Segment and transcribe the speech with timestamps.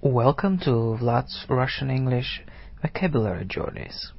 [0.00, 2.42] Welcome to Vlad's Russian English
[2.82, 4.12] Vocabulary Journeys.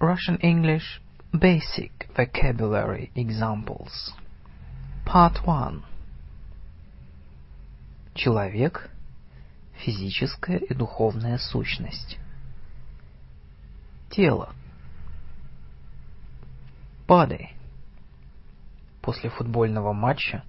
[0.00, 1.00] Russian English
[1.32, 4.12] Basic Vocabulary Examples.
[5.04, 5.84] Part 1.
[8.14, 12.18] Человек – физическая и духовная сущность.
[14.10, 14.54] Тело.
[17.08, 17.48] Body.
[19.00, 20.44] После футбольного матча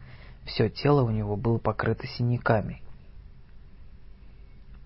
[0.49, 2.83] все тело у него было покрыто синяками.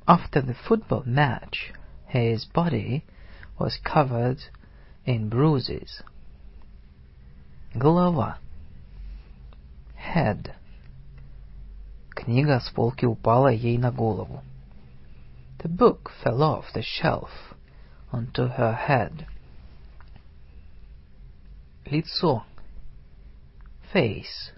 [0.06, 1.72] After the football match,
[2.12, 3.04] his body
[3.58, 4.40] was covered
[5.06, 6.02] in bruises.
[7.74, 8.38] Голова.
[9.96, 10.52] Head.
[12.10, 14.42] Книга с полки упала ей на голову.
[15.58, 17.30] The book fell off the shelf
[18.10, 19.26] onto her head.
[21.86, 22.42] Лицо.
[23.92, 24.52] Face.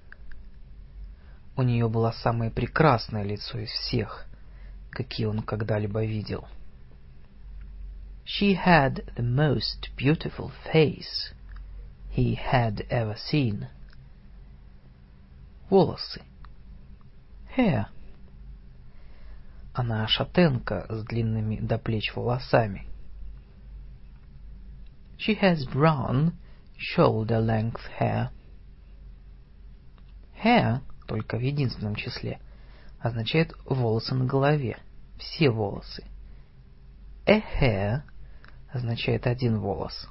[1.57, 4.27] У нее было самое прекрасное лицо из всех,
[4.91, 6.49] какие он когда-либо видел.
[8.25, 11.33] She had the most beautiful face
[12.11, 13.69] he had ever seen.
[15.71, 16.23] Волосы.
[17.57, 17.87] Hair.
[19.75, 22.87] Она шатенка с длинными до плеч волосами.
[25.19, 26.33] She has brown,
[26.77, 28.31] shoulder-length hair.
[30.43, 32.41] Hair, только в единственном числе,
[33.01, 34.79] означает волосы на голове,
[35.19, 36.05] все волосы.
[37.27, 38.03] Hair
[38.71, 40.09] означает один волос.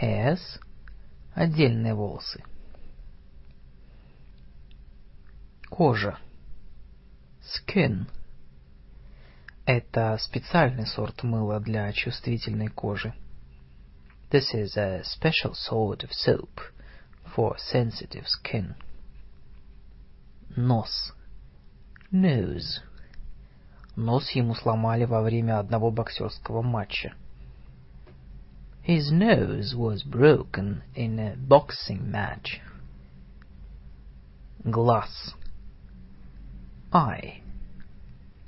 [0.00, 0.60] Hairs–
[1.34, 2.42] отдельные волосы.
[5.68, 6.18] Кожа.
[7.42, 8.06] Skin.
[9.64, 13.14] Это специальный сорт мыла для чувствительной кожи.
[14.30, 16.60] This is a special sort of soap
[17.34, 18.74] for sensitive skin.
[20.56, 21.12] Нос.
[22.10, 22.80] Nose.
[23.94, 27.12] Нос ему сломали во время одного боксерского матча.
[28.82, 32.62] His nose was broken in a boxing match.
[34.64, 35.34] Глаз.
[36.90, 37.42] Eye.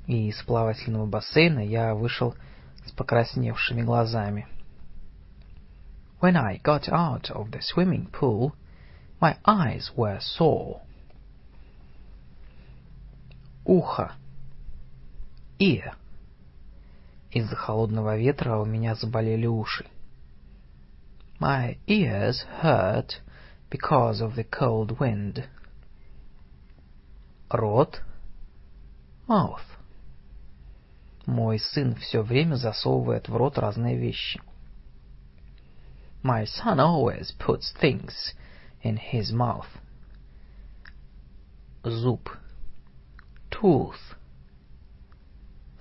[0.07, 2.33] И из плавательного бассейна я вышел
[2.87, 4.47] с покрасневшими глазами.
[6.19, 8.55] When I got out of the swimming pool,
[9.21, 10.81] my eyes were sore.
[13.69, 14.13] Ухо.
[15.59, 15.93] Ear.
[17.29, 19.85] Из-за холодного ветра у меня заболели уши.
[21.39, 23.21] My ears hurt
[23.69, 25.43] because of the cold wind.
[27.51, 28.01] Рот.
[29.27, 29.61] Mouth.
[31.27, 34.41] Мой сын все время засовывает в рот разные вещи.
[36.23, 38.33] My son always puts things
[38.81, 39.69] in his mouth.
[41.83, 42.31] Зуб.
[43.49, 43.95] Tooth.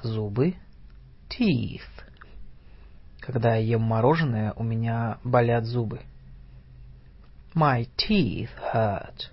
[0.02, 0.56] Зубы.
[1.28, 1.82] Teeth.
[3.20, 6.00] Когда я ем мороженое, у меня болят зубы.
[7.54, 9.30] My teeth hurt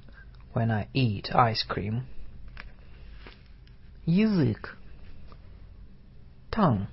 [0.53, 2.03] when I eat ice cream.
[4.05, 4.77] Язык.
[6.51, 6.87] Tongue.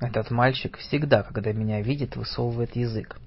[0.00, 3.18] Этот мальчик всегда, когда меня видит, высовывает язык.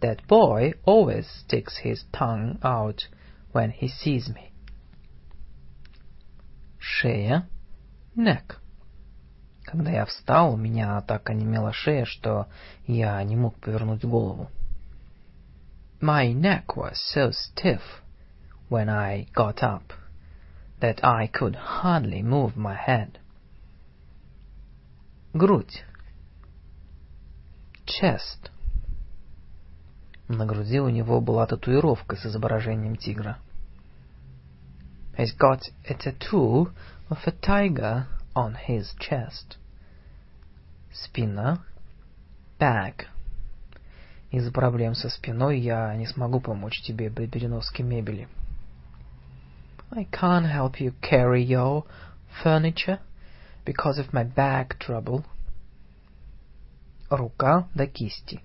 [0.00, 3.08] That boy always sticks his tongue out
[3.52, 4.53] when he sees me.
[6.86, 7.48] Шея.
[8.14, 8.58] Neck.
[9.62, 12.46] Когда я встал, у меня так онемела шея, что
[12.86, 14.50] я не мог повернуть голову.
[16.02, 17.80] My neck was so stiff
[18.68, 19.94] when I got up
[20.80, 23.18] that I could hardly move my head.
[25.32, 25.84] Грудь.
[27.86, 28.50] Chest.
[30.28, 33.38] На груди у него была татуировка с изображением тигра.
[35.16, 36.72] He's got a tattoo
[37.08, 39.56] of a tiger on his chest.
[40.92, 41.64] Спина.
[42.58, 43.06] Back.
[44.32, 48.28] Из-за проблем со спиной я не смогу помочь тебе при переноске мебели.
[49.92, 51.84] I can't help you carry your
[52.42, 52.98] furniture
[53.64, 55.24] because of my back trouble.
[57.08, 58.40] Рука до кисти.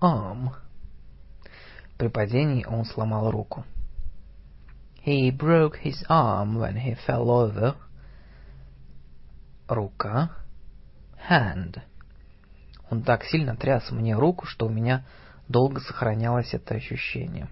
[0.00, 0.50] Arm.
[1.98, 3.64] При падении он сломал руку.
[5.06, 7.76] He broke his arm when he fell over.
[9.68, 10.30] Рука.
[11.30, 11.80] Hand.
[12.90, 15.04] Он так сильно тряс мне руку, что у меня
[15.46, 17.46] долго сохранялось это ощущение.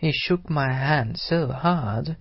[0.00, 2.16] He shook my hand so hard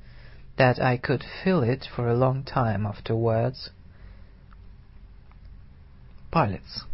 [0.57, 3.71] that I could feel it for a long time afterwards.
[6.29, 6.85] Палец.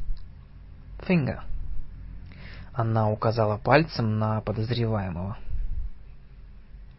[0.99, 1.41] Finger.
[2.71, 5.37] Она указала пальцем на подозреваемого.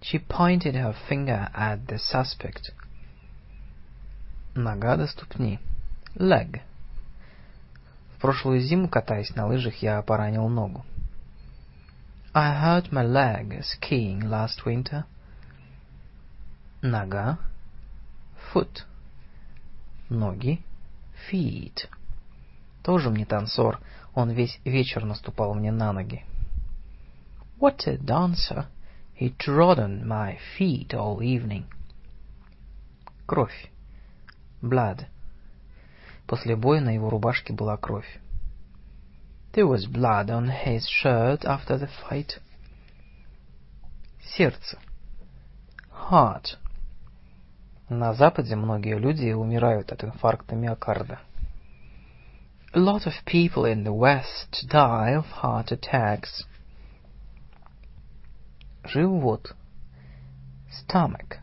[0.00, 2.70] She pointed her finger at the suspect.
[4.54, 5.58] Нога до ступни.
[6.14, 6.62] Leg.
[8.16, 10.84] В прошлую зиму, катаясь на лыжах, я поранил ногу.
[12.34, 15.04] I hurt my leg skiing last winter.
[16.82, 17.38] Нога.
[18.52, 18.84] Foot.
[20.08, 20.62] Ноги.
[21.30, 21.88] Feet.
[22.82, 23.80] Тоже мне танцор.
[24.14, 26.24] Он весь вечер наступал мне на ноги.
[27.60, 28.66] What a dancer!
[29.17, 31.65] He trod on my feet all evening.
[33.25, 33.69] Кровь.
[34.61, 35.05] Blood.
[36.27, 38.19] После боя на его рубашке была кровь.
[39.53, 42.39] There was blood on his shirt after the fight.
[44.35, 44.79] Сердце.
[45.91, 46.57] Heart.
[47.89, 51.19] На Западе многие люди умирают от инфаркта миокарда.
[52.73, 56.43] A lot of people in the West die of heart attacks.
[58.88, 59.54] Живот.
[60.70, 61.40] Stomach.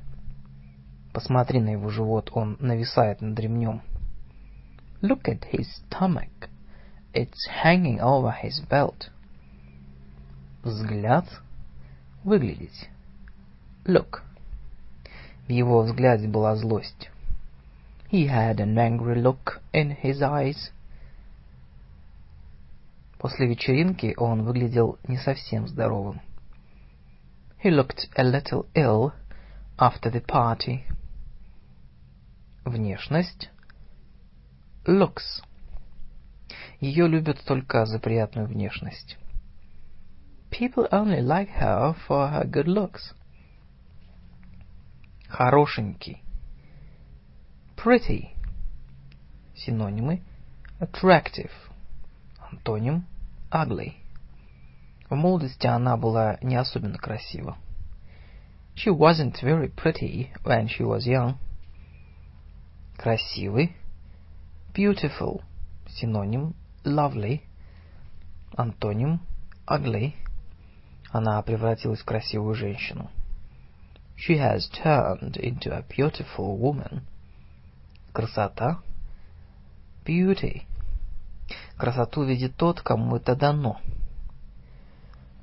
[1.13, 3.83] Посмотри на его живот, он нависает над ремнем.
[5.01, 6.50] Look at his stomach.
[7.13, 9.12] It's hanging over his belt.
[10.63, 11.25] Взгляд.
[12.24, 12.89] Выглядеть.
[13.86, 14.24] Look.
[15.47, 17.12] В его взгляде была злость.
[18.09, 20.71] He had an angry look in his eyes.
[23.19, 26.21] После вечеринки он выглядел не совсем здоровым.
[27.66, 29.16] He looked a little ill
[29.80, 30.86] after the party.
[32.64, 33.50] Внешность.
[34.86, 35.42] Looks.
[36.80, 39.18] Ее любят только за приятную внешность.
[40.52, 43.16] People only like her for her good looks.
[45.28, 46.22] Хорошенький.
[47.76, 48.36] Pretty.
[49.56, 50.22] Синонимы.
[50.80, 51.50] Attractive.
[52.52, 53.08] Антоним.
[53.52, 54.05] Ugly.
[55.16, 57.58] В молодости она была не особенно красива.
[58.76, 61.38] She wasn't very pretty when she was young.
[62.98, 63.78] Красивый.
[64.74, 65.42] Beautiful.
[65.88, 66.54] Синоним.
[66.84, 67.44] Lovely.
[68.58, 69.22] Антоним.
[69.66, 70.16] Ugly.
[71.12, 73.10] Она превратилась в красивую женщину.
[74.18, 77.04] She has turned into a beautiful woman.
[78.12, 78.82] Красота.
[80.06, 80.64] Beauty.
[81.78, 83.80] Красоту видит тот, кому это дано.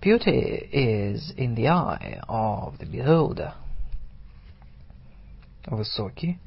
[0.02, 3.54] Beauty is in the eye of the beholder.
[5.64, 6.40] Высокий.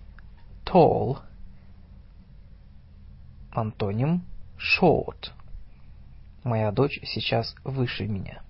[0.66, 1.20] Tall.
[3.56, 4.24] Антоним.
[4.58, 5.32] Short.
[6.44, 8.42] Моя дочь сейчас выше меня.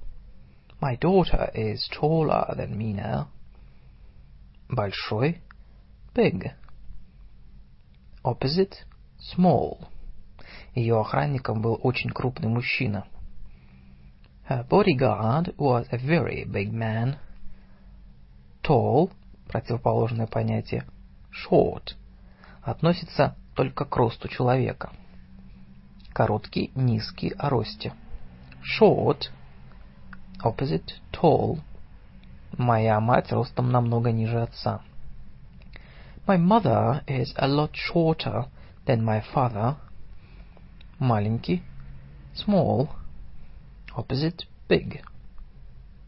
[0.81, 3.27] My daughter is taller than me now.
[4.67, 5.39] Большой.
[6.15, 6.51] Big.
[8.23, 8.73] Opposite.
[9.19, 9.85] Small.
[10.73, 13.05] Ее охранником был очень крупный мужчина.
[14.45, 17.17] Her bodyguard was a very big man.
[18.61, 19.09] Tall,
[19.47, 20.85] противоположное понятие,
[21.31, 21.95] short,
[22.61, 24.91] относится только к росту человека.
[26.13, 27.93] Короткий, низкий о росте.
[28.79, 29.31] Short,
[30.43, 31.59] opposite, tall.
[32.55, 34.81] Моя мать ростом намного ниже отца.
[36.27, 38.45] My mother is a lot shorter
[38.85, 39.75] than my father.
[40.99, 41.63] Маленький,
[42.35, 42.89] small,
[43.94, 45.02] opposite big.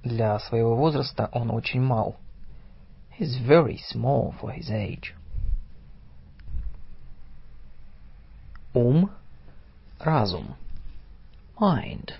[0.05, 2.17] Для своего возраста он очень мал.
[3.19, 5.15] He's very small for his age.
[8.75, 9.11] Ум,
[10.01, 10.57] разум.
[11.61, 12.13] Mind.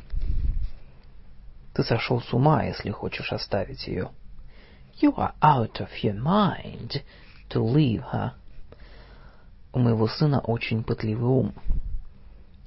[1.75, 4.11] Ты сошел с ума, если хочешь оставить ее.
[5.01, 7.03] You are out of your mind
[7.49, 8.35] to leave her.
[9.73, 11.55] У моего сына очень пытливый ум.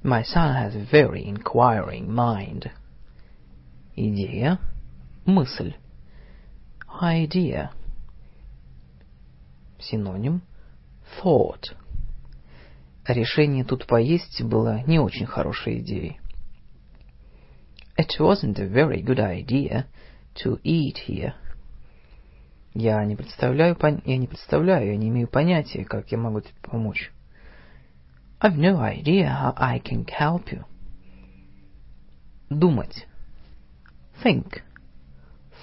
[0.02, 2.70] My son has a very inquiring mind.
[3.95, 4.59] Идея,
[5.25, 5.75] мысль.
[7.01, 7.71] Idea.
[9.79, 10.41] Синоним
[11.21, 11.75] thought.
[13.07, 16.19] Решение тут поесть было не очень хорошей идеей.
[17.97, 19.85] It wasn't a very good idea
[20.35, 21.33] to eat here.
[22.73, 27.11] Я не представляю, я не представляю, я не имею понятия, как я могу тебе помочь.
[28.39, 30.63] I've no idea how I can help you.
[32.49, 33.07] Думать.
[34.23, 34.61] Think.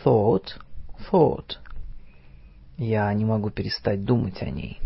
[0.02, 0.58] Thought.
[1.10, 1.58] Thought.
[2.76, 4.80] Я не могу перестать думать о ней.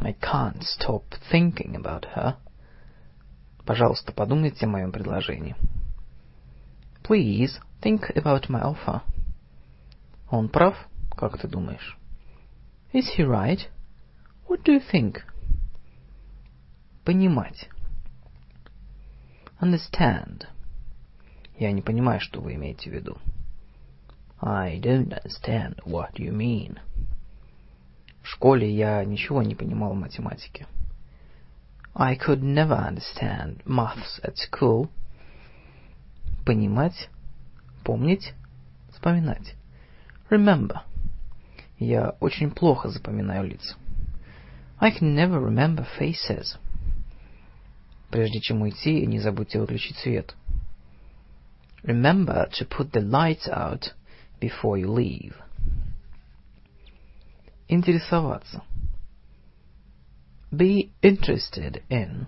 [0.00, 2.36] I can't stop thinking about her.
[3.64, 5.56] Пожалуйста, подумайте о моем предложении.
[7.02, 9.02] Please think about my offer.
[10.30, 10.76] Он прав?
[11.10, 11.98] Как ты думаешь?
[12.92, 13.68] Is he right?
[14.48, 15.22] What do you think?
[17.04, 17.68] Понимать.
[19.60, 20.46] Understand.
[21.58, 23.18] Я не понимаю, что вы имеете в виду.
[24.40, 26.78] I don't understand what you mean.
[28.22, 30.66] В школе я ничего не понимал в математике.
[31.94, 34.88] I could never understand maths at school.
[36.46, 37.08] Понимать,
[37.82, 38.34] помнить,
[38.92, 39.54] вспоминать.
[40.30, 40.82] Remember.
[41.80, 43.74] Я очень плохо запоминаю лица.
[44.78, 46.56] I can never remember faces.
[48.10, 50.36] Прежде чем уйти, не забудьте выключить свет.
[51.84, 53.92] Remember to put the lights out
[54.40, 55.34] before you leave.
[57.68, 58.62] Интересоваться.
[60.50, 62.26] Be interested in.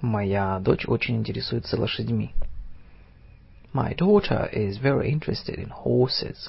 [0.00, 2.34] Моя дочь очень интересуется лошадьми.
[3.72, 6.48] My daughter is very interested in horses.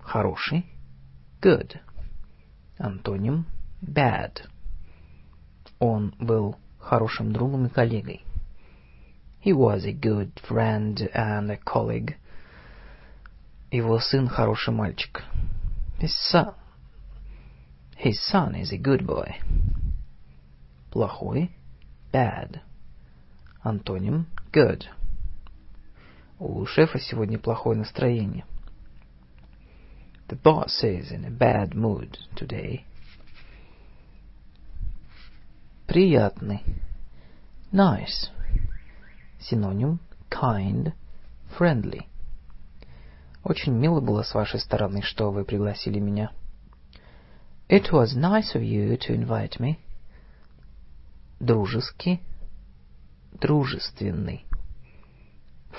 [0.00, 0.64] Хороший.
[1.40, 1.78] Good.
[2.78, 3.46] Антоним.
[3.82, 4.46] Bad.
[5.78, 8.24] Он был хорошим другом и коллегой.
[9.39, 12.17] He was a good friend and a colleague.
[13.71, 15.23] Его сын хороший мальчик.
[15.99, 16.53] His son.
[17.97, 19.37] His son is a good boy.
[20.91, 21.51] Плохой.
[22.11, 22.61] Bad.
[23.63, 24.25] Антоним.
[24.51, 24.85] Good.
[26.39, 28.45] У шефа сегодня плохое настроение.
[30.27, 32.83] The boss is in a bad mood today.
[35.87, 36.63] Приятный.
[37.71, 38.29] Nice.
[39.40, 40.00] Синоним.
[40.30, 40.92] Kind.
[41.58, 42.02] Friendly.
[43.42, 46.30] Очень мило было с вашей стороны, что вы пригласили меня.
[47.68, 49.76] It was nice of you to invite me.
[51.40, 52.20] Дружеский.
[53.32, 54.44] Дружественный.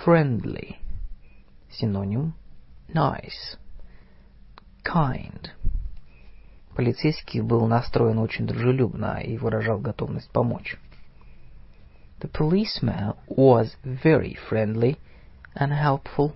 [0.04, 0.78] Friendly.
[1.70, 2.34] Синоним.
[2.88, 3.58] Nice.
[4.84, 5.50] Kind.
[6.76, 10.78] Полицейский был настроен очень дружелюбно и выражал готовность помочь.
[12.21, 14.97] The policeman was very friendly
[15.55, 16.33] and helpful.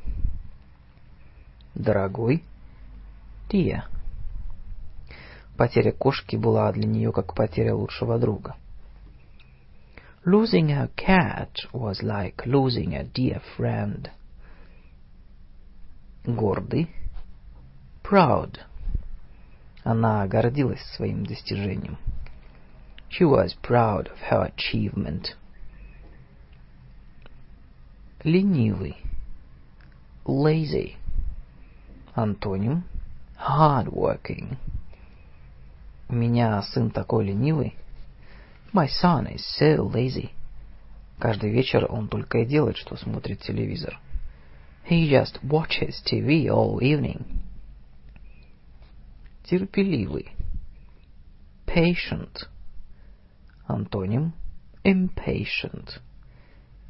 [1.75, 2.45] Дорогой.
[3.49, 3.85] Dear.
[5.57, 8.57] Потеря кошки была для нее как потеря лучшего друга.
[10.25, 14.11] Losing her cat was like losing a dear friend.
[16.25, 16.91] Гордый.
[18.03, 18.61] Proud.
[19.83, 21.97] Она гордилась своим достижением.
[23.09, 25.35] She was proud of her achievement.
[28.26, 28.98] Ленивый.
[30.26, 30.96] Lazy.
[32.16, 32.84] Антоним.
[33.38, 34.58] Hardworking.
[36.10, 37.76] У меня сын такой ленивый.
[38.74, 40.32] My son is so lazy.
[41.20, 44.00] Каждый вечер он только и делает, что смотрит телевизор.
[44.90, 47.28] He just watches TV all evening.
[49.44, 50.32] Терпеливый.
[51.68, 52.48] Patient.
[53.68, 54.34] Антоним.
[54.84, 56.00] Impatient.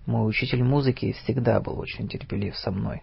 [0.05, 3.01] Мой учитель музыки всегда был очень терпелив со мной.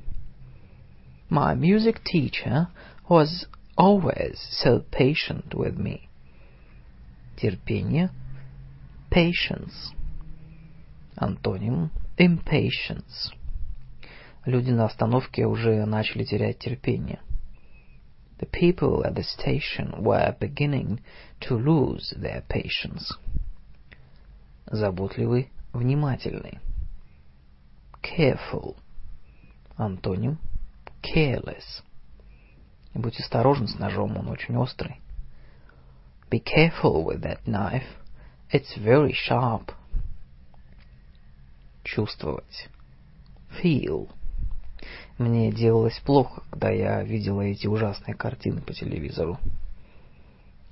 [1.29, 2.69] My music teacher
[3.09, 6.09] was always so patient with me.
[7.37, 8.11] Терпение.
[9.11, 9.93] Patience.
[11.17, 11.91] Антоним.
[12.19, 13.33] Impatience.
[14.45, 17.21] Люди на остановке уже начали терять терпение.
[18.39, 21.01] The people at the station were beginning
[21.41, 23.17] to lose their patience.
[24.67, 26.59] Заботливый, внимательный.
[28.03, 28.77] Careful.
[29.77, 30.39] Антоним.
[31.03, 31.83] Careless.
[32.95, 35.01] Будь осторожен с ножом, он очень острый.
[36.31, 37.87] Be careful with that knife.
[38.53, 39.73] It's very sharp.
[41.85, 42.69] Чувствовать.
[43.63, 44.09] Feel.
[45.19, 49.39] Мне делалось плохо, когда я видела эти ужасные картины по телевизору.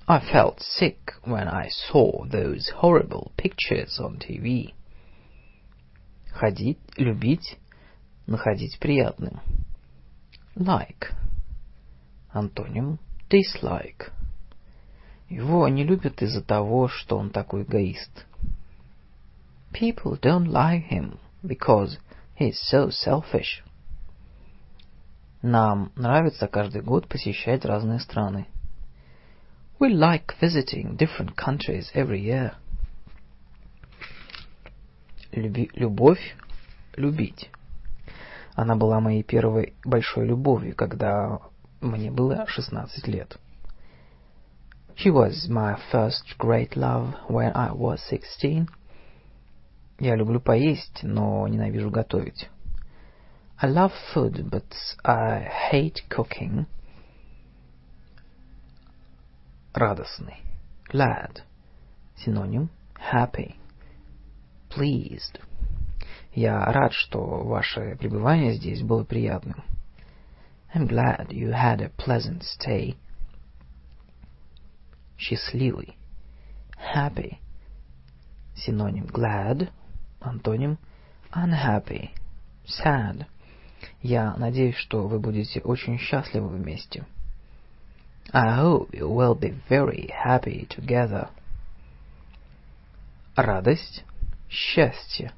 [0.07, 4.73] I felt sick when I saw those horrible pictures on TV.
[6.33, 7.59] Ходить, любить,
[8.27, 9.41] находить приятным.
[10.57, 11.13] Like.
[12.33, 12.99] Антоним.
[13.29, 14.11] Dislike.
[15.29, 18.27] Его не любят из-за того, что он такой эгоист.
[19.73, 21.99] People don't like him because
[22.39, 23.63] he's so selfish.
[25.43, 28.47] Нам нравится каждый год посещать разные страны.
[29.79, 32.55] We like visiting different countries every year.
[35.33, 36.37] Люби, любовь,
[36.97, 37.51] любить.
[38.55, 41.41] Она была моей первой большой любовью, когда
[41.81, 43.39] мне было 16 лет.
[44.97, 48.69] She was my first great love when I was 16.
[50.01, 52.51] Я люблю поесть, но ненавижу готовить.
[53.63, 54.67] I love food, but
[55.05, 56.67] I hate cooking.
[59.75, 60.43] Радостный.
[60.91, 61.43] Glad.
[62.17, 62.71] Синоним.
[63.13, 63.60] Happy.
[64.71, 65.41] Pleased.
[66.33, 69.65] Я рад, что ваше пребывание здесь было приятным.
[70.73, 72.97] I'm glad you had a pleasant stay.
[75.19, 75.97] Счастливый.
[76.95, 77.39] Happy.
[78.55, 79.71] Синоним glad.
[80.21, 80.79] Антоним
[81.33, 82.11] unhappy.
[82.65, 83.27] Sad.
[84.03, 87.07] Я надеюсь, что вы будете очень счастливы вместе.
[88.33, 91.29] I hope you will be very happy together.
[93.35, 94.05] Радость,
[94.51, 95.33] счастье.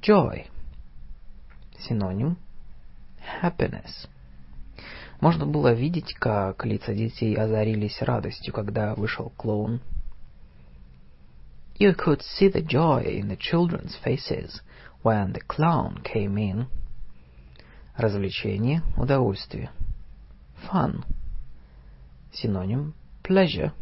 [0.00, 0.46] Joy.
[1.78, 2.38] Синоним
[3.42, 4.08] happiness.
[5.20, 9.80] Можно было видеть, как лица детей озарились радостью, когда вышел клоун.
[11.78, 14.62] You could see the joy in the children's faces
[15.02, 16.66] when the clown came in.
[17.96, 19.70] Развлечение, удовольствие.
[20.70, 21.04] Fun.
[22.32, 23.72] Синоним pleasure.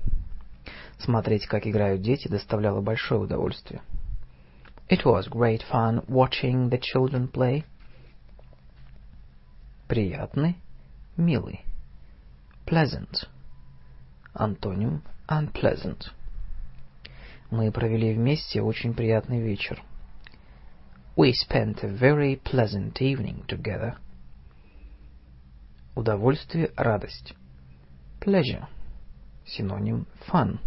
[0.99, 3.83] Смотреть, как играют дети, доставляло большое удовольствие.
[4.89, 7.65] It was great fun watching the children play.
[9.89, 10.57] Приятный,
[11.17, 11.65] милый.
[12.67, 13.27] Pleasant.
[14.35, 16.11] Антоним unpleasant.
[17.51, 19.83] Мы провели вместе очень приятный вечер.
[21.17, 23.97] We spent a very pleasant evening together.
[25.95, 27.35] Удовольствие, радость.
[28.21, 28.67] Pleasure.
[29.47, 30.59] Синоним fun.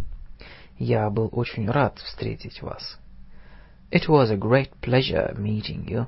[0.80, 3.00] Я был очень рад встретить вас.
[3.90, 6.08] It was a great pleasure meeting you.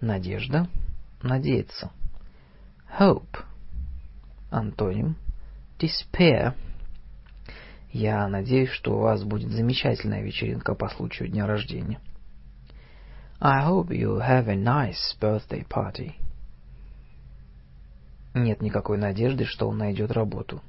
[0.00, 0.68] Надежда,
[1.22, 1.92] надеяться.
[2.98, 3.44] Hope.
[4.50, 5.16] Антоним
[5.78, 6.54] despair.
[7.92, 12.00] Я надеюсь, что у вас будет замечательная вечеринка по случаю дня рождения.
[13.40, 16.14] I hope you have a nice birthday party.
[18.34, 20.60] Нет никакой надежды, что он найдет работу.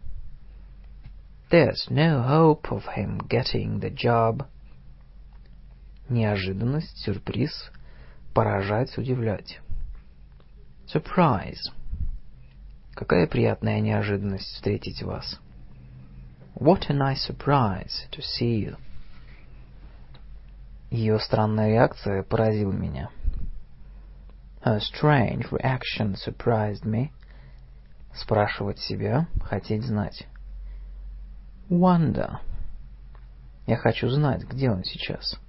[1.52, 4.48] There's no hope of him getting the job.
[6.10, 7.70] Неожиданность, сюрприз,
[8.34, 9.60] поражать, удивлять.
[10.88, 11.62] Surprise.
[12.96, 15.40] Какая приятная неожиданность встретить вас.
[16.56, 18.78] What a nice surprise to see you.
[20.90, 23.10] Ее странная реакция поразила меня.
[24.64, 27.12] Her strange reaction surprised me.
[28.16, 30.26] Спрашивать себя, хотеть знать.
[31.70, 32.40] Wonder.
[33.66, 35.40] Я хочу знать, где он сейчас.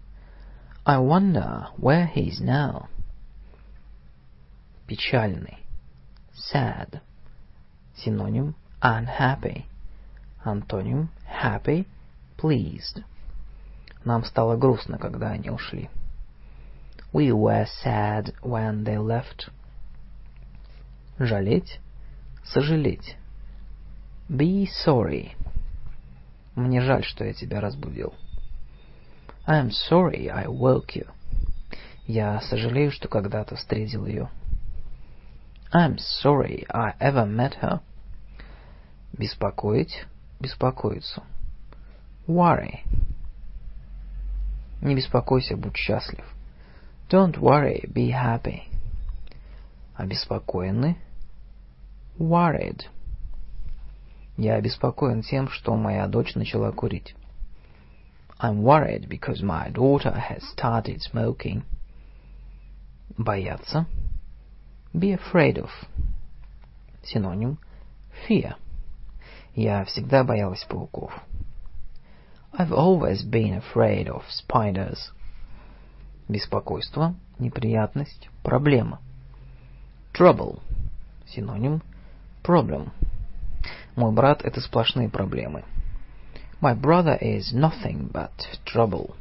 [0.85, 2.89] I wonder where he is now.
[4.87, 5.59] Печальный.
[6.33, 7.01] Sad.
[7.97, 9.65] Синоним unhappy.
[10.45, 11.87] Антоним happy,
[12.39, 13.03] pleased.
[14.05, 15.91] Нам стало грустно, когда они ушли.
[17.13, 19.51] We were sad when they left.
[21.19, 21.81] Жалеть,
[22.45, 23.17] сожалеть.
[24.29, 25.36] Be sorry.
[26.57, 28.15] Мне жаль, что я тебя разбудил.
[29.47, 31.07] I am sorry I woke you.
[32.07, 34.31] Я сожалею, что когда-то встретил ее.
[35.73, 37.81] I'm sorry I ever met her.
[39.13, 40.07] Беспокоить,
[40.41, 41.23] беспокоиться.
[42.27, 42.81] Worry.
[44.81, 46.25] Не беспокойся, будь счастлив.
[47.11, 48.63] Don't worry, be happy.
[49.95, 50.97] Обеспокоенный.
[52.19, 52.87] Worried.
[54.37, 57.15] Я обеспокоен тем, что моя дочь начала курить.
[58.39, 61.63] I'm worried because my daughter has started smoking.
[63.17, 63.87] Бояться.
[64.93, 65.71] Be afraid of.
[67.03, 67.59] Синоним
[68.29, 68.57] fear.
[69.55, 71.13] Я всегда боялась пауков.
[72.53, 75.13] I've always been afraid of spiders.
[76.29, 79.01] Беспокойство, неприятность, проблема.
[80.13, 80.61] Trouble.
[81.27, 81.83] Синоним
[82.43, 82.93] problem.
[83.97, 85.65] Мой брат— это сплошные проблемы.
[86.61, 88.33] My brother is nothing but
[88.67, 89.15] trouble.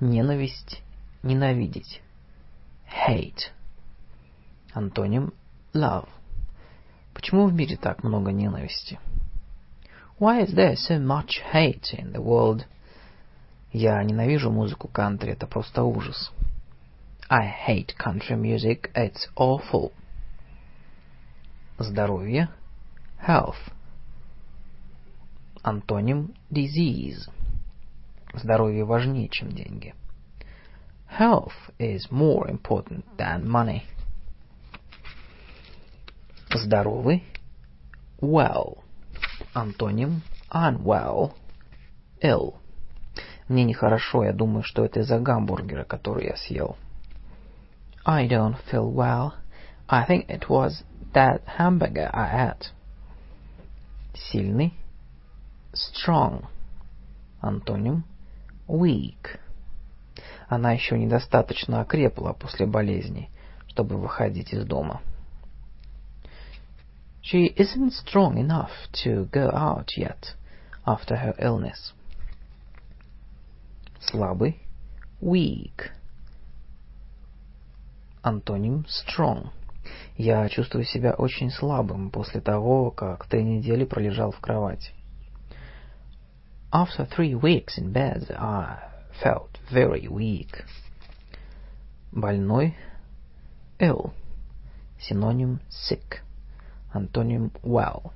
[0.00, 0.82] Ненависть,
[1.22, 2.02] ненавидеть.
[3.06, 3.50] Hate.
[4.74, 5.32] Антоним
[5.72, 6.08] love.
[7.14, 8.98] Почему в мире так много ненависти?
[10.18, 12.64] Why is there so much hate in the world?
[13.72, 16.32] Я ненавижу музыку кантри, это просто ужас.
[17.28, 19.92] I hate country music, it's awful.
[21.78, 22.48] Здоровье,
[23.26, 23.56] health.
[25.62, 27.28] Антоним disease.
[28.34, 29.94] Здоровье важнее, чем деньги.
[31.18, 33.82] Health is more important than money.
[36.54, 37.22] Здоровый,
[38.20, 38.78] well.
[39.54, 41.34] Антоним unwell,
[42.22, 42.54] ill.
[43.48, 46.76] Мне нехорошо, я думаю, что это из-за гамбургера, который я съел.
[48.04, 49.34] I don't feel well.
[49.88, 50.82] I think it was
[51.12, 52.72] that hamburger I ate.
[54.14, 54.74] Сильный,
[55.72, 56.46] strong.
[57.40, 58.04] Антоним
[58.68, 59.38] weak.
[60.48, 63.30] Она еще недостаточно окрепла после болезни,
[63.68, 65.00] чтобы выходить из дома.
[67.22, 68.70] She isn't strong enough
[69.04, 70.34] to go out yet
[70.84, 71.92] after her illness.
[74.00, 74.60] Слабый.
[75.20, 75.90] Weak.
[78.22, 79.52] Антоним strong.
[80.16, 84.92] Я чувствую себя очень слабым после того, как три недели пролежал в кровати.
[86.72, 88.78] After three weeks in bed, I
[89.22, 90.64] felt very weak.
[92.12, 92.76] Больной.
[93.78, 94.12] Ill.
[95.00, 96.20] Синоним sick.
[96.92, 98.12] Антоним well.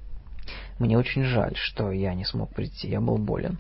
[0.79, 3.59] Мне очень жаль, что я не смог прийти, я был болен.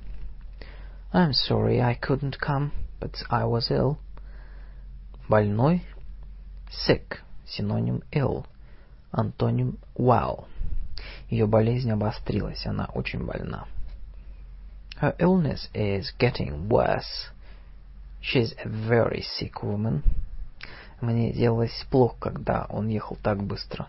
[1.12, 3.96] I'm sorry I couldn't come, but I was ill.
[5.28, 5.82] Больной.
[6.70, 7.20] Sick.
[7.46, 8.46] Синоним ill.
[9.12, 10.46] Антоним well.
[11.28, 13.66] Ее болезнь обострилась, она очень больна.
[15.00, 17.30] Her illness is getting worse.
[18.22, 20.02] She's a very sick woman.
[21.00, 23.88] Мне делалось плохо, когда он ехал так быстро.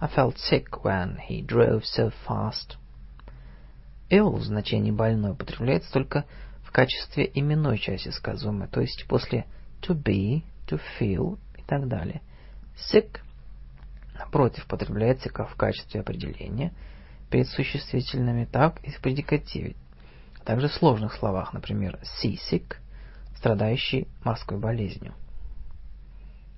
[0.00, 2.76] I felt sick when he drove so fast.
[4.10, 6.24] Ill в значении больной употребляется только
[6.62, 9.46] в качестве именной части сказуемой, то есть после
[9.82, 11.38] to be, to feel
[11.78, 12.22] так далее.
[12.76, 13.18] Sick,
[14.14, 16.72] напротив, употребляется как в качестве определения
[17.30, 19.74] перед существительными, так и в предикативе,
[20.40, 22.76] а также в сложных словах, например, seasick,
[23.36, 25.14] страдающий морской болезнью.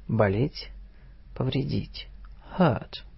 [0.09, 0.71] Болеть,
[1.35, 2.09] повредить,
[2.59, 3.03] hurt–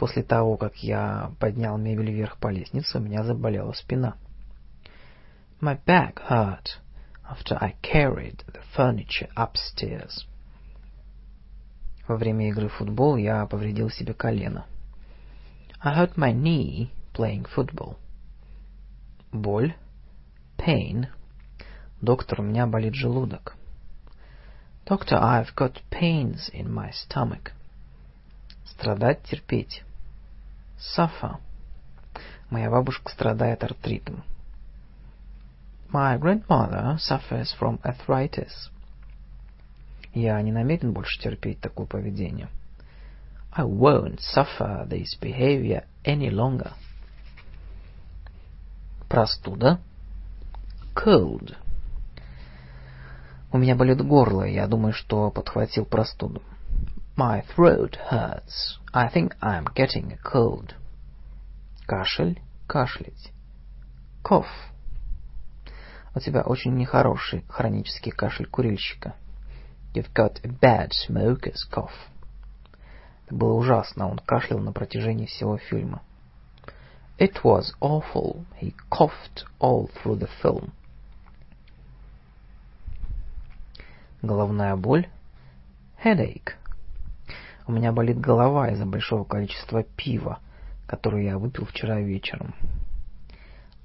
[0.00, 4.16] После того, как я поднял мебель вверх по лестнице, у меня заболела спина.
[5.60, 6.80] My back hurt
[7.22, 10.26] after I carried the furniture upstairs.
[12.10, 14.66] Во время игры в футбол я повредил себе колено.
[15.80, 17.98] I hurt my knee playing football.
[19.30, 19.76] Боль.
[20.58, 21.06] Pain.
[22.00, 23.54] Доктор, у меня болит желудок.
[24.86, 27.52] Doctor, I've got pains in my stomach.
[28.64, 29.84] Страдать, терпеть.
[30.80, 31.36] Suffer.
[32.50, 34.24] Моя бабушка страдает артритом.
[35.92, 38.68] My grandmother suffers from arthritis.
[40.12, 42.48] Я не намерен больше терпеть такое поведение.
[43.52, 46.72] I won't suffer this behavior any longer.
[49.08, 49.80] Простуда.
[50.94, 51.56] Cold.
[53.52, 56.42] У меня болит горло, я думаю, что подхватил простуду.
[57.16, 58.78] My throat hurts.
[58.92, 60.74] I think I'm getting a cold.
[61.86, 63.32] Кашель, кашлять.
[64.22, 64.46] Cough.
[66.14, 69.14] У тебя очень нехороший хронический кашель курильщика.
[69.92, 72.08] You've got a bad smoker's cough.
[73.26, 76.02] Это было ужасно, он кашлял на протяжении всего фильма.
[77.18, 78.44] It was awful.
[78.60, 80.72] He coughed all through the film.
[84.22, 85.08] Головная боль.
[86.02, 86.54] Headache.
[87.66, 90.40] У меня болит голова из-за большого количества пива,
[90.86, 92.54] которое я выпил вчера вечером.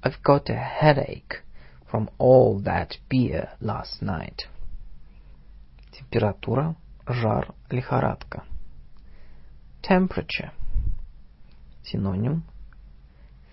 [0.02, 1.42] I've got a headache
[1.90, 4.46] from all that beer last night.
[5.98, 8.44] Температура, жар, лихорадка.
[9.82, 10.50] Temperature.
[11.82, 12.42] Синоним.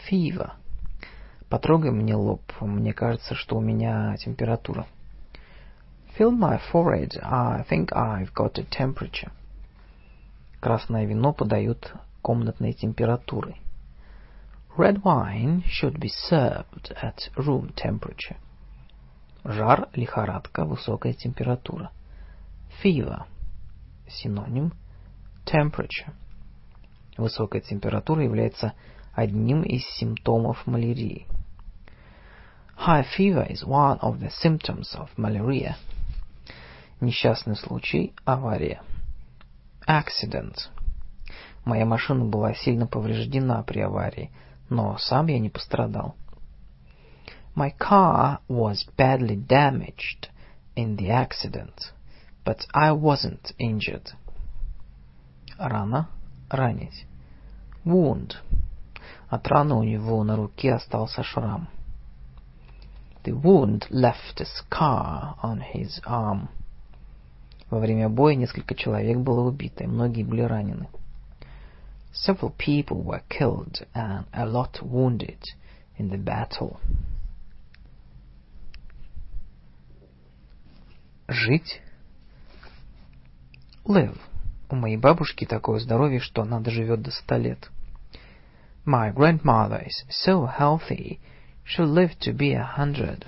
[0.10, 0.52] Fever.
[1.48, 4.86] Потрогай мне лоб, мне кажется, что у меня температура.
[6.18, 9.32] Feel my forehead, I think I've got a temperature.
[10.60, 13.56] Красное вино подают комнатной температурой.
[14.76, 18.36] Red wine should be served at room temperature.
[19.46, 21.92] Жар, лихорадка, высокая температура.
[22.82, 23.26] Fever.
[24.08, 24.74] Синоним.
[25.46, 26.14] Temperature.
[27.18, 28.74] Высокая температура является
[29.14, 31.28] одним из симптомов малярии.
[32.78, 35.76] High fever is one of the symptoms of malaria.
[37.00, 38.82] Несчастный случай, авария.
[39.88, 40.70] Accident.
[41.66, 44.32] Моя машина была сильно повреждена при аварии,
[44.70, 46.16] но сам я не пострадал.
[47.56, 50.30] My car was badly damaged
[50.76, 51.94] in the accident,
[52.44, 54.12] but I wasn't injured.
[55.58, 56.10] Рана,
[56.50, 57.06] ранить.
[57.86, 58.36] Wound.
[59.30, 61.68] От раны у него на руке остался шрам.
[63.24, 66.50] The wound left a scar on his arm.
[67.70, 70.88] Во время боя несколько человек было убито, и многие были ранены.
[72.14, 75.40] Several people were killed and a lot wounded
[75.98, 76.80] in the battle.
[81.28, 81.82] Жить.
[83.86, 84.18] Live.
[84.70, 87.70] У моей бабушки такое здоровье, что она доживет до ста лет.
[88.86, 91.20] My grandmother is so healthy,
[91.66, 93.26] she'll live to be a hundred.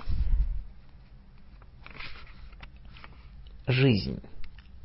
[3.66, 4.22] Жизнь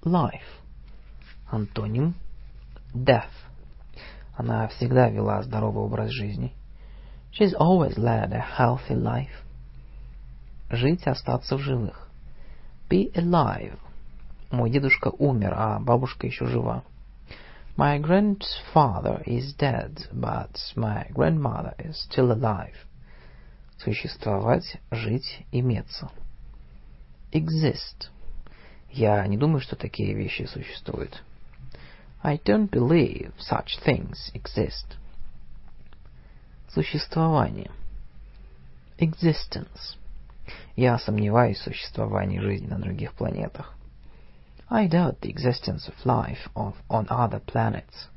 [0.03, 0.41] life.
[1.49, 2.15] Антоним
[2.93, 3.31] death.
[4.35, 6.53] Она всегда вела здоровый образ жизни.
[7.31, 9.45] She's always led a healthy life.
[10.69, 12.09] Жить, остаться в живых.
[12.89, 13.77] Be alive.
[14.51, 16.83] Мой дедушка умер, а бабушка еще жива.
[17.77, 22.75] My grandfather is dead, but my grandmother is still alive.
[23.77, 26.09] Существовать, жить, иметься.
[27.31, 28.09] Exist.
[28.91, 31.23] Я не думаю, что такие вещи существуют.
[32.21, 34.97] I don't believe such things exist.
[36.67, 37.71] Существование.
[38.99, 39.95] Existence.
[40.75, 43.77] Я сомневаюсь в существовании жизни на других планетах.
[44.73, 48.07] I doubt the existence of life of, on other planets.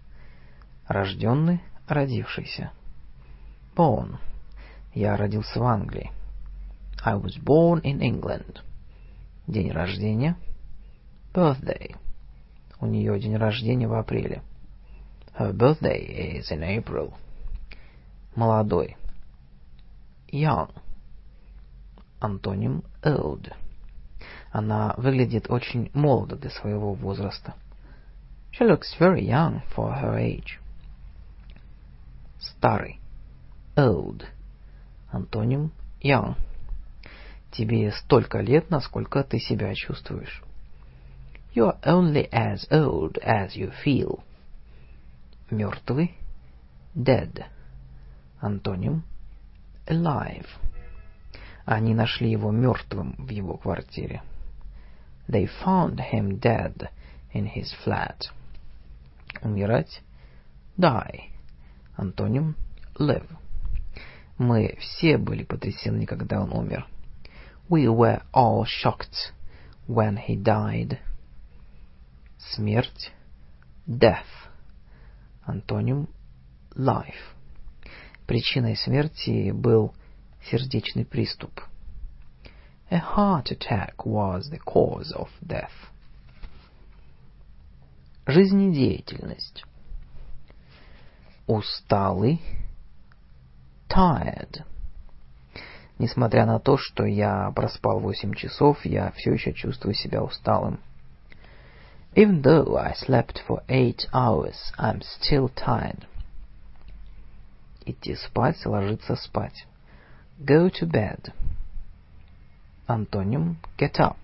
[0.88, 2.70] Рожденный, родившийся.
[3.74, 4.18] Born.
[4.94, 6.12] Я родился в Англии.
[7.04, 8.60] I was born in England.
[9.48, 10.36] День рождения.
[11.32, 11.96] Birthday.
[12.80, 14.40] У нее день рождения в апреле.
[15.36, 17.14] Her birthday is in April.
[18.36, 18.96] Молодой.
[20.28, 20.70] Young.
[22.20, 23.52] Антоним old.
[24.54, 27.54] Она выглядит очень молодо для своего возраста.
[28.52, 30.60] She looks very young for her age.
[32.38, 33.00] Старый.
[33.74, 34.24] Old.
[35.10, 36.36] Антоним young.
[37.50, 40.40] Тебе столько лет, насколько ты себя чувствуешь.
[41.52, 44.20] You are only as old as you feel.
[45.50, 46.14] Мертвый.
[46.94, 47.44] Dead.
[48.40, 49.02] Антоним.
[49.88, 50.46] Alive.
[51.64, 54.22] Они нашли его мертвым в его квартире.
[55.28, 56.90] They found him dead
[57.32, 58.26] in his flat.
[59.42, 60.00] Умирать.
[60.78, 61.30] Die.
[61.96, 62.56] Антоним.
[62.98, 63.28] Live.
[64.38, 66.86] Мы все были потрясены, когда он умер.
[67.68, 69.32] We were all shocked
[69.88, 70.98] when he died.
[72.38, 73.12] Смерть.
[73.86, 74.26] Death.
[75.46, 76.08] Антоним.
[76.76, 77.34] Life.
[78.26, 79.94] Причиной смерти был
[80.50, 81.60] сердечный приступ.
[82.90, 85.90] A heart attack was the cause of death.
[88.26, 89.64] Жизнедеятельность.
[91.46, 92.40] Усталый.
[93.88, 94.64] Tired.
[95.98, 100.80] Несмотря на то, что я проспал восемь часов, я все еще чувствую себя усталым.
[102.14, 106.06] Even though I slept for eight hours, I'm still tired.
[107.86, 109.66] Идти спать, ложиться спать.
[110.38, 111.32] Go to bed.
[112.86, 114.16] Антоним get up.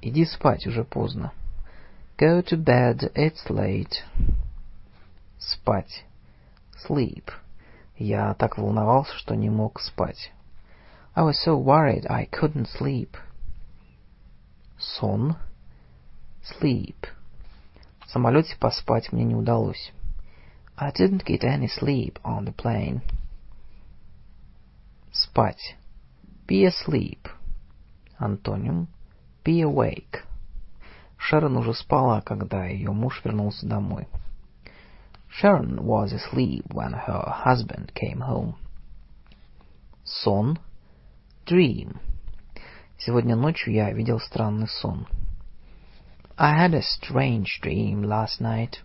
[0.00, 1.32] Иди спать, уже поздно.
[2.16, 4.04] Go to bed, it's late.
[5.38, 6.04] Спать.
[6.86, 7.30] Sleep.
[7.96, 10.32] Я так волновался, что не мог спать.
[11.16, 13.16] I was so worried I couldn't sleep.
[14.78, 15.36] Сон.
[16.42, 17.08] Sleep.
[18.04, 19.92] В самолете поспать мне не удалось.
[20.76, 23.00] I didn't get any sleep on the plane.
[25.12, 25.76] Спать.
[26.46, 27.28] Be asleep.
[28.18, 28.88] Антоним.
[29.44, 30.24] Be awake.
[31.16, 34.06] Шерон уже спала, когда ее муж вернулся домой.
[35.30, 38.56] Sharon was asleep when her husband came home.
[40.04, 40.58] Сон.
[41.46, 41.96] Dream.
[42.98, 45.06] Сегодня ночью я видел странный сон.
[46.36, 48.80] I had a strange dream last night.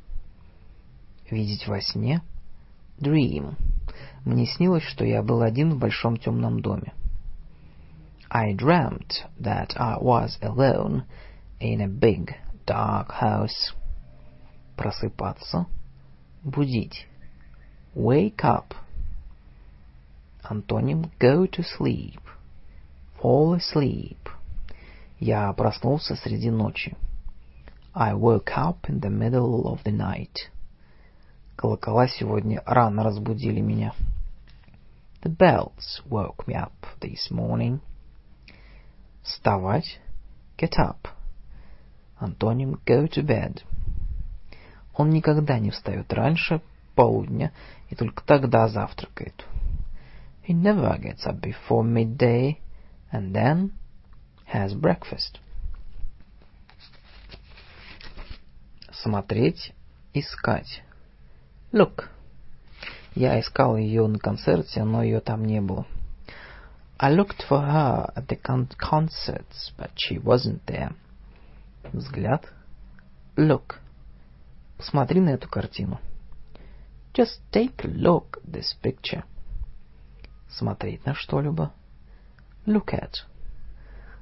[1.30, 2.22] Видеть во сне.
[3.00, 3.56] Dream.
[4.24, 6.94] Мне снилось, что я был один в большом темном доме.
[8.31, 11.05] I dreamt that I was alone
[11.61, 12.35] in a big
[12.67, 13.73] dark house.
[14.77, 15.67] Просыпаться.
[16.45, 17.07] Будить.
[17.95, 18.75] Wake up.
[20.43, 22.21] Антоним go to sleep.
[23.23, 24.29] Fall asleep.
[25.21, 26.97] Я проснулся среди ночи.
[27.95, 30.51] I woke up in the middle of the night.
[31.57, 33.95] Колокола сегодня рано разбудили меня.
[35.23, 37.81] The bells woke me up this morning.
[39.24, 40.00] Вставать.
[40.58, 41.10] Get up.
[42.18, 43.64] Антоним go to bed.
[44.94, 46.62] Он никогда не встает раньше
[46.96, 47.54] полудня
[47.90, 49.46] и только тогда завтракает.
[50.46, 52.58] He never gets up before midday
[53.12, 53.72] and then
[54.52, 55.40] has breakfast.
[58.92, 59.74] Смотреть,
[60.14, 60.84] искать.
[61.72, 62.10] Look.
[63.16, 65.86] Я искал ее на концерте, но ее там не было.
[66.99, 70.95] I looked for her at the con concerts, but she wasn't there.
[71.93, 72.45] Взгляд.
[73.37, 73.81] Look.
[74.79, 76.01] Посмотри на эту картину.
[77.13, 79.25] Just take a look at this picture.
[80.49, 81.73] Смотреть на что-либо.
[82.67, 83.25] Look at.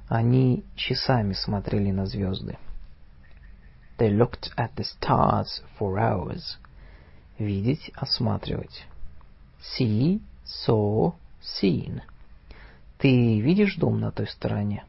[0.07, 2.57] Они часами смотрели на звезды.
[3.97, 6.57] They looked at the stars for hours.
[7.39, 8.85] Видеть, осматривать.
[9.59, 12.01] See, saw, seen.
[12.98, 14.84] Ты видишь дом на той стороне?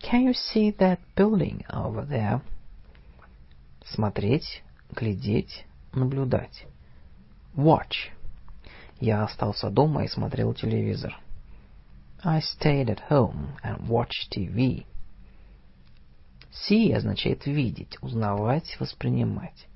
[0.00, 2.40] Can you see that building over there?
[3.84, 6.66] Смотреть, глядеть, наблюдать.
[7.56, 8.12] Watch.
[9.00, 11.18] Я остался дома и смотрел телевизор.
[12.22, 14.86] I stayed at home and watched TV.
[16.52, 19.66] See означает видеть, узнавать, воспринимать.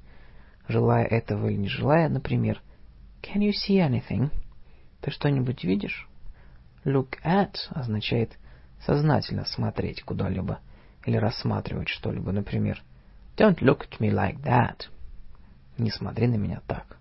[0.69, 2.63] Желая этого или не желая, например,
[3.21, 4.31] Can you see anything?
[5.01, 6.09] Ты что-нибудь видишь?
[6.85, 8.39] Look at означает
[8.85, 10.61] сознательно смотреть куда-либо
[11.07, 12.33] или рассматривать что-либо.
[12.33, 12.83] Например,
[13.37, 14.89] Don't look at me like that.
[15.79, 16.99] Не смотри на меня так.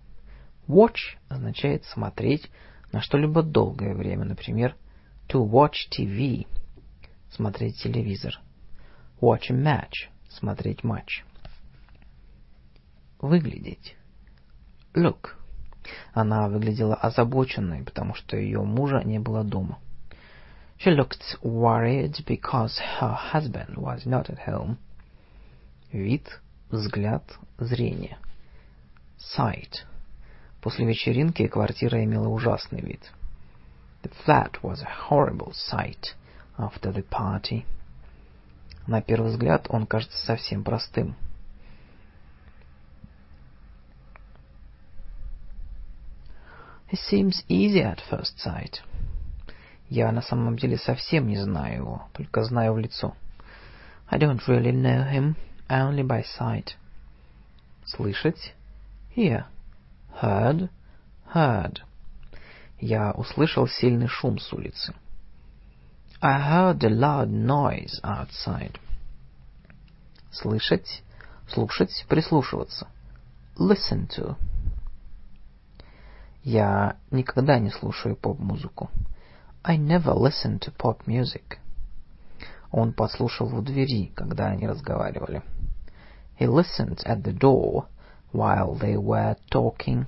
[0.66, 2.50] Watch означает смотреть
[2.90, 4.24] на что-либо долгое время.
[4.24, 4.74] Например,
[5.28, 6.46] to watch TV.
[7.30, 8.40] Смотреть телевизор.
[9.20, 10.08] Watch a match.
[10.30, 11.24] Смотреть матч.
[13.20, 13.96] Выглядеть.
[14.94, 15.36] Look.
[16.12, 19.78] Она выглядела озабоченной, потому что ее мужа не было дома.
[20.78, 24.76] She looked worried because her husband was not at home.
[25.92, 26.40] Вид,
[26.70, 27.22] взгляд,
[27.58, 28.18] зрение.
[29.36, 29.84] Sight.
[30.60, 33.00] После вечеринки квартира имела ужасный вид.
[34.02, 36.14] The flat was a horrible sight
[36.58, 37.64] after the party.
[38.86, 41.14] На первый взгляд он кажется совсем простым.
[46.92, 48.82] He seems easy at first sight.
[49.88, 53.16] Я на самом деле совсем не знаю его, только знаю в лицо.
[54.10, 55.36] I don't really know him,
[55.70, 56.74] only by sight.
[57.86, 58.52] Слышать?
[59.16, 59.46] Hear.
[60.20, 60.68] Heard?
[61.32, 61.78] Heard.
[62.78, 64.94] Я услышал сильный шум с улицы.
[66.20, 68.78] I heard a loud noise outside.
[70.30, 71.02] Слышать,
[71.48, 72.86] слушать, прислушиваться.
[73.56, 74.36] Listen to.
[76.44, 78.90] Я никогда не слушаю поп-музыку.
[79.62, 81.58] I never listen to pop music.
[82.72, 85.42] Он подслушал в двери, когда они разговаривали.
[86.40, 87.84] He listened at the door
[88.32, 90.06] while they were talking.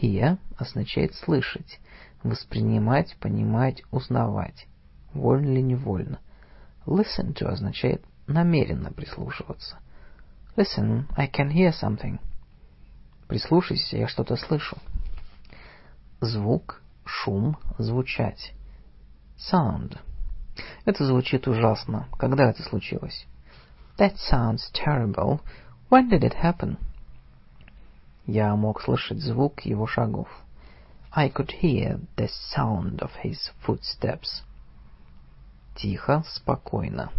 [0.00, 1.78] Hear означает слышать,
[2.24, 4.66] воспринимать, понимать, узнавать,
[5.14, 6.18] вольно или невольно.
[6.84, 9.78] Listen to означает намеренно прислушиваться.
[10.56, 12.18] Listen, I can hear something.
[13.28, 14.76] Прислушайся, я что-то слышу.
[16.22, 18.54] Звук, шум, звучать.
[19.36, 19.98] Sound.
[20.84, 22.06] Это звучит ужасно.
[22.16, 23.26] Когда это случилось?
[23.98, 25.40] That sounds terrible.
[25.90, 26.76] When did it happen?
[28.24, 30.28] Я мог слышать звук его шагов.
[31.10, 34.44] I could hear the sound of his footsteps.
[35.74, 37.10] Тихо, спокойно.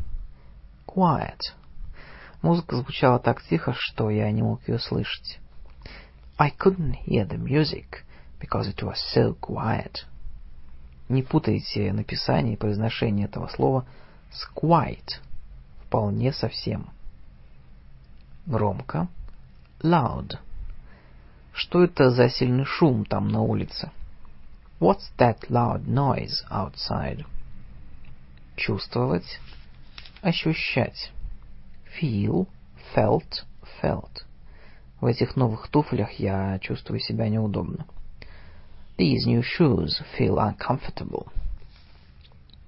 [0.87, 1.41] Quiet.
[2.41, 5.41] Музыка звучала так тихо, что я не мог ее слышать.
[6.37, 8.05] I couldn't hear the music
[8.43, 10.05] because it was so quiet.
[11.07, 13.85] Не путайте написание и произношение этого слова
[14.31, 15.21] с quite.
[15.85, 16.89] Вполне совсем.
[18.45, 19.07] Громко.
[19.81, 20.37] Loud.
[21.53, 23.91] Что это за сильный шум там на улице?
[24.81, 27.25] What's that loud noise outside?
[28.57, 29.39] Чувствовать,
[30.21, 31.11] ощущать.
[31.97, 32.47] Feel,
[32.93, 33.45] felt,
[33.81, 34.25] felt.
[34.99, 37.85] В этих новых туфлях я чувствую себя неудобно.
[38.97, 41.27] These new shoes feel uncomfortable.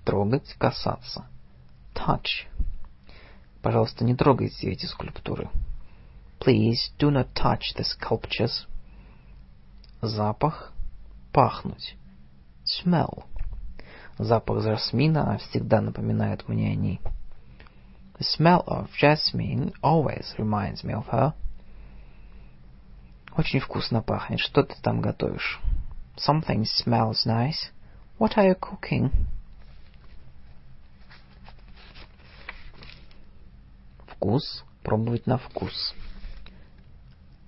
[0.03, 1.25] Трогать, касаться.
[1.93, 2.47] Touch.
[3.61, 5.49] Пожалуйста, не трогайте эти скульптуры.
[6.39, 8.65] Please do not touch the sculptures.
[10.01, 10.71] Запах.
[11.31, 11.95] Пахнуть.
[12.65, 13.25] Smell.
[14.17, 17.01] Запах жасмина всегда напоминает мне о ней.
[18.17, 21.33] The smell of jasmine always reminds me of her.
[23.37, 24.39] Очень вкусно пахнет.
[24.39, 25.59] Что ты там готовишь?
[26.17, 27.71] Something smells nice.
[28.17, 29.11] What are you cooking?
[34.07, 34.63] Вкус.
[34.83, 35.93] Пробовать на вкус.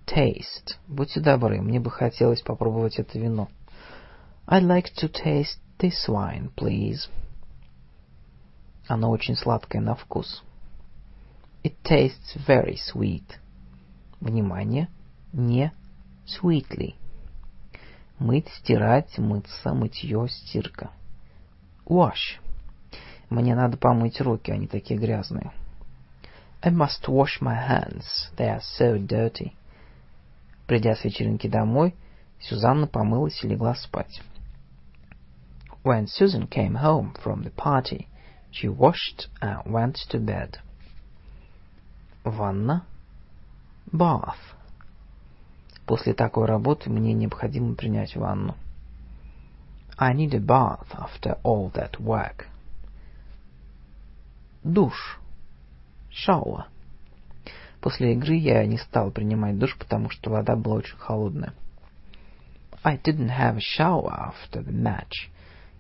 [0.06, 0.78] Taste.
[0.88, 3.50] Будьте добры, мне бы хотелось попробовать это вино.
[4.48, 7.10] I'd like to taste this wine, please.
[8.88, 10.44] Оно очень сладкое на вкус.
[11.64, 13.38] It tastes very sweet.
[14.20, 14.88] Внимание,
[15.34, 15.72] не
[16.26, 16.96] sweetly.
[18.20, 20.92] Мыть, стирать, мыться, мытье, стирка.
[21.86, 22.40] Wash.
[23.30, 25.52] Мне надо помыть руки, они такие грязные.
[26.62, 28.32] I must wash my hands.
[28.36, 29.54] They are so dirty.
[30.66, 31.96] Придя с вечеринки домой,
[32.40, 34.22] Сюзанна помылась и легла спать.
[35.84, 38.08] When Susan came home from the party,
[38.52, 40.58] she washed and went to bed.
[42.24, 42.86] Ванна.
[43.94, 44.57] Bath.
[45.88, 48.56] После такой работы мне необходимо принять ванну.
[49.98, 52.46] I need a bath after all that work.
[54.66, 55.18] Душ.
[56.12, 56.66] Shower.
[57.80, 61.54] После игры я не стал принимать душ, потому что вода была очень холодная.
[62.84, 65.30] I didn't have a shower after the match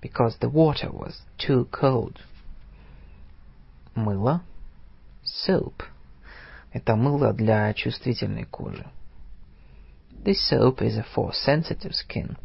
[0.01, 2.16] because the water was too cold.
[3.93, 4.41] Мыло.
[5.26, 5.84] Soap.
[6.72, 8.86] Это мыло для чувствительной кожи.
[10.28, 12.36] This soap is for sensitive skin.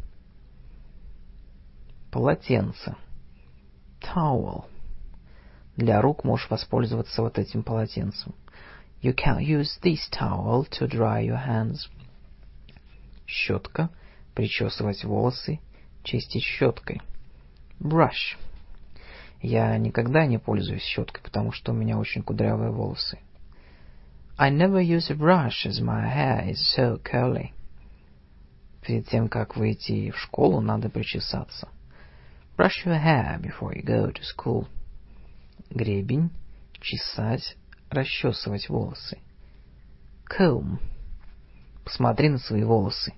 [2.13, 2.95] Полотенце.
[4.01, 4.67] Towel.
[5.77, 8.37] Для рук можешь воспользоваться вот этим полотенцем.
[9.03, 11.89] You can use this towel to dry your hands.
[13.27, 13.91] Щетка.
[14.37, 15.59] Причесывать волосы.
[16.05, 17.03] Чистить щеткой.
[17.81, 18.37] Brush.
[19.41, 23.19] Я никогда не пользуюсь щеткой, потому что у меня очень кудрявые волосы.
[24.39, 27.51] I never use a brush as my hair is so curly.
[28.83, 31.69] Перед тем, как выйти в школу, надо причесаться.
[32.57, 34.67] Brush your hair before you go to school.
[35.71, 36.31] Гребень,
[36.81, 37.57] чесать,
[37.91, 39.19] расчесывать волосы.
[40.29, 40.79] Comb.
[41.85, 43.15] Посмотри на свои волосы.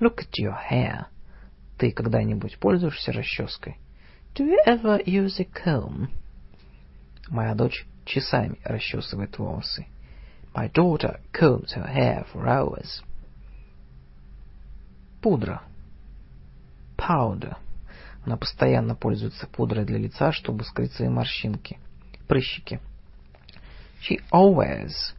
[0.00, 1.06] Look at your hair.
[1.78, 3.76] Ты когда-нибудь пользуешься расческой?
[4.34, 6.08] Do you ever use a comb?
[7.28, 9.86] Моя дочь часами расчесывает волосы.
[10.52, 13.02] My daughter combs her hair for hours.
[15.20, 15.62] Пудра.
[16.96, 17.56] Powder.
[18.24, 21.78] Она постоянно пользуется пудрой для лица, чтобы скрыть свои морщинки,
[22.26, 22.80] прыщики.
[24.00, 25.14] She always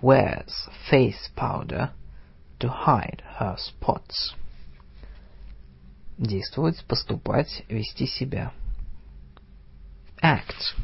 [0.00, 0.52] wears
[0.90, 1.90] face powder
[2.60, 4.34] to hide her spots.
[6.18, 8.52] Действовать, поступать, вести себя.
[10.22, 10.76] Act.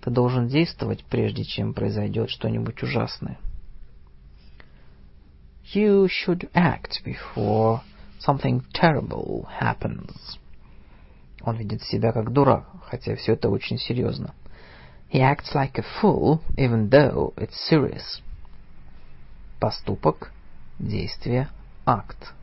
[0.00, 3.38] Ты должен действовать, прежде чем произойдет что-нибудь ужасное.
[5.73, 7.81] You should act before
[8.19, 10.37] something terrible happens.
[11.41, 14.33] Он ведет себя как дурак, хотя все это очень серьезно.
[15.09, 18.21] He acts like a fool, even though it's serious.
[19.59, 20.31] Поступок,
[20.79, 21.49] действие,
[21.85, 22.33] акт.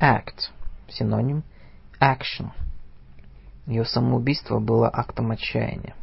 [0.00, 0.50] Act.
[0.88, 1.42] Синоним
[2.00, 2.50] action.
[3.66, 5.94] Ее самоубийство было актом отчаяния.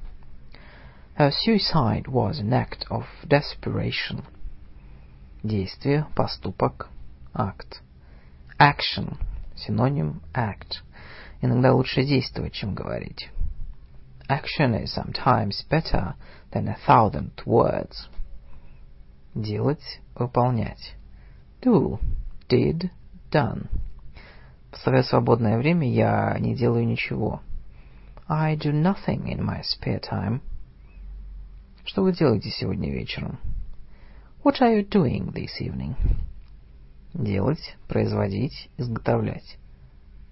[1.18, 4.24] Her suicide was an act of desperation.
[5.43, 6.91] Действие, поступок,
[7.33, 7.83] акт.
[8.59, 9.17] Action.
[9.57, 10.83] Синоним act.
[11.41, 13.31] Иногда лучше действовать, чем говорить.
[14.29, 16.15] Action is sometimes better
[16.53, 18.09] than a thousand words.
[19.35, 20.95] Делать, выполнять.
[21.63, 21.99] Do,
[22.51, 22.91] did,
[23.31, 23.69] done.
[24.73, 27.41] В свое свободное время я не делаю ничего.
[28.29, 30.43] I do nothing in my spare time.
[31.87, 33.39] Что вы делаете сегодня вечером?
[34.43, 35.97] What are you doing this evening?
[37.13, 39.59] Делать, производить, изготовлять.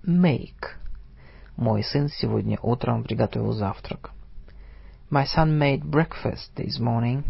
[0.02, 0.78] Make.
[1.58, 4.12] Мой сын сегодня утром приготовил завтрак.
[5.10, 7.22] My son made breakfast this morning.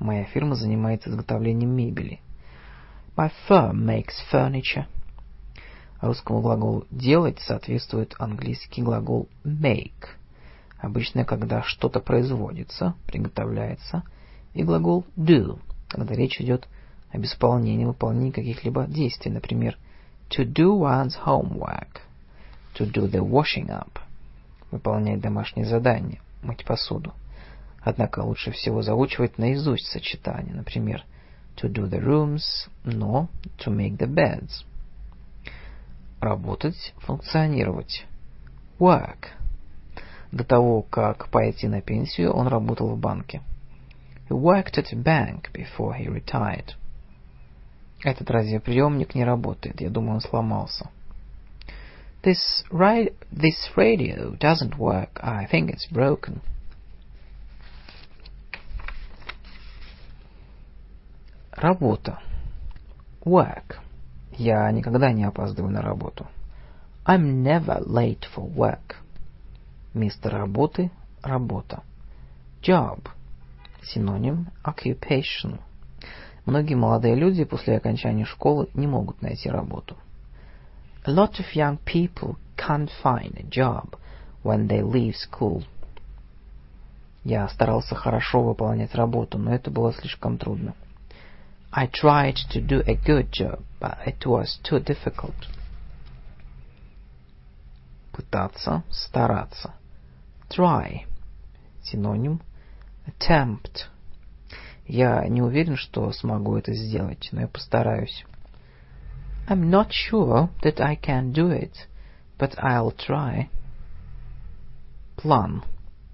[0.00, 2.20] Моя фирма занимается изготовлением мебели.
[3.16, 4.86] My firm makes furniture.
[6.00, 10.08] Русскому глаголу «делать» соответствует английский глагол «make».
[10.78, 14.02] Обычно, когда что-то производится, приготовляется,
[14.54, 16.68] и глагол «do», когда речь идет
[17.10, 19.78] об исполнении, выполнении каких-либо действий, например,
[20.30, 22.00] to do one's homework,
[22.74, 24.00] to do the washing up,
[24.70, 27.12] выполнять домашнее задание, мыть посуду.
[27.80, 31.04] Однако лучше всего заучивать наизусть сочетание, например,
[31.56, 33.28] to do the rooms, но
[33.58, 34.64] to make the beds.
[36.20, 38.04] Работать, функционировать.
[38.78, 39.28] Work.
[40.30, 43.40] До того, как пойти на пенсию, он работал в банке.
[44.27, 46.75] He worked at a bank before he retired.
[48.03, 49.81] Этот радиоприемник не работает.
[49.81, 50.89] Я думаю, он сломался.
[52.23, 55.19] This, ri this radio doesn't work.
[55.21, 56.41] I think it's broken.
[61.51, 62.19] Работа.
[63.25, 63.79] Work.
[64.37, 66.27] Я никогда не опаздываю на работу.
[67.05, 68.95] I'm never late for work.
[69.93, 71.83] Место работы – работа.
[72.61, 73.09] Job.
[73.82, 75.60] Синоним– occupation.
[76.44, 79.96] Многие молодые люди после окончания школы не могут найти работу.
[81.04, 83.96] A lot of young people can't find a job
[84.42, 85.64] when they leave school.
[87.24, 90.74] Я старался хорошо выполнять работу, но это было слишком трудно.
[91.70, 95.34] I tried to do a good job, but it was too difficult.
[98.12, 99.74] Пытаться, стараться.
[100.48, 101.02] Try.
[101.82, 102.40] Синоним
[103.08, 103.86] Attempt.
[104.86, 108.24] Я не уверен, что смогу это сделать, но я постараюсь.
[109.48, 111.72] I'm not sure that I can do it,
[112.38, 113.48] but I'll try.
[115.16, 115.62] План.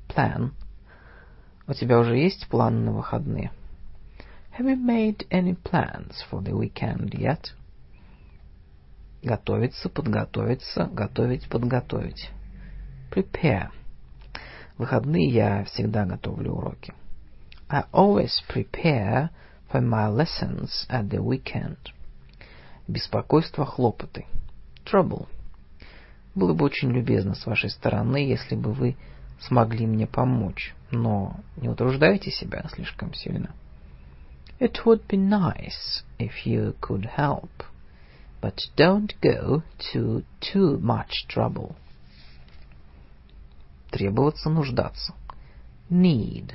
[0.09, 0.53] Plan.
[1.66, 3.51] У тебя уже есть планы на выходные?
[4.57, 7.55] Have you made any plans for the weekend yet?
[9.22, 12.30] Готовиться, подготовиться, готовить, подготовить.
[13.11, 13.70] Prepare.
[14.77, 16.95] В выходные я всегда готовлю уроки.
[17.68, 19.31] I always prepare
[19.72, 21.77] for my lessons at the weekend.
[22.89, 24.27] Беспокойство, хлопоты.
[24.85, 25.29] Trouble.
[26.35, 28.97] Было бы очень любезно с вашей стороны, если бы вы
[29.41, 33.55] смогли мне помочь, но не утруждайте себя слишком сильно.
[34.59, 37.51] It would be nice if you could help,
[38.41, 39.62] but don't go
[39.93, 41.77] to too much trouble.
[43.95, 45.14] Требоваться, нуждаться.
[45.88, 46.51] Need.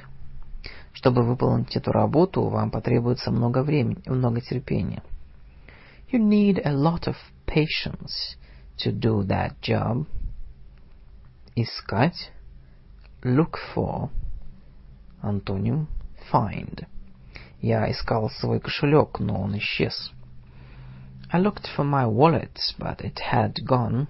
[0.91, 5.01] Чтобы выполнить эту работу, вам потребуется много времени, много терпения.
[6.11, 7.15] You need a lot of
[7.47, 8.35] patience
[8.79, 10.05] to do that job.
[11.55, 12.33] Искать.
[13.23, 14.09] Look for.
[15.21, 15.87] Антоним
[16.29, 16.85] find.
[17.61, 20.11] Я искал свой кошелек, но он исчез.
[21.31, 24.07] I looked for my wallet, but it had gone.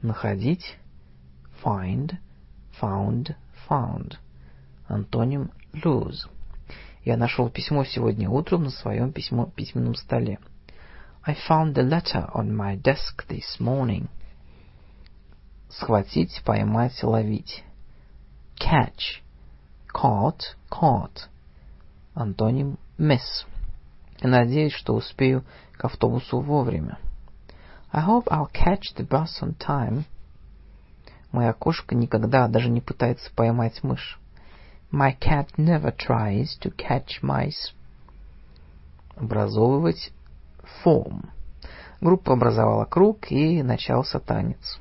[0.00, 0.78] Находить.
[1.64, 2.18] Find.
[2.80, 3.34] Found.
[3.68, 4.18] Found.
[4.86, 6.28] Антоним lose.
[7.04, 10.38] Я нашел письмо сегодня утром на своем письмо, письменном столе.
[11.26, 14.08] I found the letter on my desk this morning.
[15.70, 17.64] Схватить, поймать, ловить.
[18.60, 19.22] Catch.
[19.94, 20.56] Caught.
[20.70, 21.28] Caught.
[22.14, 23.46] Антоним miss.
[24.20, 26.98] Я надеюсь, что успею к автобусу вовремя.
[27.90, 30.04] I hope I'll catch the bus on time.
[31.34, 34.20] Моя кошка никогда даже не пытается поймать мышь.
[34.92, 37.74] My cat never tries to catch mice.
[39.16, 40.12] Образовывать
[40.84, 41.24] form.
[42.00, 44.78] Группа образовала круг, и начался танец.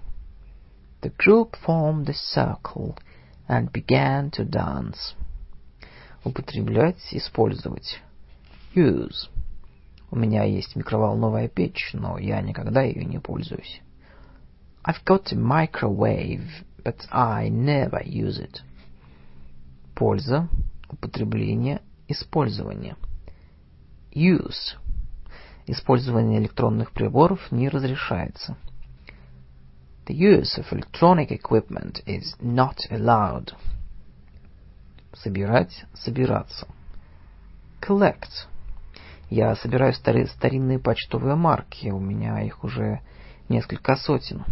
[1.02, 3.00] The group formed a circle
[3.48, 5.16] and began to dance.
[6.24, 8.00] Употреблять, использовать.
[8.76, 9.28] Use.
[10.12, 13.82] У меня есть микроволновая печь, но я никогда ее не пользуюсь.
[14.86, 18.60] I've got a microwave, but I never use it.
[19.96, 20.50] Польза,
[20.90, 22.98] употребление, использование.
[24.12, 24.76] Use.
[25.68, 28.58] Использование электронных приборов не разрешается.
[30.06, 33.54] The use of electronic equipment is not allowed.
[35.14, 36.68] Собирать, собираться.
[37.80, 38.48] Collect.
[39.30, 43.00] Я собираю стари старинные почтовые марки, у меня их уже
[43.48, 44.44] несколько сотен.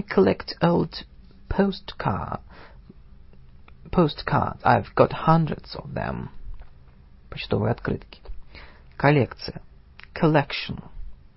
[0.00, 1.04] I collect old
[1.50, 2.40] postcard,
[3.92, 4.62] postcards.
[4.64, 6.30] I've got hundreds of them.
[7.28, 8.22] Почтовые открытки.
[8.96, 9.60] Коллекция.
[10.14, 10.82] Collection.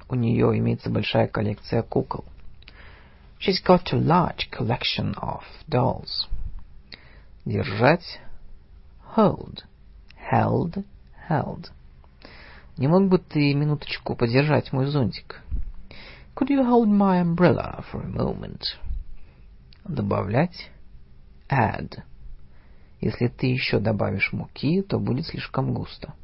[0.07, 2.23] У нее имеется большая коллекция кукол.
[3.37, 6.29] She's got a large collection of dolls.
[7.43, 8.21] Держать.
[9.17, 9.63] Hold.
[10.31, 10.85] Held.
[11.29, 11.69] Held.
[12.77, 15.41] Не мог бы ты минуточку подержать мой зонтик?
[16.34, 18.62] Could you hold my umbrella for a moment?
[19.84, 20.70] Добавлять.
[21.48, 22.02] Add.
[23.00, 26.14] Если ты еще добавишь муки, то будет слишком густо.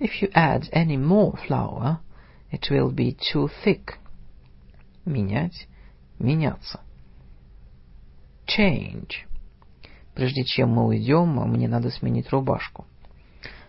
[0.00, 1.98] If you add any more flour,
[2.50, 3.94] it will be too thick.
[5.04, 5.66] Менять.
[6.18, 6.80] Меняться.
[8.46, 9.26] Change.
[10.14, 12.86] Прежде чем мы уйдем, мне надо сменить рубашку.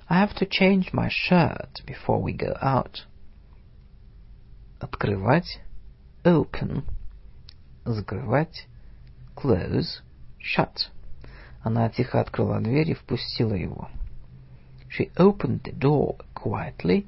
[0.09, 3.05] I have to change my shirt before we go out.
[4.80, 5.60] Открывать.
[6.24, 6.84] Open.
[7.84, 8.66] Закрывать.
[9.34, 10.02] Close.
[10.38, 10.90] Shut.
[11.62, 13.88] Она тихо открыла дверь и впустила его.
[14.88, 17.06] She opened the door quietly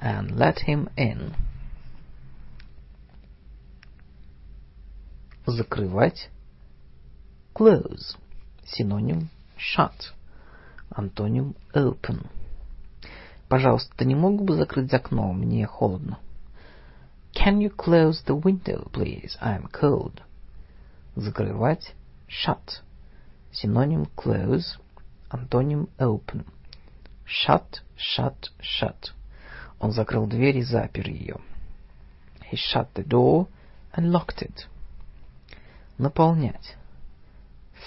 [0.00, 1.34] and let him in.
[5.46, 6.30] Закрывать.
[7.54, 8.16] Close.
[8.64, 10.12] Синоним shut.
[10.90, 12.26] Антоним open.
[13.48, 15.32] Пожалуйста, ты не мог бы закрыть окно?
[15.32, 16.18] Мне холодно.
[17.34, 19.36] Can you close the window, please?
[19.40, 20.22] I'm cold.
[21.16, 21.94] Закрывать.
[22.28, 22.82] Shut.
[23.52, 24.78] Синоним close.
[25.30, 26.44] Антоним open.
[27.24, 29.12] Shut, shut, shut.
[29.78, 31.36] Он закрыл дверь и запер ее.
[32.50, 33.46] He shut the door
[33.92, 34.66] and locked it.
[35.98, 36.76] Наполнять.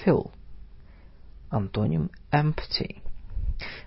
[0.04, 0.32] Fill.
[1.50, 3.02] Антоним empty.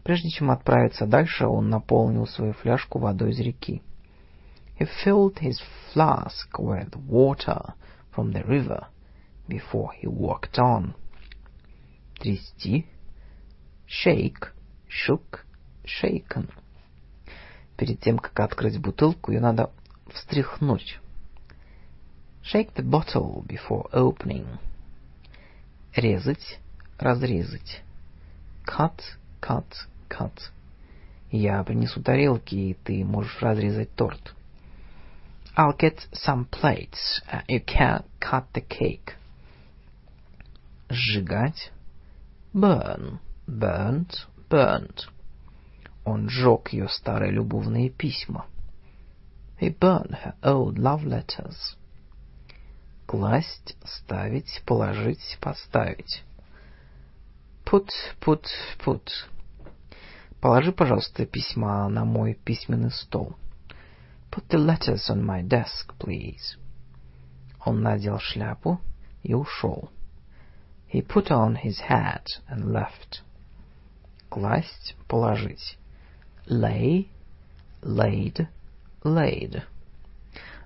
[0.05, 3.83] Прежде чем отправиться дальше, он наполнил свою фляжку водой из реки.
[4.77, 5.63] He filled his
[5.93, 7.75] flask with water
[8.15, 8.87] from the river
[9.49, 10.95] before he walked on.
[12.21, 12.85] Трясти.
[13.87, 14.47] Shake,
[14.89, 15.47] shook,
[15.85, 16.51] shaken.
[17.79, 19.71] Перед тем, как открыть бутылку, ее надо
[20.13, 20.99] встряхнуть.
[22.43, 24.59] Shake the bottle before opening.
[25.95, 26.59] Резать,
[26.99, 27.83] разрезать.
[28.67, 29.01] Cut,
[29.41, 29.67] cut,
[30.09, 30.51] cut.
[31.31, 34.36] Я принесу тарелки, и ты можешь разрезать торт.
[35.57, 37.23] I'll get some plates.
[37.33, 39.13] Uh, you can cut the cake.
[40.91, 41.71] Сжигать.
[42.55, 45.09] Burn, burnt, burnt.
[46.05, 48.47] Он сжег ее старые любовные письма.
[49.59, 51.77] He burned her old love letters.
[53.07, 56.23] Класть, ставить, положить, поставить.
[57.65, 57.89] Put,
[58.21, 58.45] put,
[58.85, 59.09] put.
[60.41, 63.37] Положи, пожалуйста, письма на мой письменный стол.
[64.32, 66.58] Put the letters on my desk, please.
[67.66, 68.80] Он надел шляпу
[69.24, 69.90] и ушел.
[70.88, 73.22] He put on his hat and left.
[74.30, 75.78] Класть, положить.
[76.48, 77.10] Lay,
[77.82, 78.48] laid,
[79.04, 79.64] laid.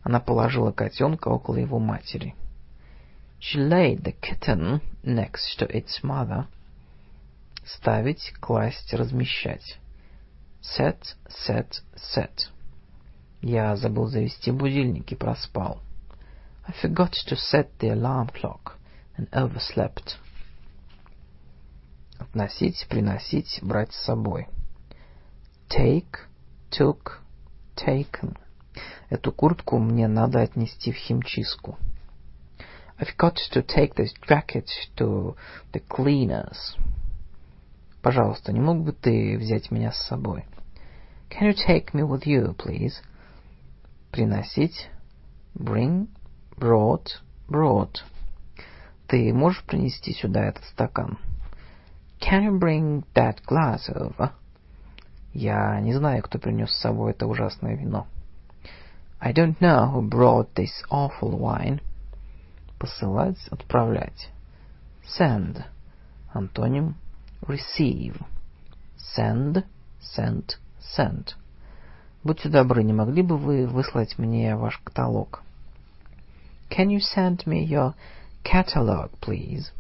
[0.04, 2.36] Она положила котенка около его матери.
[3.40, 6.48] She laid the kitten next to its mother.
[7.64, 9.80] Ставить, класть, размещать.
[10.62, 12.50] Set, set, set.
[13.43, 15.81] Я забыл завести будильник и проспал.
[16.67, 18.73] I forgot to set the alarm clock
[19.17, 20.17] and overslept.
[22.19, 24.47] Относить, приносить, брать с собой.
[25.71, 26.19] Take,
[26.71, 27.19] took,
[27.77, 28.37] taken.
[29.09, 31.79] Эту куртку мне надо отнести в химчистку.
[32.99, 35.35] I've got to take this jacket to
[35.73, 36.77] the cleaners.
[38.03, 40.45] Пожалуйста, не мог бы ты взять меня с собой?
[41.31, 43.01] Can you take me with you, please?
[44.11, 44.91] Приносить.
[45.55, 46.09] Bring,
[46.57, 48.03] brought, brought.
[49.07, 51.19] Ты можешь принести сюда этот стакан?
[52.21, 54.33] Can you bring that glass over?
[55.33, 58.07] Я не знаю, кто принес с собой это ужасное вино.
[59.21, 61.81] I don't know who brought this awful wine.
[62.79, 64.31] Посылать, отправлять.
[65.19, 65.65] Send.
[66.33, 66.97] Антоним
[67.43, 68.21] receive.
[69.17, 69.65] Send,
[70.01, 71.35] sent, sent.
[72.23, 75.43] Будьте добры, не могли бы вы выслать мне ваш каталог?
[76.69, 77.95] Can you send me your
[78.45, 79.73] catalog, please?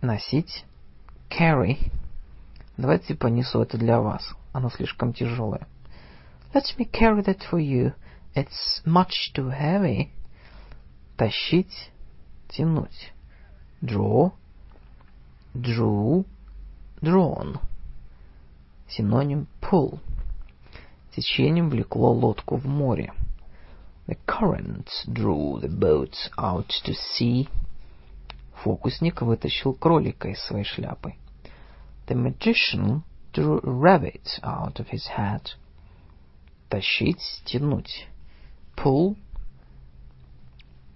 [0.00, 0.64] Носить.
[1.28, 1.92] Carry.
[2.78, 4.34] Давайте понесу это для вас.
[4.52, 5.66] Оно слишком тяжелое.
[6.54, 7.92] Let me carry that for you.
[8.34, 10.08] It's much too heavy.
[11.18, 11.90] Тащить.
[12.48, 13.12] Тянуть.
[13.82, 14.32] Draw.
[15.54, 16.24] Drew.
[17.02, 17.60] Drawn.
[18.88, 20.00] Синоним pull.
[21.18, 23.12] Течением влекло лодку в море.
[24.06, 27.48] The current drew the boat out to sea.
[28.62, 31.14] Фокусник вытащил кролика из своей шляпы.
[32.06, 33.02] The magician
[33.32, 35.56] drew a rabbit out of his hat.
[36.68, 38.06] Тащить, тянуть.
[38.76, 39.16] Pull.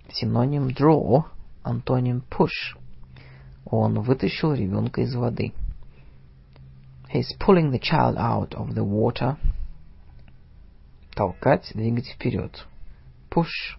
[0.08, 1.24] Синоним draw,
[1.64, 2.76] антоним push.
[3.64, 5.52] Он вытащил ребенка из воды.
[7.12, 9.36] He's pulling the child out of the water.
[11.14, 12.66] Толкать, двигать вперед.
[13.30, 13.76] Push,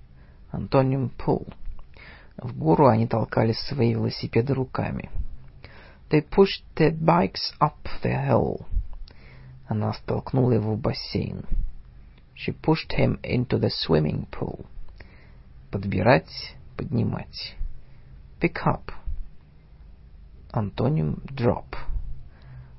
[0.51, 1.51] антоним pull.
[2.37, 5.09] В гору они толкали свои велосипеды руками.
[6.09, 8.65] They pushed their bikes up the hill.
[9.67, 11.45] Она столкнула его в бассейн.
[12.35, 14.65] She pushed him into the swimming pool.
[15.71, 17.55] Подбирать, поднимать.
[18.39, 18.91] Pick up.
[20.51, 21.75] Антоним drop.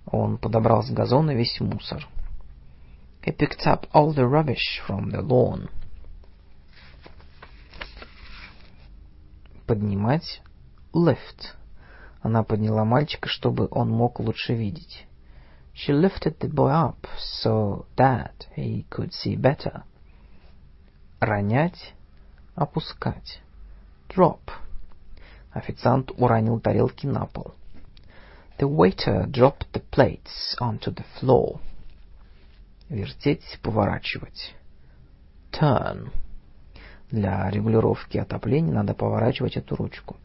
[0.06, 2.06] Он подобрал с газона весь мусор.
[3.23, 5.69] He picked up all the rubbish from the lawn.
[9.67, 10.41] Поднимать.
[10.93, 11.55] Lift.
[12.21, 15.05] Она подняла мальчика, чтобы он мог лучше видеть.
[15.73, 19.83] She lifted the boy up so that he could see better.
[21.21, 21.93] Ронять,
[22.55, 23.39] опускать.
[24.09, 24.39] Drop.
[25.53, 27.53] Официант уронил тарелки на пол.
[28.57, 31.59] The waiter dropped the plates onto the floor.
[32.88, 34.54] Вертеть, поворачивать.
[35.52, 36.10] Turn.
[37.10, 40.16] Для регулировки отопления надо поворачивать эту ручку.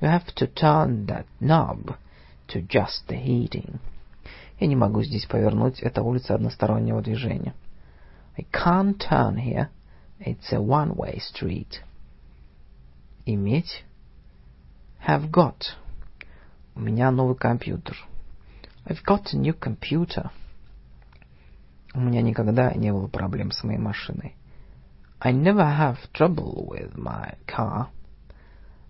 [0.00, 1.96] You have to turn that knob
[2.48, 3.78] to adjust the heating.
[4.58, 7.54] Я не могу здесь повернуть, это улица одностороннего движения.
[8.36, 9.68] I can't turn here.
[10.18, 11.80] It's a one-way street.
[13.24, 13.84] Иметь.
[15.06, 15.76] Have got.
[16.74, 17.96] У меня новый компьютер.
[18.84, 20.30] I've got a new computer.
[21.92, 24.36] У меня никогда не было проблем с моей машиной.
[25.20, 27.88] I never have trouble with my car.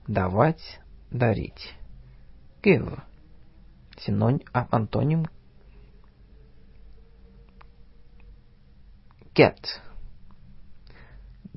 [0.06, 0.80] Давать,
[1.10, 1.74] дарить.
[2.62, 3.00] Give.
[3.98, 5.26] Синоним, а, антоним
[9.34, 9.80] get.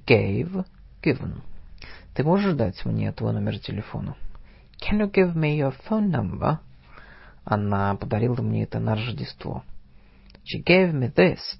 [0.05, 0.65] Gave,
[1.01, 1.41] given.
[2.13, 4.15] Ты можешь дать мне твой номер телефона?
[4.79, 6.57] Can you give me your phone number?
[7.43, 9.63] Она подарила мне это на Рождество.
[10.43, 11.57] She gave me this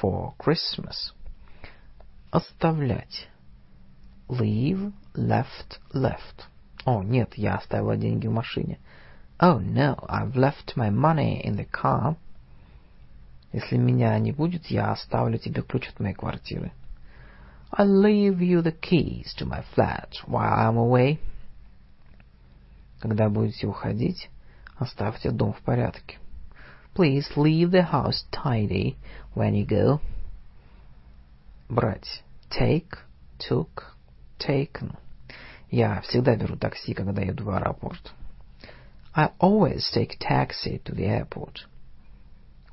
[0.00, 1.12] for Christmas.
[2.32, 3.28] Оставлять.
[4.28, 6.46] Leave, left, left.
[6.84, 8.78] О, нет, я оставила деньги в машине.
[9.38, 12.16] Oh, no, I've left my money in the car.
[13.52, 16.72] Если меня не будет, я оставлю тебе ключ от моей квартиры.
[17.72, 21.18] I'll leave you the keys to my flat while I'm away.
[23.00, 24.30] Когда будете уходить,
[24.78, 26.18] оставьте дом в порядке.
[26.95, 28.97] Please leave the house tidy
[29.33, 30.01] when you go.
[31.69, 32.21] Брать.
[32.49, 32.97] Take,
[33.39, 33.95] took,
[34.39, 34.97] taken.
[35.69, 38.11] Я всегда беру такси, когда еду в аэропорт.
[39.13, 41.65] I always take taxi to the airport.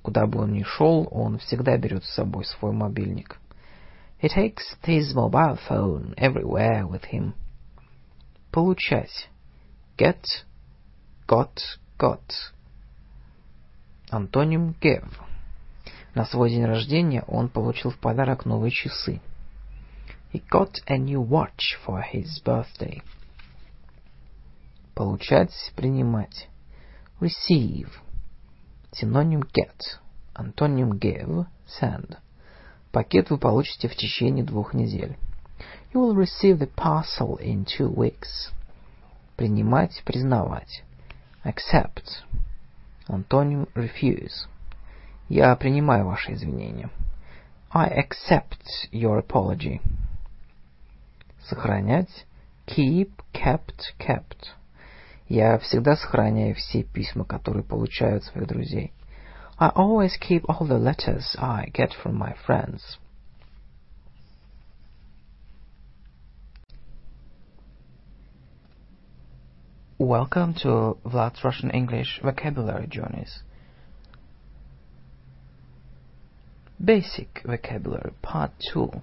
[0.03, 3.39] Куда бы он ни шел, он всегда берет с собой свой мобильник.
[4.21, 7.35] He takes his mobile phone everywhere with him.
[8.51, 9.29] Получать.
[9.97, 10.25] Get,
[11.29, 11.61] got,
[11.99, 12.33] got.
[14.14, 15.12] Антоним give.
[16.14, 19.22] На свой день рождения он получил в подарок новые часы.
[20.32, 23.02] He got a new watch for his birthday.
[24.94, 26.48] Получать, принимать.
[27.20, 27.90] Receive.
[28.92, 29.80] Синоним get.
[30.36, 31.48] Антоним give,
[31.82, 32.18] send.
[32.92, 35.18] Пакет вы получите в течение двух недель.
[35.92, 38.52] You will receive the parcel in two weeks.
[39.38, 40.84] Принимать, признавать.
[41.44, 42.24] Accept.
[43.08, 44.48] Антоним refuse.
[45.30, 46.90] Я принимаю ваши извинения.
[47.72, 49.82] I accept your apology.
[51.50, 52.26] Сохранять.
[52.68, 54.54] Keep, kept, kept.
[55.28, 58.94] Я всегда сохраняю все письма, которые получаю от своих друзей.
[59.58, 62.98] I always keep all the letters I get from my friends.
[69.99, 73.43] Welcome to Vlad's Russian English Vocabulary Journeys.
[76.83, 79.03] Basic Vocabulary Part 2.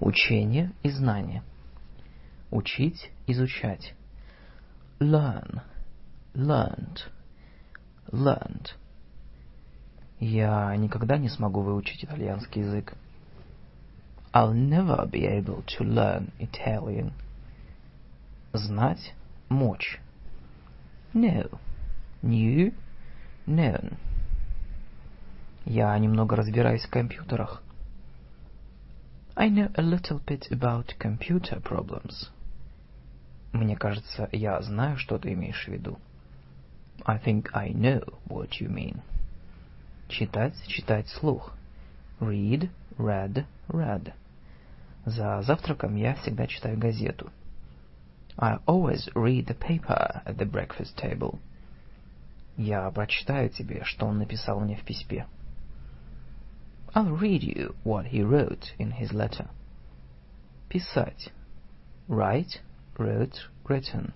[0.00, 1.42] Учение и знание.
[2.50, 3.92] Учить, изучать.
[4.98, 5.60] Learn,
[6.34, 7.00] learned,
[8.10, 8.70] learned.
[10.20, 12.94] Я никогда не смогу выучить итальянский язык.
[14.32, 17.12] I'll never be able to learn Italian.
[18.52, 19.12] Знать,
[19.53, 19.99] мочь.
[21.13, 21.59] Know,
[22.21, 22.73] knew,
[23.45, 23.97] known.
[25.65, 27.61] Я немного разбираюсь в компьютерах.
[29.35, 32.29] I know a little bit about computer problems.
[33.51, 35.99] Мне кажется, я знаю, что ты имеешь в виду.
[37.05, 39.01] I think I know what you mean.
[40.07, 41.53] Читать, читать слух.
[42.19, 44.13] Read, read, read.
[45.05, 47.31] За завтраком я всегда читаю газету.
[48.38, 51.40] I always read the paper at the breakfast table.
[52.56, 55.26] Я прочитаю тебе, что он написал мне в письме.
[56.94, 59.48] I'll read you what he wrote in his letter.
[60.68, 61.30] Писать.
[62.08, 62.60] Write,
[62.96, 64.12] wrote, written.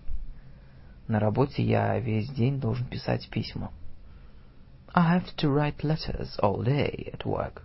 [1.08, 3.70] На работе я весь день должен писать письма.
[4.94, 7.62] I have to write letters all day at work.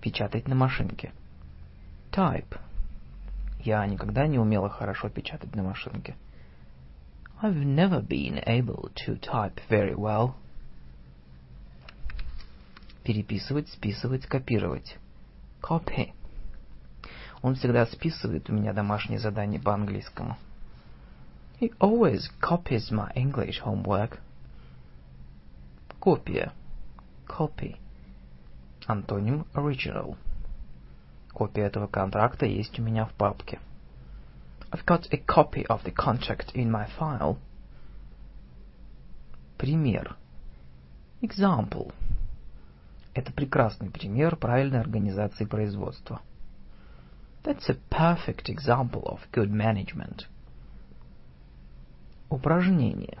[0.00, 1.12] Печатать на машинке.
[2.10, 2.58] Type.
[3.59, 6.15] Я никогда не умела хорошо печатать на машинке.
[7.41, 10.33] I've never been able to type very well.
[13.03, 14.97] Переписывать, списывать, копировать.
[15.61, 16.13] Copy.
[17.41, 20.37] Он всегда списывает у меня домашние задания по английскому.
[21.59, 24.19] He always copies my English homework.
[25.99, 26.51] Копия.
[27.27, 27.77] Copy.
[28.87, 30.17] Антоним original.
[31.37, 33.59] Копия этого контракта есть у меня в папке.
[34.71, 37.37] I've got a copy of the contract in my file.
[39.59, 40.15] Пример.
[41.21, 41.93] Example.
[43.13, 46.21] Это прекрасный пример правильной организации производства.
[47.43, 50.25] That's a perfect example of good management.
[52.31, 53.19] Упражнение.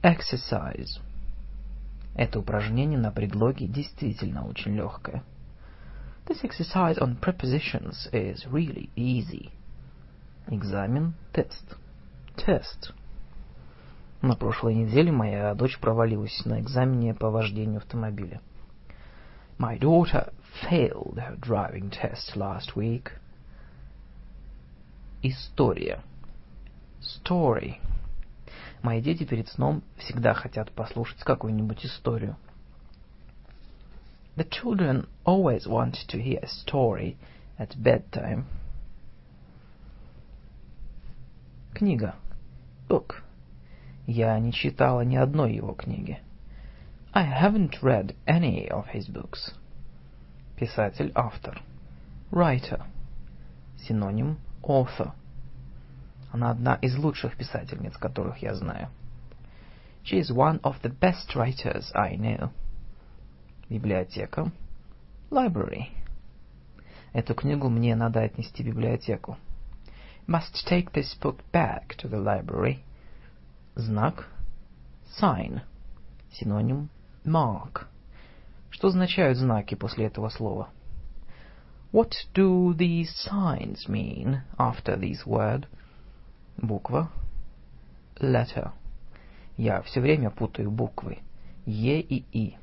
[0.00, 1.00] Exercise.
[2.14, 5.24] Это упражнение на предлоге действительно очень легкое.
[6.26, 9.52] This exercise on prepositions is really easy.
[10.48, 11.76] Экзамен, тест.
[12.36, 12.94] Тест.
[14.22, 18.40] На прошлой неделе моя дочь провалилась на экзамене по вождению автомобиля.
[19.58, 23.12] My daughter failed her driving test last week.
[25.22, 26.00] История.
[27.02, 27.74] Story.
[28.82, 32.36] Мои дети перед сном всегда хотят послушать какую-нибудь историю.
[34.35, 37.17] The children always want to hear a story
[37.57, 38.45] at bedtime.
[41.73, 42.15] Книга.
[42.87, 43.23] Book.
[44.07, 46.19] Я не читала ни одной его книги.
[47.13, 49.53] I haven't read any of his books.
[50.55, 51.61] Писатель, автор.
[52.31, 52.85] Writer.
[53.77, 55.13] Синоним author.
[56.31, 58.89] Она одна из лучших писательниц, которых я знаю.
[60.03, 62.51] She is one of the best writers I know.
[63.70, 64.52] Библиотека.
[65.30, 65.86] Library.
[67.14, 69.38] Эту книгу мне надо отнести в библиотеку.
[70.26, 72.80] Must take this book back to the library.
[73.74, 74.28] Знак.
[75.18, 75.62] Sign.
[76.32, 76.90] Синоним.
[77.24, 77.86] Mark.
[78.70, 80.68] Что означают знаки после этого слова?
[81.92, 85.66] What do these signs mean after this word?
[86.58, 87.10] Буква.
[88.20, 88.72] Letter.
[89.56, 91.20] Я все время путаю буквы.
[91.64, 92.56] Е и И.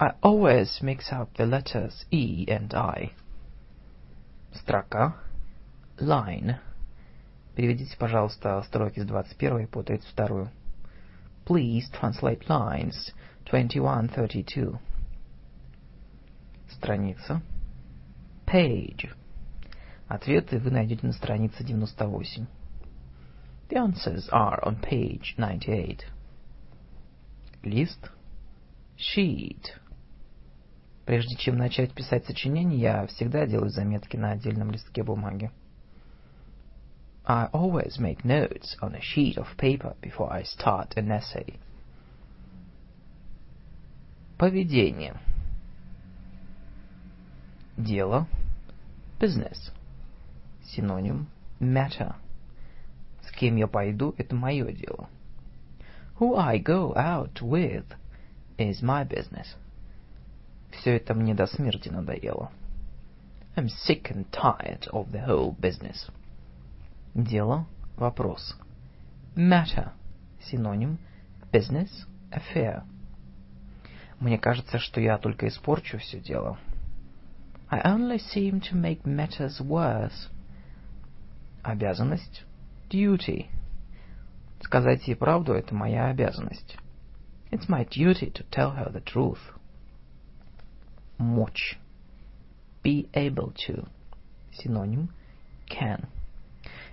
[0.00, 3.12] I always mix up the letters E and I.
[4.52, 5.14] Строка.
[5.98, 6.58] Line.
[7.54, 10.50] Переведите, пожалуйста, строки с 21 по 32.
[11.46, 13.12] Please translate lines
[13.46, 14.78] 21-32.
[16.70, 17.40] Страница.
[18.46, 19.10] Page.
[20.08, 22.46] Ответы вы найдете на странице 98.
[23.68, 26.00] The answers are on page 98.
[27.62, 28.10] Лист.
[28.98, 29.72] Sheet.
[31.09, 35.49] Прежде чем начать писать сочинение, я всегда делаю заметки на отдельном листке бумаги.
[37.25, 41.55] I always make notes on a sheet of paper before I start an essay.
[44.37, 45.19] Поведение.
[47.75, 48.27] Дело.
[49.19, 49.71] Business.
[50.63, 51.25] Синоним.
[51.59, 52.13] Matter.
[53.23, 55.09] С кем я пойду, это мое дело.
[56.19, 57.85] Who I go out with
[58.59, 59.55] is my business.
[60.79, 62.51] Все это мне до смерти надоело.
[63.55, 66.09] I'm sick and tired of the whole business.
[67.13, 67.65] Дело.
[67.97, 68.55] Вопрос.
[69.35, 69.91] Matter.
[70.39, 70.97] Синоним.
[71.51, 71.89] Business.
[72.31, 72.83] Affair.
[74.21, 76.57] Мне кажется, что я только испорчу все дело.
[77.69, 80.29] I only seem to make matters worse.
[81.61, 82.45] Обязанность.
[82.89, 83.47] Duty.
[84.61, 86.77] Сказать ей правду— это моя обязанность.
[87.51, 89.39] It's my duty to tell her the truth.
[91.19, 91.77] Мочь.
[92.81, 93.87] Be able to.
[94.53, 95.09] Синоним.
[95.67, 96.07] Can.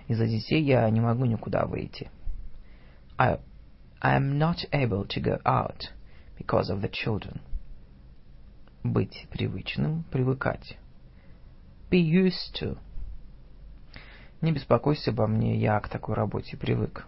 [0.07, 2.11] Из-за детей я не могу никуда выйти.
[3.17, 3.39] I,
[4.01, 5.91] I am not able to go out
[6.37, 7.39] because of the children.
[8.83, 10.77] Быть привычным, привыкать.
[11.89, 12.77] Be used to.
[14.41, 17.05] Не беспокойся обо мне, я к такой работе привык.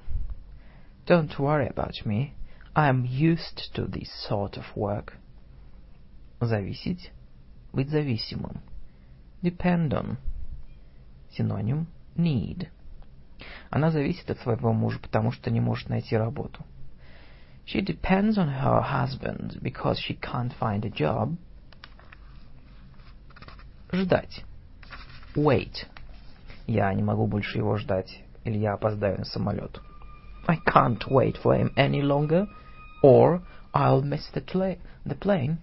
[1.05, 2.31] Don't worry about me.
[2.73, 5.17] I am used to this sort of work.
[6.39, 7.11] Зависеть.
[7.73, 8.61] Быть зависимым.
[9.41, 10.17] Depend on.
[11.31, 11.87] Синоним.
[12.15, 12.67] Need.
[13.69, 16.63] Она зависит от своего мужа, потому что не может найти работу.
[17.65, 21.35] She depends on her husband because she can't find a job.
[23.91, 24.43] Ждать.
[25.35, 25.85] Wait.
[26.65, 29.79] Я не могу больше его ждать, или я опоздаю на самолет.
[30.47, 32.47] I can't wait for him any longer,
[33.03, 33.41] or
[33.73, 35.59] I'll miss the, the plane.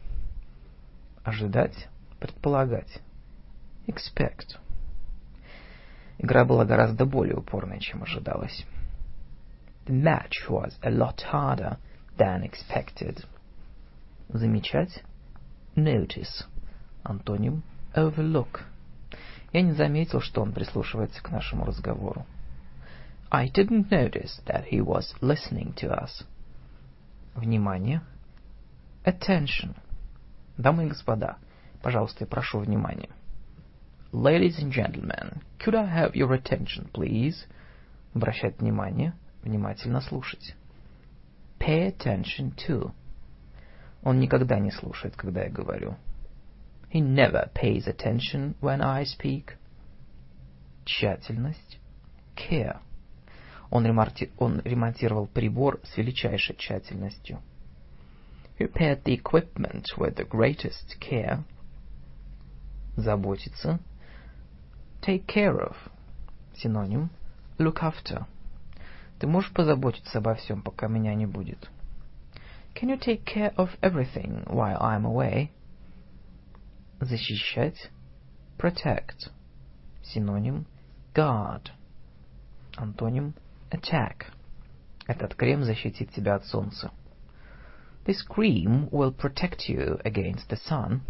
[1.27, 1.89] Ожидать.
[2.21, 3.01] Предполагать.
[3.89, 4.59] Expect.
[6.19, 8.65] Игра была гораздо более упорной, чем ожидалось.
[9.87, 11.79] The match was a lot harder
[12.17, 13.25] than expected.
[14.29, 15.03] Замечать.
[15.75, 16.47] Notice.
[17.03, 17.65] Антоним.
[17.97, 18.61] Overlook.
[19.53, 22.25] Я не заметил, что он прислушивается к нашему разговору.
[23.33, 26.25] I didn't notice that he was listening to us.
[27.35, 28.03] Внимание.
[29.05, 29.75] Attention.
[30.57, 31.37] Дамы и господа,
[31.83, 33.11] пожалуйста, я прошу внимания.
[34.13, 37.47] Ladies and gentlemen, could I have your attention, please?
[38.15, 40.55] Обращать внимание, внимательно слушать.
[41.59, 42.93] Pay attention to.
[44.03, 45.97] Он никогда не слушает, когда я говорю.
[46.93, 49.57] He never pays attention when I speak.
[50.85, 51.79] Тщательность.
[52.37, 52.79] Care.
[53.71, 54.31] Он, ремонти...
[54.39, 57.41] Он ремонтировал прибор с величайшей тщательностью.
[58.60, 61.44] Repaired the equipment with the greatest care.
[62.96, 63.80] Заботиться.
[65.02, 65.76] Take care of.
[66.54, 67.10] Синоним.
[67.58, 68.26] Look after.
[69.20, 71.70] Ты можешь позаботиться обо всем, пока меня не будет?
[72.76, 75.52] Can you take care of everything while I'm away?
[77.00, 77.90] Защищать.
[78.58, 79.30] Protect.
[80.04, 80.66] Синоним.
[81.14, 81.72] Guard.
[82.78, 83.34] Антоним.
[83.72, 84.26] Attack.
[85.08, 86.92] Этот крем защитит тебя от солнца.
[88.07, 91.01] This cream will protect you against the sun.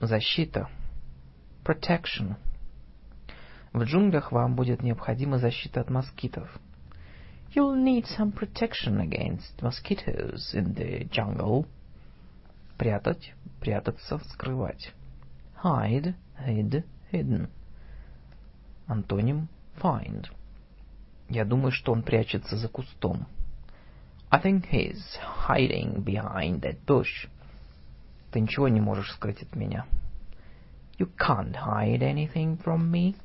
[0.00, 0.68] Защита.
[1.64, 2.36] Protection.
[3.72, 6.60] В джунглях вам будет необходима защита от москитов.
[7.52, 11.66] You'll need some protection against mosquitoes in the jungle.
[12.76, 14.92] Прятать, прятаться, скрывать.
[15.64, 17.48] Hide, hid, hidden.
[18.86, 19.48] Антоним
[19.82, 20.28] find.
[21.28, 23.26] Я думаю, что он прячется за кустом.
[24.31, 27.27] I think he's hiding behind that bush.
[28.31, 29.85] Ты ничего не можешь скрыть от меня.
[30.97, 33.15] You can't hide anything from me.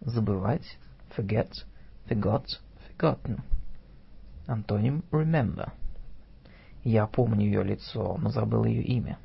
[0.00, 0.78] Забывать,
[1.14, 1.64] forget,
[2.08, 2.46] forgot,
[2.86, 3.42] forgotten.
[4.46, 5.72] Антоним remember.
[6.82, 9.18] Я помню ее лицо, но забыл ее имя.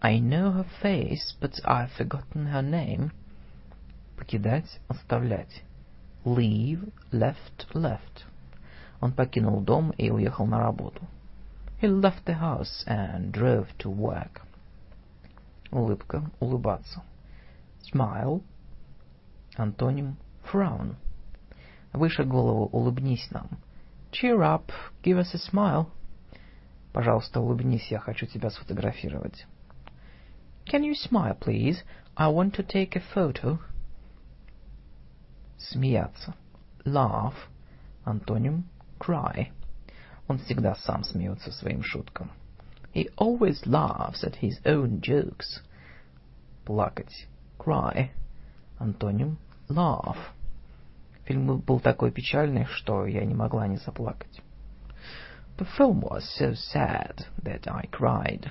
[0.00, 3.10] I know her face, but I've forgotten her name.
[4.16, 5.62] Покидать, оставлять.
[6.24, 8.24] Leave, left, left.
[9.03, 11.01] Он покинул дом и уехал на работу.
[11.81, 14.41] He left the house and drove to work.
[15.71, 17.03] Улыбка, улыбаться.
[17.81, 18.41] Smile.
[19.57, 20.15] Антоним
[20.49, 20.95] frown.
[21.91, 23.59] Выше голову, улыбнись нам.
[24.13, 24.71] Cheer up,
[25.03, 25.87] give us a smile.
[26.93, 29.45] Пожалуйста, улыбнись, я хочу тебя сфотографировать.
[30.65, 31.83] Can you smile, please?
[32.15, 33.59] I want to take a photo.
[35.57, 36.35] Смеяться.
[36.85, 37.35] Laugh.
[38.05, 38.63] Антоним
[39.05, 39.47] cry.
[40.27, 42.31] Он всегда сам смеется своим шуткам.
[42.93, 45.61] He always laughs at his own jokes.
[46.65, 47.27] Плакать.
[47.57, 48.09] Cry.
[48.79, 49.37] Антоним
[49.67, 50.17] laugh.
[51.25, 54.41] Фильм был такой печальный, что я не могла не заплакать.
[55.57, 58.49] The film was so sad that I cried.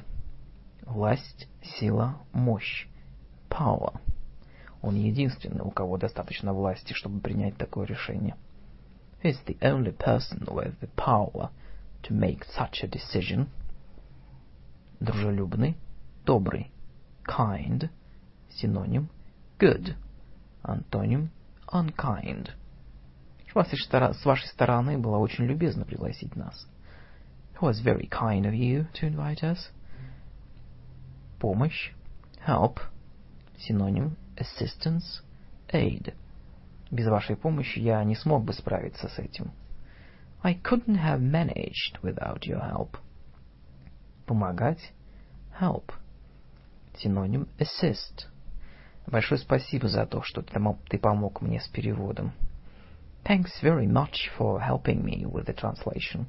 [0.83, 2.87] Власть, сила, мощь.
[3.49, 4.01] Power.
[4.81, 8.37] Он единственный, у кого достаточно власти, чтобы принять такое решение.
[9.22, 11.50] He's the only person with the power
[12.04, 13.48] to make such a decision.
[15.00, 15.76] Дружелюбный,
[16.26, 16.72] добрый.
[17.26, 17.90] Kind.
[18.50, 19.10] Синоним
[19.60, 19.96] good.
[20.64, 21.30] Антоним
[21.68, 22.52] unkind.
[23.50, 26.68] С вашей, с вашей стороны было очень любезно пригласить нас.
[27.56, 29.70] It was very kind of you to invite us.
[31.40, 31.92] Помощь.
[32.46, 32.80] Help.
[33.58, 35.22] Синоним assistance,
[35.74, 36.14] aid.
[36.93, 39.53] Без вашей помощи я не смог бы справиться с этим.
[40.43, 42.99] I couldn't have managed without your help.
[44.27, 44.93] Помогать.
[45.59, 45.91] Help.
[46.99, 48.27] Синоним assist.
[49.07, 52.33] Большое спасибо за то, что ты помог мне с переводом.
[53.25, 56.27] Thanks very much for helping me with the translation.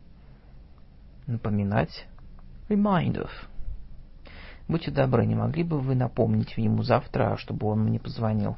[1.28, 2.08] Напоминать.
[2.70, 3.32] Remind of.
[4.70, 8.56] Будьте добры, не могли бы вы напомнить ему завтра, чтобы он мне позвонил?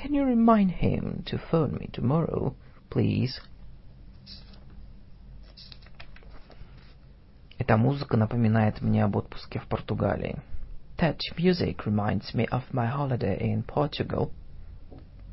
[0.00, 2.54] Can you remind him to phone me tomorrow,
[2.88, 3.40] please?
[7.58, 10.40] Эта музыка напоминает мне об отпуске в Португалии.
[10.98, 14.30] That music reminds me of my holiday in Portugal.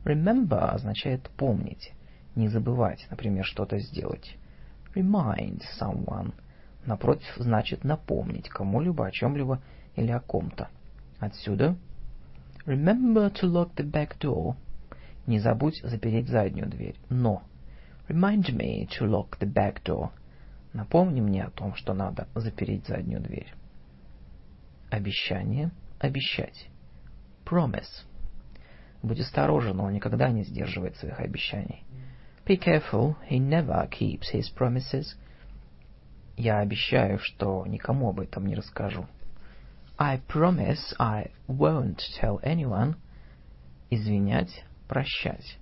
[0.03, 1.93] Remember означает помнить,
[2.35, 4.35] не забывать, например, что-то сделать.
[4.95, 6.33] Remind someone.
[6.87, 9.61] Напротив, значит напомнить кому-либо о чем-либо
[9.95, 10.69] или о ком-то.
[11.19, 11.75] Отсюда
[12.65, 14.55] Remember to lock the back door.
[15.27, 16.95] Не забудь запереть заднюю дверь.
[17.09, 17.43] Но.
[18.07, 20.09] Remind me to lock the back door.
[20.73, 23.53] Напомни мне о том, что надо запереть заднюю дверь.
[24.89, 25.71] Обещание.
[25.99, 26.67] Обещать.
[27.45, 28.05] Promise.
[29.03, 31.83] Будь осторожен, он никогда не сдерживает своих обещаний.
[32.45, 35.15] Be careful, he never keeps his promises.
[36.35, 39.05] Я обещаю, что никому об этом не расскажу.
[39.98, 42.96] I promise I won't tell anyone.
[43.90, 45.58] Извинять, прощать.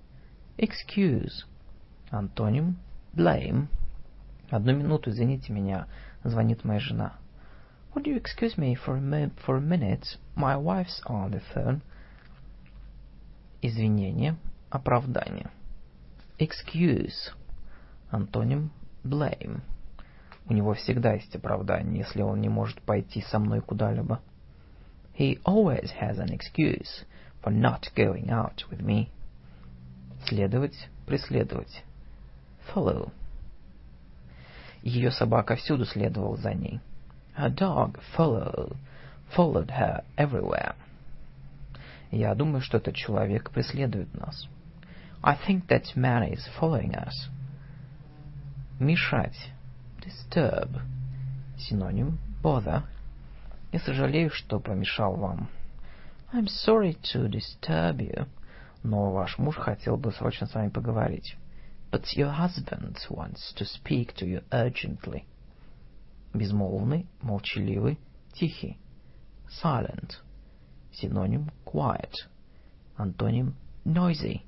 [0.57, 1.45] Excuse.
[2.11, 2.77] Антоним
[3.13, 3.67] blame.
[4.49, 5.87] Одну минуту, извините меня,
[6.23, 7.13] звонит моя жена.
[7.93, 10.17] Would you excuse me for a, mi for a minute?
[10.35, 11.81] My wife's on the phone.
[13.61, 14.37] Извинение,
[14.71, 15.49] оправдание.
[16.37, 17.31] Excuse.
[18.11, 18.69] Антоним
[19.03, 19.61] blame.
[20.46, 24.20] У него всегда есть оправдание, если он не может пойти со мной куда-либо.
[25.18, 27.04] He always has an excuse
[27.42, 29.08] for not going out with me.
[30.26, 31.84] Следовать, преследовать.
[32.74, 33.10] Follow.
[34.82, 36.80] Ее собака всюду следовала за ней.
[37.38, 38.76] Her dog followed,
[39.34, 40.74] followed her everywhere.
[42.10, 44.46] Я думаю, что этот человек преследует нас.
[45.22, 47.30] I think that man is following us.
[48.78, 49.53] Мешать.
[50.04, 50.82] Disturb.
[51.56, 52.82] Синоним bother.
[53.72, 55.48] Я сожалею, что помешал вам.
[56.32, 58.26] I'm sorry to disturb you.
[58.82, 61.36] Но ваш муж хотел бы срочно с вами поговорить.
[61.90, 65.24] But your husband wants to speak to you urgently.
[66.34, 67.98] Безмолвный, молчаливый,
[68.34, 68.78] тихий.
[69.62, 70.16] Silent.
[70.92, 72.12] Синоним quiet.
[72.96, 74.42] Антоним noisy.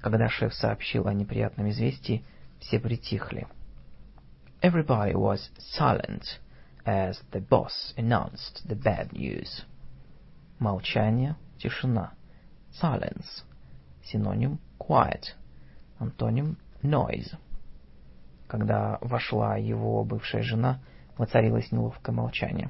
[0.00, 2.24] Когда шеф сообщил о неприятном известии,
[2.58, 3.46] все притихли.
[4.61, 6.39] Everybody was silent
[6.85, 9.63] as the boss announced the bad news.
[10.59, 12.11] Молчание, тишина.
[12.71, 13.43] Silence.
[14.03, 15.35] Синоним quiet.
[15.99, 17.35] Антоним noise.
[18.47, 20.79] Когда вошла его бывшая жена,
[21.17, 22.69] воцарилось неловкое молчание.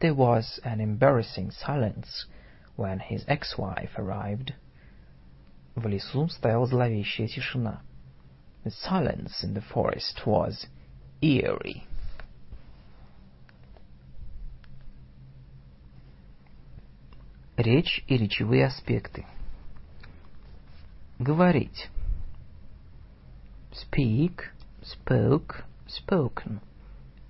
[0.00, 2.26] There was an embarrassing silence
[2.76, 4.52] when his ex-wife arrived.
[5.74, 7.80] В лесу стояла зловещая тишина.
[8.63, 10.67] The silence in the forest was
[11.19, 11.83] eerie.
[17.57, 19.25] Речь и речевые аспекты.
[21.17, 21.89] Говорить.
[23.71, 24.51] Speak,
[24.83, 26.59] spoke, spoken.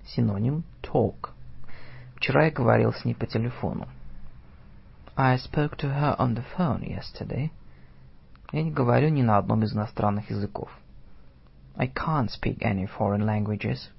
[0.06, 1.30] Синоним talk.
[2.16, 3.88] Вчера я говорил с ней по телефону.
[5.16, 7.50] I spoke to her on the phone yesterday.
[8.52, 10.70] Я не говорю ни на одном из иностранных языков.
[11.75, 13.89] I can't speak any foreign languages.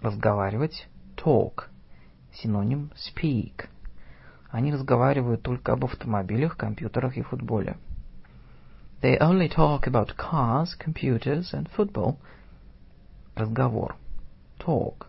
[0.00, 1.68] Разговаривать – talk.
[2.32, 3.68] Синоним – speak.
[4.50, 7.76] Они разговаривают только об автомобилях, компьютерах и футболе.
[9.00, 12.18] They only talk about cars, computers and football.
[13.34, 13.96] Разговор.
[14.58, 15.06] Talk.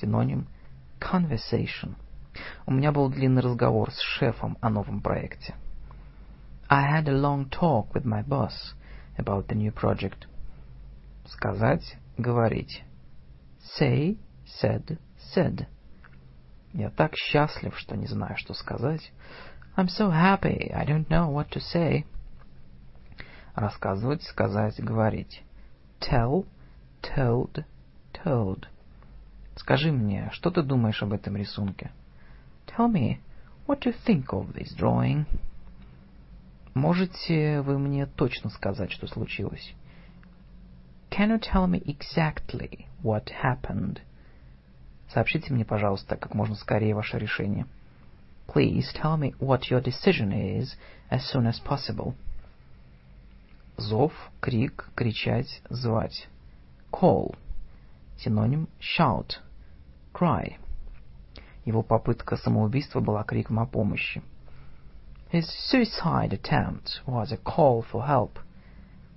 [0.00, 0.46] Синоним
[1.00, 1.94] conversation.
[2.66, 5.54] У меня был длинный разговор с шефом о новом проекте.
[6.68, 8.74] I had a long talk with my boss
[9.16, 10.26] about the new project.
[11.25, 12.83] Сказать, говорить.
[13.79, 14.17] Say,
[14.61, 14.97] said,
[15.35, 15.67] said.
[16.73, 19.11] Я так счастлив, что не знаю, что сказать.
[19.75, 22.05] I'm so happy, I don't know what to say.
[23.55, 25.43] Рассказывать, сказать, говорить.
[25.99, 26.45] Tell,
[27.01, 27.65] told,
[28.13, 28.65] told.
[29.55, 31.91] Скажи мне, что ты думаешь об этом рисунке?
[32.67, 33.19] Tell me,
[33.67, 35.25] what do you think of this drawing?
[36.73, 39.73] Можете вы мне точно сказать, что случилось?
[41.10, 44.00] Can you tell me exactly what happened?
[45.08, 47.66] Сообщите мне, пожалуйста, как можно скорее ваше решение.
[48.46, 50.76] Please tell me what your decision is
[51.10, 52.14] as soon as possible.
[53.76, 56.28] Зов, крик, кричать, звать.
[56.92, 57.34] Call.
[58.18, 59.38] Синоним shout.
[60.12, 60.56] Cry.
[61.64, 64.22] Его попытка самоубийства была криком о помощи.
[65.32, 68.38] His suicide attempt was a call for help.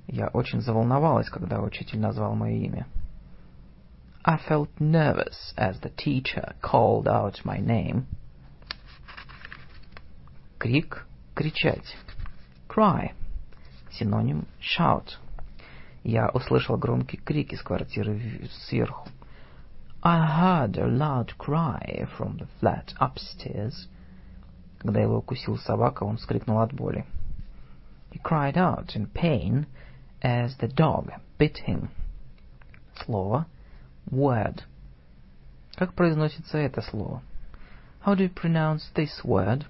[0.07, 2.87] Я очень заволновалась, когда учитель назвал мое имя.
[4.25, 8.05] I felt nervous as the teacher called out my name.
[10.59, 11.97] Крик, кричать.
[12.69, 13.13] Cry.
[13.91, 15.19] Синоним shout.
[16.03, 19.09] Я услышал громкий крик из квартиры сверху.
[20.03, 23.89] I heard a loud cry from the flat upstairs.
[24.79, 27.07] Когда его укусил собака, он вскрикнул от боли.
[28.11, 29.67] He cried out in pain
[30.25, 31.91] as the dog bit him.
[33.05, 33.47] Слово
[34.11, 34.63] word.
[35.77, 37.23] Как произносится это слово?
[38.05, 39.67] How do you pronounce this word?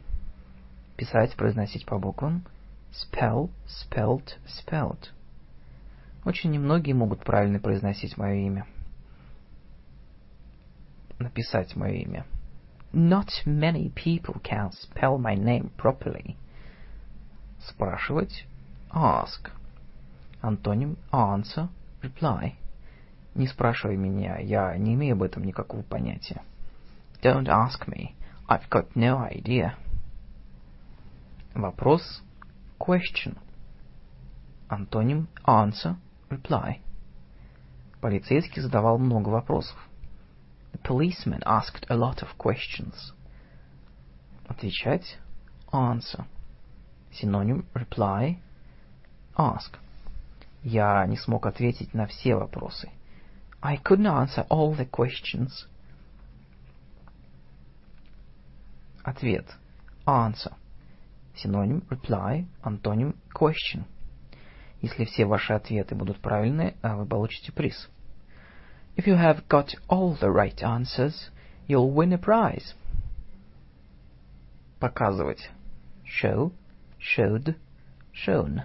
[0.96, 2.44] Писать, произносить по буквам.
[2.92, 5.10] Spell, spelt, spelled.
[6.24, 8.66] Очень немногие могут правильно произносить мое имя.
[11.18, 12.26] Написать мое имя.
[12.92, 16.36] Not many people can spell my name properly.
[17.60, 18.46] Спрашивать.
[18.92, 19.50] Ask.
[20.44, 21.70] Антоним answer,
[22.02, 22.52] reply.
[23.34, 26.42] Не спрашивай меня, я не имею об этом никакого понятия.
[27.22, 28.14] Don't ask me,
[28.46, 29.74] I've got no idea.
[31.54, 32.22] Вопрос
[32.78, 33.38] question.
[34.68, 35.96] Антоним answer,
[36.28, 36.82] reply.
[38.02, 39.78] Полицейский задавал много вопросов.
[40.74, 43.14] The policeman asked a lot of questions.
[44.46, 45.16] Отвечать
[45.72, 46.26] answer.
[47.10, 48.36] Синоним reply
[49.38, 49.78] ask.
[50.64, 52.90] Я не смог ответить на все вопросы.
[53.60, 55.50] I couldn't answer all the questions.
[59.02, 59.44] Ответ.
[60.06, 60.54] Answer.
[61.36, 63.84] Синоним reply, антоним question.
[64.80, 67.90] Если все ваши ответы будут правильны, вы получите приз.
[68.96, 71.30] If you have got all the right answers,
[71.68, 72.74] you'll win a prize.
[74.80, 75.50] Показывать.
[76.04, 76.52] Show,
[76.98, 77.54] showed,
[78.12, 78.62] shown.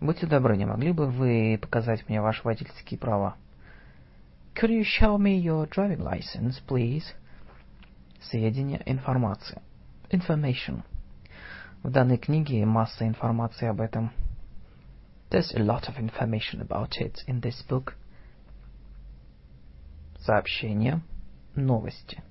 [0.00, 3.36] Будьте добры, не могли бы вы показать мне ваши водительские права?
[4.54, 7.04] Could you show me your driving license, please?
[8.20, 9.60] Сведения, информация.
[10.10, 10.82] Information.
[11.82, 14.10] В данной книге масса информации об этом.
[15.30, 17.94] There's a lot of information about it in this book.
[20.20, 21.00] Сообщение.
[21.56, 22.22] Новости.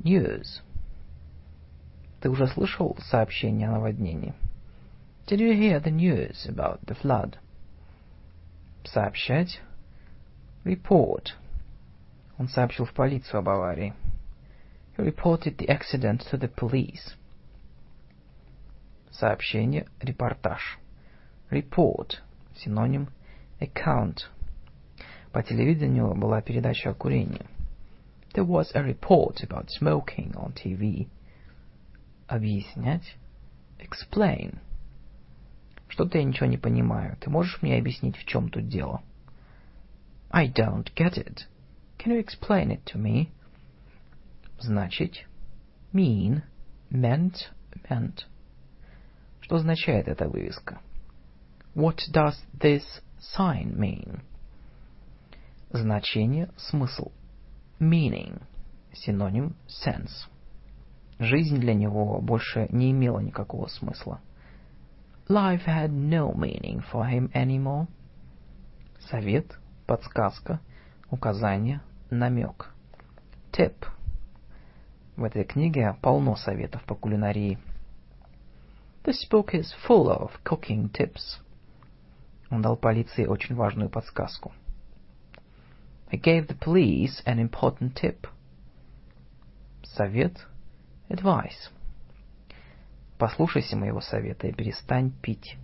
[0.00, 0.62] News.
[2.20, 4.34] Ты уже слышал сообщение о наводнении?
[5.27, 7.37] Did you hear the news about the flood?
[8.83, 9.59] Сообщать.
[10.65, 11.33] Report.
[12.37, 13.93] Он сообщил в полицию об аварии.
[14.97, 17.15] He reported the accident to the police.
[19.11, 20.77] Сообщение, репортаж.
[21.49, 22.19] Report.
[22.55, 23.09] Синоним
[23.59, 24.27] account.
[25.31, 27.45] По телевидению была передача о курении.
[28.33, 31.07] There was a report about smoking on TV.
[32.27, 33.15] Объяснять.
[33.79, 34.59] Explain.
[35.88, 37.16] Что-то я ничего не понимаю.
[37.20, 39.02] Ты можешь мне объяснить, в чем тут дело?
[40.30, 41.46] I don't get it.
[41.98, 43.28] Can you explain it to me?
[44.60, 45.26] Значить.
[45.92, 46.42] Mean.
[46.90, 47.50] Meant.
[47.88, 48.24] Meant.
[49.40, 50.80] Что означает эта вывеска?
[51.74, 52.82] What does this
[53.36, 54.20] sign mean?
[55.70, 57.10] Значение, смысл.
[57.80, 58.42] Meaning.
[58.92, 60.28] Синоним sense.
[61.18, 64.20] Жизнь для него больше не имела никакого смысла.
[65.30, 67.86] Life had no meaning for him anymore.
[69.10, 70.58] Совет, подсказка,
[71.10, 72.72] указание, намек.
[73.52, 73.86] Tip.
[75.16, 77.58] В этой книге полно советов по кулинарии.
[79.04, 81.40] This book is full of cooking tips.
[82.48, 84.52] Он дал полиции очень важную подсказку.
[86.10, 88.26] I gave the police an important tip.
[89.82, 90.46] Совет,
[91.10, 91.70] advice.
[93.18, 95.56] Послушайся моего совета и перестань пить.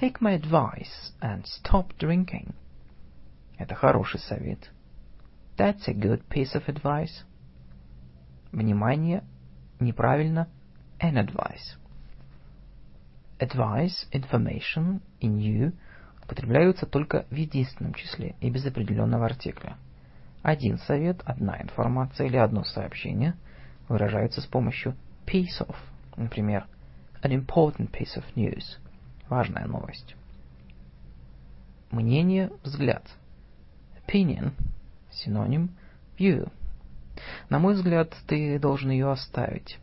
[0.00, 2.54] Take my advice and stop drinking.
[3.58, 4.70] Это хороший совет.
[5.56, 7.24] That's a good piece of advice.
[8.52, 9.24] Внимание,
[9.80, 10.48] неправильно,
[11.00, 11.76] an advice.
[13.40, 15.72] Advice, information и new
[16.22, 19.76] употребляются только в единственном числе и без определенного артикля.
[20.42, 23.34] Один совет, одна информация или одно сообщение
[23.88, 24.94] выражаются с помощью
[25.26, 25.74] piece of,
[26.18, 26.66] например,
[27.22, 28.78] an important piece of news,
[29.28, 30.14] важная новость.
[31.90, 33.04] Мнение, взгляд.
[34.06, 34.52] Opinion,
[35.10, 35.70] синоним
[36.18, 36.50] view.
[37.48, 39.78] На мой взгляд, ты должен ее оставить.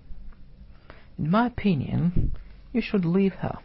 [1.18, 2.32] In my opinion,
[2.74, 3.60] you should leave her.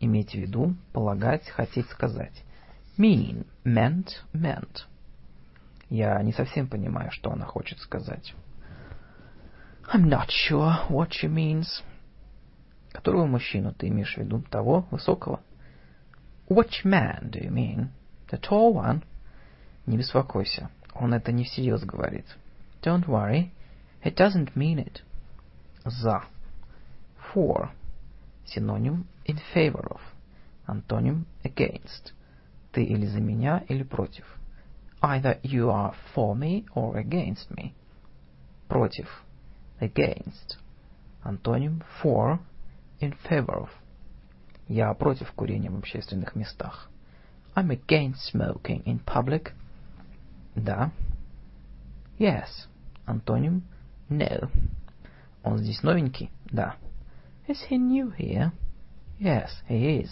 [0.00, 2.44] Иметь в виду, полагать, хотеть сказать.
[2.96, 4.86] Mean, meant, meant.
[5.90, 8.34] Я не совсем понимаю, что она хочет сказать.
[9.90, 11.82] I'm not sure what she means.
[12.92, 14.42] Которого мужчину ты имеешь в виду?
[14.50, 15.40] Того, высокого?
[16.46, 17.88] Which man do you mean?
[18.30, 19.02] The tall one?
[19.86, 22.26] Не беспокойся, он это не всерьез говорит.
[22.82, 23.50] Don't worry,
[24.04, 25.00] he doesn't mean it.
[25.86, 26.24] За.
[27.32, 27.70] For.
[28.44, 30.00] Синоним in favor of.
[30.66, 32.12] Антоним against.
[32.72, 34.26] Ты или за меня, или против.
[35.00, 37.72] Either you are for me or against me.
[38.68, 39.06] Против.
[39.80, 40.58] Against.
[41.24, 42.38] Антоним for.
[43.00, 43.70] In favor of.
[44.66, 46.90] Я против курения в общественных местах.
[47.54, 49.52] I'm against smoking in public.
[50.54, 50.90] Да.
[52.18, 52.66] Yes.
[53.06, 53.62] Антоним
[54.08, 54.50] no.
[55.42, 56.30] Он здесь новенький?
[56.46, 56.76] Да.
[57.46, 58.52] Is he new here?
[59.18, 60.10] Yes, he is.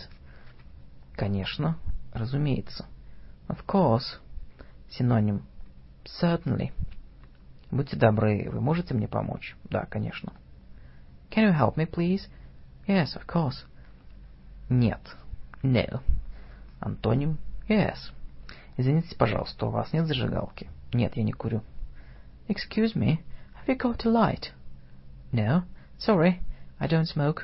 [1.17, 1.79] Конечно,
[2.13, 2.87] разумеется.
[3.49, 4.19] Of course.
[4.91, 5.43] Синоним
[6.05, 6.73] certainly.
[7.71, 9.57] Будьте добры, вы можете мне помочь?
[9.65, 10.33] Да, конечно.
[11.31, 12.29] Can you help me, please?
[12.87, 13.67] Yes, of course.
[14.69, 15.01] Нет.
[15.63, 16.01] No.
[16.81, 17.39] Антоним
[17.69, 18.13] yes.
[18.77, 20.71] Извините, пожалуйста, у вас нет зажигалки?
[20.93, 21.63] Нет, я не курю.
[22.49, 23.19] Excuse me,
[23.57, 24.53] have you got a light?
[25.33, 25.63] No,
[25.99, 26.41] sorry,
[26.79, 27.43] I don't smoke.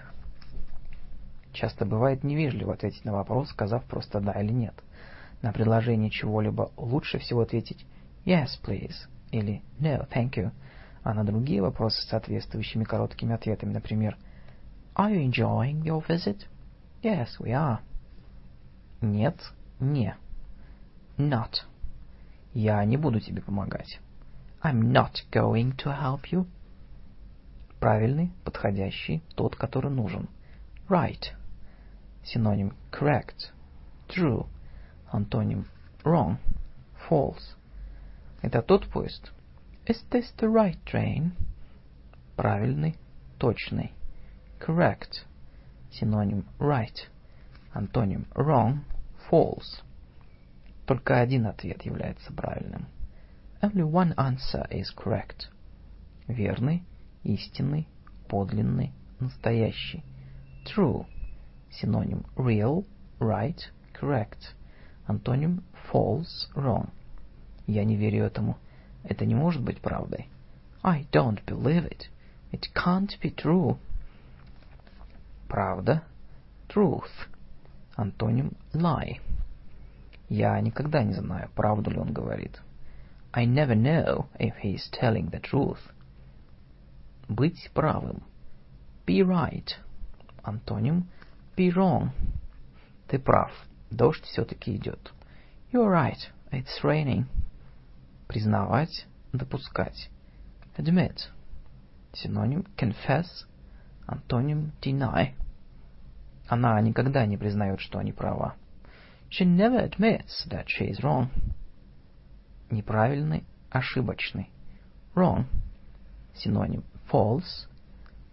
[1.53, 4.75] Часто бывает невежливо ответить на вопрос, сказав просто «да» или «нет».
[5.43, 7.85] На предложение чего-либо лучше всего ответить
[8.25, 10.53] «yes, please» или «no, thank you»,
[11.03, 14.17] а на другие вопросы с соответствующими короткими ответами, например
[14.95, 16.47] «Are you enjoying your visit?»
[17.03, 17.79] «Yes, we are».
[19.01, 19.37] «Нет,
[19.81, 20.15] не».
[21.17, 21.65] «Not».
[22.55, 23.99] «Я не буду тебе помогать».
[24.63, 26.47] «I'm not going to help you».
[27.81, 30.29] Правильный, подходящий, тот, который нужен.
[30.89, 31.33] Right.
[32.23, 33.51] Синоним correct,
[34.09, 34.47] true.
[35.11, 35.67] Антоним
[36.05, 36.37] wrong,
[37.09, 37.57] false.
[38.43, 39.31] Это тот поезд?
[39.87, 41.33] Is this the right train?
[42.37, 42.97] Правильный,
[43.39, 43.93] точный.
[44.59, 45.25] Correct.
[45.93, 47.07] Синоним right.
[47.73, 48.81] Антоним wrong,
[49.31, 49.83] false.
[50.87, 52.87] Только один ответ является правильным.
[53.63, 55.49] Only one answer is correct.
[56.27, 56.83] Верный,
[57.23, 57.87] истинный,
[58.29, 60.03] подлинный, настоящий.
[60.65, 61.07] True.
[61.71, 62.85] Синоним real,
[63.21, 63.61] right,
[63.95, 64.55] correct.
[65.07, 65.63] Антоним
[65.93, 66.91] false, wrong.
[67.73, 68.59] Я не верю этому.
[69.03, 70.29] Это не может быть правдой.
[70.83, 72.11] I don't believe it.
[72.53, 73.79] It can't be true.
[75.49, 76.03] Правда.
[76.69, 77.11] Truth.
[77.97, 79.21] Антоним lie.
[80.29, 82.61] Я никогда не знаю, правду ли он говорит.
[83.33, 85.81] I never know if he is telling the truth.
[87.29, 88.23] Быть правым.
[89.07, 89.71] Be right.
[90.43, 91.09] Антоним
[91.57, 92.11] be wrong.
[93.09, 93.51] Ты прав.
[93.91, 95.13] Дождь все-таки идет.
[95.73, 96.29] You're right.
[96.51, 97.25] It's raining.
[98.33, 100.09] Признавать, допускать.
[100.79, 101.19] Admit.
[102.15, 103.27] Синоним confess.
[104.07, 105.35] Антоним deny.
[106.49, 108.55] Она никогда не признает, что они права.
[109.29, 111.29] She never admits that she is wrong.
[112.71, 114.49] Неправильный, ошибочный.
[115.15, 115.45] Wrong.
[116.35, 117.69] Синоним false.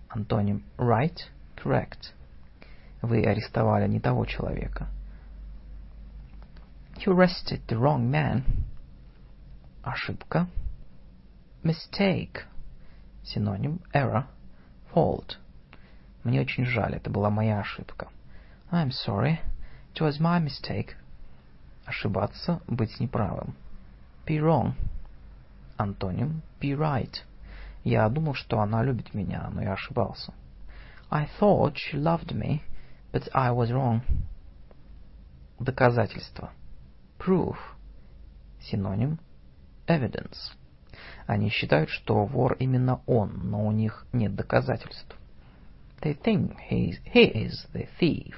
[0.07, 1.17] Антоним right,
[1.61, 2.13] correct.
[3.01, 4.87] Вы арестовали не того человека.
[6.95, 8.45] You arrested the wrong man.
[9.83, 10.47] Ошибка.
[11.63, 12.45] Mistake.
[13.23, 14.25] Синоним error,
[14.93, 15.37] fault.
[16.23, 18.09] Мне очень жаль, это была моя ошибка.
[18.71, 19.39] I'm sorry.
[19.93, 20.95] It was my mistake.
[21.85, 23.55] Ошибаться, быть неправым.
[24.25, 24.73] Be wrong.
[25.77, 27.23] Антоним be right.
[27.83, 30.33] Я думал, что она любит меня, но я ошибался.
[31.09, 32.61] I thought she loved me,
[33.11, 34.01] but I was wrong.
[35.57, 36.51] Доказательство.
[37.17, 37.57] Proof.
[38.61, 39.19] Синоним
[39.89, 40.53] evidence.
[41.25, 45.15] Они считают, что вор именно он, но у них нет доказательств.
[46.01, 48.35] They think he is, he is the thief,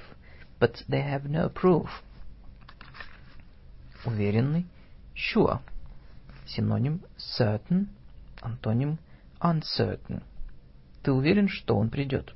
[0.60, 1.90] but they have no proof.
[4.04, 4.66] Уверенный.
[5.16, 5.60] Sure.
[6.48, 7.88] Синоним certain.
[8.42, 8.98] Антоним
[9.40, 10.24] uncertain.
[11.04, 12.34] Ты уверен, что он придет?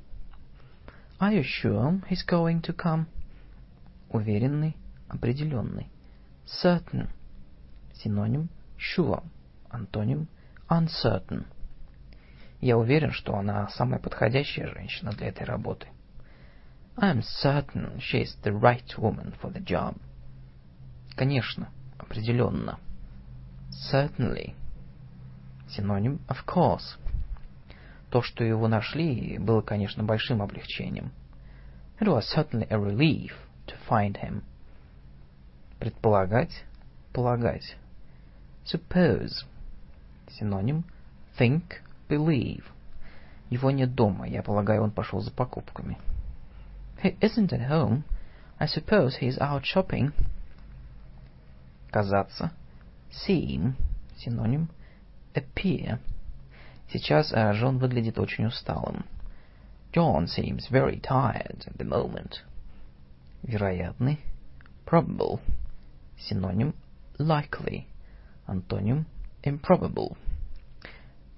[1.18, 3.06] Are you sure he's going to come?
[4.10, 4.76] Уверенный,
[5.08, 5.88] определенный.
[6.46, 7.08] Certain.
[7.94, 9.22] Синоним sure.
[9.70, 10.28] Антоним
[10.68, 11.46] uncertain.
[12.60, 15.86] Я уверен, что она самая подходящая женщина для этой работы.
[16.96, 19.96] I'm certain she is the right woman for the job.
[21.14, 22.78] Конечно, определенно.
[23.92, 24.54] Certainly.
[25.68, 26.98] Синоним of course.
[28.10, 31.12] То, что его нашли, было, конечно, большим облегчением.
[32.00, 33.32] It was certainly a relief
[33.66, 34.42] to find him.
[35.78, 36.64] Предполагать,
[37.12, 37.76] полагать.
[38.66, 39.44] Suppose.
[40.28, 40.84] Синоним
[41.38, 42.64] think, believe.
[43.48, 45.98] Его нет дома, я полагаю, он пошел за покупками.
[47.02, 48.02] He isn't at home.
[48.58, 50.12] I suppose he's out shopping.
[51.92, 52.50] Казаться.
[53.12, 53.74] Seem.
[54.18, 54.68] Синоним
[55.34, 56.00] appear.
[56.92, 59.04] Сейчас uh, Джон выглядит очень усталым.
[59.92, 62.42] John seems very tired at the moment.
[63.44, 64.18] Вероятный.
[64.84, 65.40] Probable.
[66.18, 66.74] Синоним
[67.18, 67.86] likely.
[68.46, 69.06] Антоним
[69.42, 70.16] improbable.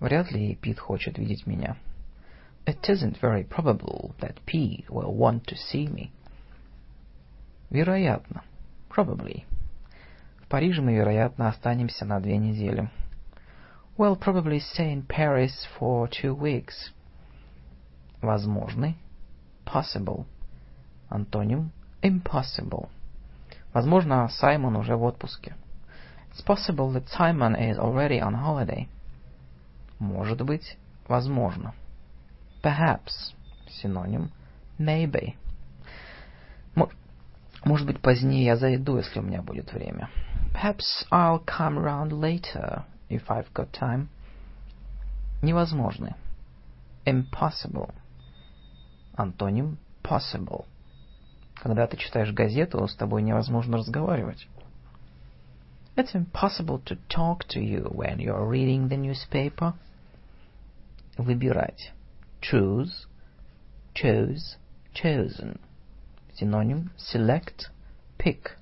[0.00, 1.76] Вряд ли Пит хочет видеть меня.
[2.66, 6.10] It isn't very probable that Pete will want to see me.
[7.70, 8.42] Вероятно.
[8.90, 9.44] Probably.
[10.42, 12.90] В Париже мы, вероятно, останемся на две недели.
[13.96, 16.92] We'll probably stay in Paris for two weeks.
[18.20, 18.96] Возможный.
[19.64, 20.26] Possible.
[21.08, 21.72] Антоним
[22.02, 22.88] impossible.
[23.72, 25.56] Возможно, Саймон уже в отпуске.
[26.38, 28.86] It's possible that Simon is already on holiday.
[29.98, 30.76] Может быть,
[31.08, 31.74] возможно.
[32.62, 33.34] Perhaps.
[33.68, 34.30] Синоним
[34.78, 35.34] maybe.
[37.64, 40.10] Может быть, позднее я зайду, если у меня будет время.
[40.54, 44.06] Perhaps I'll come around later if I've got time.
[45.42, 46.14] Невозможный.
[47.04, 47.92] Impossible.
[49.16, 50.66] Антоним possible.
[51.56, 54.46] Когда ты читаешь газету, с тобой невозможно разговаривать.
[55.97, 59.73] It's impossible to talk to you when you're reading the newspaper.
[61.17, 61.91] Выбирать.
[62.41, 63.05] Choose,
[63.93, 64.57] chose,
[64.93, 65.59] chosen.
[66.33, 67.69] Синоним select,
[68.17, 68.57] pick.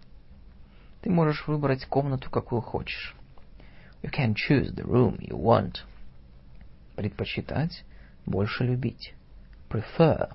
[1.02, 3.16] Ты можешь выбрать комнату, какую хочешь.
[4.04, 5.78] You can choose the room you want.
[6.96, 7.86] Предпочитать,
[8.26, 9.14] больше любить.
[9.70, 10.34] Prefer.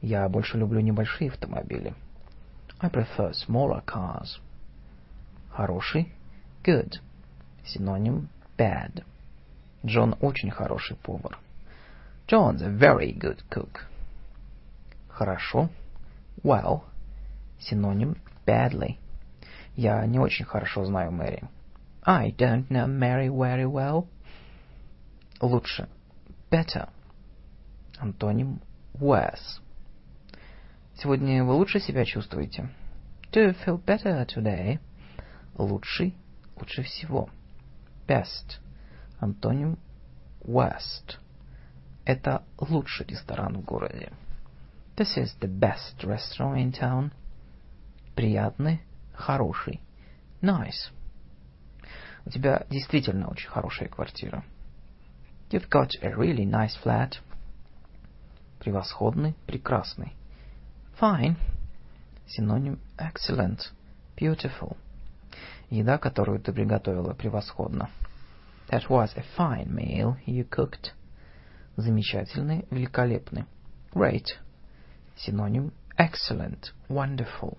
[0.00, 1.94] Я больше люблю небольшие автомобили.
[2.80, 4.40] I prefer smaller cars.
[5.51, 6.11] Хороший.
[6.63, 6.99] Good.
[7.65, 9.03] Синоним bad.
[9.85, 11.37] Джон очень хороший повар.
[12.27, 13.81] John's a very good cook.
[15.09, 15.69] Хорошо.
[16.43, 16.83] Well.
[17.59, 18.97] Синоним badly.
[19.75, 21.43] Я не очень хорошо знаю Мэри.
[22.03, 24.07] I don't know Mary very well.
[25.39, 25.87] Лучше.
[26.49, 26.89] Better.
[27.99, 28.61] Антоним
[28.93, 29.61] worse.
[30.97, 32.69] Сегодня вы лучше себя чувствуете?
[33.31, 34.79] Do you feel better today?
[35.55, 36.15] Лучший,
[36.55, 37.29] лучше всего.
[38.07, 38.59] Best.
[39.19, 39.77] Антоним
[40.41, 41.17] worst.
[42.05, 44.11] Это лучший ресторан в городе.
[44.95, 47.11] This is the best restaurant in town.
[48.15, 48.81] Приятный,
[49.13, 49.79] хороший.
[50.41, 50.91] Nice.
[52.25, 54.43] У тебя действительно очень хорошая квартира.
[55.49, 57.19] You've got a really nice flat.
[58.59, 60.13] Превосходный, прекрасный.
[60.99, 61.35] Fine.
[62.27, 63.71] Синоним excellent,
[64.15, 64.77] beautiful.
[65.71, 67.89] Еда, которую ты приготовила, превосходна.
[68.69, 70.91] That was a fine meal you cooked.
[71.77, 73.45] Замечательный, великолепный.
[73.93, 74.25] Great.
[75.15, 77.57] Синоним excellent, wonderful.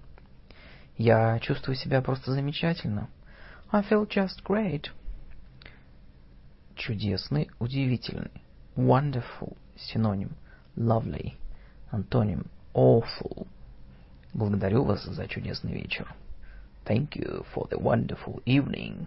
[0.98, 3.08] Я чувствую себя просто замечательно.
[3.72, 4.90] I feel just great.
[6.76, 8.42] Чудесный, удивительный.
[8.76, 9.56] Wonderful.
[9.76, 10.36] Синоним
[10.76, 11.32] lovely.
[11.90, 12.44] Антоним
[12.74, 13.46] awful.
[14.34, 16.14] Благодарю вас за чудесный вечер.
[16.84, 19.06] Thank you for the wonderful evening.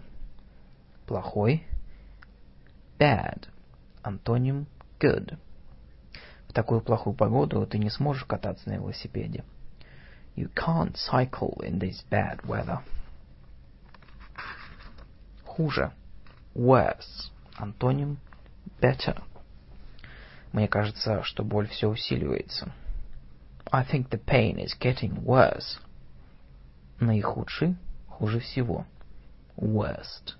[1.06, 1.64] Плохой.
[2.98, 3.48] Bad.
[4.02, 4.66] Антоним
[4.98, 5.36] good.
[6.48, 9.44] В такую плохую погоду ты не сможешь кататься на велосипеде.
[10.36, 12.80] You can't cycle in this bad weather.
[15.44, 15.92] Хуже.
[16.54, 17.30] Worse.
[17.58, 18.18] Антоним
[18.80, 19.22] better.
[20.52, 22.72] Мне кажется, что боль все усиливается.
[23.70, 25.78] I think the pain is getting worse.
[27.00, 27.76] Наихудший,
[28.08, 28.86] хуже всего.
[29.56, 30.34] Worst.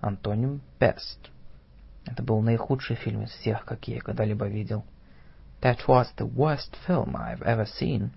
[0.00, 1.30] Антоним best.
[2.04, 4.84] Это был наихудший фильм из всех, какие я когда-либо видел.
[5.62, 8.10] That was the worst film I've ever seen.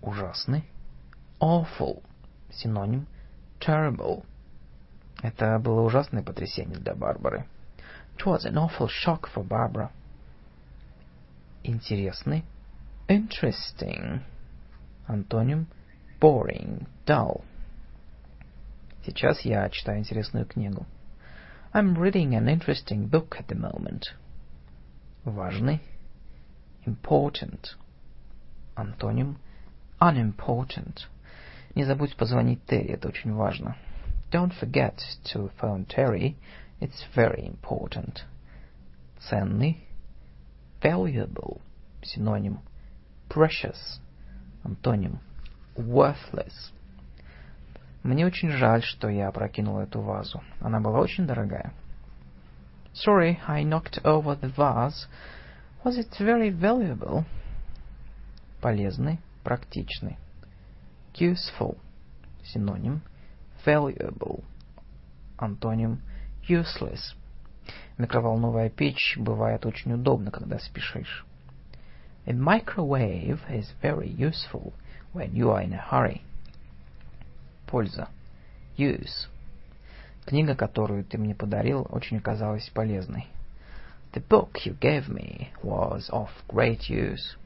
[0.00, 0.64] Ужасный.
[1.38, 2.02] Awful.
[2.50, 3.06] Синоним
[3.60, 4.24] terrible.
[5.22, 7.46] Это было ужасное потрясение для Барбары.
[8.16, 9.90] It was an awful shock for Barbara.
[11.62, 12.44] Интересный.
[13.08, 14.20] Interesting.
[15.06, 15.66] Антоним
[16.21, 17.43] boring, dull.
[19.05, 20.85] Сейчас я читаю интересную книгу.
[21.73, 24.13] I'm reading an interesting book at the moment.
[25.25, 25.81] Важный.
[26.85, 27.75] Important.
[28.75, 29.37] Антоним
[29.99, 31.07] unimportant.
[31.75, 33.75] Не забудь позвонить Терри, это очень важно.
[34.31, 36.35] Don't forget to phone Terry.
[36.79, 38.23] It's very important.
[39.19, 39.77] Ценный.
[40.81, 41.61] Valuable.
[42.03, 42.59] Синоним.
[43.29, 43.99] Precious.
[44.63, 45.19] Антоним.
[45.82, 46.72] Worthless.
[48.02, 50.42] Мне очень жаль, что я опрокинул эту вазу.
[50.60, 51.72] Она была очень дорогая.
[52.94, 55.06] Sorry, I knocked over the vase.
[55.84, 57.24] Was it very valuable?
[58.60, 60.18] Полезный, практичный.
[61.14, 61.78] Useful.
[62.44, 63.02] Синоним.
[63.64, 64.44] Valuable.
[65.38, 66.00] Антоним.
[66.48, 67.14] Useless.
[67.98, 71.24] Микроволновая печь бывает очень удобно, когда спешишь.
[72.26, 74.72] A microwave is very useful
[75.12, 76.22] when you are in a hurry.
[77.66, 78.08] Польза.
[78.76, 79.28] Use.
[80.24, 83.26] Книга, которую ты мне подарил, очень оказалась полезной.
[84.12, 87.36] The book you gave me was of great use.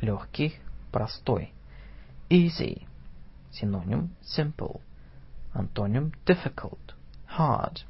[0.00, 0.56] Легкий,
[0.92, 1.52] простой.
[2.30, 2.86] Easy.
[3.52, 4.80] Синоним Simple.
[5.54, 6.94] Антоним Difficult.
[7.36, 7.84] Hard.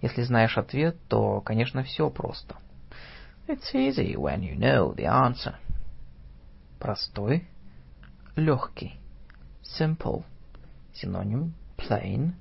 [0.00, 2.56] Если знаешь ответ, то, конечно, все просто.
[3.48, 5.54] It's easy when you know the answer.
[6.78, 7.46] Простой.
[8.36, 9.00] Легкий.
[9.62, 10.22] Simple.
[10.92, 12.32] Синоним Plain.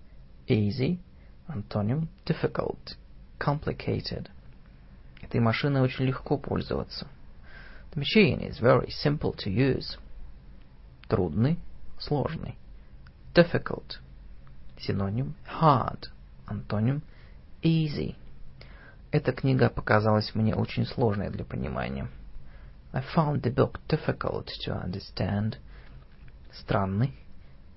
[0.45, 0.99] Easy.
[1.47, 2.97] Антоним Difficult.
[3.39, 4.27] Complicated.
[5.21, 7.07] Этой машиной очень легко пользоваться.
[7.93, 9.97] The machine is very simple to use.
[11.07, 11.57] Трудный,
[11.97, 12.57] сложный.
[13.33, 13.99] Difficult.
[14.77, 16.09] Синоним Hard.
[16.45, 17.03] Антоним
[17.63, 18.15] Easy.
[19.11, 22.09] Эта книга показалась мне очень сложной для понимания.
[22.91, 25.55] I found the book difficult to understand.
[26.59, 27.13] Странный.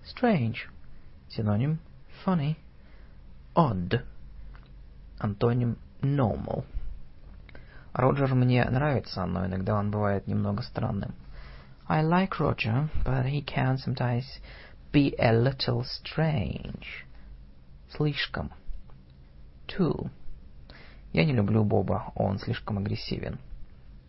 [0.05, 0.69] Strange.
[1.29, 1.79] Синоним
[2.25, 2.57] Funny.
[3.55, 4.05] Odd.
[5.19, 6.65] Антоним Normal.
[7.93, 11.15] Роджер мне нравится, но иногда он бывает немного странным.
[11.89, 14.25] I like Roger, but he can sometimes
[14.93, 17.05] be a little strange.
[17.91, 18.53] Слишком.
[19.67, 20.11] Too.
[21.13, 23.39] Я не люблю Боба, он слишком агрессивен.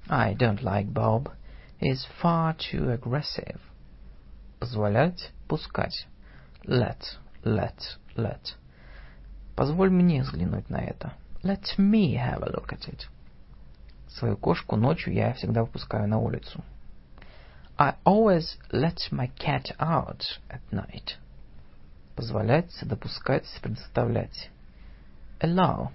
[0.08, 1.32] I don't like Bob.
[1.80, 3.60] He's far too aggressive.
[4.60, 6.08] Позволять, пускать.
[6.66, 7.02] Let,
[7.44, 8.56] let, let.
[9.56, 11.14] Позволь мне взглянуть на это.
[11.44, 13.08] Let me have a look at it.
[14.10, 16.64] Свою кошку ночью я всегда выпускаю на улицу.
[17.78, 21.16] I always let my cat out at night.
[22.16, 24.50] Позволять, допускать, предоставлять.
[25.40, 25.90] Allow.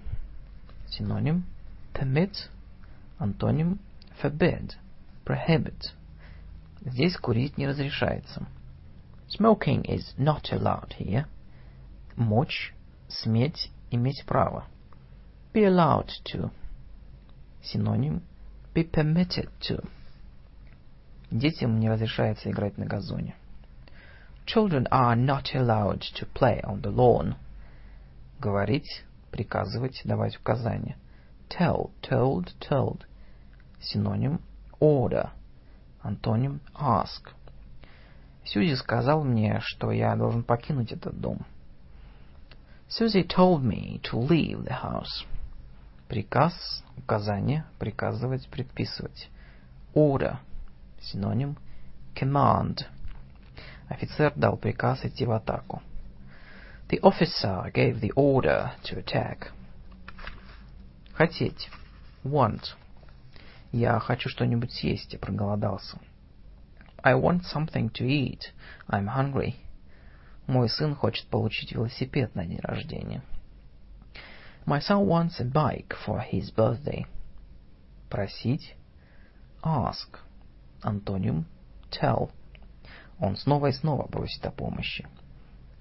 [0.89, 1.45] Синоним
[1.93, 2.49] Permit.
[3.19, 3.79] Антоним
[4.19, 4.73] Forbid.
[5.23, 5.93] Prohibit.
[6.85, 8.45] Здесь курить не разрешается.
[9.27, 11.25] Smoking is not allowed here.
[12.15, 12.73] Мочь,
[13.07, 14.65] сметь, иметь право.
[15.51, 16.51] Be allowed to.
[17.63, 18.21] Синоним
[18.75, 19.83] be permitted to.
[21.31, 23.35] Детям не разрешается играть на газоне.
[24.45, 27.35] Children are not allowed to play on the lawn.
[28.39, 30.97] Говорить, приказывать, давать указания.
[31.49, 33.05] Tell, told, told.
[33.81, 34.39] Синоним
[34.79, 35.31] order.
[36.05, 37.33] Антоним ask.
[38.43, 41.39] Сьюзи сказал мне, что я должен покинуть этот дом.
[42.87, 45.25] Susie told me to leave the house.
[46.07, 46.53] Приказ,
[46.95, 49.29] указание, приказывать, предписывать.
[49.95, 50.37] Order.
[51.01, 51.57] Синоним
[52.13, 52.85] command.
[53.89, 55.81] Офицер дал приказ идти в атаку.
[56.89, 59.51] The officer gave the order to attack.
[61.13, 61.71] Хотеть.
[62.23, 62.75] Want.
[63.77, 65.99] Я хочу что-нибудь съесть, я проголодался.
[67.03, 68.53] I want something to eat.
[68.87, 69.55] I'm hungry.
[70.47, 73.21] Мой сын хочет получить велосипед на день рождения.
[74.65, 77.05] My son wants a bike for his birthday.
[78.09, 78.77] Просить.
[79.61, 80.19] Ask.
[80.81, 81.43] Антоним.
[81.91, 82.31] Tell.
[83.19, 85.05] Он снова и снова просит о помощи.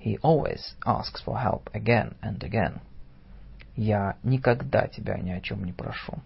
[0.05, 2.81] He always asks for help again and again.
[3.77, 6.19] Я никогда тебя ни о чем не прошу.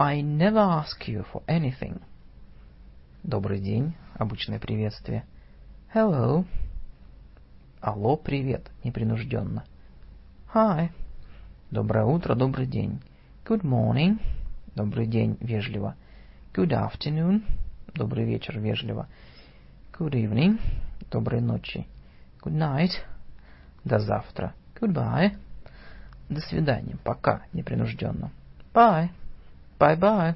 [0.00, 2.00] I never ask you for anything.
[3.24, 5.24] Добрый день, обычное приветствие.
[5.92, 6.44] Hello.
[7.80, 9.64] Алло, привет, непринужденно.
[10.54, 10.90] Hi.
[11.72, 13.02] Доброе утро, добрый день.
[13.44, 14.20] Good morning.
[14.76, 15.96] Добрый день, вежливо.
[16.54, 17.42] Good afternoon.
[17.92, 19.08] Добрый вечер, вежливо.
[19.98, 20.60] Good evening.
[21.10, 21.88] Доброй ночи.
[22.44, 22.92] Good night.
[23.82, 24.54] До завтра.
[24.80, 25.36] Goodbye.
[26.28, 26.96] До свидания.
[27.02, 27.42] Пока.
[27.52, 28.30] Непринужденно.
[28.72, 29.10] Bye.
[29.78, 30.34] Bye-bye.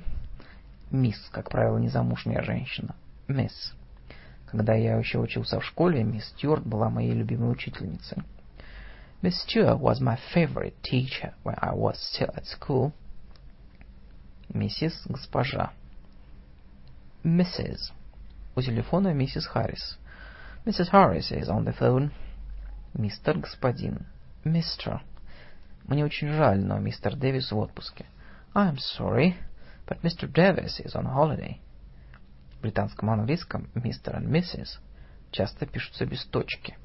[0.90, 2.94] Мисс, как правило, незамужняя женщина.
[3.28, 3.74] Мисс.
[4.46, 8.18] Когда я еще учился в школе, мисс Стюарт была моей любимой учительницей.
[9.22, 12.92] Miss Stewart was my favorite teacher when I was still at school.
[14.52, 15.72] Миссис, госпожа.
[17.24, 17.92] Mrs.
[18.56, 19.96] У телефона миссис Харрис.
[20.66, 20.90] Mrs.
[20.90, 22.10] Harris is on the phone.
[22.94, 24.06] Мистер, господин.
[24.44, 25.00] Mr.
[25.84, 28.06] Мне очень жаль, но мистер Дэвис в отпуске.
[28.54, 29.36] I'm sorry,
[29.86, 30.30] but Mr.
[30.30, 31.58] Davis is on holiday.
[32.56, 34.78] В британском английском мистер и миссис
[35.30, 36.76] часто пишутся без точки.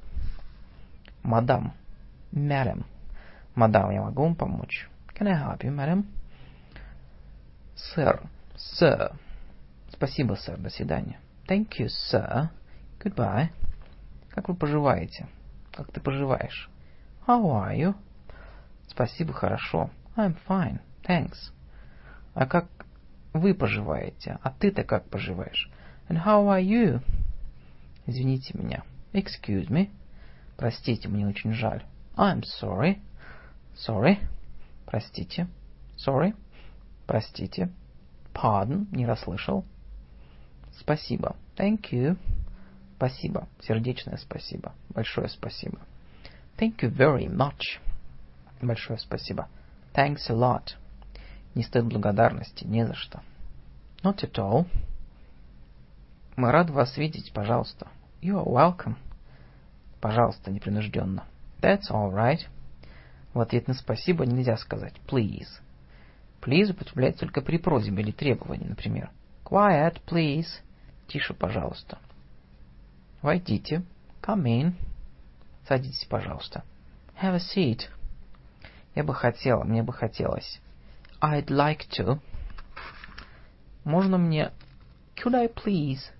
[1.23, 1.73] Мадам.
[2.31, 2.85] Madam.
[3.55, 4.89] Мадам, я могу вам помочь?
[5.13, 6.05] Can I help you, madam?
[7.75, 8.21] Сэр.
[8.55, 9.13] Sir.
[9.91, 10.57] Спасибо, сэр.
[10.57, 11.19] До свидания.
[11.47, 12.49] Thank you, sir.
[12.99, 13.49] Goodbye.
[14.29, 15.27] Как вы поживаете?
[15.73, 16.69] Как ты поживаешь?
[17.27, 17.95] How are you?
[18.87, 19.89] Спасибо, хорошо.
[20.15, 20.79] I'm fine.
[21.03, 21.51] Thanks.
[22.37, 22.67] А как
[23.33, 24.37] вы поживаете?
[24.43, 25.71] А ты-то как поживаешь?
[26.07, 27.01] And how are you?
[28.05, 28.83] Извините меня.
[29.11, 29.89] Excuse me.
[30.55, 31.83] Простите, мне очень жаль.
[32.15, 32.99] I'm sorry.
[33.75, 34.19] Sorry.
[34.85, 35.47] Простите.
[35.97, 36.35] Sorry.
[37.07, 37.71] Простите.
[38.35, 38.85] Pardon.
[38.91, 39.65] Не расслышал.
[40.79, 41.35] Спасибо.
[41.55, 42.19] Thank you.
[42.97, 43.47] Спасибо.
[43.61, 44.75] Сердечное спасибо.
[44.89, 45.79] Большое спасибо.
[46.59, 47.79] Thank you very much.
[48.61, 49.47] Большое спасибо.
[49.95, 50.75] Thanks a lot.
[51.57, 53.23] Не стоит благодарности, не за что.
[54.03, 54.67] Not at all.
[56.35, 57.87] Мы рады вас видеть, пожалуйста.
[58.21, 58.93] You are welcome.
[59.99, 61.23] Пожалуйста, непринужденно.
[61.59, 62.41] That's all right.
[63.33, 65.47] В ответ на спасибо нельзя сказать please.
[66.43, 69.09] Please употребляется только при просьбе или требовании, например.
[69.43, 70.61] Quiet, please.
[71.07, 71.97] Тише, пожалуйста.
[73.23, 73.81] Войдите.
[74.21, 74.73] Come in.
[75.67, 76.63] Садитесь, пожалуйста.
[77.19, 77.89] Have a seat.
[78.93, 80.61] Я бы хотела, мне бы хотелось.
[81.21, 82.19] I'd like to.
[83.83, 84.51] Можно мне...
[85.15, 86.11] Could I please?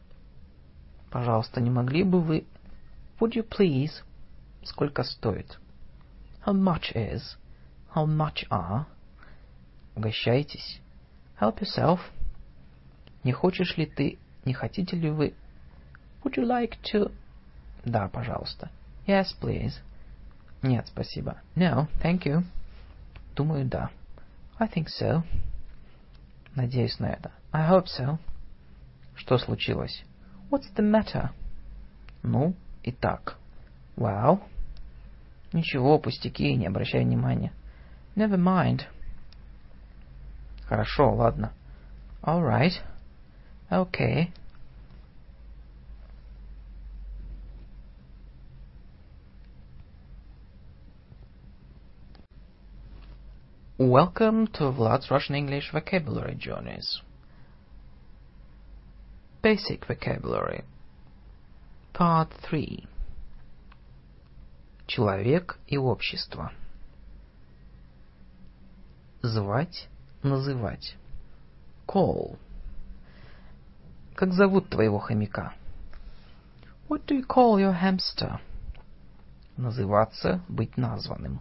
[1.11, 2.45] Пожалуйста, не могли бы вы...
[3.19, 4.03] Would you please?
[4.64, 5.60] Сколько стоит?
[6.45, 7.38] How much is?
[7.94, 8.86] How much are?
[9.95, 10.82] Угощайтесь.
[11.40, 11.99] Help yourself.
[13.24, 14.18] Не хочешь ли ты...
[14.45, 15.36] Не хотите ли вы...
[16.24, 17.11] Would you like to...
[17.86, 18.72] Да, пожалуйста.
[19.06, 19.74] Yes, please.
[20.64, 21.40] Нет, спасибо.
[21.56, 22.44] No, thank you.
[23.36, 23.91] Думаю, да.
[24.60, 25.24] I think so.
[26.56, 27.32] Надеюсь на это.
[27.52, 28.18] I hope so.
[29.16, 30.04] Что случилось?
[30.50, 31.30] What's the matter?
[32.24, 32.54] Ну,
[32.84, 33.38] и так.
[33.96, 34.42] Well.
[35.54, 37.52] Ничего, пустяки, не обращай внимания.
[38.16, 38.82] Never mind.
[40.66, 41.52] Хорошо, ладно.
[42.22, 42.74] All right.
[43.70, 44.32] Okay.
[53.78, 57.01] Welcome to Vlad's Russian English Vocabulary Journeys.
[59.43, 60.62] Basic vocabulary.
[61.93, 62.86] Part 3.
[64.86, 66.53] Человек и общество.
[69.23, 69.89] Звать,
[70.23, 70.94] называть.
[71.89, 72.39] Call.
[74.15, 75.55] Как зовут твоего хомяка?
[76.89, 78.39] What do you call your hamster?
[79.57, 81.40] Называться, быть названным.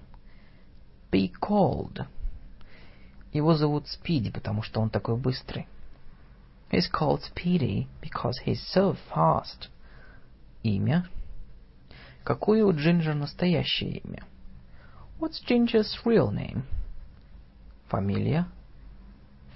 [1.11, 2.07] Be called.
[3.36, 5.68] Его зовут Спиди, потому что он такой быстрый.
[6.70, 9.68] He's called Speedy because he's so fast.
[10.62, 11.06] Имя.
[12.24, 14.24] Какое у Джинджер настоящее имя?
[15.20, 16.62] What's Ginger's real name?
[17.88, 18.46] Фамилия.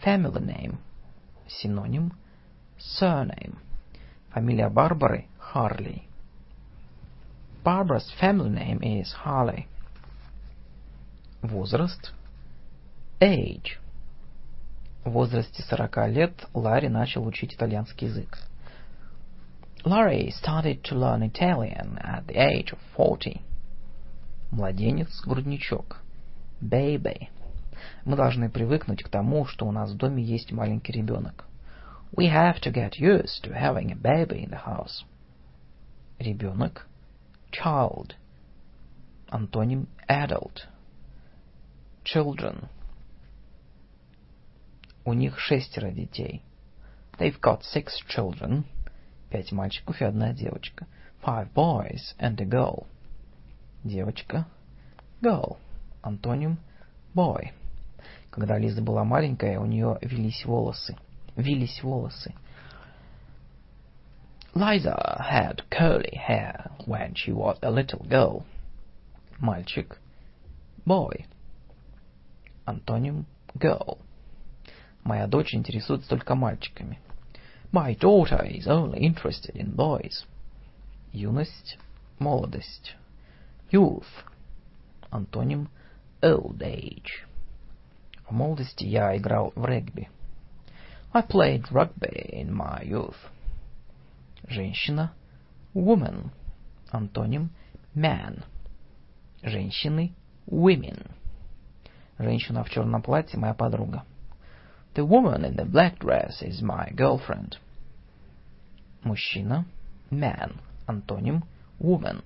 [0.05, 0.77] Family name.
[1.48, 2.12] Синоним.
[2.78, 3.57] Surname.
[4.35, 6.02] Фамилия Барбары– Харли.
[7.65, 9.66] Barbara's family name is Harley.
[11.40, 12.12] Возраст.
[13.20, 13.76] Age.
[15.05, 18.38] В возрасте 40 лет Ларри начал учить итальянский язык.
[19.84, 23.42] Larry started to learn Italian at the age of 40.
[24.51, 26.01] Младенец, грудничок.
[26.62, 27.28] Baby.
[28.06, 31.44] Мы должны привыкнуть к тому, что у нас в доме есть маленький ребенок.
[32.16, 35.05] We have to get used to having a baby in the house.
[36.18, 36.86] Ребенок.
[37.52, 38.14] Child.
[39.28, 40.66] Антоним adult.
[42.02, 42.70] Children.
[45.05, 46.43] У них шестеро детей.
[47.18, 48.64] They've got six children.
[49.31, 50.86] Пять мальчиков и одна девочка.
[51.22, 52.86] Five boys and a girl.
[53.85, 54.47] Девочка.
[55.22, 55.56] Girl.
[56.02, 56.59] Антоним
[57.14, 57.52] boy.
[58.31, 60.97] Когда Лиза была маленькая, у нее велись волосы.
[61.36, 62.35] Вились волосы.
[64.55, 68.44] Liza had curly hair when she was a little girl.
[69.39, 69.98] Мальчик.
[70.85, 71.27] Boy.
[72.66, 73.27] Антоним
[73.59, 73.98] girl.
[75.05, 76.98] Моя дочь интересуется только мальчиками.
[77.72, 80.24] My daughter is only interested in boys.
[81.12, 81.78] Юность,
[82.18, 82.97] молодость.
[83.70, 84.06] Youth.
[85.10, 85.68] Антоним
[86.22, 87.24] old age.
[88.28, 90.09] В молодости я играл в регби.
[91.12, 93.16] I played rugby in my youth.
[94.47, 95.12] Женщина.
[95.74, 96.31] Woman.
[96.90, 97.51] Антоним
[97.94, 98.44] man.
[99.43, 100.12] Женщины.
[100.47, 101.10] Women.
[102.18, 104.05] Женщина в черном платье моя подруга.
[104.94, 107.58] The woman in the black dress is my girlfriend.
[109.04, 109.64] Мужчина.
[110.10, 110.60] Man.
[110.86, 111.44] Антоним
[111.78, 112.22] woman.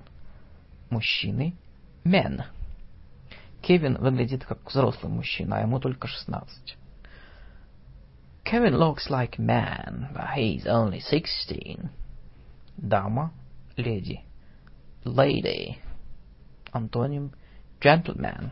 [0.91, 1.55] Мужчины.
[2.05, 2.45] Men.
[3.61, 6.77] Кевин выглядит как взрослый мужчина, а ему только шестнадцать.
[8.45, 11.89] Kevin looks like man, but he's only sixteen.
[12.77, 13.33] Дама,
[13.77, 14.21] леди.
[15.05, 15.79] Lady.
[16.73, 17.33] Антоним
[17.81, 18.51] gentleman.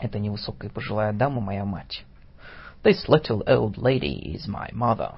[0.00, 2.04] Это невысокая пожилая дама, моя мать.
[2.83, 5.15] This little old lady is my mother.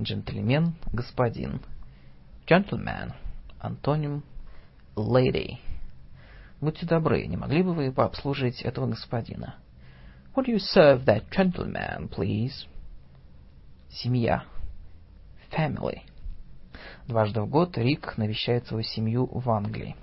[0.00, 1.60] Джентльмен, господин.
[2.46, 3.12] Gentleman.
[3.60, 4.22] Антоним
[4.96, 5.58] lady.
[6.60, 9.56] Будьте добры, не могли бы вы пообслужить этого господина?
[10.34, 12.66] Would you serve that gentleman, please?
[13.90, 14.44] Семья.
[15.50, 16.02] Family.
[17.06, 19.96] Дважды в год Рик навещает свою семью в Англии.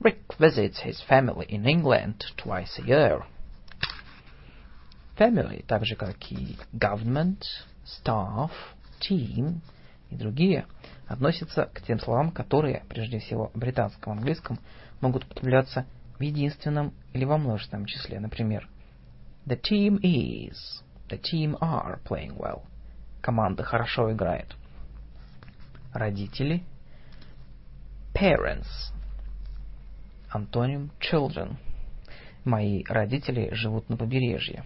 [0.00, 3.24] Rick visits his family in England twice a year.
[5.19, 7.41] Family, так же как и government,
[7.85, 8.51] staff,
[9.01, 9.59] team
[10.09, 10.65] и другие,
[11.07, 14.59] относятся к тем словам, которые, прежде всего в британском английском,
[15.01, 15.85] могут употребляться
[16.17, 18.21] в единственном или во множественном числе.
[18.21, 18.69] Например,
[19.45, 20.55] The team is,
[21.09, 22.61] the team are playing well.
[23.21, 24.55] Команда хорошо играет.
[25.93, 26.63] Родители.
[28.13, 28.93] Parents.
[30.31, 31.57] Антоним children.
[32.45, 34.63] Мои родители живут на побережье.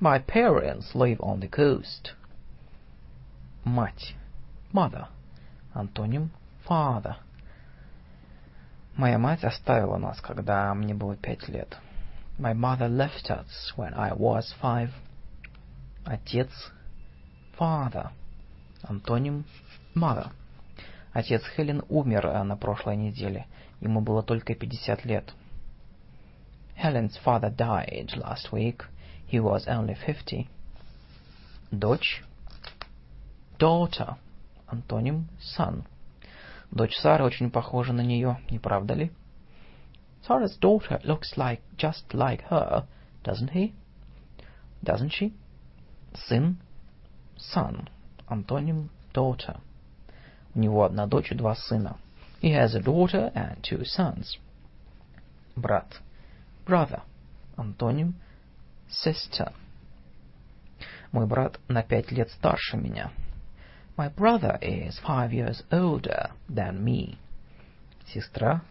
[0.00, 2.12] My parents live on the coast.
[3.64, 4.14] Мать.
[4.72, 5.08] Mother.
[5.74, 6.30] Антоним
[6.64, 7.16] father.
[8.96, 11.76] Моя мать оставила нас, когда мне было пять лет.
[12.38, 14.90] My mother left us when I was five.
[16.04, 16.50] Отец.
[17.58, 18.10] Father.
[18.84, 19.46] Антоним
[19.96, 20.30] mother.
[21.12, 23.48] Отец Хелен умер на прошлой неделе.
[23.80, 25.34] Ему было только 50 лет.
[26.76, 28.84] Helen's father died last week.
[29.27, 30.47] He was only 50.
[31.71, 32.23] Дочь.
[33.57, 34.15] Daughter.
[34.67, 35.83] Антоним son.
[36.71, 39.11] Дочь Сары очень похожа на нее, не правда ли?
[40.27, 42.87] Sarah's daughter looks like just like her,
[43.23, 43.73] doesn't he?
[44.83, 45.33] Doesn't she?
[46.13, 46.57] Сын.
[47.37, 47.89] Son.
[48.27, 49.59] Антоним daughter.
[50.55, 51.97] У него одна дочь и два сына.
[52.41, 54.37] He has a daughter and two sons.
[55.55, 56.01] Брат.
[56.65, 57.01] Brother.
[57.57, 58.15] Антоним
[58.90, 59.52] sister.
[61.12, 63.10] Мой брат на пять лет старше меня.
[63.96, 67.16] My brother is five years older than me.
[68.06, 68.62] Сестра.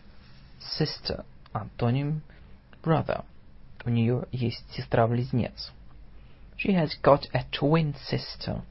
[0.59, 1.25] Sister.
[1.51, 2.21] Антоним
[2.83, 3.25] Brother.
[3.83, 5.71] У нее есть сестра-близнец.
[6.57, 8.61] She has got a twin sister.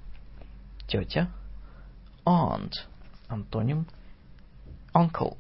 [0.89, 1.29] Тетя.
[2.25, 2.73] Aunt.
[3.29, 3.87] Антоним
[4.95, 5.37] Uncle.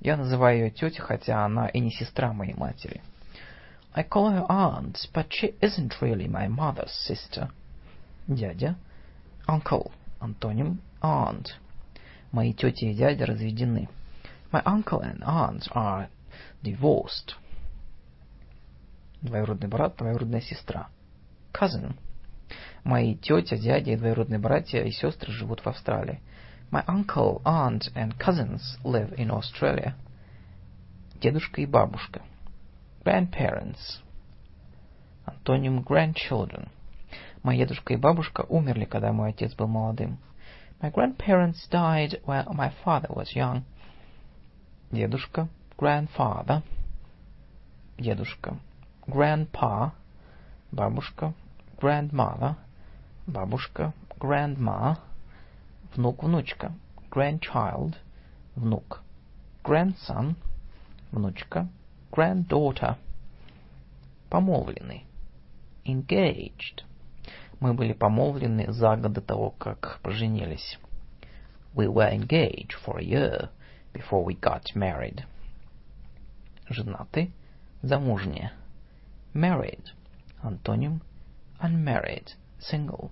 [0.00, 3.02] Я называю ее тетей, хотя она и не сестра моей матери.
[3.98, 7.48] I call her aunt, but she isn't really my mother's sister.
[8.28, 8.76] Дядя.
[9.48, 9.90] Uncle.
[10.20, 11.54] Антоним Aunt.
[12.30, 13.88] Мои тети и дядя разведены.
[14.52, 16.08] My uncle and aunt are
[16.62, 17.36] divorced.
[19.22, 20.88] Двоюродный брат, двоюродная сестра.
[21.54, 21.96] Cousin.
[22.84, 26.20] Мои тетя, дядя и двоюродные братья и сестры живут в Австралии.
[26.70, 29.94] My uncle, aunt, and cousins live in Australia.
[31.14, 32.20] Дедушка и бабушка.
[33.06, 34.00] Grandparents.
[35.26, 36.68] Антоним grandchildren.
[37.44, 40.18] Мои дедушка и бабушка умерли, когда мой отец был молодым.
[40.80, 43.62] My grandparents died when my father was young.
[44.90, 46.64] Дедушка, Grandfather.
[47.96, 48.58] дедушка.
[49.06, 49.92] Grandpa.
[50.72, 51.32] Бабушка,
[51.80, 52.56] Grandmother.
[53.28, 53.94] бабушка.
[54.18, 54.98] Grandma.
[55.94, 56.72] Внук, внучка.
[57.08, 57.94] Grandchild.
[58.56, 59.00] Внук.
[59.62, 60.34] Grandson.
[61.12, 61.68] Внучка.
[62.10, 62.96] Granddaughter.
[64.30, 65.04] Помолвленный.
[65.84, 66.84] Engaged.
[67.60, 70.78] Мы были помолвлены за год до того, как поженились.
[71.74, 73.50] We were engaged for a year
[73.92, 75.24] before we got married.
[76.68, 77.30] Женаты.
[77.82, 78.52] Замужняя.
[79.34, 79.84] Married.
[80.42, 81.02] Антоним.
[81.60, 82.34] Unmarried.
[82.58, 83.10] Single.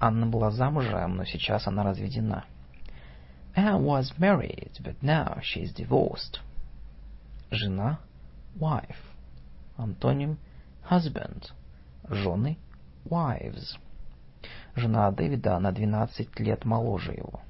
[0.00, 2.44] Анна была замужем, но сейчас она разведена.
[3.56, 6.40] Anne was married, but now she is divorced.
[7.51, 7.99] Жена.
[8.59, 8.95] Wife.
[9.77, 10.37] Антоним.
[10.89, 11.51] Husband.
[12.09, 12.57] Жены.
[13.05, 13.77] Wives.
[14.75, 17.41] Жена Дэвида на 12 лет моложе его.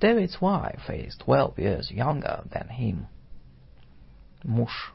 [0.00, 3.06] David's wife is 12 years younger than him.
[4.44, 4.92] Муж.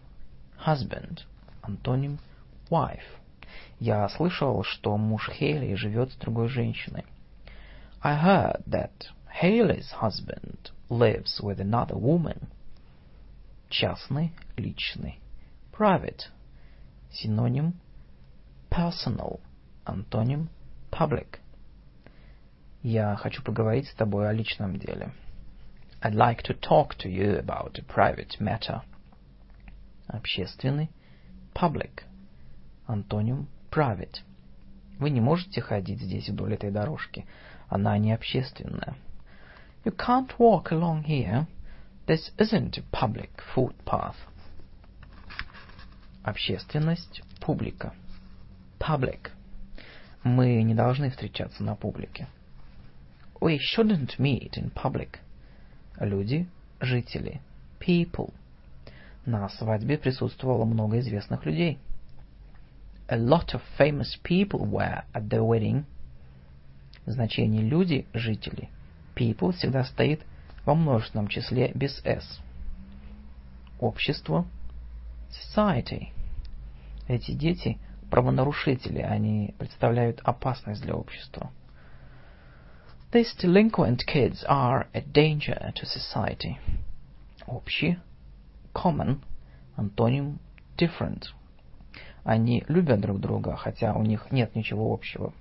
[0.57, 1.23] Husband.
[1.61, 2.19] Антоним.
[2.69, 3.19] Wife.
[3.79, 7.05] Я слышал, что муж Хейли живет с другой женщиной.
[8.01, 8.91] I heard that
[9.41, 12.47] Haley's husband lives with another woman.
[13.68, 15.20] Частный, личный.
[15.72, 16.30] Private.
[17.10, 17.74] Синоним.
[18.70, 19.40] Personal.
[19.84, 20.48] Антоним.
[20.90, 21.38] Public.
[22.82, 25.12] Я хочу поговорить с тобой о личном деле.
[26.00, 28.80] I'd like to talk to you about a private matter.
[30.06, 30.88] Общественный.
[31.52, 32.04] Public.
[32.86, 33.48] Антоним.
[33.70, 34.22] Private.
[34.98, 37.26] Вы не можете ходить здесь вдоль этой дорожки.
[37.68, 38.96] Она не общественная.
[39.84, 41.46] You can't walk along here.
[42.08, 44.16] This isn't a public footpath.
[46.24, 47.20] Общественность.
[47.38, 47.92] Публика.
[48.80, 49.30] Public.
[50.24, 52.26] Мы не должны встречаться на публике.
[53.42, 55.18] We shouldn't meet in public.
[56.00, 56.46] Люди.
[56.80, 57.42] Жители.
[57.78, 58.32] People.
[59.26, 61.78] На свадьбе присутствовало много известных людей.
[63.08, 65.84] A lot of famous people were at the wedding.
[67.04, 68.70] Значение люди, жители.
[69.14, 70.22] People всегда стоит
[70.68, 72.40] во множественном числе без s.
[73.80, 74.44] Общество.
[75.30, 76.08] Society.
[77.06, 77.78] Эти дети
[78.10, 81.50] правонарушители, они представляют опасность для общества.
[83.12, 86.58] These delinquent kids are a danger to society.
[87.46, 87.98] Общие.
[88.74, 89.22] Common.
[89.74, 90.38] Антоним
[90.76, 91.28] Different.
[92.24, 95.32] Они любят друг друга, хотя у них нет ничего общего.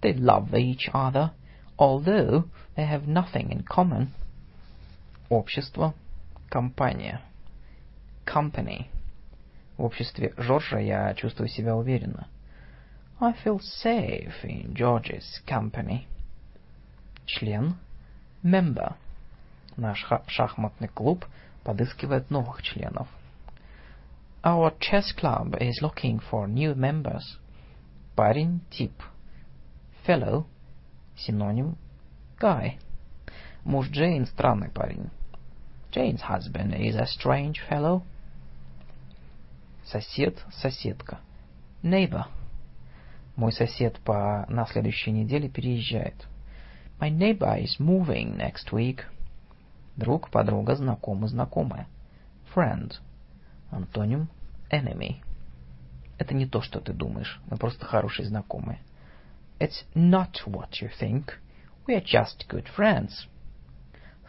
[0.00, 1.30] They love each other,
[1.77, 2.45] although
[2.75, 4.09] they have nothing in common.
[5.29, 5.93] Общество.
[6.49, 7.21] Компания.
[8.25, 8.87] Company.
[9.77, 12.27] В обществе Жоржа я чувствую себя уверенно.
[13.19, 16.05] I feel safe in George's company.
[17.25, 17.75] Член.
[18.43, 18.95] Member.
[19.77, 21.25] Наш шахматный клуб
[21.63, 23.07] подыскивает новых членов.
[24.43, 27.37] Our chess club is looking for new members.
[28.15, 28.93] Парень, тип.
[30.05, 30.45] Fellow.
[31.16, 31.76] Синоним.
[32.38, 32.78] Guy.
[33.64, 35.10] Муж Джейн странный парень.
[35.90, 38.02] Jane's husband is a strange fellow.
[39.86, 41.20] Сосед, соседка.
[41.82, 42.26] Neighbor.
[43.36, 46.26] Мой сосед по на следующей неделе переезжает.
[46.98, 49.00] My neighbor is moving next week.
[49.96, 51.86] Друг, подруга, знакомый, знакомая.
[52.54, 52.92] Friend.
[53.70, 54.28] Антоним.
[54.70, 55.16] Enemy.
[56.18, 57.40] Это не то, что ты думаешь.
[57.50, 58.80] Мы просто хорошие знакомые.
[59.58, 61.32] It's not what you think.
[61.86, 63.26] We are just good friends.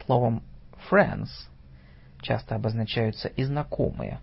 [0.06, 0.42] Словом
[0.90, 1.50] friends
[2.22, 4.20] часто обозначаются и знакомые,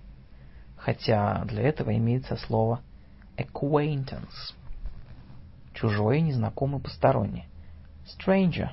[0.77, 2.81] хотя для этого имеется слово
[3.37, 4.55] acquaintance.
[5.75, 7.47] Чужой, незнакомый, посторонний.
[8.07, 8.71] Stranger.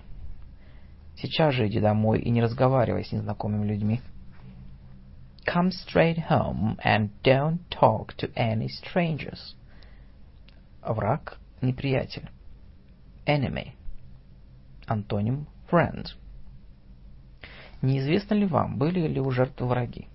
[1.18, 4.02] Сейчас же иди домой и не разговаривай с незнакомыми людьми.
[5.46, 9.56] Come straight home and don't talk to any strangers.
[10.82, 12.30] Враг, неприятель.
[13.26, 13.74] Enemy.
[14.88, 16.08] Антоним friend.
[17.82, 20.08] Неизвестно ли вам, были ли у жертвы враги?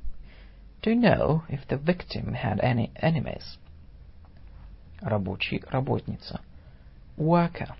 [0.83, 3.59] Do you know if the victim had any enemies?
[5.01, 6.41] Рабочий, работница.
[7.17, 7.75] Worker.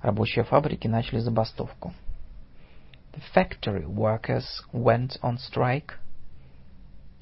[0.00, 1.92] Рабочие фабрики начали забастовку.
[3.12, 5.98] The factory workers went on strike.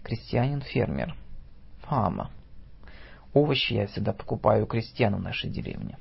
[0.04, 1.16] Крестьянин, фермер.
[1.82, 2.28] Farmer.
[3.32, 5.96] Овощи я всегда покупаю у крестьян в нашей деревне.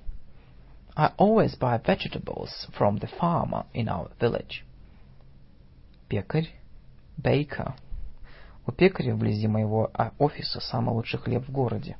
[0.95, 4.63] I always buy vegetables from the farmer in our village.
[6.09, 6.49] Пекарь.
[7.21, 7.73] Baker.
[8.65, 11.97] У пекаря вблизи моего офиса самый лучший хлеб в городе.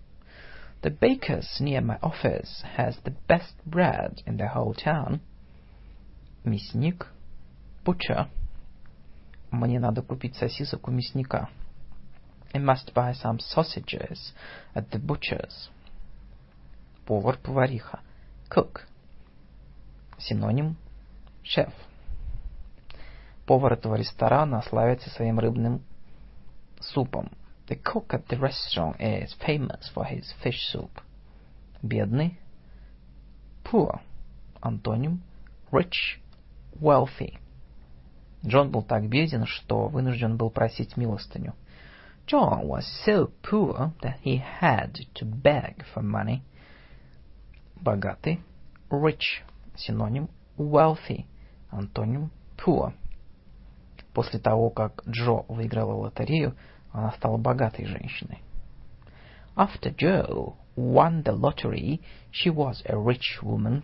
[0.82, 5.20] The baker's near my office has the best bread in the whole town.
[6.44, 7.08] Мясник.
[7.86, 8.28] Butcher.
[9.52, 11.50] Мне надо купить сосисок у мясника.
[12.54, 14.34] I must buy some sausages
[14.74, 15.70] at the butcher's.
[17.06, 18.00] Повар, повариха.
[18.50, 18.82] Cook.
[20.18, 20.76] Синоним
[21.44, 21.74] Chef.
[23.46, 25.82] Повар этого ресторана славится своим рыбным
[26.80, 27.32] супом.
[27.68, 30.90] The cook at the restaurant is famous for his fish soup.
[31.84, 32.40] Бедный.
[33.64, 34.02] Poor.
[34.62, 35.22] Антоним
[35.72, 36.20] Rich.
[36.80, 37.38] Wealthy.
[38.46, 41.54] Джон был так беден, что вынужден был просить милостыню.
[42.30, 46.44] John was so poor that he had to beg for money.
[47.84, 48.44] Богатый.
[48.92, 49.42] Rich.
[49.76, 51.26] Синоним Wealthy.
[51.72, 52.94] антоним Poor.
[54.14, 56.56] После того, как Джо выиграла лотерею,
[56.92, 58.44] она стала богатой женщиной.
[59.56, 62.00] After Joe won the lottery,
[62.32, 63.82] she was a rich woman.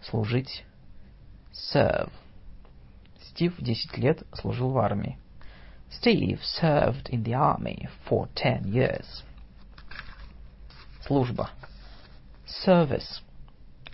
[0.00, 0.64] Служить.
[1.52, 2.10] Serve.
[3.20, 5.18] Стив 10 лет служил в армии.
[5.90, 9.22] Steve served in the army for 10 years.
[11.06, 11.50] Служба.
[12.46, 13.22] Service.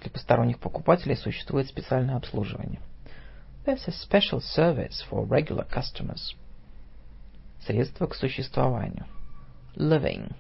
[0.01, 2.81] Для посторонних покупателей существует специальное обслуживание.
[3.65, 6.35] There's a special service for regular customers.
[7.65, 9.07] Средства к существованию.
[9.77, 10.35] Living.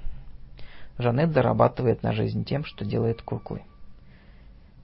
[0.99, 3.63] Жанет зарабатывает на жизнь тем, что делает куклы.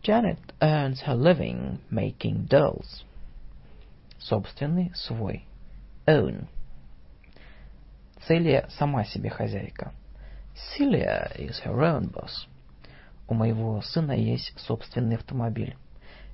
[0.03, 3.03] Janet earns her living making dolls.
[4.19, 5.45] Собственный, свой.
[6.07, 6.47] Own.
[8.27, 9.93] Целия сама себе хозяйка.
[10.55, 12.47] Celia is her own boss.
[13.28, 15.77] У моего сына есть собственный автомобиль.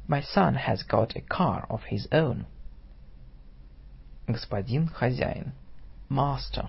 [0.08, 2.46] My son has got a car of his own.
[4.26, 5.52] Господин, хозяин.
[6.08, 6.68] Master.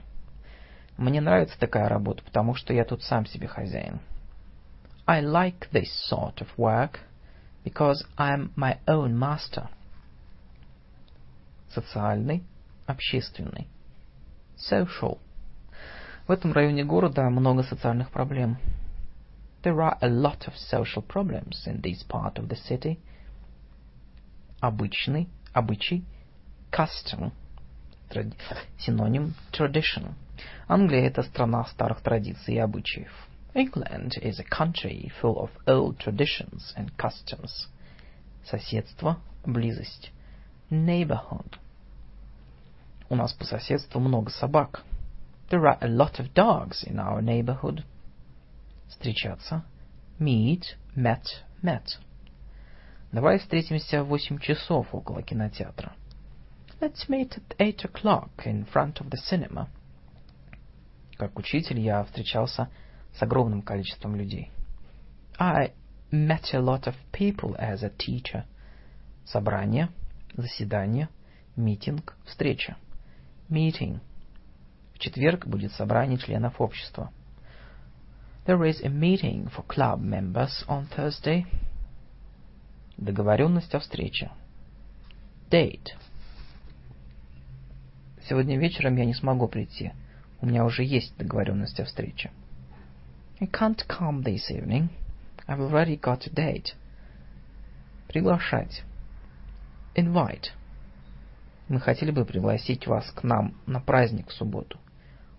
[0.97, 3.99] Мне нравится такая работа, потому что я тут сам себе хозяин.
[5.07, 6.99] I like this sort of work
[7.63, 9.69] because I'm my own master.
[11.69, 12.43] Социальный,
[12.87, 13.67] общественный.
[14.69, 15.19] Social.
[16.27, 18.57] В этом районе города много социальных проблем.
[19.63, 22.99] There are a lot of social problems in this part of the city.
[24.59, 26.03] Обычный, обычай,
[26.71, 27.31] Custom.
[28.09, 28.35] тради-
[28.79, 30.13] синоним Tradition.
[30.67, 33.11] Англия– это страна старых традиций и обычаев.
[33.53, 37.67] England is a country full of old traditions and customs.
[38.43, 40.11] Соседство, близость.
[40.69, 41.53] Neighborhood.
[43.07, 44.83] У нас по соседству много собак.
[45.49, 47.83] There are a lot of dogs in our neighborhood.
[48.87, 49.63] Встречаться.
[50.19, 51.99] Meet, met, met.
[53.11, 55.93] Давай встретимся в восемь часов около кинотеатра.
[56.81, 59.67] Let's meet at eight o'clock in front of the cinema.
[61.17, 62.69] Как учитель я встречался
[63.13, 64.51] с огромным количеством людей.
[65.37, 65.73] I
[66.11, 68.45] met a lot of people as a teacher.
[69.25, 69.89] Собрание,
[70.35, 71.07] заседание,
[71.55, 72.77] митинг, встреча.
[73.49, 73.99] Meeting.
[74.93, 77.11] В четверг будет собрание членов общества.
[78.45, 81.45] There is a meeting for club members on Thursday.
[82.97, 84.31] Договоренность о встрече.
[85.49, 85.89] Date.
[88.27, 89.91] Сегодня вечером я не смогу прийти.
[90.41, 92.31] У меня уже есть договоренность о встрече.
[93.39, 94.89] I can't come this evening.
[95.47, 96.73] I've already got a date.
[98.07, 98.83] Приглашать.
[99.95, 100.51] Invite.
[101.67, 104.79] Мы хотели бы пригласить вас к нам на праздник в субботу.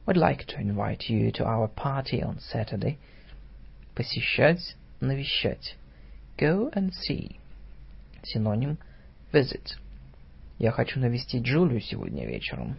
[0.06, 2.98] We'd like to invite you to our party on Saturday.
[3.94, 5.76] Посещать, навещать.
[6.36, 7.36] Go and see.
[8.24, 8.78] Синоним
[9.32, 9.76] Visit.
[10.58, 12.76] Я хочу навестить Джулию сегодня вечером.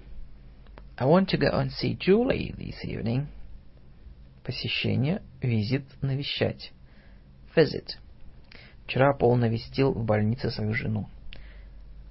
[0.97, 3.27] I want to go and see Julie this evening.
[4.43, 6.71] Посещение, визит, навещать.
[7.55, 7.97] Visit.
[8.85, 11.07] Вчера Пол навестил в больнице свою жену.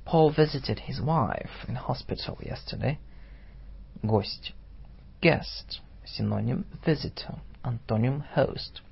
[0.06, 2.98] Paul visited his wife in hospital yesterday.
[4.04, 4.52] Гость.
[5.20, 5.80] Guest.
[6.04, 7.40] Синоним visitor.
[7.64, 8.82] Антоним host.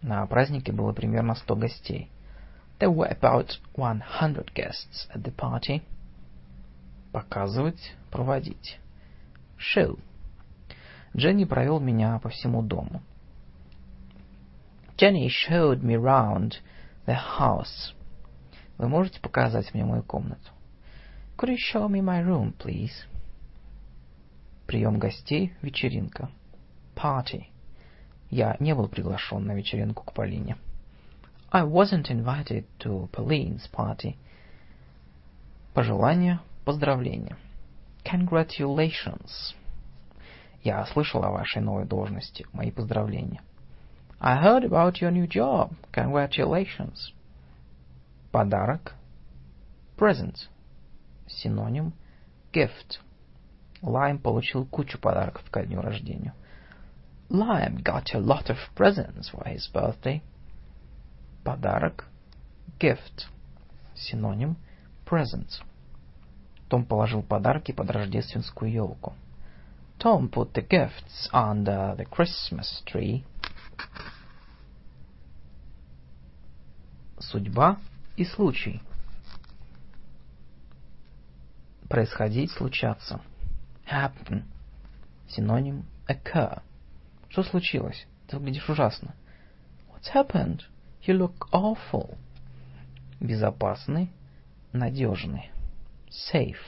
[0.00, 2.10] На празднике было примерно 100 гостей.
[2.78, 5.82] There were about 100 guests at the party.
[7.12, 8.78] Показывать, проводить.
[9.58, 9.98] Show.
[11.14, 13.02] Дженни провел меня по всему дому.
[14.96, 16.54] Jenny showed me round
[17.06, 17.92] the house.
[18.78, 20.53] Вы можете показать мне мою комнату?
[21.36, 23.06] Could you show me my room, please?
[24.66, 26.30] Прием гостей, вечеринка.
[26.94, 27.46] Party.
[28.30, 30.56] Я не был приглашен на вечеринку к Полине.
[31.50, 34.16] I wasn't invited to Pauline's party.
[35.72, 37.36] Пожелания, поздравления.
[38.04, 39.54] Congratulations.
[40.62, 42.46] Я слышал о вашей новой должности.
[42.52, 43.42] Мои поздравления.
[44.20, 45.74] I heard about your new job.
[45.92, 47.12] Congratulations.
[48.30, 48.94] Подарок.
[49.96, 50.48] Present.
[51.26, 51.92] Синоним.
[52.52, 53.00] Gift.
[53.82, 56.34] Лайм получил кучу подарков ко дню рождения.
[57.28, 60.22] Lime got a lot of presents for his birthday.
[61.42, 62.06] Подарок.
[62.78, 63.26] Gift.
[63.94, 64.56] Синоним.
[65.06, 65.62] Present.
[66.68, 69.14] Том положил подарки под рождественскую елку.
[69.98, 73.24] Tom put the gifts under the Christmas tree.
[77.18, 77.78] Судьба
[78.16, 78.82] и случай.
[81.94, 83.20] Происходить, случаться.
[83.88, 84.42] Happen.
[85.28, 86.60] Синоним occur.
[87.28, 88.08] Что случилось?
[88.26, 89.14] Ты выглядишь ужасно.
[89.88, 90.62] What's happened?
[91.06, 92.18] You look awful.
[93.20, 94.10] Безопасный,
[94.72, 95.52] надежный.
[96.10, 96.58] Safe.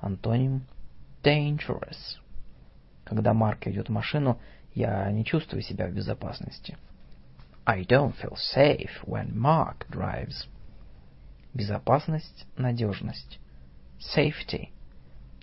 [0.00, 0.66] Антоним
[1.22, 2.18] dangerous.
[3.04, 4.40] Когда Марк ведет машину,
[4.74, 6.76] я не чувствую себя в безопасности.
[7.64, 10.48] I don't feel safe when Mark drives.
[11.54, 13.38] Безопасность, надежность.
[14.12, 14.70] Safety.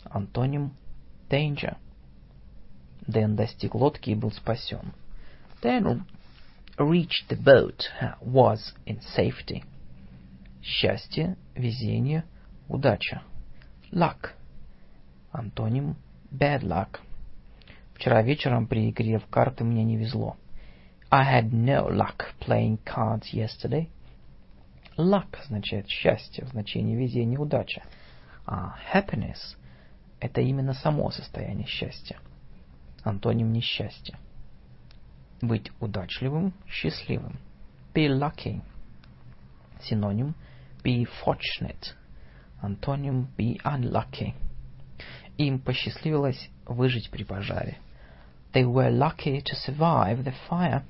[0.03, 0.73] Антоним
[1.29, 1.77] danger.
[3.07, 4.93] Дэн достиг лодки и был спасен.
[5.61, 6.05] Dan
[6.77, 7.83] reached the boat,
[8.21, 9.63] was in safety.
[10.61, 12.23] Счастье, везение,
[12.67, 13.23] удача.
[13.91, 14.31] Luck.
[15.31, 15.95] Антоним
[16.31, 16.99] bad luck.
[17.95, 20.37] Вчера вечером при игре в карты мне не везло.
[21.09, 23.89] I had no luck playing cards yesterday.
[24.97, 27.83] Luck означает счастье, в значении везение, удача.
[28.45, 29.55] А happiness–
[30.19, 32.19] это именно само состояние счастья.
[33.03, 34.17] Антоним несчастья.
[35.41, 37.39] Быть удачливым, счастливым.
[37.93, 38.61] Be lucky.
[39.81, 40.35] Синоним
[40.83, 41.95] be fortunate.
[42.61, 44.33] Антоним be unlucky.
[45.37, 47.77] Им посчастливилось выжить при пожаре.
[48.53, 50.83] They were lucky to survive the fire.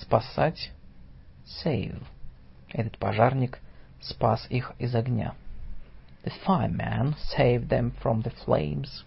[0.00, 0.70] Спасать
[1.44, 2.02] save.
[2.68, 3.60] Этот пожарник
[4.00, 5.34] спас их из огня.
[6.24, 9.04] The fireman saved them from the flames.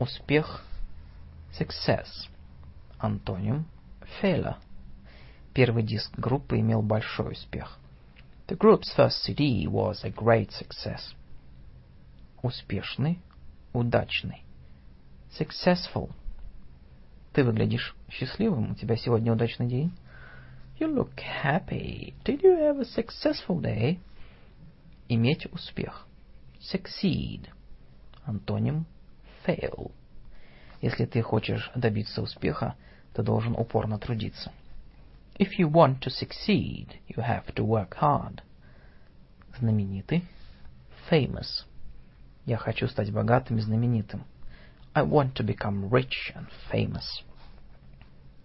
[0.00, 0.64] Успех
[1.52, 2.28] success.
[3.00, 3.66] Антоним
[4.20, 4.56] failure.
[5.54, 7.78] Первый диск группы имел большой успех.
[8.48, 11.14] The group's first CD was a great success.
[12.42, 13.20] Успешный,
[13.72, 14.42] удачный.
[15.38, 16.10] Successful.
[17.32, 18.72] Ты выглядишь счастливым.
[18.72, 19.92] У тебя сегодня удачный день.
[20.80, 21.14] You look
[21.44, 22.14] happy.
[22.24, 24.00] Did you have a successful day?
[25.08, 26.07] Иметь успех.
[26.60, 27.48] Succeed.
[28.26, 28.86] Антоним
[29.46, 29.92] fail.
[30.80, 32.76] Если ты хочешь добиться успеха,
[33.14, 34.52] ты должен упорно трудиться.
[35.38, 38.42] If you want to succeed, you have to work hard.
[39.58, 40.24] Знаменитый.
[41.10, 41.64] Famous.
[42.44, 44.24] Я хочу стать богатым и знаменитым.
[44.94, 47.22] I want to become rich and famous.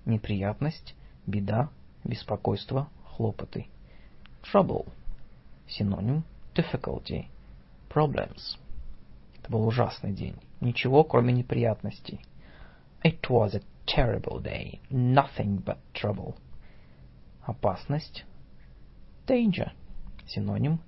[0.05, 0.93] Неприятность,
[1.25, 1.69] беда,
[2.03, 3.67] беспокойство, хлопоты.
[4.43, 4.87] Trouble.
[5.67, 6.23] Синоним
[6.53, 7.27] difficulty.
[7.93, 8.57] Problems.
[9.37, 10.35] Это был ужасный день.
[10.61, 12.25] Ничего, кроме неприятностей.
[13.03, 14.79] It was a terrible day.
[14.89, 16.35] Nothing but trouble.
[17.45, 18.23] Опасность.
[19.27, 19.71] Danger.
[20.25, 20.79] Синоним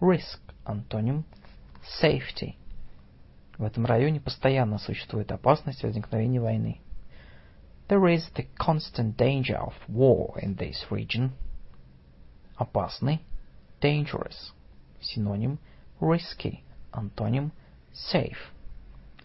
[0.00, 0.40] risk.
[0.64, 1.24] Антоним
[2.02, 2.56] safety.
[3.56, 6.80] В этом районе постоянно существует опасность возникновения войны.
[7.88, 11.30] There is the constant danger of war in this region.
[12.56, 13.20] Опасный.
[13.80, 14.52] Dangerous.
[15.00, 15.58] Синоним
[16.00, 16.60] risky.
[16.92, 17.52] Антоним
[18.12, 18.38] safe.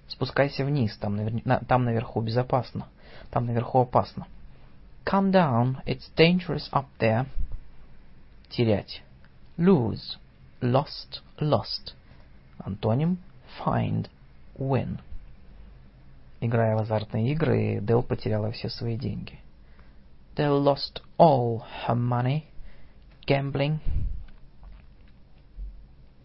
[0.07, 1.41] Спускайся вниз, там, навер...
[1.45, 1.59] на...
[1.59, 2.87] там наверху безопасно.
[3.31, 4.27] Там наверху опасно.
[5.05, 7.25] Come down, it's dangerous up there.
[8.49, 9.01] Терять.
[9.57, 10.17] Lose.
[10.61, 11.93] Lost, lost.
[12.59, 13.17] Антоним
[13.59, 14.09] find,
[14.57, 14.99] win.
[16.39, 19.39] Играя в азартные игры, Дел потеряла все свои деньги.
[20.35, 22.43] Dell lost all her money.
[23.25, 23.79] gambling.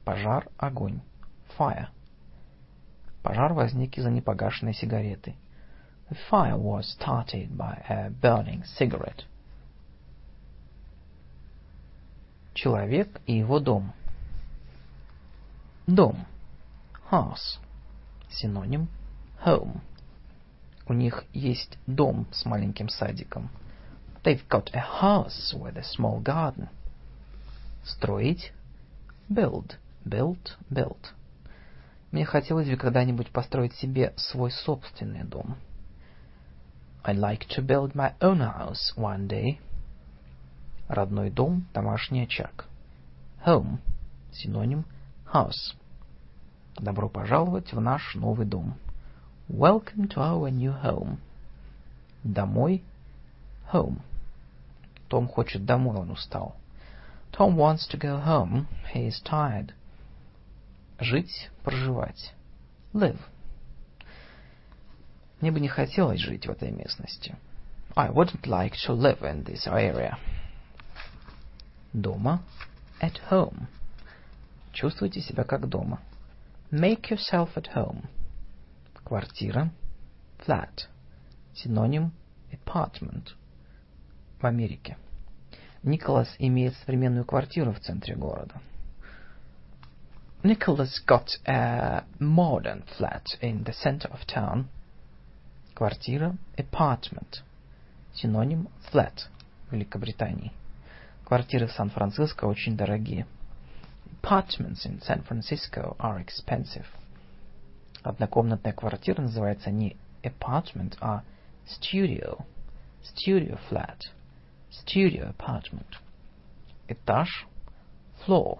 [0.04, 1.00] Пожар, огонь.
[1.58, 1.88] Fire.
[3.22, 5.34] Пожар возник из-за непогашенной сигареты.
[6.10, 9.24] The fire was started by a burning cigarette.
[12.54, 13.92] Человек и его дом.
[15.86, 16.26] Дом.
[17.10, 17.58] House.
[18.30, 18.88] Синоним
[19.44, 19.80] home.
[20.86, 23.50] У них есть дом с маленьким садиком.
[24.24, 26.68] They've got a house with a small garden.
[27.84, 28.52] Строить.
[29.28, 29.76] Build.
[30.04, 31.12] Build, build.
[32.10, 35.56] Мне хотелось бы когда-нибудь построить себе свой собственный дом.
[37.04, 39.58] I'd like to build my own house one day.
[40.88, 42.66] Родной дом, домашний очаг.
[43.46, 43.78] Home.
[44.32, 44.84] Синоним
[45.32, 45.74] house.
[46.76, 48.74] Добро пожаловать в наш новый дом.
[49.48, 51.18] Welcome to our new home.
[52.24, 52.82] Домой.
[53.72, 54.00] Home.
[55.08, 56.56] Том хочет домой, он устал.
[57.32, 58.66] Tom wants to go home.
[58.92, 59.72] He is tired.
[61.00, 62.34] Жить, проживать.
[62.92, 63.18] Live.
[65.40, 67.36] Мне бы не хотелось жить в этой местности.
[67.96, 70.18] I wouldn't like to live in this area.
[71.94, 72.42] Дома.
[73.00, 73.66] At home.
[74.72, 76.00] Чувствуйте себя как дома.
[76.70, 78.04] Make yourself at home.
[79.02, 79.70] Квартира.
[80.46, 80.86] Flat.
[81.54, 82.12] Синоним
[82.52, 83.30] apartment.
[84.38, 84.98] В Америке.
[85.82, 88.60] Николас имеет современную квартиру в центре города.
[90.43, 94.65] Nicholas got a modern flat in the center of town.
[95.73, 96.37] Квартира.
[96.57, 97.41] Apartment.
[98.13, 99.27] Синоним flat
[99.67, 100.51] в Великобритании.
[101.25, 103.25] Квартиры в Сан-Франциско очень дорогие.
[104.21, 106.85] Apartments in San Francisco are expensive.
[108.03, 111.23] Однокомнатная квартира называется не apartment, а
[111.65, 112.45] studio.
[113.03, 114.11] Studio flat.
[114.71, 115.99] Studio apartment.
[116.87, 117.47] Этаж.
[118.25, 118.59] Floor.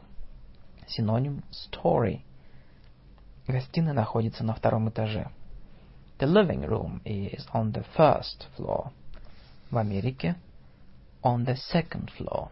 [0.91, 2.21] Синоним story.
[3.47, 5.31] Гостиная находится на втором этаже.
[6.19, 8.91] The living room is on the first floor.
[9.71, 10.35] В Америке
[11.23, 12.49] on the second floor.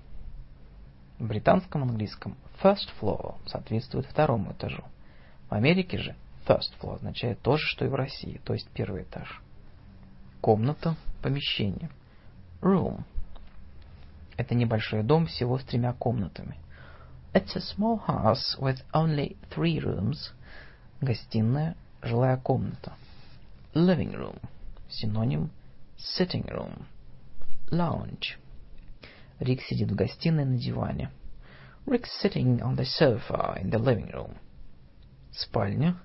[1.18, 4.84] В британском английском first floor соответствует второму этажу.
[5.50, 6.14] В Америке же
[6.46, 9.42] first floor означает то же, что и в России, то есть первый этаж.
[10.40, 11.90] Комната, помещение.
[12.60, 13.02] Room.
[14.36, 16.56] Это небольшой дом всего с тремя комнатами.
[17.37, 20.31] It's a small house with only three rooms.
[21.01, 22.93] Гостиная, жилая комната.
[23.73, 24.39] Living room.
[24.89, 25.49] Синоним
[25.97, 26.85] sitting room.
[27.71, 28.37] Lounge.
[29.39, 31.09] Рик сидит в гостиной на диване.
[31.85, 34.37] Rick's sitting on the sofa in the living room.
[35.31, 35.97] Спальня.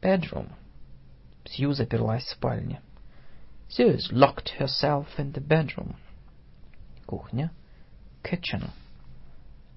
[0.00, 0.52] Bedroom.
[1.44, 2.80] Сью заперлась в спальне.
[3.68, 5.96] Sue's locked herself in the bedroom.
[7.06, 7.50] Кухня.
[8.22, 8.70] Kitchen.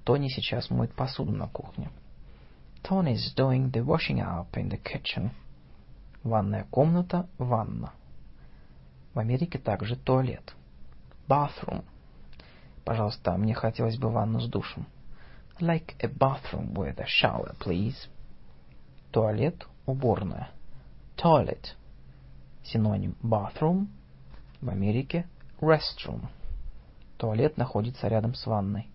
[0.04, 1.90] Тони сейчас моет посуду на кухне.
[2.82, 5.30] Tony's doing the washing up in the kitchen.
[6.24, 7.92] Ванная комната, ванна.
[9.14, 10.54] В Америке также туалет.
[11.28, 11.84] Bathroom.
[12.84, 14.86] Пожалуйста, мне хотелось бы ванну с душем.
[15.60, 18.08] Like a bathroom with a shower, please.
[19.12, 20.50] Туалет, уборная.
[21.16, 21.76] Toilet.
[22.64, 23.86] Синоним bathroom.
[24.60, 25.28] В Америке
[25.60, 26.26] restroom.
[27.18, 28.91] Туалет находится рядом с ванной.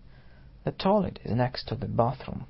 [0.68, 2.44] The toilet is next to the bathroom.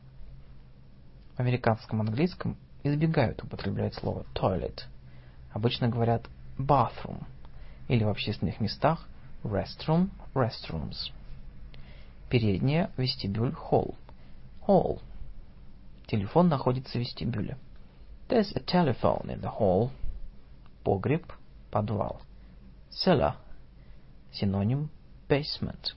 [1.37, 4.87] В американском английском избегают употреблять слово toilet.
[5.53, 6.27] Обычно говорят
[6.59, 7.23] bathroom
[7.87, 9.07] или в общественных местах
[9.45, 11.13] restroom, restrooms.
[12.29, 13.95] Передняя, вестибюль, холл.
[14.67, 15.01] Hall.
[16.09, 17.57] Телефон находится в вестибюле.
[18.29, 19.93] There's a telephone in the hall.
[20.83, 21.33] Погреб,
[21.71, 22.21] подвал.
[22.91, 23.37] Cellar.
[24.33, 24.91] Синоним
[25.29, 25.95] basement.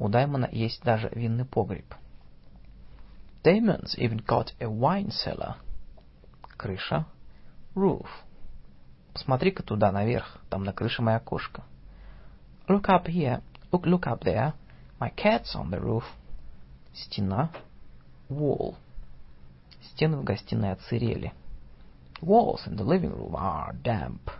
[0.00, 1.94] У Даймона есть даже винный погреб.
[3.44, 5.56] Damon's even got a wine cellar.
[6.56, 7.04] Крыша.
[7.74, 8.06] Roof.
[9.12, 11.64] Посмотри-ка туда наверх, там на крыше моя кошка.
[12.66, 13.42] Look up here.
[13.72, 14.54] Look, look up there.
[14.98, 16.04] My cat's on the roof.
[16.94, 17.50] Стена.
[18.30, 18.76] Wall.
[19.82, 21.34] Стены в гостиной отсырели.
[22.22, 24.32] Walls in the living room are damp.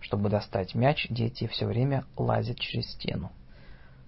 [0.00, 3.32] Чтобы достать мяч, дети все время лазят через стену.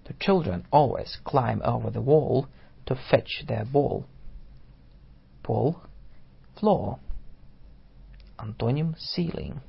[0.04, 2.46] The children always climb over the wall
[2.86, 4.06] to fetch their ball.
[5.42, 5.76] Пол.
[6.56, 6.98] Floor.
[8.38, 9.60] Антоним ceiling.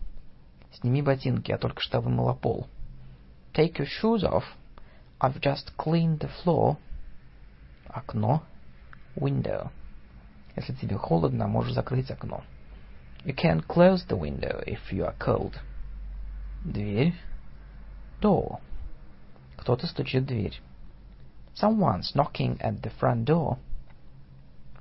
[0.72, 2.68] Сними ботинки, я только что вымыла пол.
[3.53, 4.43] Take your shoes off.
[5.19, 6.77] I've just cleaned the floor.
[7.88, 8.43] Окно.
[9.15, 9.72] Window.
[10.56, 12.43] Если тебе холодно, можешь закрыть окно.
[13.26, 15.60] You can close the window if you are cold.
[16.64, 17.15] Дверь.
[18.22, 18.61] Door.
[19.64, 20.61] Кто-то стучит в дверь.
[21.56, 23.57] Someone's knocking at the front door.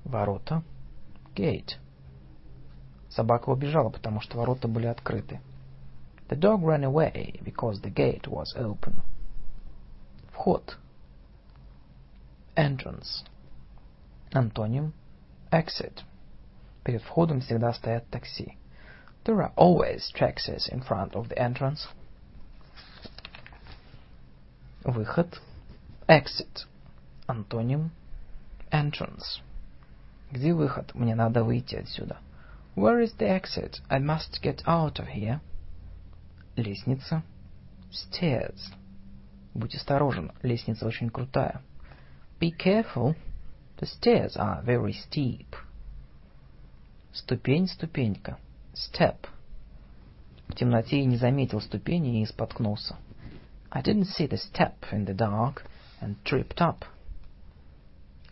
[0.05, 0.63] Ворота.
[1.35, 1.77] Gate.
[3.09, 5.41] Собака убежала, потому что ворота были открыты.
[6.29, 9.03] The dog ran away because the gate was open.
[10.33, 10.77] Вход.
[12.55, 13.25] Entrance.
[14.33, 14.93] Антоним.
[15.51, 16.03] Exit.
[16.85, 18.57] Перед входом всегда стоят такси.
[19.25, 21.89] There are always taxis in front of the entrance.
[24.84, 25.42] Выход.
[26.10, 26.68] Exit.
[27.26, 27.92] Антоним.
[28.70, 29.42] Entrance.
[30.30, 30.94] Где выход?
[30.94, 32.18] Мне надо выйти отсюда.
[32.76, 33.80] Where is the exit?
[33.88, 35.40] I must get out of here.
[36.58, 37.24] Лестница.
[37.92, 38.74] Stairs.
[39.54, 41.62] Будь осторожен, лестница очень крутая.
[42.42, 43.16] Be careful.
[43.78, 45.56] The stairs are very steep.
[47.14, 48.38] Ступень, ступенька.
[48.74, 49.28] Step.
[50.50, 52.98] В темноте я не заметил ступени и споткнулся.
[53.73, 55.65] I didn't see the step in the dark
[56.01, 56.85] and tripped up.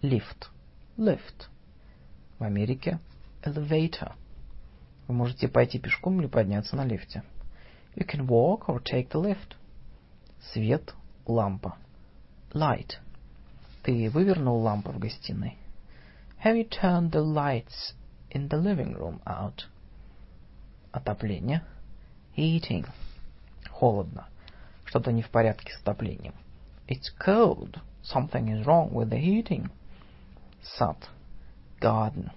[0.02, 0.48] Lift.
[0.96, 1.48] Lift.
[2.38, 2.98] В Америке
[3.42, 4.12] elevator.
[5.08, 7.22] Вы можете пойти пешком или подняться на лифте.
[7.94, 9.56] You can walk or take the lift.
[10.52, 10.94] Свет,
[11.26, 11.76] лампа.
[12.52, 12.96] Light.
[13.82, 15.56] Ты вывернул лампу в гостиной?
[16.44, 17.94] Have you turned the lights
[18.30, 19.64] in the living room out?
[20.92, 21.62] Отопление.
[22.36, 22.86] Heating.
[23.70, 24.28] Холодно.
[24.91, 26.33] Что-то не в порядке с отоплением.
[26.85, 27.79] It's cold.
[28.03, 29.69] Something is wrong with the heating.
[30.61, 30.97] Сад.
[31.79, 32.31] Garden.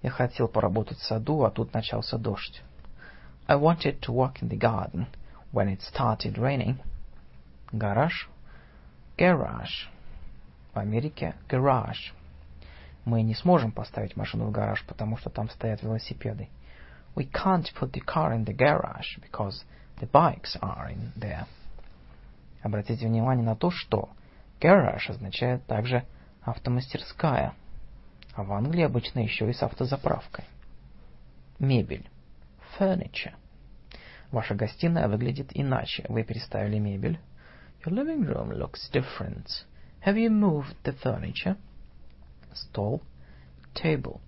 [0.00, 2.62] Я хотел поработать в саду, а тут начался дождь.
[3.48, 5.06] I wanted to work in the garden
[5.50, 6.76] when it started raining.
[7.72, 8.28] Гараж.
[9.18, 9.88] Garage.
[10.74, 12.12] В Америке garage.
[13.04, 16.48] Мы не сможем поставить машину в гараж, потому что там стоят велосипеды.
[17.16, 19.64] We can't put the car in the garage because
[20.00, 21.48] the bikes are in there.
[22.62, 24.10] Обратите внимание на то, что
[24.60, 26.04] garage означает также
[26.42, 27.54] автомастерская,
[28.34, 30.44] а в Англии обычно еще и с автозаправкой.
[31.58, 32.08] Мебель.
[32.78, 33.34] Furniture.
[34.30, 36.04] Ваша гостиная выглядит иначе.
[36.08, 37.18] Вы переставили мебель.
[37.84, 39.66] Your living room looks different.
[40.06, 41.56] Have you moved the furniture?
[42.54, 43.02] Стол.
[43.74, 44.20] Table.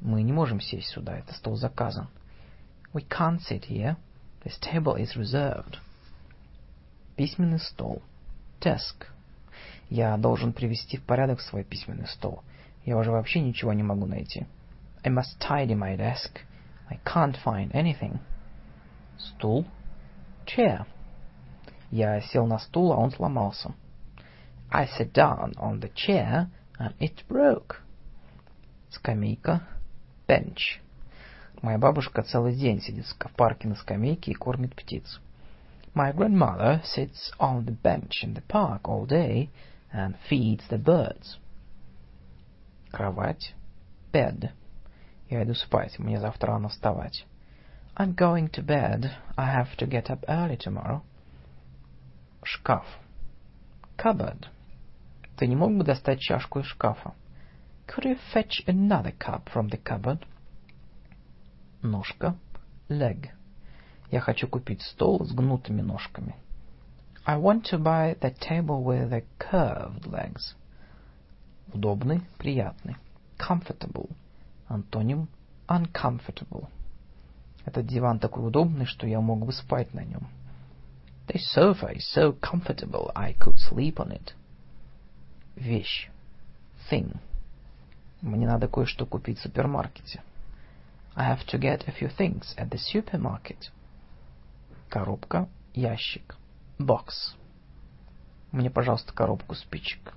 [0.00, 2.08] Мы не можем сесть сюда, это стол заказан.
[2.92, 3.96] We can't sit here.
[4.44, 5.78] This table is reserved.
[7.20, 8.00] Письменный стол.
[8.62, 9.04] Desk.
[9.90, 12.42] Я должен привести в порядок свой письменный стол.
[12.86, 14.46] Я уже вообще ничего не могу найти.
[15.04, 16.38] I must tidy my desk.
[16.88, 18.20] I can't find anything.
[19.18, 19.66] Стул.
[20.46, 20.86] Chair.
[21.90, 23.74] Я сел на стул, а он сломался.
[24.70, 26.46] I sat down on the chair,
[26.78, 27.82] and it broke.
[28.88, 29.60] Скамейка.
[30.26, 30.80] Bench.
[31.60, 35.20] Моя бабушка целый день сидит в парке на скамейке и кормит птиц.
[35.99, 39.49] My grandmother sits on the bench in the park all day
[39.93, 41.37] and feeds the birds.
[42.91, 43.53] Кровать.
[44.11, 44.51] Bed.
[45.29, 47.25] Я иду спать, мне завтра рано вставать.
[47.97, 49.09] I'm going to bed.
[49.37, 51.01] I have to get up early tomorrow.
[52.43, 52.85] Шкаф.
[53.97, 54.47] Cupboard.
[55.37, 57.13] Ты не мог бы достать чашку из шкафа?
[57.87, 60.25] Could you fetch another cup from the cupboard?
[61.81, 62.35] Ножка.
[62.89, 63.31] Leg.
[64.10, 66.34] Я хочу купить стол с гнутыми ножками.
[67.24, 70.54] I want to buy the table with the curved legs.
[71.72, 72.96] Удобный, приятный.
[73.38, 74.10] Comfortable.
[74.68, 75.28] Антоним
[75.68, 76.68] uncomfortable.
[77.64, 80.28] Этот диван такой удобный, что я мог бы спать на нем.
[81.28, 84.34] This sofa is so comfortable I could sleep on it.
[85.54, 86.10] Вещь.
[86.90, 87.16] Thing.
[88.22, 90.20] Мне надо кое-что купить в супермаркете.
[91.14, 93.70] I have to get a few things at the supermarket.
[94.90, 96.36] Коробка, ящик.
[96.80, 97.36] Box.
[98.50, 100.14] Мне, пожалуйста, коробку спичек.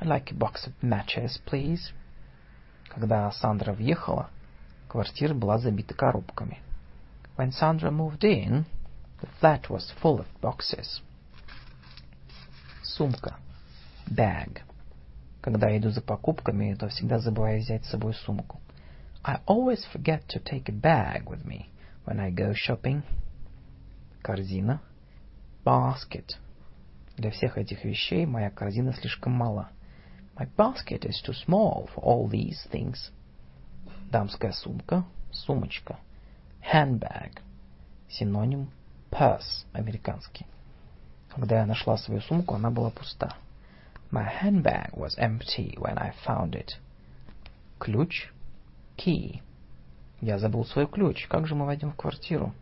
[0.00, 1.92] I'd like a box of matches, please.
[2.88, 4.30] Когда Сандра въехала,
[4.88, 6.60] квартира была забита коробками.
[7.36, 8.64] When Sandra moved in,
[9.20, 11.02] the flat was full of boxes.
[12.84, 13.34] Сумка.
[14.08, 14.60] Bag.
[15.40, 18.60] Когда я иду за покупками, то всегда забываю взять с собой сумку.
[19.24, 21.70] I always forget to take a bag with me
[22.04, 23.02] when I go shopping.
[24.26, 24.80] Корзина.
[25.64, 26.34] Basket.
[27.16, 29.68] Для всех этих вещей моя корзина слишком мала.
[30.34, 33.12] My basket is too small for all these things.
[34.10, 35.04] Дамская сумка.
[35.30, 36.00] Сумочка.
[36.72, 37.38] Handbag.
[38.08, 38.68] Синоним
[39.12, 40.44] purse, американский.
[41.28, 43.32] Когда я нашла свою сумку, она была пуста.
[44.10, 46.80] My handbag was empty when I found it.
[47.78, 48.32] Ключ.
[48.96, 49.40] Key.
[50.20, 51.28] Я забыл свой ключ.
[51.28, 52.52] Как же мы войдем в квартиру?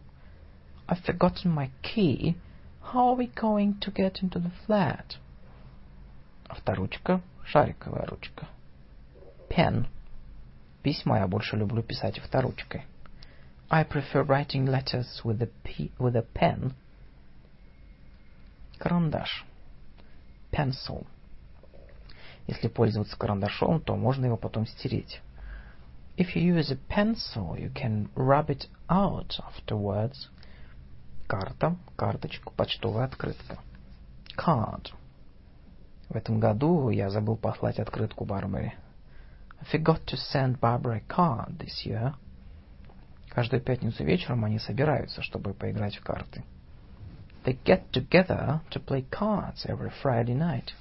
[0.88, 2.36] I've forgotten my key.
[2.82, 5.18] How are we going to get into the flat?
[6.50, 8.48] Авторучка, шариковая ручка.
[9.50, 9.86] Pen.
[10.82, 12.86] Письма я больше люблю писать авторучкой.
[13.70, 16.74] I prefer writing letters with a, p with a pen.
[18.80, 19.46] Карандаш.
[20.52, 21.06] Pencil.
[22.48, 25.22] Если пользоваться карандашом, то можно его потом стереть.
[26.18, 30.30] If you use a pencil, you can rub it out afterwards.
[31.27, 33.59] Карта, карточка, почтовая открытка.
[34.37, 34.93] Card.
[36.09, 38.75] В этом году я забыл послать открытку Барбаре.
[39.61, 42.15] I forgot to send Barbara a card this year.
[43.31, 46.45] Каждую пятницу вечером они собираются, чтобы поиграть в карты.
[47.45, 50.73] They get together to play cards every Friday night.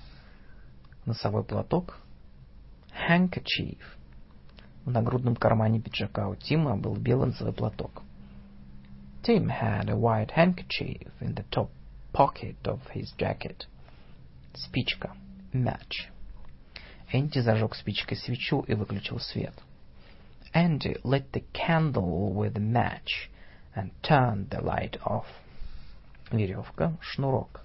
[1.06, 1.98] Носовой платок.
[3.10, 3.80] Handkerchief.
[4.86, 8.04] В нагрудном кармане пиджака у Тима был белый носовой платок.
[9.23, 11.71] Tim had a white handkerchief in the top
[12.13, 13.67] pocket of his jacket.
[14.55, 15.17] Спичка.
[15.53, 16.11] Match.
[17.13, 19.55] Энди зажег спичкой свечу и выключил свет.
[20.55, 23.29] Andy lit the candle with a match
[23.75, 25.27] and turned the light off.
[26.31, 27.63] Веревка, шнурок.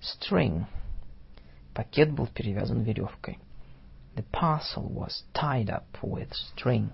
[0.00, 0.66] String.
[1.74, 3.38] Пакет был перевязан веревкой.
[4.16, 6.90] The parcel was tied up with string.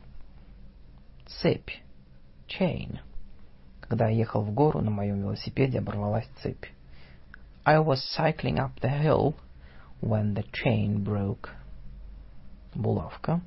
[1.26, 1.80] Цепь.
[2.48, 3.00] Chain.
[3.89, 6.67] Когда я ехал в гору, на моем велосипеде оборвалась цепь.
[7.65, 9.33] I was cycling up the hill
[9.99, 11.49] when the chain broke.
[12.75, 13.41] Булавка.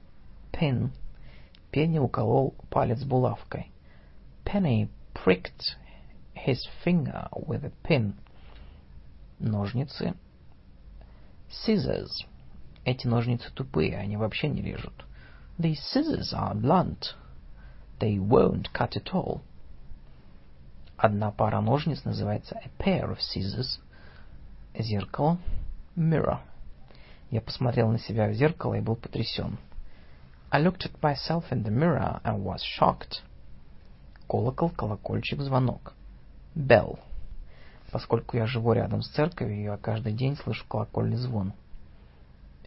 [0.53, 0.91] Pin.
[1.71, 3.71] Пенни уколол палец булавкой.
[4.45, 5.77] Penny pricked
[6.35, 8.15] his finger with a pin.
[9.39, 10.17] Ножницы.
[11.49, 12.27] Scissors.
[12.85, 15.07] Эти ножницы тупые, они вообще не режут.
[15.57, 17.15] These scissors are blunt.
[18.01, 19.43] They won't cut at all.
[21.03, 23.81] Одна пара ножниц называется a pair of scissors.
[24.73, 25.37] Зеркало.
[25.97, 26.39] Mirror.
[27.33, 29.59] Я посмотрел на себя в зеркало и был потрясен.
[30.53, 33.21] I looked at myself in the mirror and was shocked.
[34.29, 35.93] Колокол, колокольчик, звонок.
[36.55, 37.01] Bell.
[37.91, 41.53] Поскольку я живу рядом с церковью, я каждый день слышу колокольный звон.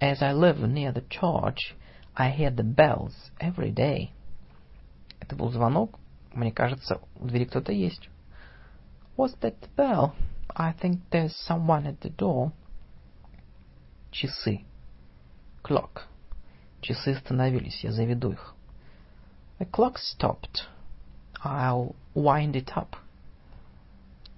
[0.01, 1.73] As I live near the church,
[2.13, 4.09] I hear the bells every day.
[5.21, 5.97] Это был звонок.
[6.33, 8.09] Мне кажется, у двери кто-то есть.
[9.17, 10.15] Was that bell?
[10.55, 12.51] I think there's someone at the door.
[14.11, 14.65] Часы.
[15.63, 16.03] Clock.
[16.81, 18.53] Часы остановились, я заведу их.
[19.59, 20.67] The clock stopped.
[21.43, 22.95] I'll wind it up.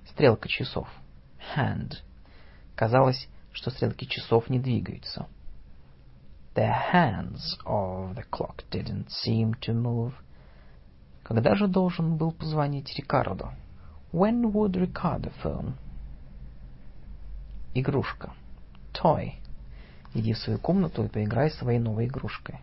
[0.10, 0.88] Стрелка часов.
[1.56, 2.02] Hand.
[2.76, 5.28] Казалось, что стрелки часов не двигаются.
[6.56, 10.14] The hands of the clock didn't seem to move.
[11.24, 13.52] Когда же должен был позвонить Рикардо?
[14.12, 15.74] When would Ricardo phone?
[17.74, 18.34] Игрушка.
[18.94, 19.34] Toy.
[20.14, 22.60] Иди в свою комнату и поиграй своей новой игрушкой.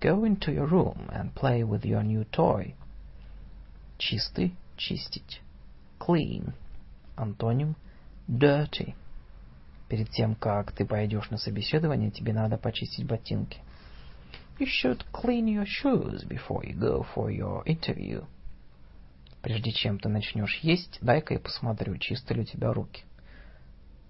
[0.00, 2.74] Go into your room and play with your new toy.
[3.98, 5.40] Чистый, чистить.
[5.98, 6.52] Clean.
[7.16, 7.74] Антоним
[8.28, 8.94] dirty.
[9.88, 13.58] Перед тем, как ты пойдешь на собеседование, тебе надо почистить ботинки.
[14.58, 18.24] You should clean your shoes before you go for your interview.
[19.46, 23.04] Прежде чем ты начнешь есть, дай-ка я посмотрю, чисты ли у тебя руки.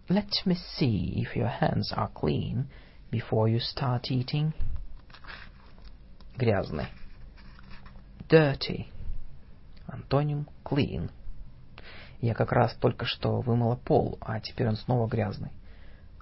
[0.08, 2.68] Let me see if your hands are clean
[3.10, 4.54] before you start eating.
[6.38, 6.86] Грязный.
[8.30, 8.86] Dirty.
[9.86, 11.10] Антоним clean.
[12.22, 15.50] Я как раз только что вымыла пол, а теперь он снова грязный.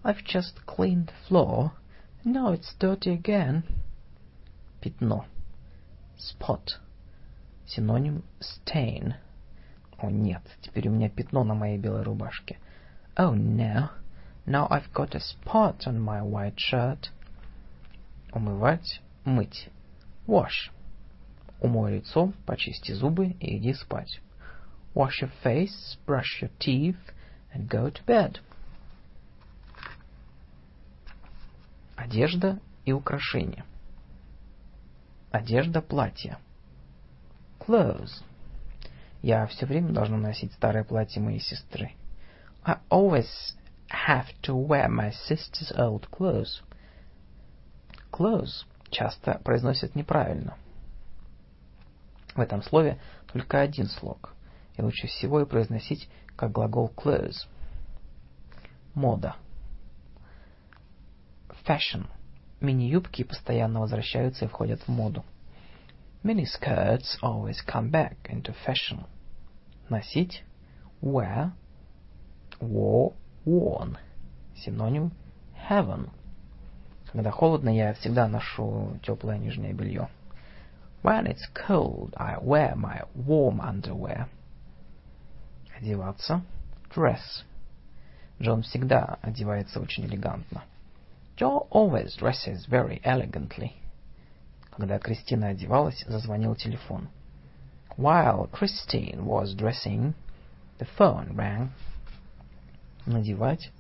[0.03, 1.71] I've just cleaned the floor.
[2.25, 3.63] Now it's dirty again.
[4.81, 5.25] Пятно.
[6.19, 6.81] Spot.
[7.67, 9.15] Синоним stain.
[9.99, 12.59] О нет, теперь у меня пятно на моей белой рубашке.
[13.17, 13.91] Oh no,
[14.47, 17.11] now I've got a spot on my white shirt.
[18.33, 19.69] Умывать, мыть.
[20.27, 20.71] Wash.
[21.61, 24.21] Умой лицо, почисти зубы и иди спать.
[24.95, 26.99] Wash your face, brush your teeth,
[27.55, 28.41] and go to bed.
[31.97, 33.65] Одежда и украшения.
[35.31, 36.39] Одежда, платье.
[37.67, 38.23] Clothes.
[39.23, 41.93] Я все время должна носить старое платье моей сестры.
[42.63, 43.27] I always
[43.89, 46.63] have to wear my sister's old clothes.
[48.13, 50.57] Clothes часто произносят неправильно.
[52.35, 52.99] В этом слове
[53.33, 54.35] только один слог,
[54.77, 57.47] и лучше всего и произносить как глагол clothes.
[58.95, 59.37] Мода.
[61.67, 62.07] Fashion.
[62.61, 65.25] Мини-юбки постоянно возвращаются и входят в моду.
[66.24, 69.06] Miniskirts always come back into fashion.
[69.90, 70.44] Носить.
[71.02, 71.54] Wear.
[72.60, 73.14] Wore,
[73.46, 73.98] worn.
[74.56, 75.12] Синоним
[75.70, 76.10] heaven.
[77.12, 80.10] Когда холодно, я всегда ношу теплое нижнее белье.
[81.02, 84.28] When it's cold, I wear my warm underwear.
[85.80, 86.42] Одеваться.
[86.94, 87.44] Dress.
[88.42, 90.64] Джон всегда одевается очень элегантно.
[91.38, 93.74] Joe always dresses very elegantly.
[94.77, 97.09] Когда Кристина одевалась, зазвонил телефон.
[97.97, 100.15] While Christine was dressing,
[100.79, 101.71] the phone rang.
[103.07, 103.71] Надевать.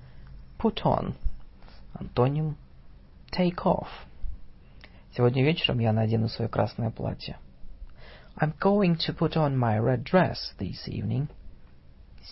[0.56, 1.14] Put on.
[1.94, 2.56] Антоним.
[3.32, 3.88] Take off.
[5.16, 7.38] Сегодня вечером я надену свое красное платье.
[8.36, 11.28] I'm going to put on my red dress this evening.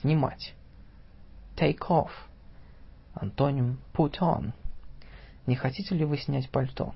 [0.00, 0.54] Снимать.
[1.56, 2.10] Take off.
[3.14, 4.52] Антоним put on.
[5.46, 6.94] Не хотите ли вы снять пальто?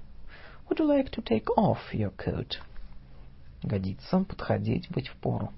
[0.68, 2.58] Would you like to take off your coat?
[3.62, 5.52] Годится, подходить, быть в пору.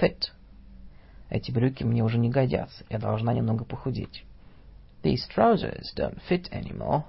[0.00, 0.30] Fit.
[1.28, 2.84] Эти брюки мне уже не годятся.
[2.88, 4.24] Я должна немного похудеть.
[5.02, 7.04] These trousers don't fit anymore.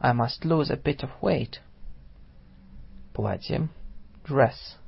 [0.00, 1.60] I must lose a bit of weight.
[3.12, 3.68] Платье.
[4.24, 4.78] Dress.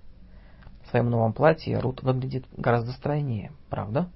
[0.85, 4.09] В своем новом платье Рут выглядит гораздо стройнее, правда?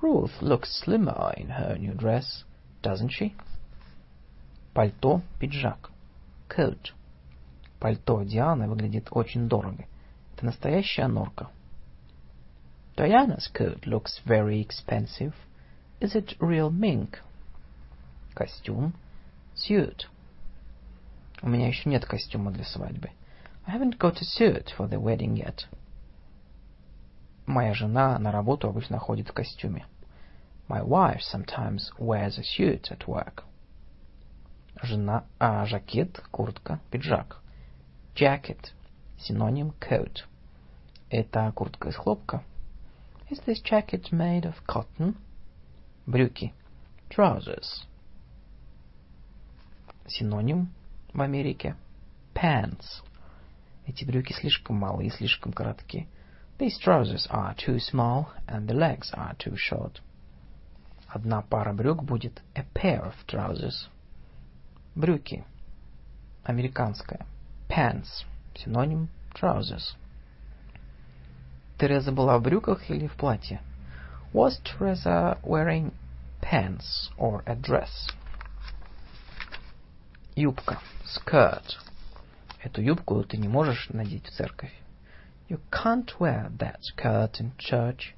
[0.00, 2.44] Ruth looks slimmer in her new dress,
[2.82, 3.32] doesn't she?
[4.72, 5.90] Пальто, пиджак.
[6.50, 6.92] Coat.
[7.78, 9.86] Пальто Дианы выглядит очень дорого.
[10.34, 11.48] Это настоящая норка.
[12.96, 15.32] Diana's coat looks very expensive.
[16.00, 17.18] Is it real mink?
[18.34, 18.94] Костюм.
[19.54, 20.06] Suit.
[21.40, 23.10] У меня еще нет костюма для свадьбы.
[23.66, 25.66] I haven't got a suit for the wedding yet.
[27.46, 29.86] Моя жена на работу обычно ходит в костюме.
[30.68, 33.44] My wife sometimes wears a suit at work.
[34.82, 37.42] Жена, а жакет, куртка, пиджак.
[38.14, 38.72] Jacket.
[39.18, 40.24] Синоним coat.
[41.10, 42.42] Это куртка из хлопка.
[43.30, 45.16] Is this jacket made of cotton?
[46.06, 46.54] Брюки.
[47.10, 47.84] Trousers.
[50.06, 50.72] Синоним
[51.12, 51.76] в Америке.
[52.34, 53.02] Pants.
[53.86, 56.08] Эти брюки слишком малые и слишком короткие.
[56.58, 60.00] These trousers are too small and the legs are too short.
[61.06, 63.88] Одна пара брюк будет a pair of trousers.
[64.96, 65.44] Брюки.
[66.42, 67.24] Американская.
[67.68, 68.24] Pants.
[68.56, 69.94] Синоним trousers.
[71.78, 73.60] Тереза была в брюках или в платье?
[74.32, 75.92] Was Teresa wearing
[76.42, 77.90] pants or a dress?
[80.34, 80.80] Юбка.
[81.04, 81.78] Skirt.
[82.60, 84.72] Эту юбку ты не можешь надеть в церковь.
[85.48, 88.14] You can't wear that skirt in church.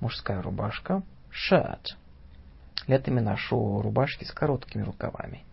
[0.00, 1.02] Мужская рубашка.
[1.30, 1.96] Shirt.
[2.86, 5.44] Летами ношу рубашки с короткими рукавами.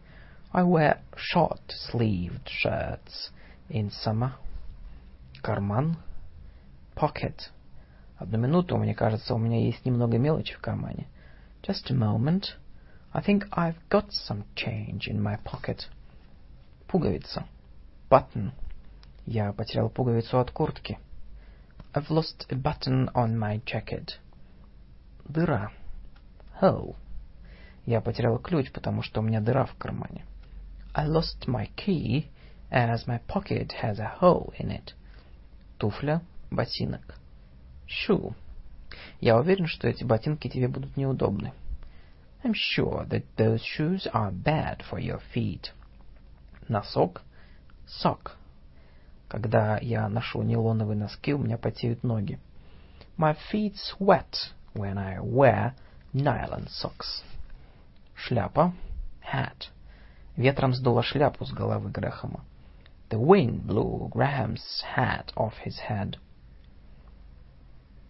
[0.51, 3.29] I wear short-sleeved shirts
[3.69, 4.33] in summer.
[5.43, 5.97] Карман.
[6.95, 7.51] Pocket.
[8.17, 11.07] Одну минуту, мне кажется, у меня есть немного мелочи в кармане.
[11.61, 12.55] Just a moment.
[13.13, 15.87] I think I've got some change in my pocket.
[16.87, 17.45] Пуговица.
[18.09, 18.51] Button.
[19.27, 20.97] Я потерял пуговицу от куртки.
[21.93, 24.17] I've lost a button on my jacket.
[25.25, 25.71] Дыра.
[26.59, 26.95] Hole.
[27.85, 30.25] Я потерял ключ, потому что у меня дыра в кармане.
[30.94, 32.30] I lost my key,
[32.70, 34.94] as my pocket has a hole in it.
[35.78, 37.16] Туфля, ботинок.
[37.86, 38.34] Shoe.
[39.20, 41.52] Я уверен, что эти ботинки тебе будут неудобны.
[42.42, 45.72] I'm sure that those shoes are bad for your feet.
[46.68, 47.22] Носок.
[47.86, 48.32] Sock.
[49.28, 52.38] Когда я ношу нейлоновые носки, у меня потеют ноги.
[53.16, 55.74] My feet sweat when I wear
[56.12, 57.22] nylon socks.
[58.14, 58.72] Шляпа.
[59.20, 59.70] Hat.
[60.35, 62.43] Ветром сдуло шляпу с головы Грэхэма.
[63.09, 66.17] The wind blew Graham's hat off his head.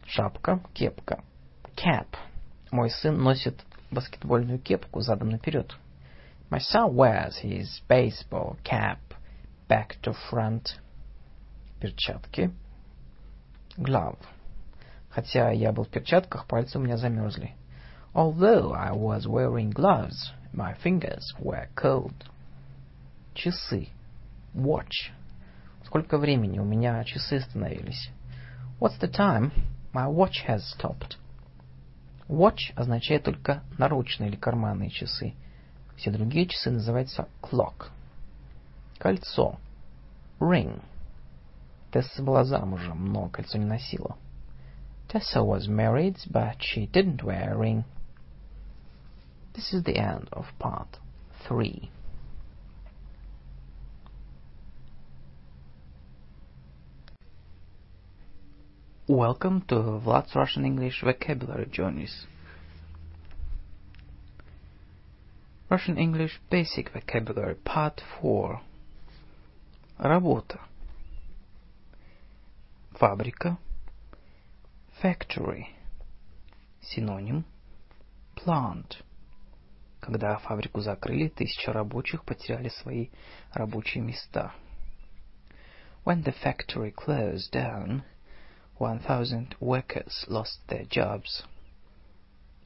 [0.05, 1.23] Шапка, кепка.
[1.75, 2.07] Cap.
[2.71, 5.73] Мой сын носит баскетбольную кепку задом наперед.
[6.49, 8.99] My son wears his baseball cap
[9.69, 10.79] back to front.
[11.79, 12.51] Перчатки.
[13.77, 14.19] Glove.
[15.09, 17.55] Хотя я был в перчатках, пальцы у меня замерзли.
[18.13, 22.13] Although I was wearing gloves, my fingers were cold.
[23.33, 23.89] Часы.
[24.53, 25.11] Watch.
[25.85, 26.59] Сколько времени?
[26.59, 28.09] У меня часы остановились.
[28.79, 29.51] What's the time?
[29.93, 31.17] My watch has stopped.
[32.27, 35.33] Watch означает только наручные или карманные часы.
[35.97, 37.89] Все другие часы называются clock.
[38.99, 39.59] Кольцо.
[40.39, 40.81] Ring.
[41.91, 44.15] Тесса была замужем, но кольцо не носила.
[45.09, 47.83] Tessa was married, but she didn't wear a ring.
[49.58, 50.98] This is the end of part
[51.46, 51.90] 3.
[59.06, 62.26] Welcome to Vlad's Russian English Vocabulary Journeys.
[65.70, 68.60] Russian English Basic Vocabulary Part 4
[69.98, 70.60] Работа
[72.98, 73.58] Фабрика
[75.02, 75.74] Factory
[76.82, 77.44] Синоним
[78.36, 79.02] Plant
[80.09, 83.09] Когда фабрику закрыли, тысячи рабочих потеряли свои
[83.53, 84.55] рабочие места.
[86.03, 88.01] When the factory closed down,
[88.79, 91.43] 1000 workers lost their jobs.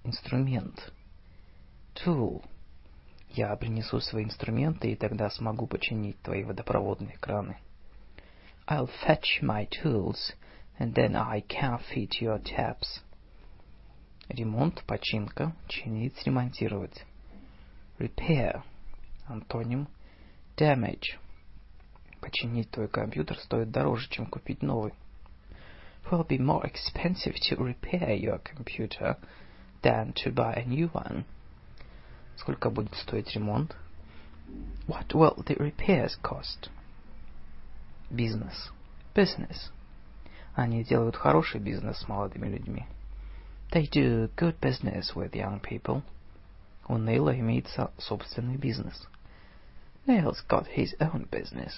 [0.06, 0.94] Инструмент.
[1.95, 2.45] Tool.
[3.32, 7.57] Я принесу свои инструменты, и тогда смогу починить твои водопроводные краны.
[8.70, 10.32] I'll fetch my tools,
[10.80, 13.02] and then I can fit your taps.
[14.30, 17.03] Ремонт, починка, чинить, ремонтировать.
[18.02, 18.62] Repair.
[19.27, 19.89] Антоним.
[20.56, 21.19] Damage.
[22.20, 24.93] Починить твой компьютер стоит дороже, чем купить новый.
[26.05, 29.16] It will be more expensive to repair your computer
[29.82, 31.24] than to buy a new one.
[32.36, 33.77] Сколько будет стоить ремонт?
[34.86, 36.70] What will the repairs cost?
[38.10, 38.73] Бизнес.
[39.15, 39.70] Business.
[40.55, 42.86] Они делают хороший бизнес с молодыми людьми.
[43.70, 46.02] They do good business with young people.
[46.88, 49.07] У Нейла имеется собственный бизнес.
[50.05, 51.72] Neil's got his own business.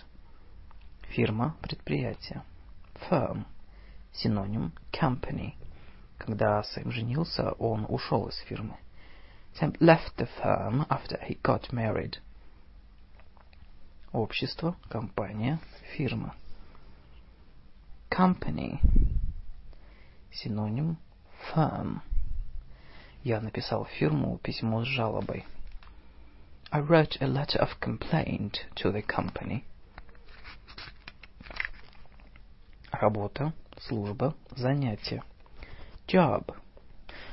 [1.09, 2.43] Фирма, предприятие.
[3.09, 3.45] Firm.
[4.13, 5.53] Синоним company.
[6.17, 8.77] Когда Сэм женился, он ушел из фирмы.
[9.59, 12.15] Sam left the firm after he got married.
[14.11, 15.59] Общество, компания,
[15.95, 16.35] фирма.
[18.09, 18.79] Company.
[20.31, 20.97] Синоним
[21.53, 22.01] firm.
[23.25, 25.47] Я написал фирму письмо с жалобой.
[26.69, 29.63] I wrote a letter of complaint to the company.
[32.91, 35.23] Работа, служба, занятие.
[36.07, 36.55] Job.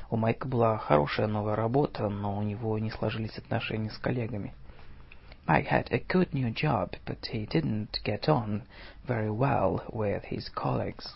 [0.09, 4.55] У Майка была хорошая новая работа, но у него не сложились отношения с коллегами.
[5.45, 8.63] Mike had a good new job, but he didn't get on
[9.05, 11.15] very well with his colleagues.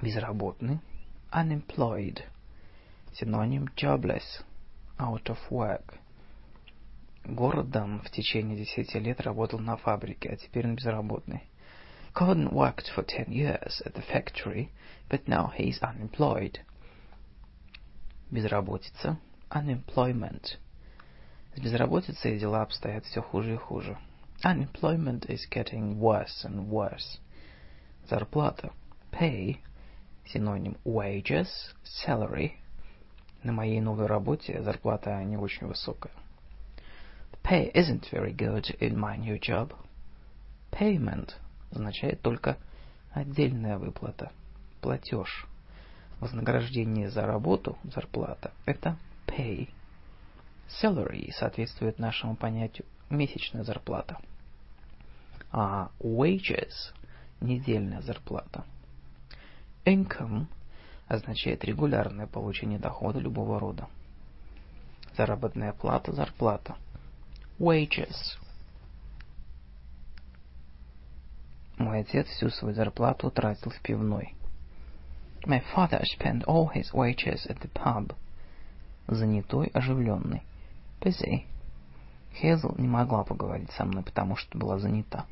[0.00, 0.80] Безработный.
[1.31, 2.23] Unemployed.
[3.13, 4.43] Синоним jobless.
[4.97, 5.99] Out of work.
[7.25, 11.43] Гордон в течение десяти лет работал на фабрике, а теперь он безработный.
[12.13, 14.69] Gordon worked for ten years at the factory,
[15.09, 16.59] but now he's unemployed.
[18.31, 19.17] Безработица.
[19.49, 20.57] Unemployment.
[21.55, 23.97] С безработицей дела обстоят все хуже и хуже.
[24.43, 27.19] Unemployment is getting worse and worse.
[28.09, 28.71] Зарплата.
[29.11, 29.59] Pay.
[30.32, 31.48] Синоним wages,
[31.82, 32.52] salary.
[33.42, 36.12] На моей новой работе зарплата не очень высокая.
[37.32, 39.74] The pay isn't very good in my new job.
[40.70, 41.32] Payment
[41.72, 42.58] означает только
[43.12, 44.30] отдельная выплата,
[44.80, 45.46] платеж.
[46.20, 48.96] Вознаграждение за работу, зарплата– это
[49.26, 49.68] pay.
[50.68, 54.18] Salary соответствует нашему понятию месячная зарплата.
[55.50, 56.94] А wages–
[57.40, 58.64] недельная зарплата.
[59.84, 60.46] Income
[61.08, 63.88] означает регулярное получение дохода любого рода.
[65.16, 66.76] Заработная плата– зарплата.
[67.58, 68.14] Wages–
[71.80, 74.34] Мой отец всю свою зарплату тратил в пивной.
[75.46, 78.14] My father spent all his wages at the pub.
[79.08, 80.42] Занятой, оживленный.
[81.00, 81.46] Busy.
[82.34, 85.24] Хезл не могла поговорить со мной, потому что была занята.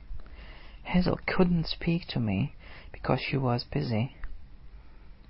[0.90, 2.52] Hazel couldn't speak to me
[2.94, 4.12] because she was busy.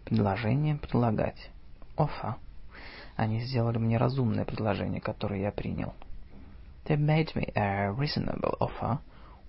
[0.08, 1.50] Предложение предлагать.
[1.98, 2.36] Offer.
[3.16, 5.92] Они сделали мне разумное предложение, которое я принял.
[6.86, 9.00] They made me a reasonable offer,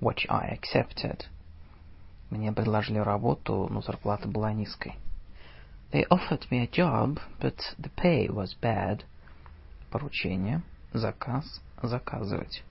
[0.01, 1.21] which I accepted.
[2.29, 4.95] Мне предложили работу, но зарплата была низкой.
[5.93, 9.03] They offered me a job, but the pay was bad.
[9.89, 10.61] Поручение,
[10.91, 12.65] заказ, заказывать.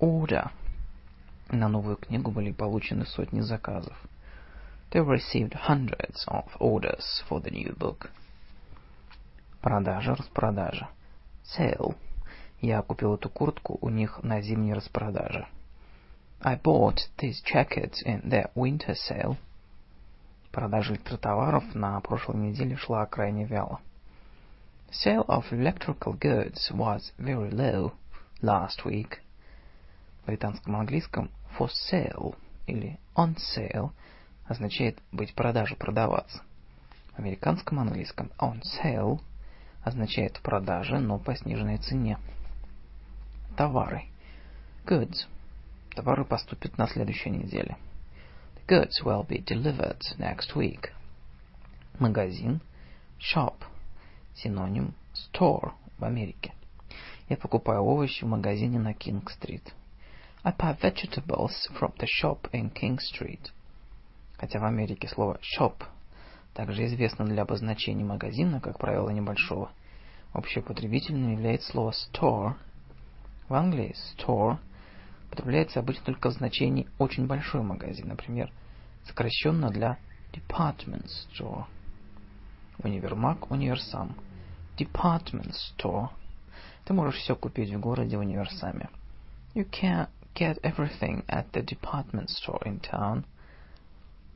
[0.00, 0.50] Order.
[1.50, 3.96] На новую книгу были получены сотни заказов.
[4.95, 8.09] They received hundreds of orders for the new book.
[9.61, 10.89] Продажа, распродажа.
[11.43, 11.95] Sale.
[12.61, 15.47] Я купил эту куртку у них на зимней распродаже.
[16.41, 19.37] I bought these jackets in their winter sale.
[20.51, 23.79] Продажа электротоваров на прошлой неделе шла крайне вяло.
[24.91, 27.93] Sale of electrical goods was very low
[28.41, 29.19] last week.
[30.23, 32.35] В британском английском for sale
[32.67, 33.91] или on sale
[34.48, 36.42] означает быть продаже, продаваться.
[37.14, 39.20] В американском английском on sale
[39.82, 42.18] означает продажа, но по сниженной цене.
[43.56, 44.04] Товары.
[44.84, 45.26] Goods.
[45.94, 47.76] Товары поступят на следующей неделе.
[48.56, 50.90] The goods will be delivered next week.
[51.98, 52.60] Магазин.
[53.18, 53.54] Shop.
[54.34, 56.52] Синоним store в Америке.
[57.28, 59.72] Я покупаю овощи в магазине на Кинг-стрит.
[60.44, 63.50] I buy vegetables from the shop in King Street.
[64.38, 65.84] Хотя в Америке слово shop
[66.52, 69.70] также известно для обозначения магазина, как правило, небольшого.
[70.32, 72.54] Общеупотребительным является слово store.
[73.48, 74.58] В Англии store
[75.26, 78.50] употребляется обычно только в значении очень большой магазин, например,
[79.04, 79.98] сокращенно для
[80.32, 81.64] department store.
[82.78, 84.16] Универмаг, универсам.
[84.78, 86.08] Department store.
[86.84, 88.90] Ты можешь все купить в городе универсаме.
[89.54, 93.24] You can get everything at the department store in town.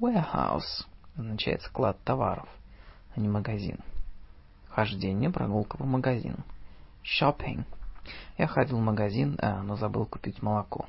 [0.00, 2.48] Warehouse означает склад товаров,
[3.14, 3.78] а не магазин.
[4.70, 6.38] Хождение, прогулка по магазину.
[7.04, 7.64] Shopping.
[8.38, 10.86] Я ходил в магазин, но забыл купить молоко.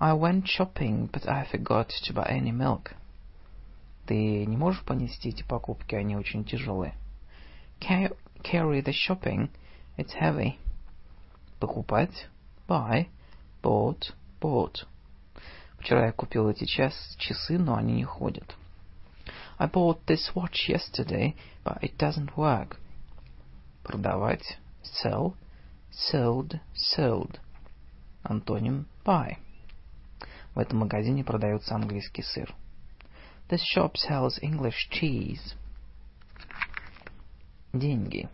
[0.00, 2.92] I went shopping, but I forgot to buy any milk.
[4.06, 6.94] Ты не можешь понести эти покупки, они очень тяжелые.
[7.78, 9.48] Can you carry the shopping?
[9.96, 10.56] It's heavy.
[11.60, 12.28] Покупать.
[12.66, 13.06] Buy.
[13.62, 14.12] Bought.
[14.40, 14.86] Bought.
[15.78, 18.56] Вчера я купил эти час, часы, но они не ходят.
[19.58, 21.34] I bought this watch yesterday,
[21.64, 22.76] but it doesn't work.
[23.82, 24.58] Продавать.
[24.82, 25.34] Sell.
[25.90, 26.60] Sold.
[26.74, 27.40] Sold.
[28.22, 29.36] Антоним buy.
[30.54, 32.54] В этом магазине продается английский сыр.
[33.48, 35.54] This shop sells English cheese.
[37.72, 38.28] Деньги.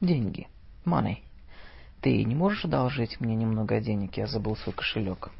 [0.00, 0.48] Деньги.
[0.84, 1.22] Money.
[2.00, 4.16] Ты не можешь одолжить мне немного денег?
[4.16, 5.30] Я забыл свой кошелек.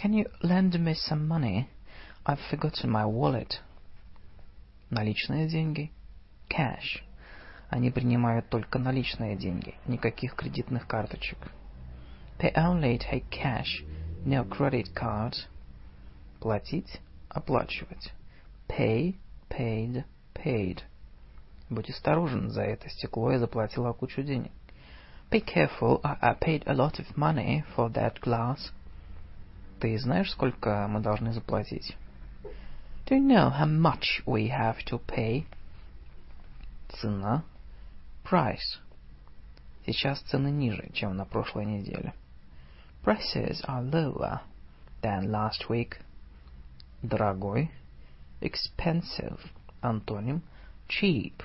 [0.00, 1.68] Can you lend me some money?
[2.24, 3.60] I've forgotten my wallet.
[4.90, 5.90] Наличные деньги.
[6.48, 7.02] Cash.
[7.68, 11.36] Они принимают только наличные деньги, никаких кредитных карточек.
[12.38, 13.84] They only take cash,
[14.24, 15.46] no credit cards.
[16.40, 16.98] Платить,
[17.28, 18.14] оплачивать.
[18.68, 19.16] Pay,
[19.50, 20.80] paid, paid.
[21.68, 24.52] Будь осторожен, за это стекло я заплатила кучу денег.
[25.30, 28.72] Be careful, I, I paid a lot of money for that glass.
[29.80, 31.96] Ты знаешь, сколько мы должны заплатить?
[33.06, 35.46] Do you know how much we have to pay?
[36.90, 37.42] Цена.
[38.22, 38.78] Price.
[39.86, 42.12] Сейчас цены ниже, чем на прошлой неделе.
[43.02, 44.40] Prices are lower
[45.00, 45.96] than last week.
[47.02, 47.70] Дорогой.
[48.42, 49.40] Expensive.
[49.80, 50.42] Антоним.
[50.88, 51.42] Cheap.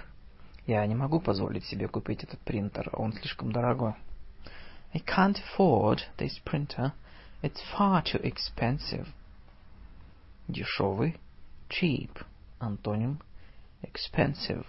[0.68, 3.94] Я не могу позволить себе купить этот принтер, он слишком дорогой.
[4.94, 6.92] I can't afford this printer.
[7.46, 9.06] It's far too expensive.
[10.50, 11.20] Дешевый.
[11.70, 12.10] Cheap.
[12.60, 13.20] Антоним.
[13.84, 14.66] Expensive.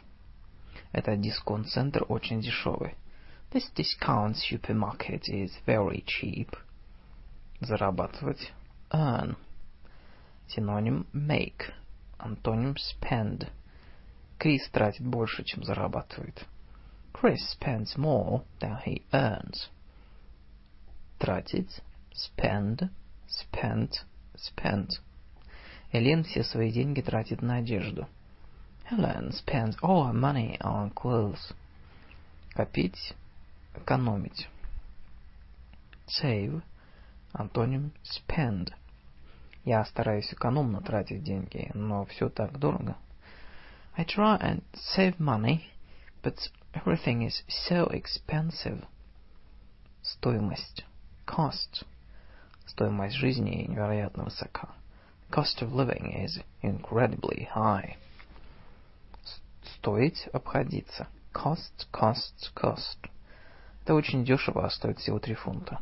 [0.93, 2.95] Этот дисконт-центр очень дешевый.
[3.51, 6.55] This discount supermarket is very cheap.
[7.63, 8.53] Зарабатывать.
[8.91, 9.37] Earn.
[10.47, 11.73] Синоним make.
[12.19, 13.49] Антоним spend.
[14.39, 16.45] Крис тратит больше, чем зарабатывает.
[17.15, 19.71] Chris spends more than he earns.
[21.19, 21.81] Тратить.
[22.17, 22.89] Spend.
[23.29, 24.05] Spent.
[24.37, 25.01] Spent.
[25.93, 28.09] Элен все свои деньги тратит на одежду.
[28.91, 31.55] Helen spends all her money on clothes.
[32.51, 33.15] Копить.
[33.75, 34.49] Экономить.
[36.07, 36.63] Save.
[37.33, 38.73] Антоним spend.
[39.65, 42.97] Я стараюсь экономно тратить деньги, но все так дорого.
[43.97, 45.65] I try and save money,
[46.23, 46.39] but
[46.73, 48.87] everything is so expensive.
[50.03, 50.85] Стоимость.
[51.27, 51.85] Cost.
[52.67, 54.69] Стоимость жизни невероятно высока.
[55.31, 57.97] Cost of living is incredibly high.
[59.79, 61.07] Стоить, обходиться.
[61.33, 62.99] Cost, cost, cost.
[63.83, 65.81] Это очень дешево, а стоит всего три фунта.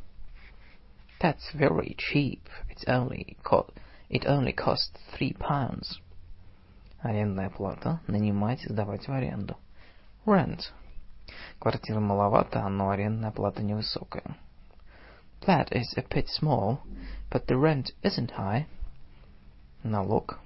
[1.20, 2.42] That's very cheap.
[2.68, 3.72] It's only co
[4.10, 6.00] it only costs three pounds.
[7.00, 8.00] Арендная плата.
[8.06, 9.56] Нанимать, сдавать в аренду.
[10.26, 10.60] Rent.
[11.58, 14.36] Квартира маловато, но арендная плата невысокая.
[15.44, 16.80] Flat is a bit small,
[17.30, 18.66] but the rent isn't high.
[19.84, 20.38] Налог.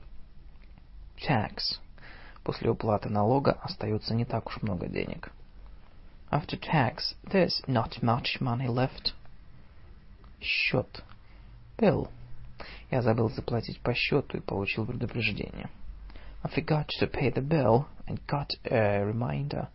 [1.22, 1.78] Tax.
[2.42, 5.30] После уплаты налога остается не так уж много денег.
[6.32, 9.12] After tax, there's not much money left.
[10.40, 11.04] Счет.
[11.78, 12.08] Bill.
[12.90, 15.70] Я забыл заплатить по счету и получил предупреждение.
[16.42, 19.68] I forgot to pay the bill and got a reminder.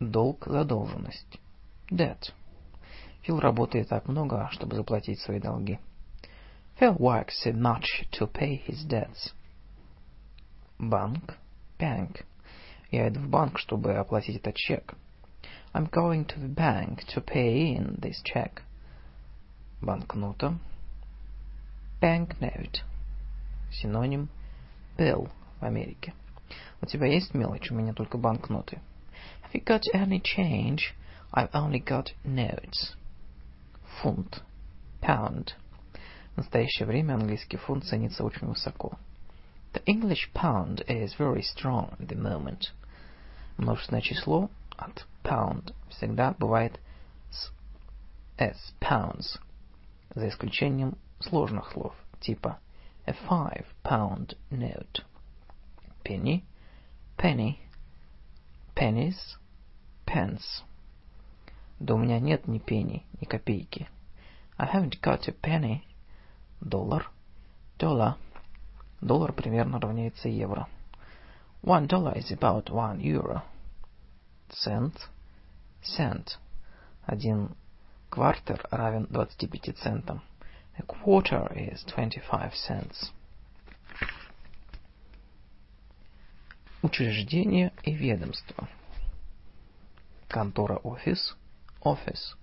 [0.00, 1.38] Долг, задолженность.
[1.90, 2.32] Debt.
[3.24, 5.78] Фил работает так много, чтобы заплатить свои долги.
[6.78, 9.32] Phil works so much to pay his debts.
[10.78, 11.38] Банк.
[11.78, 12.22] Bank.
[12.90, 14.94] Я иду в банк, чтобы оплатить этот чек.
[15.72, 18.62] I'm going to the bank to pay in this check.
[19.80, 20.58] Банкнота.
[22.02, 22.82] Banknote.
[23.72, 24.28] Синоним
[24.98, 25.30] bill
[25.60, 26.12] в Америке.
[26.82, 27.70] У тебя есть мелочь?
[27.70, 28.80] У меня только банкноты.
[29.42, 30.94] Have you got any change?
[31.32, 32.94] I've only got notes.
[34.02, 34.42] Фунт.
[35.00, 35.52] Pound.
[36.34, 38.98] В настоящее время английский фунт ценится очень высоко.
[39.72, 42.72] The English pound is very strong at the moment.
[43.56, 46.80] Множественное число от pound всегда бывает
[47.30, 47.52] с
[48.38, 49.38] s, pounds,
[50.14, 52.58] за исключением сложных слов, типа
[53.06, 55.02] a five pound note.
[56.04, 56.44] Penny,
[57.16, 57.60] penny,
[58.74, 59.36] pennies,
[60.06, 60.62] pence.
[61.84, 63.90] Да у меня нет ни пенни, ни копейки.
[64.56, 65.82] I haven't got a penny.
[66.62, 67.10] Доллар,
[67.78, 68.14] dollar.
[69.02, 70.66] Доллар примерно равняется евро.
[71.62, 73.42] One dollar is about one euro.
[74.48, 75.10] Цент,
[75.82, 76.38] cent.
[77.04, 77.54] Один
[78.08, 80.22] квартер равен 25 центам.
[80.78, 83.12] A quarter is 25 cents.
[86.80, 88.68] Учреждение и ведомство.
[90.28, 91.36] Контора офис,
[91.84, 92.36] office.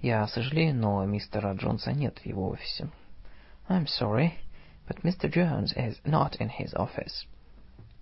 [0.00, 2.88] Я сожалею, но мистера Джонса нет в его офисе.
[3.68, 4.34] I'm sorry,
[4.86, 5.30] but Mr.
[5.30, 7.26] Jones is not in his office.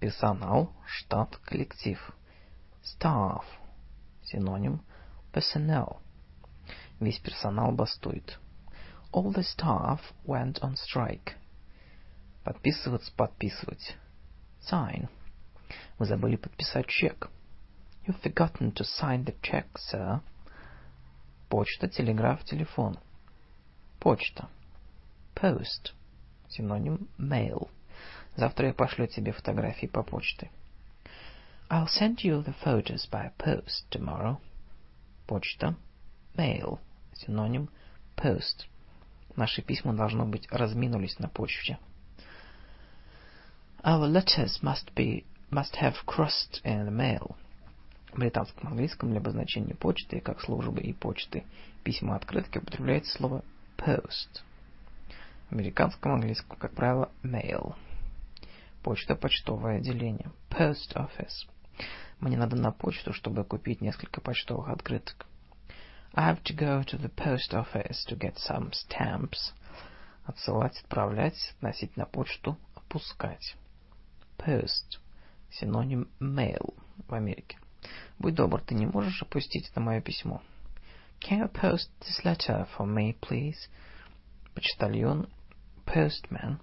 [0.01, 1.99] Персонал, штат, коллектив.
[2.83, 3.45] Staff.
[4.25, 4.81] Синоним.
[5.33, 5.99] Personnel.
[6.99, 8.39] Весь персонал бастует.
[9.13, 11.35] All the staff went on strike.
[12.45, 13.97] Подписываться, подписывать.
[14.69, 15.09] Sign.
[15.99, 17.31] Вы забыли подписать чек.
[18.07, 20.21] You've forgotten to sign the check, sir.
[21.53, 22.97] Почта, телеграф, телефон.
[24.01, 24.49] Почта.
[25.35, 25.93] Post.
[26.49, 27.69] Синоним mail.
[28.37, 30.51] Завтра я пошлю тебе фотографии по почте.
[31.69, 34.39] I'll send you the photos by post tomorrow.
[35.27, 35.77] Почта.
[36.39, 36.79] Mail.
[37.13, 37.69] Синоним
[38.17, 38.65] post.
[39.37, 41.77] Наши письма, должно быть, разминулись на почте.
[43.85, 47.37] Our letters must be must have crossed in the mail.
[48.15, 51.45] Британском английском для обозначения почты, как службы и почты,
[51.83, 53.43] письма открытки употребляется слово
[53.79, 54.43] post.
[55.49, 57.75] В американском английском, как правило, mail.
[58.83, 60.31] Почта, почтовое отделение.
[60.51, 61.49] Post office.
[62.21, 65.27] Мне надо на почту, чтобы купить несколько почтовых открыток.
[66.15, 69.55] I have to go to the post office to get some stamps.
[70.27, 73.57] Отсылать, отправлять, относить на почту, опускать.
[74.37, 74.99] Post.
[75.51, 76.75] Синоним mail
[77.09, 77.59] в Америке.
[78.19, 80.43] Будь добр, ты не можешь опустить это мое письмо?
[81.21, 83.69] Can you post this letter for me, please?
[84.55, 85.29] Почтальон,
[85.87, 86.59] postman.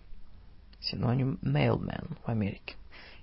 [0.82, 2.76] Синоним mailman в Америке.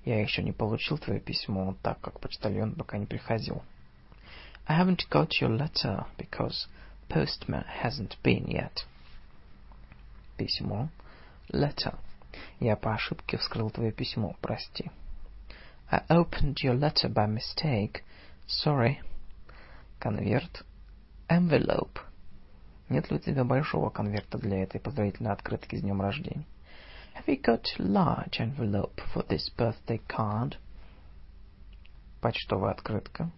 [0.04, 3.62] Я еще не получил твое письмо, так как почтальон пока не приходил.
[4.66, 6.66] I haven't got your letter because
[7.08, 8.84] postman hasn't been yet.
[10.36, 10.88] Письмо.
[11.52, 11.98] Letter.
[12.60, 14.90] Я по ошибке вскрыл твое письмо, прости.
[15.90, 18.04] I opened your letter by mistake.
[18.46, 19.00] Sorry.
[20.00, 20.64] Конверт.
[21.28, 22.00] Envelope.
[22.88, 26.44] Нет ли у тебя большого конверта для этой поздравительной открытки с днем рождения?
[27.14, 30.56] Have you got a large envelope for this birthday card?
[32.20, 33.30] Почтовая открытка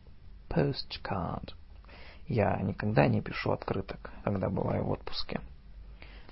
[0.49, 1.53] postcard.
[2.27, 5.41] Я никогда не пишу открыток, когда бываю в отпуске.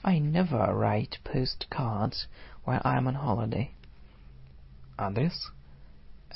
[0.03, 2.27] I never write postcards
[2.65, 3.70] when I'm on holiday.
[4.97, 5.53] Адрес.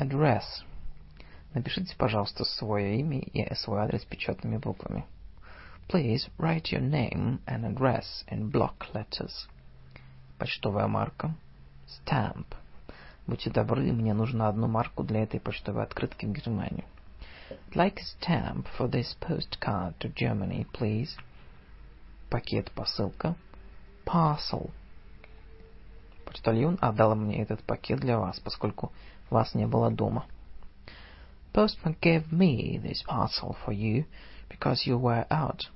[0.01, 0.65] Address.
[1.53, 5.05] Напишите, пожалуйста, свое имя и свой адрес печатными буквами.
[5.89, 9.47] Please write your name and address in block letters.
[10.39, 11.35] Почтовая марка.
[11.87, 12.47] Stamp.
[13.27, 16.85] Будьте добры, мне нужно одну марку для этой почтовой открытки в Германию.
[17.51, 21.11] I'd like a stamp for this postcard to Germany, please.
[22.31, 23.35] Пакет, посылка.
[24.07, 24.71] Parcel.
[26.25, 28.93] Почтальон отдал мне этот пакет для вас, поскольку
[29.30, 30.26] вас не было дома.
[31.54, 34.06] Postman gave me this parcel for you
[34.50, 35.70] because you were out.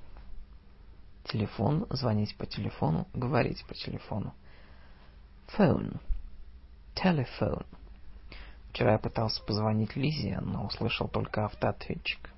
[1.24, 4.34] Телефон, звонить по телефону, говорить по телефону.
[5.58, 6.00] Phone.
[6.96, 7.66] Telephone.
[8.72, 12.30] Вчера я пытался позвонить Лизе, но услышал только автоответчик.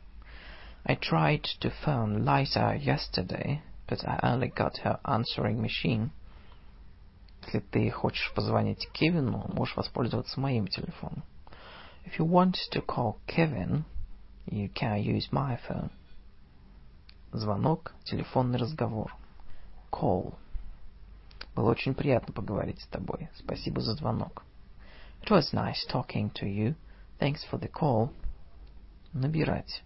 [0.83, 6.11] I tried to phone Liza yesterday, but I only got her answering machine.
[7.46, 11.22] Если ты хочешь позвонить Кевину, можешь воспользоваться моим телефоном.
[12.04, 13.84] If you want to call Kevin,
[14.46, 15.90] you can use my phone.
[17.32, 19.14] Звонок, телефонный разговор.
[19.92, 20.34] Call.
[21.54, 23.28] Было очень приятно поговорить с тобой.
[23.36, 24.42] Спасибо за звонок.
[25.22, 26.74] It was nice talking to you.
[27.20, 28.10] Thanks for the call.
[29.12, 29.84] Набирать.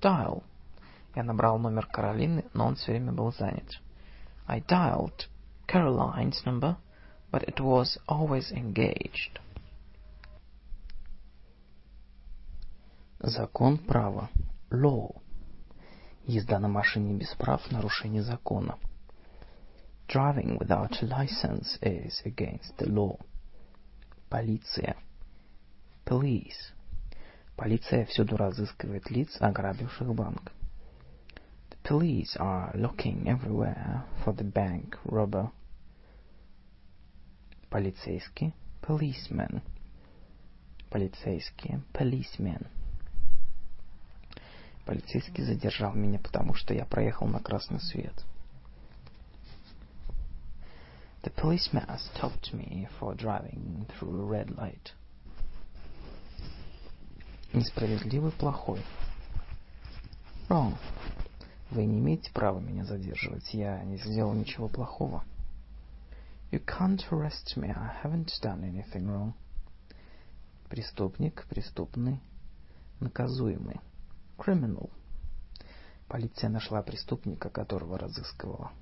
[0.00, 0.42] Dial.
[1.14, 3.80] Я набрал номер Каролины, но он все время был занят.
[4.48, 5.28] I dialed
[5.68, 6.76] Caroline's number,
[7.35, 9.39] but it was always engaged.
[13.19, 14.29] Закон права.
[14.71, 15.21] Law.
[16.25, 18.77] Езда на машине без прав – нарушение закона.
[20.07, 23.17] Driving without a license is against the law.
[24.29, 24.95] Полиция.
[26.05, 26.73] Police.
[27.55, 30.51] Полиция всюду разыскивает лиц, ограбивших банк.
[31.69, 35.51] The police are looking everywhere for the bank robber.
[37.76, 38.54] Полицейский.
[38.80, 39.60] Policeman.
[40.88, 41.82] Полицейские.
[41.92, 42.66] Policemen.
[44.86, 48.14] Полицейский задержал меня, потому что я проехал на красный свет.
[51.22, 54.94] The policeman stopped me for driving through a red light.
[57.52, 58.80] Несправедливый плохой.
[60.48, 60.78] Wrong.
[61.68, 63.52] Вы не имеете права меня задерживать.
[63.52, 65.26] Я не сделал ничего плохого.
[66.56, 67.68] You can't arrest me.
[67.68, 69.34] I haven't done anything wrong.
[70.70, 72.22] Преступник, преступный,
[72.98, 73.78] наказуемый.
[74.38, 74.88] Criminal.
[76.08, 78.72] Полиция нашла преступника, которого разыскивала.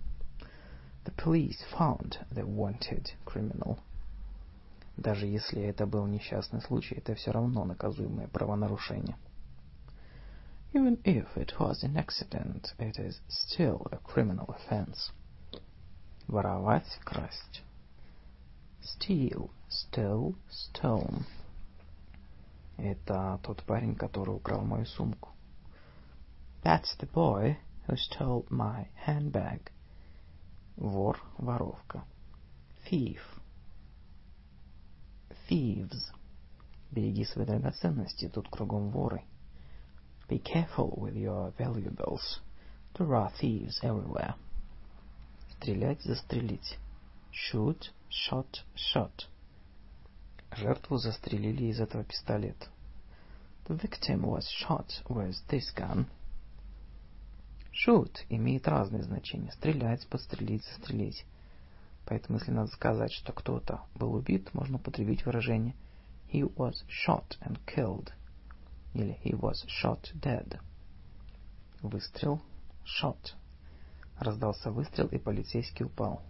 [1.04, 3.80] The police found the wanted criminal.
[4.96, 9.16] Даже если это был несчастный случай, это все равно наказуемое правонарушение.
[10.72, 15.10] Even if it was an accident, it is still a criminal offense.
[16.27, 17.63] Воровать, красть.
[18.81, 21.25] Steal, stole, stone.
[22.77, 25.29] Это тот парень, который украл мою сумку.
[26.63, 29.71] That's the boy who stole my handbag.
[30.77, 32.03] Вор, воровка.
[32.89, 33.21] Thief.
[35.49, 36.11] Thieves.
[36.91, 39.23] Береги свои драгоценности, тут кругом воры.
[40.27, 42.39] Be careful with your valuables.
[42.93, 44.35] There are thieves everywhere.
[45.56, 46.78] Стрелять, застрелить.
[47.32, 49.26] Shoot, shot, shot.
[50.56, 52.66] Жертву застрелили из этого пистолета.
[53.66, 56.06] The victim was shot with this gun.
[57.72, 59.50] Shoot имеет разные значения.
[59.52, 61.24] Стрелять, подстрелить, застрелить.
[62.06, 65.74] Поэтому, если надо сказать, что кто-то был убит, можно употребить выражение
[66.34, 68.12] he was shot and killed
[68.92, 70.58] или he was shot dead.
[71.80, 72.40] Выстрел,
[72.84, 73.34] shot.
[74.24, 76.22] Раздался выстрел, и полицейский упал.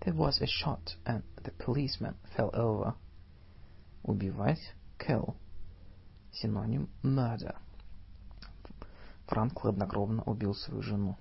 [0.00, 2.92] There was a shot and the policeman fell over.
[4.02, 5.34] Убивать, kill.
[6.32, 7.56] Синоним murder.
[9.26, 11.16] Франк хладнокровно убил свою жену.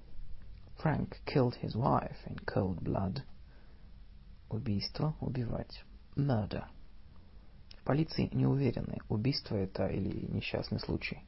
[0.84, 3.22] Frank killed his wife in cold blood.
[4.50, 5.86] Убийство, убивать.
[6.18, 6.66] Murder.
[7.80, 11.24] В полиции не уверены, убийство это или несчастный случай.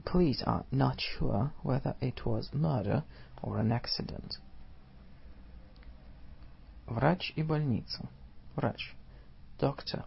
[0.00, 3.04] The police are not sure whether it was murder
[3.42, 4.38] or an accident.
[6.86, 8.08] Врач и больница.
[8.54, 8.94] Врач.
[9.58, 10.04] Doctor.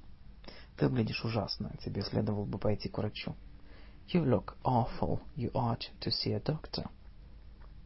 [0.77, 3.35] Ты выглядишь ужасно, тебе следовало бы пойти к врачу.
[4.07, 5.19] You look awful.
[5.35, 6.89] You ought to see a doctor.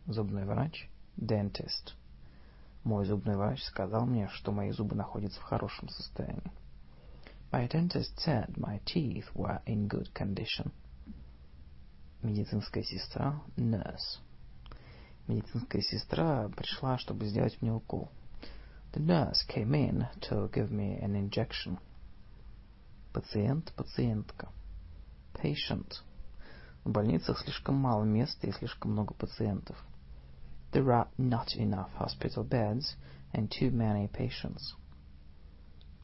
[0.06, 0.88] Зубной врач.
[1.18, 1.96] Dentist.
[2.84, 6.52] Мой зубной врач сказал мне, что мои зубы находятся в хорошем состоянии.
[7.52, 10.72] My dentist said my teeth were in good condition.
[12.23, 13.41] Медицинская сестра.
[13.57, 14.21] Nurse.
[15.29, 18.11] Медицинская сестра пришла, чтобы сделать мне укол.
[18.93, 21.79] The nurse came in to give me an injection.
[23.13, 24.49] Пациент, пациентка.
[25.35, 26.03] Patient.
[26.83, 29.77] В больницах слишком мало места и слишком много пациентов.
[30.73, 32.97] There are not enough hospital beds
[33.33, 34.75] and too many patients.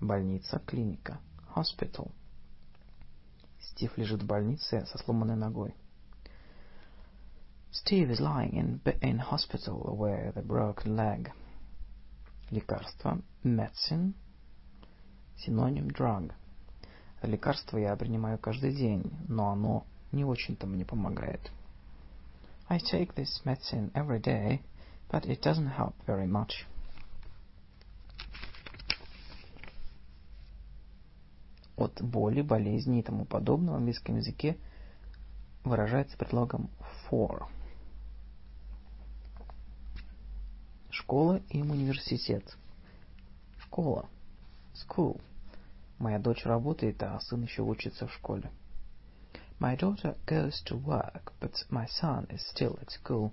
[0.01, 1.19] Больница, клиника.
[1.57, 2.13] Hospital.
[3.61, 5.75] Стив лежит в больнице со сломанной ногой.
[7.75, 11.33] Steve is lying in, in hospital with a broken leg.
[12.53, 13.21] Лекарство.
[13.43, 14.15] Medicine.
[15.37, 16.33] Синоним drug.
[17.25, 21.51] Лекарство я принимаю каждый день, но оно не очень-то мне помогает.
[22.69, 24.63] I take this medicine every day,
[25.11, 26.67] but it doesn't help very much.
[31.77, 34.57] От боли, болезни и тому подобное в английском языке
[35.65, 36.71] выражается предлогом
[37.11, 37.49] for.
[40.95, 42.57] Школа и университет.
[43.59, 44.09] Школа.
[44.75, 45.21] School.
[45.99, 48.53] Моя дочь работает, а сын еще учится в школе.
[49.59, 53.33] My daughter goes to work, but my son is still at school.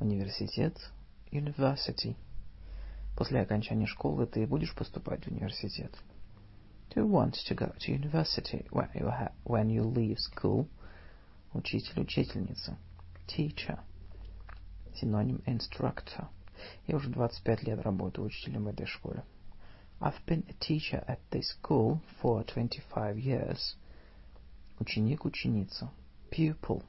[0.00, 0.78] Университет.
[1.30, 2.16] University.
[3.18, 5.92] После окончания школы ты будешь поступать в университет?
[6.88, 10.66] Do you want to go to university when you, ha when you leave school?
[11.52, 12.78] Учитель, учительница.
[13.26, 13.78] Teacher.
[14.94, 16.28] Синоним instructor.
[16.86, 19.24] Я уже 25 лет работаю учителем в этой школе.
[20.00, 23.76] I've been a teacher at this school for 25 years.
[24.78, 25.90] Ученик, ученица.
[26.30, 26.82] Pupil.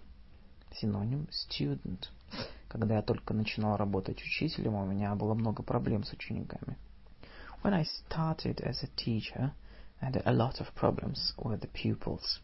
[0.74, 2.10] Синоним student.
[2.68, 6.78] Когда я только начинал работать учителем, у меня было много проблем с учениками.
[7.64, 9.54] When I started as a teacher,
[10.02, 12.42] I had a lot of problems with the pupils.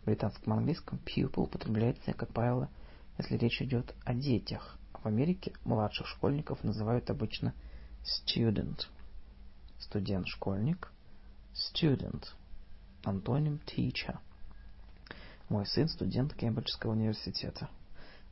[0.00, 2.70] В британском английском pupil употребляется, как правило,
[3.18, 4.78] если речь идет о детях.
[5.02, 7.54] В Америке младших школьников называют обычно
[8.04, 8.86] student.
[9.80, 10.92] Студент, школьник.
[11.54, 12.26] Student.
[13.02, 14.18] Антоним teacher.
[15.48, 17.68] Мой сын студент Кембриджского университета.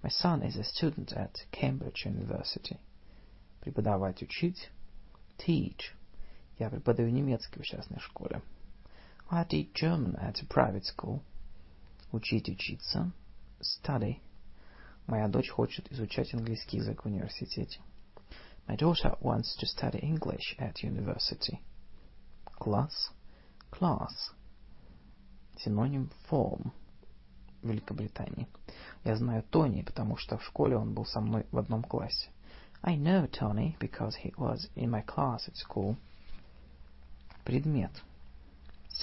[0.02, 2.78] My son is a student at Cambridge University.
[3.60, 4.70] Преподавать, учить.
[5.38, 5.92] Teach.
[6.60, 8.42] Я преподаю немецкий в частной школе.
[9.28, 11.20] I teach German at a private school.
[12.12, 13.10] Учить, учиться.
[13.60, 14.20] Study.
[15.10, 17.80] Моя дочь хочет изучать английский язык в университете.
[18.68, 21.58] My daughter wants to study English at university.
[22.44, 23.10] Класс.
[23.72, 24.12] Class.
[25.56, 26.70] Синоним form.
[27.64, 28.46] Великобритании.
[29.02, 32.30] Я знаю Тони, потому что в школе он был со мной в одном классе.
[32.80, 35.96] I know Tony because he was in my class at school.
[37.44, 37.90] Предмет.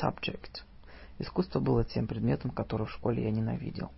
[0.01, 0.61] Subject.
[1.19, 3.91] Искусство было тем предметом, который в школе я ненавидел.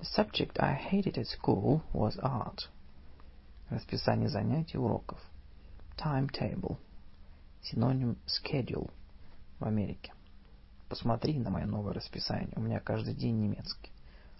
[0.00, 2.70] The subject I hated at school was art.
[3.68, 5.18] Расписание занятий уроков.
[5.98, 6.78] Timetable.
[7.60, 8.90] Синоним schedule
[9.58, 10.14] в Америке.
[10.88, 12.54] Посмотри на мое новое расписание.
[12.56, 13.92] У меня каждый день немецкий.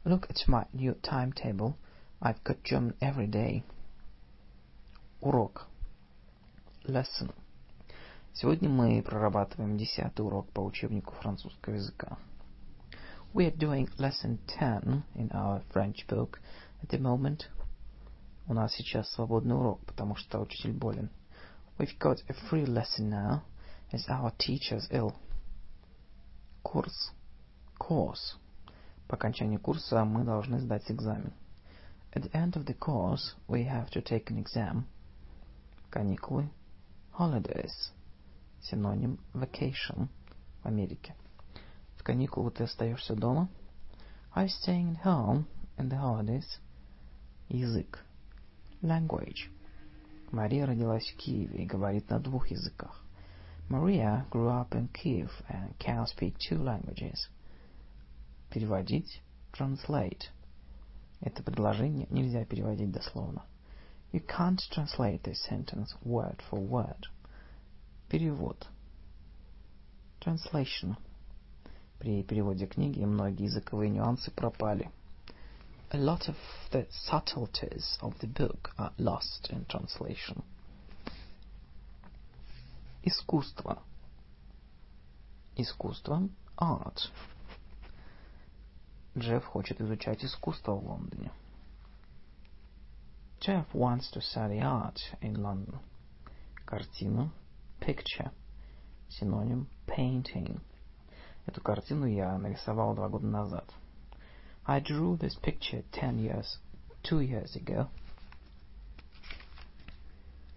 [0.05, 1.74] Look at my new timetable.
[2.22, 3.62] I've got German every day.
[5.20, 5.68] Урок.
[6.84, 7.34] Lesson.
[8.32, 12.16] Сегодня мы прорабатываем десятый урок по учебнику французского языка.
[13.34, 16.40] We are doing lesson 10 in our French book
[16.82, 17.50] at the moment.
[18.48, 21.09] У нас сейчас свободный урок, потому что учитель болен.
[21.77, 23.42] We've got a free lesson now,
[23.92, 25.14] as our teacher's ill.
[26.64, 27.11] Курс.
[27.77, 28.38] Course.
[29.08, 31.34] По окончании курса мы должны сдать экзамен.
[32.14, 34.85] At the end of the course, we have to take an exam.
[35.90, 36.50] Каникулы.
[37.17, 37.92] Holidays.
[38.61, 40.08] Синоним vacation
[40.64, 41.14] в Америке.
[42.01, 43.51] В каникулы ты остаешься дома?
[44.35, 45.45] You staying at home
[45.77, 46.59] in the holidays?
[47.51, 48.03] Язык.
[48.81, 49.51] Language.
[50.33, 53.05] Мария родилась в Киеве и говорит на двух языках.
[53.69, 57.29] Maria grew up in Kiev and can speak two languages.
[58.51, 59.20] Переводить.
[59.53, 60.31] Translate.
[61.20, 63.45] Это предложение нельзя переводить дословно.
[64.11, 67.09] You can't translate this sentence word for word.
[68.09, 68.67] Перевод.
[70.23, 70.97] Translation.
[72.01, 74.91] При переводе книги многие языковые нюансы пропали.
[75.91, 76.37] A lot of
[76.73, 80.43] the subtleties of the book are lost in translation.
[83.03, 83.83] Искусство.
[85.57, 86.27] Искусство.
[86.57, 87.11] Art.
[89.19, 91.31] Джефф хочет изучать искусство в Лондоне.
[93.41, 95.79] Jeff wants to study art in London.
[96.65, 97.31] Картина.
[97.79, 98.31] Picture.
[99.11, 100.61] Синоним painting.
[101.51, 103.69] Эту картину я нарисовал два года назад.
[104.65, 106.47] I drew this picture ten years,
[107.03, 107.89] two years ago.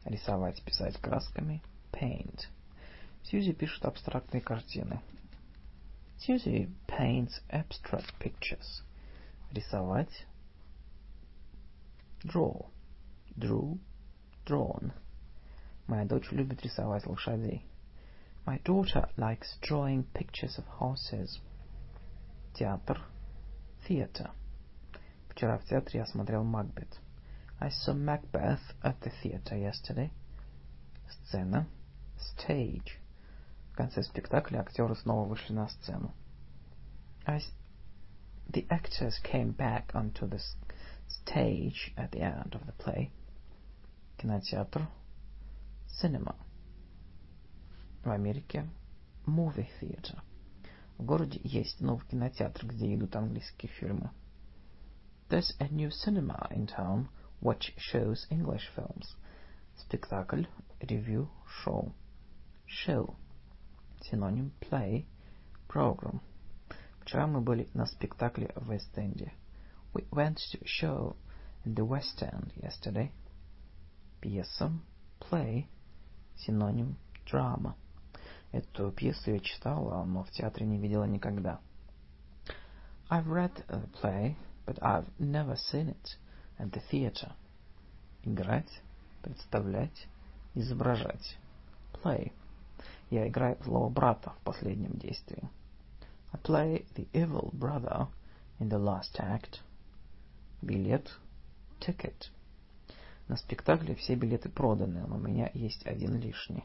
[0.05, 1.63] Рисовать, писать красками.
[1.91, 2.41] Paint.
[3.23, 5.01] Сьюзи пишет абстрактные картины.
[6.19, 8.83] Susie paints abstract pictures.
[9.51, 10.27] Рисовать.
[12.23, 12.67] Draw.
[13.35, 13.79] Drew.
[14.45, 14.91] Drawn.
[15.87, 17.65] Моя дочь любит рисовать лошадей.
[18.46, 21.38] My daughter likes drawing pictures of horses.
[22.54, 22.98] Театр.
[23.86, 24.30] Theater.
[25.28, 26.98] Вчера в театре я смотрел Макбет.
[27.60, 30.10] I saw Macbeth at the theater yesterday.
[31.10, 31.66] Сцена.
[32.16, 32.98] Stage.
[33.72, 36.14] В конце спектакля актеры снова вышли на сцену.
[37.26, 37.42] As
[38.48, 40.40] the actors came back onto the
[41.06, 43.10] stage at the end of the play.
[44.16, 44.88] Кинотеатр.
[46.00, 46.34] Cinema.
[48.03, 48.69] В Америке
[49.25, 50.19] Movie theater.
[50.97, 54.11] В городе есть новый кинотеатр, где идут английские фильмы.
[55.29, 57.07] There's a new cinema in town
[57.39, 59.05] which shows English films.
[59.77, 60.43] Спектакль,
[60.81, 61.95] ревью, шоу.
[62.67, 63.15] Show.
[64.01, 65.05] Синоним play,
[65.69, 66.19] program.
[66.99, 69.31] Вчера мы были на спектакле в Вест-Энде.
[69.93, 71.15] We went to a show
[71.63, 73.11] in the West End yesterday.
[74.19, 74.73] Пьеса,
[75.21, 75.67] Play.
[76.35, 77.75] синоним drama.
[78.53, 81.59] Эту пьесу я читала, но в театре не видела никогда.
[83.09, 84.35] I've read the play,
[84.67, 86.17] but I've never seen it
[86.59, 87.31] at the theater.
[88.23, 88.69] Играть,
[89.23, 90.07] представлять,
[90.53, 91.35] изображать.
[92.03, 92.31] Play.
[93.09, 95.49] Я играю злого брата в последнем действии.
[96.31, 98.07] I play the evil brother
[98.59, 99.61] in the last act.
[100.61, 101.09] Билет.
[101.79, 102.29] Ticket.
[103.27, 106.63] На спектакле все билеты проданы, но у меня есть один лишний.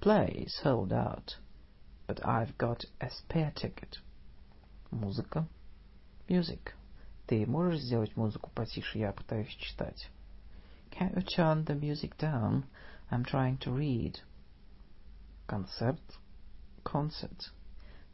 [0.00, 1.36] Play is sold out,
[2.06, 3.98] but I've got a spare ticket.
[4.90, 5.46] Музыка.
[6.28, 6.74] Music.
[7.26, 8.98] Ты можешь сделать музыку потише?
[8.98, 10.10] Я пытаюсь читать.
[10.90, 12.64] Can you turn the music down?
[13.10, 14.20] I'm trying to read.
[15.46, 16.00] Концерт.
[16.84, 17.50] Concert.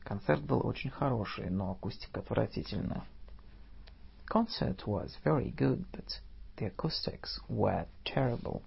[0.05, 3.05] Концерт был очень хороший, но акустика отвратительная.
[4.29, 6.21] Concert was very good, but
[6.57, 8.63] the acoustics were terrible.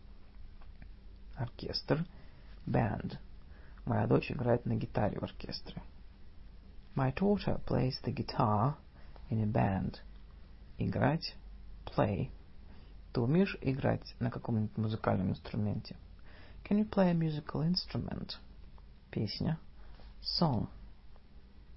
[1.38, 2.06] Оркестр.
[2.69, 3.19] Band.
[3.87, 5.83] Моя дочь играет на гитаре в оркестре.
[6.95, 8.75] My daughter plays the guitar
[9.31, 10.01] in a band.
[10.77, 11.35] Играть.
[11.87, 12.31] Play.
[13.13, 15.97] Ты умеешь играть на каком-нибудь музыкальном инструменте?
[16.65, 18.37] Can you play a musical instrument?
[19.11, 19.59] Песня.
[20.21, 20.69] Song.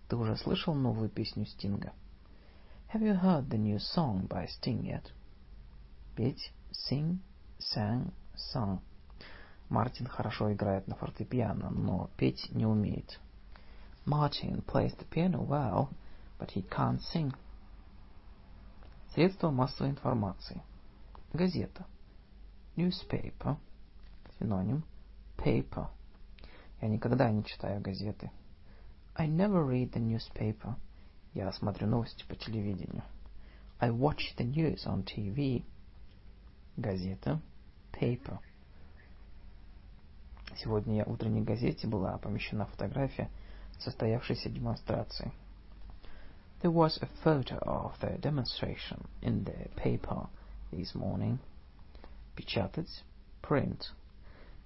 [0.09, 1.93] Ты уже слышал новую песню Стинга?
[2.93, 5.13] Have you heard the new song by Sting yet?
[6.17, 6.51] Петь.
[6.71, 7.19] Sing.
[7.57, 8.11] Sang.
[8.35, 8.81] Sung.
[9.72, 13.22] Мартин хорошо играет на фортепиано, но петь не умеет.
[14.06, 15.88] Martin plays the piano well,
[16.38, 17.33] but he can't sing.
[19.14, 20.61] Средства массовой информации.
[21.32, 21.85] Газета.
[22.75, 23.56] Newspaper.
[24.38, 24.83] Синоним.
[25.38, 25.88] Paper.
[26.82, 28.30] Я никогда не читаю газеты.
[29.16, 30.75] I never read the newspaper.
[31.33, 33.03] Я смотрю новости по телевидению.
[33.80, 35.64] I watch the news on TV.
[36.75, 37.41] Газета.
[37.93, 38.40] Paper.
[40.57, 43.30] Сегодня в утренней газете была помещена фотография
[43.80, 45.31] состоявшейся демонстрации.
[46.61, 50.27] There was a photo of the demonstration in the paper
[50.71, 51.39] this morning.
[52.35, 53.03] Печатать.
[53.41, 53.81] Print.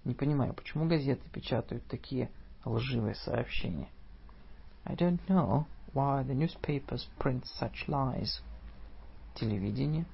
[0.04, 2.30] Не понимаю, почему газеты печатают такие
[2.66, 3.88] лживые сообщения.
[4.84, 8.42] I don't know why the newspapers print such lies.
[9.36, 10.06] Телевидение.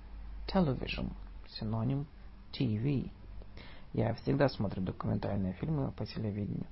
[0.47, 1.11] Television.
[1.47, 2.05] Синоним.
[2.53, 3.09] TV.
[3.93, 6.67] Я всегда смотрю документальные фильмы по телевидению.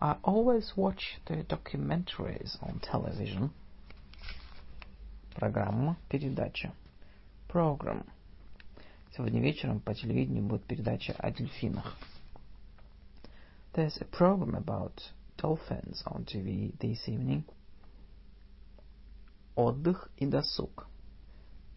[0.00, 3.50] I always watch the documentaries on television.
[5.34, 6.72] Программа, передача.
[7.48, 8.04] Program.
[9.14, 11.96] Сегодня вечером по телевидению будет передача о дельфинах.
[13.74, 14.94] There's a program about
[15.36, 17.44] dolphins on TV this evening.
[19.54, 20.88] Отдых и досуг.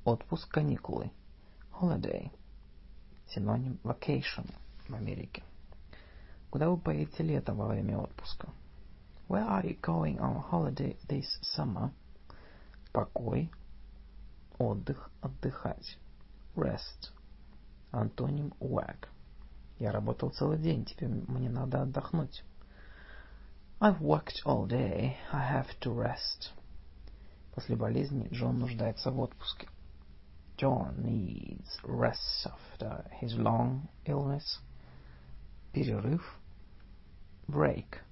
[0.03, 1.11] Отпуск, каникулы.
[1.80, 2.32] Holiday.
[3.27, 4.49] Синоним vacation
[4.87, 5.43] в Америке.
[6.49, 8.49] Куда вы поедете летом во время отпуска?
[9.27, 11.91] Where are you going on holiday this summer?
[12.93, 13.51] Покой.
[14.57, 15.97] Отдых, отдыхать.
[16.55, 17.11] Rest.
[17.91, 19.07] Антоним work.
[19.79, 22.43] Я работал целый день, теперь мне надо отдохнуть.
[23.81, 25.17] I've worked all day.
[25.33, 26.51] I have to rest.
[27.53, 29.67] После болезни Джон нуждается в отпуске.
[30.57, 34.60] John needs rest after his long illness.
[35.73, 36.20] Перерыв.
[37.49, 38.02] Break.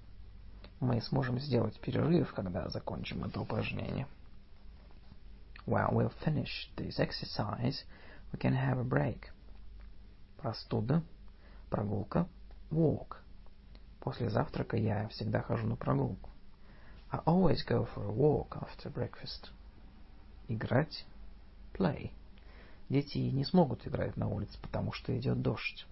[0.81, 4.07] Мы сможем сделать перерыв, когда закончим это упражнение.
[5.67, 7.85] While we'll finish this exercise,
[8.33, 9.31] we can have a break.
[10.39, 11.03] Простуда.
[11.69, 12.27] Прогулка.
[12.71, 13.17] Walk.
[14.01, 16.31] После завтрака я всегда хожу на прогулку.
[17.11, 19.51] I always go for a walk after breakfast.
[20.49, 21.05] Играть.
[21.75, 22.13] Play.
[22.94, 25.88] Дети не смогут играть на улице, потому что идет дождь.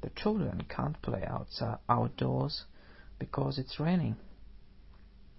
[0.00, 1.24] The children can't play
[1.86, 2.66] outdoors
[3.20, 4.16] because it's raining.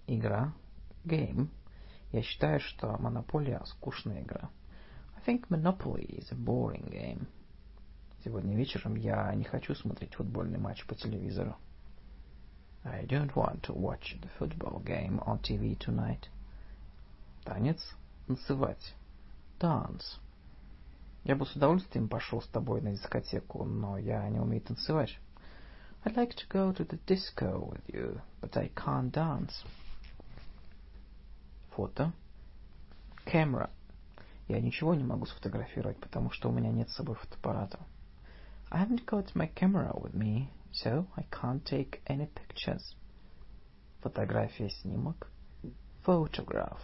[0.06, 0.54] Игра.
[1.04, 1.48] Game.
[2.12, 4.48] Я считаю, что Монополия скучная игра.
[5.16, 7.26] I think Monopoly is a boring game.
[8.24, 11.56] Сегодня вечером я не хочу смотреть футбольный матч по телевизору.
[12.84, 16.30] I don't want to watch the football game on TV tonight.
[17.44, 17.94] Танец.
[18.26, 18.94] Танцевать.
[19.60, 20.18] Dance.
[21.24, 25.18] Я бы с удовольствием пошел с тобой на дискотеку, но я не умею танцевать.
[26.04, 29.52] I'd like to go to the disco with you, but I can't dance.
[31.70, 32.12] Фото.
[33.26, 33.70] Camera.
[34.46, 37.78] Я ничего не могу сфотографировать, потому что у меня нет с собой фотоаппарата.
[38.70, 42.96] I haven't got my camera with me, so I can't take any pictures.
[44.00, 45.30] Фотография, снимок.
[46.06, 46.80] Photograph.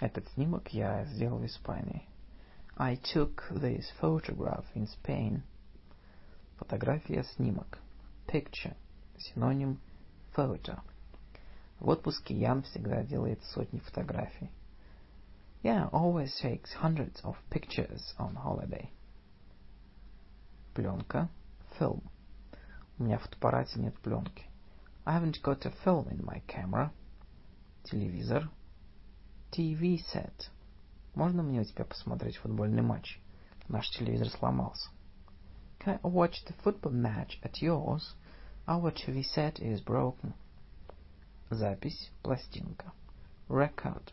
[0.00, 2.08] Этот снимок я сделал в Испании.
[2.77, 5.43] I took this photograph in Spain.
[6.57, 7.79] Фотография, снимок.
[8.27, 8.75] Picture.
[9.17, 9.79] Синоним
[10.35, 10.81] photo.
[11.79, 14.49] В отпуске Ян всегда делает сотни фотографий.
[15.63, 18.89] Yeah, always takes hundreds of pictures on holiday.
[20.73, 21.29] Пленка.
[21.79, 22.01] Film.
[22.97, 24.45] У меня в фотоаппарате нет пленки.
[25.05, 26.91] I haven't got a film in my camera.
[27.83, 28.49] Телевизор.
[29.51, 30.49] TV set.
[31.18, 33.20] Можно мне у тебя посмотреть футбольный матч?
[33.66, 34.88] Наш телевизор сломался.
[35.80, 38.14] Can I watch the football match at yours?
[38.68, 40.32] Our TV set is broken.
[41.50, 42.92] Запись, пластинка.
[43.48, 44.12] Record.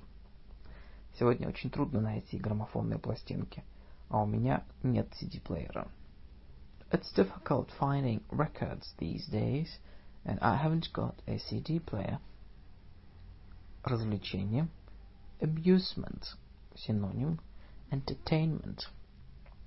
[1.20, 3.64] Сегодня очень трудно найти граммофонные пластинки,
[4.10, 5.88] а у меня нет CD-плеера.
[6.90, 9.68] It's difficult finding records these days,
[10.24, 12.18] and I haven't got a CD player.
[13.84, 14.68] Развлечение.
[15.40, 16.36] Amusement.
[16.76, 17.40] Синоним.
[17.90, 18.82] Entertainment.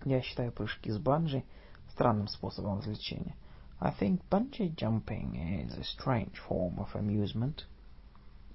[0.04, 1.44] Я считаю прыжки с банджи
[1.90, 3.34] странным способом развлечения.
[3.80, 7.64] I think bungee jumping is a strange form of amusement.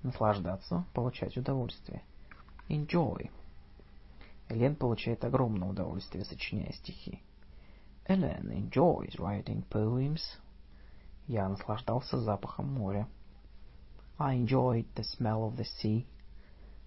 [0.03, 2.03] Наслаждаться, получать удовольствие.
[2.69, 3.29] Enjoy.
[4.49, 7.21] Элен получает огромное удовольствие, сочиняя стихи.
[8.05, 10.21] Ellen enjoys writing poems.
[11.27, 13.07] Я наслаждался запахом моря.
[14.19, 16.05] I enjoyed the smell of the sea.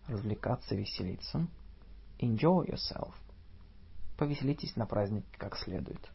[0.08, 1.46] Развлекаться, веселиться.
[2.18, 3.12] Enjoy yourself.
[4.16, 6.10] Повеселитесь на празднике как следует.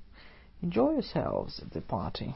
[0.61, 2.33] Enjoy yourselves at the party.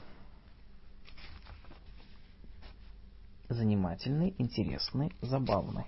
[3.49, 5.85] Занимательный, интересный, забавный.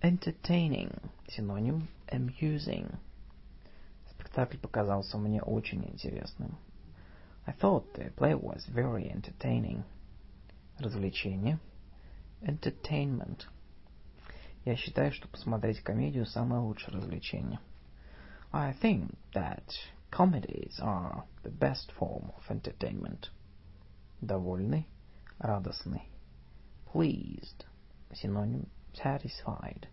[0.00, 1.02] Entertaining.
[1.28, 2.94] Синоним amusing.
[4.10, 6.56] Спектакль показался мне очень интересным.
[7.46, 9.82] I thought the play was very entertaining.
[10.78, 11.58] Развлечение.
[12.42, 13.46] Entertainment.
[14.64, 17.58] Я считаю, что посмотреть комедию самое лучшее развлечение.
[18.52, 19.64] I think that
[20.10, 23.30] comedies are the best form of entertainment.
[24.20, 24.86] Довольный,
[25.38, 26.02] радостный.
[26.92, 27.66] Pleased.
[28.12, 29.88] Синоним satisfied,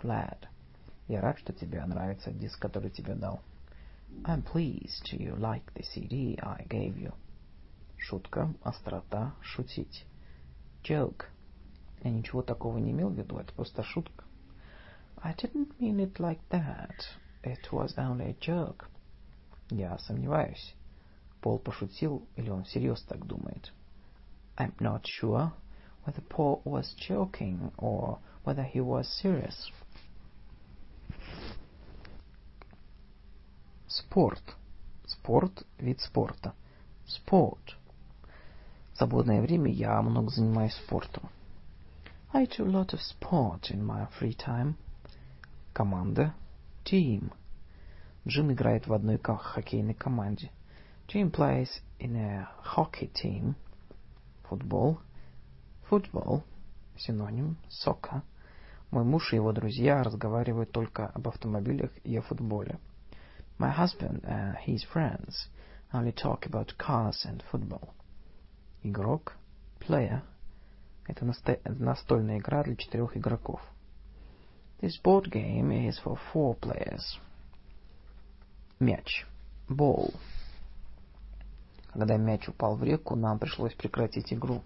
[0.00, 0.46] glad.
[1.08, 3.42] Я рад, что тебе нравится диск, который тебе дал.
[4.22, 7.12] I'm pleased you like the CD I gave you.
[7.98, 10.06] Шутка, острота, шутить.
[10.82, 11.26] Joke.
[12.04, 14.24] Я ничего такого не имел в виду, это просто шутка.
[15.22, 16.92] I didn't mean it like that.
[17.42, 18.84] It was only a joke.
[19.70, 20.74] Я сомневаюсь.
[21.40, 23.72] Пол пошутил или он всерьез так думает?
[24.58, 25.52] I'm not sure
[26.04, 29.72] whether Paul was joking or whether he was serious.
[33.88, 34.42] Спорт.
[35.06, 36.52] Спорт– вид спорта.
[37.06, 37.76] Sport.
[38.92, 41.30] В свободное время я много занимаюсь спортом.
[42.33, 44.75] I do a lot of sport in my free time.
[45.73, 46.33] Команда.
[46.85, 47.31] Team.
[48.27, 50.51] Джим играет в одной хоккейной команде.
[51.07, 53.55] Jim plays in a hockey team.
[54.43, 54.99] Футбол.
[55.89, 56.43] Football.
[56.97, 57.57] Синоним.
[57.69, 58.21] Soccer.
[58.91, 62.79] Мой муж и его друзья разговаривают только об автомобилях и о футболе.
[63.57, 65.47] My husband and his friends
[65.91, 67.93] only talk about cars and football.
[68.83, 69.33] Игрок.
[69.79, 70.21] Player.
[71.06, 73.60] Это настольная игра для четырех игроков.
[74.80, 77.18] This board game is for four players.
[78.80, 79.26] Мяч.
[79.68, 80.14] Ball.
[81.92, 84.62] Когда мяч упал в реку, нам пришлось прекратить игру.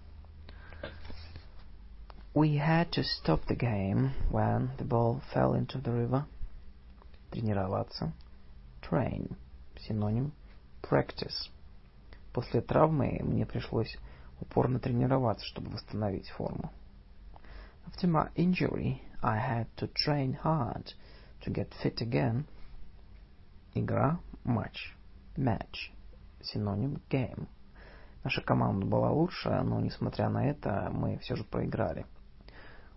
[2.33, 6.25] We had to stop the game when the ball fell into the river.
[7.31, 8.11] Тренироваться.
[8.81, 9.35] Train.
[9.79, 10.31] Синоним.
[10.81, 11.49] Practice.
[12.33, 13.97] После травмы мне пришлось
[14.39, 16.71] упорно тренироваться, чтобы восстановить форму.
[17.87, 20.93] After my injury, I had to train hard
[21.41, 22.45] to get fit again.
[23.73, 24.95] Игра, матч.
[25.35, 25.91] Match.
[26.41, 27.47] Синоним game.
[28.23, 32.05] Наша команда была лучше, но несмотря на это, мы все же проиграли.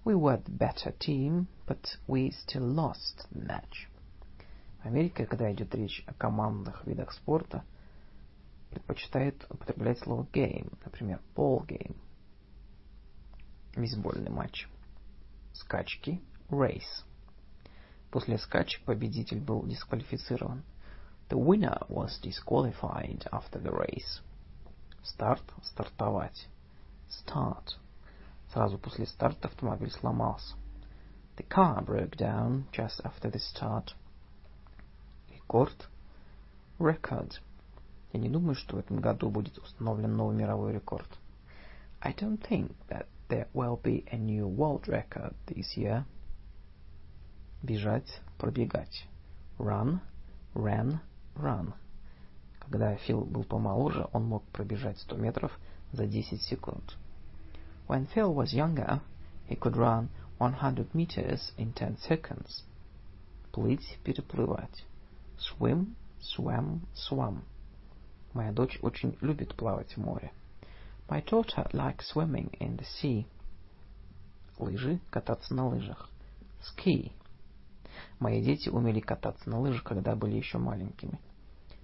[0.04, 3.88] We were the better team, but we still lost the match.
[4.82, 7.64] В Америке, когда идет речь о командных видах спорта,
[8.72, 11.94] предпочитают употреблять слово game, например, ball game.
[13.76, 14.68] Бейсбольный матч.
[15.52, 16.20] Скачки,
[16.50, 17.04] race.
[18.10, 20.62] После скачек победитель был дисквалифицирован.
[21.28, 24.22] The winner was disqualified after the race.
[25.02, 26.48] Старт, стартовать.
[27.08, 27.76] Start.
[28.52, 30.56] Сразу после старта автомобиль сломался.
[31.36, 33.94] The car broke down just after the start.
[35.30, 35.88] Рекорд.
[36.78, 37.40] Record.
[38.12, 41.08] Я не думаю, что в этом году будет установлен новый мировой рекорд.
[42.00, 46.04] I don't think that there will be a new world record this year.
[47.62, 49.06] Бежать, пробегать.
[49.58, 50.00] Run,
[50.54, 50.98] ran,
[51.36, 51.72] run.
[52.58, 55.58] Когда Фил был помоложе, он мог пробежать 100 метров
[55.92, 56.96] за 10 секунд.
[57.88, 59.00] When Phil was younger,
[59.48, 60.08] he could run
[60.38, 62.64] 100 meters in 10 seconds.
[63.52, 64.84] Плыть, переплывать.
[65.38, 67.42] Swim, swam, swam.
[68.34, 70.32] Моя дочь очень любит плавать в море.
[71.08, 73.26] My daughter likes swimming in the sea.
[74.58, 76.08] Лыжи, кататься на лыжах.
[76.60, 77.12] Ski.
[78.18, 81.20] Мои дети умели кататься на лыжах, когда были еще маленькими.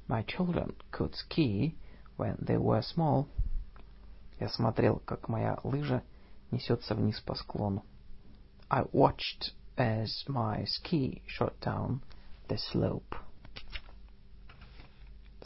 [0.08, 1.76] My children could ski
[2.16, 3.26] when they were small.
[4.40, 6.02] Я смотрел, как моя лыжа
[6.50, 7.84] несется вниз по склону.
[8.70, 12.00] I watched as my ski shot down
[12.48, 13.27] the slope.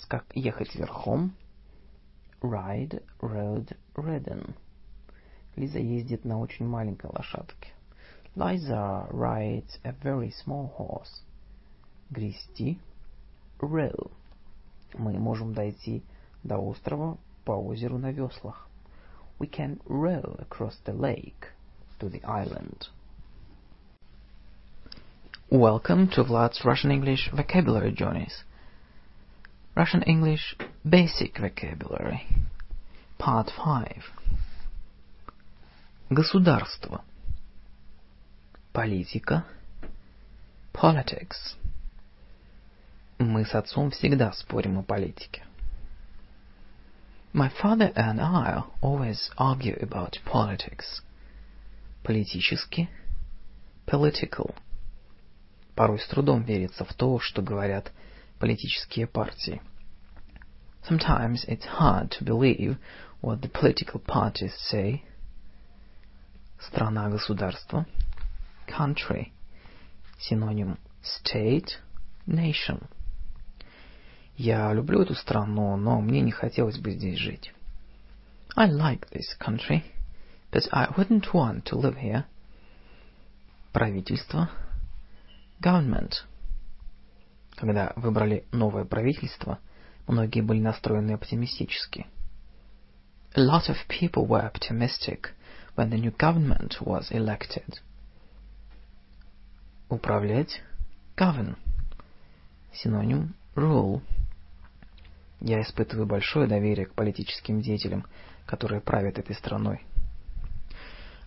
[0.08, 1.32] Как ехать верхом.
[2.40, 4.54] Ride, rode, ridden.
[5.56, 7.68] Лиза ездит на очень маленькой лошадке.
[8.34, 11.22] Liza rides a very small horse.
[12.10, 12.78] Грести.
[13.60, 14.10] Row.
[14.94, 16.02] Мы можем дойти
[16.42, 18.68] до острова по озеру на веслах.
[19.38, 21.52] We can row across the lake
[21.98, 22.88] to the island.
[25.50, 28.44] Welcome to Vlad's Russian English Vocabulary Journeys.
[29.74, 32.26] Russian English Basic Vocabulary.
[33.18, 34.02] Part 5.
[36.10, 37.02] Государство.
[38.74, 39.46] Политика.
[40.74, 41.56] Politics.
[43.18, 45.42] Мы с отцом всегда спорим о политике.
[47.32, 51.00] My father and I always argue about politics.
[52.02, 52.90] Политически.
[53.86, 54.54] Political.
[55.74, 57.90] Порой с трудом верится в то, что говорят
[58.41, 59.61] политические партии.
[60.87, 62.77] Sometimes it's hard to believe
[63.21, 65.03] what the political parties say.
[66.59, 67.85] Страна-государство.
[68.67, 69.31] Country.
[70.19, 71.77] Синоним state,
[72.25, 72.87] nation.
[74.35, 77.53] Я люблю эту страну, но мне не хотелось бы здесь жить.
[78.55, 79.83] I like this country,
[80.51, 82.25] but I wouldn't want to live here.
[83.73, 84.49] Правительство.
[85.61, 86.23] Government.
[87.54, 89.58] Когда выбрали новое правительство,
[90.06, 92.06] многие были настроены оптимистически.
[93.34, 95.30] A lot of people were optimistic
[95.76, 97.80] when the new government was elected.
[99.88, 100.62] Управлять.
[101.16, 101.56] Govern.
[102.72, 104.02] Синоним rule.
[105.40, 108.06] Я испытываю большое доверие к политическим деятелям,
[108.46, 109.84] которые правят этой страной.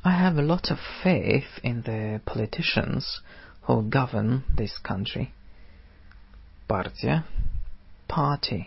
[0.03, 3.21] I have a lot of faith in the politicians
[3.67, 5.31] who govern this country.
[6.67, 7.23] Партия.
[8.07, 8.65] Party.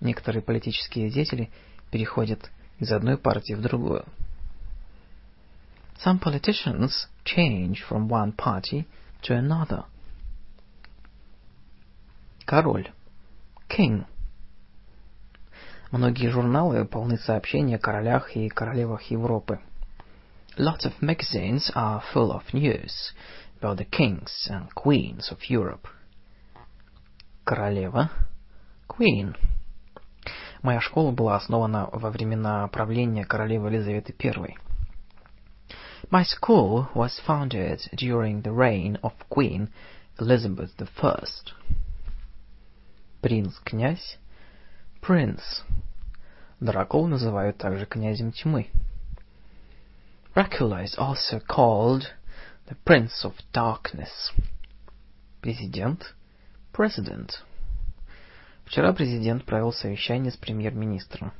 [0.00, 1.50] Некоторые политические деятели
[1.92, 4.04] переходят из одной партии в другую.
[6.04, 8.86] Some politicians change from one party
[9.22, 9.84] to another.
[12.44, 12.90] Король
[13.68, 14.04] king.
[15.92, 19.60] Многие журналы полны сообщений о королях и королевах Европы.
[20.56, 23.14] Lots of magazines are full of news
[23.60, 25.86] about the kings and queens of Europe.
[27.44, 28.10] Королева.
[28.88, 29.34] Queen.
[30.62, 34.56] Моя школа была основана во времена правления королевы Елизаветы I.
[36.08, 39.70] My school was founded during the reign of Queen
[40.20, 41.24] Elizabeth I.
[43.20, 44.18] Принц-князь,
[45.00, 45.64] принц.
[46.60, 48.68] Дракулу называют также князем тьмы.
[50.36, 52.04] Dracula is also called
[52.68, 54.30] the Prince of Darkness.
[55.40, 56.14] Президент,
[56.73, 57.31] president.
[58.65, 61.31] Вчера президент провел совещание с премьер-министром.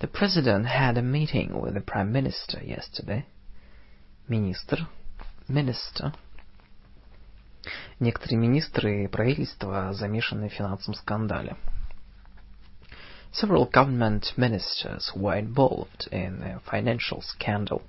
[0.00, 3.24] The president had a meeting with the prime minister yesterday.
[4.26, 4.88] Министр,
[5.48, 6.12] minister.
[8.00, 11.56] Некоторые министры и правительства замешаны в финансовом скандале.
[13.32, 17.82] Several government ministers were involved in a financial scandal.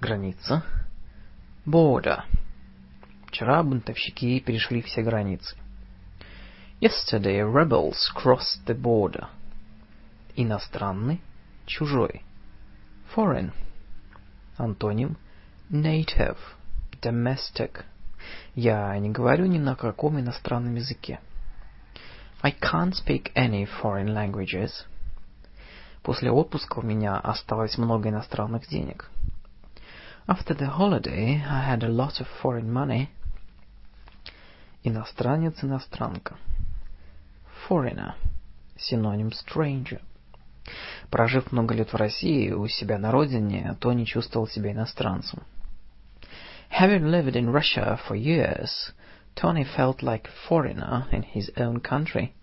[0.00, 0.62] Граница.
[1.64, 2.24] Border.
[3.31, 5.55] Вчера бунтовщики перешли все границы.
[6.81, 9.27] Yesterday rebels crossed the border.
[10.35, 11.21] Иностранный.
[11.65, 12.23] Чужой.
[13.15, 13.53] Foreign.
[14.57, 15.15] Антоним.
[15.69, 16.35] Native.
[17.01, 17.85] Domestic.
[18.53, 21.21] Я не говорю ни на каком иностранном языке.
[22.41, 24.71] I can't speak any foreign languages.
[26.03, 29.09] После отпуска у меня осталось много иностранных денег.
[30.27, 33.07] After the holiday, I had a lot of foreign money.
[34.83, 36.37] Иностранец, иностранка.
[37.67, 38.13] Foreigner.
[38.77, 40.01] Синоним stranger.
[41.09, 45.43] Прожив много лет в России у себя на родине, Тони чувствовал себя иностранцем.
[46.79, 48.91] Having lived in Russia for years,
[49.35, 52.33] Tony felt like a foreigner in his own country.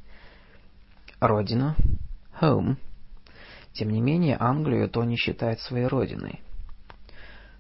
[1.21, 1.75] Родина,
[2.41, 2.77] home.
[3.73, 6.41] Тем не менее, Англию Тони считает своей родиной.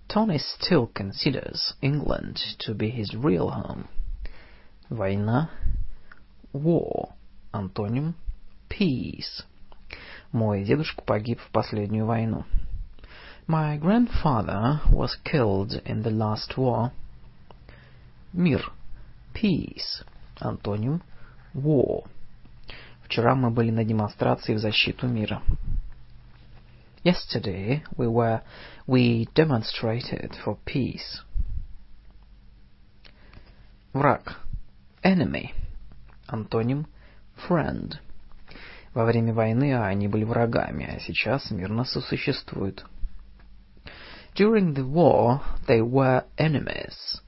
[0.09, 3.89] Tony still considers England to be his real home.
[4.91, 5.51] Война,
[6.55, 7.11] war.
[7.53, 8.15] Антоним,
[8.71, 9.45] peace.
[10.33, 12.45] Мой дедушка погиб в последнюю войну.
[13.47, 16.91] My grandfather was killed in the last war.
[18.33, 18.73] Мир.
[19.35, 20.05] Peace.
[20.41, 21.03] Антоним.
[21.55, 22.07] War.
[23.05, 25.43] Вчера мы были на демонстрации в защиту мира.
[27.05, 28.41] Yesterday we were
[28.87, 31.23] we demonstrated for peace.
[33.93, 34.48] Враг.
[35.03, 35.55] Enemy.
[36.27, 36.87] Антоним.
[37.49, 37.95] Friend.
[38.95, 42.85] Во время войны они были врагами, а сейчас мирно сосуществуют.
[44.35, 47.21] During the war they were enemies,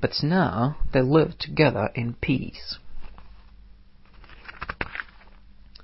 [0.00, 2.78] but now they live together in peace.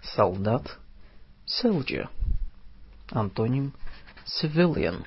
[0.03, 0.79] Солдат.
[1.47, 2.09] Soldier.
[3.11, 3.73] Антоним
[4.25, 5.05] civilian.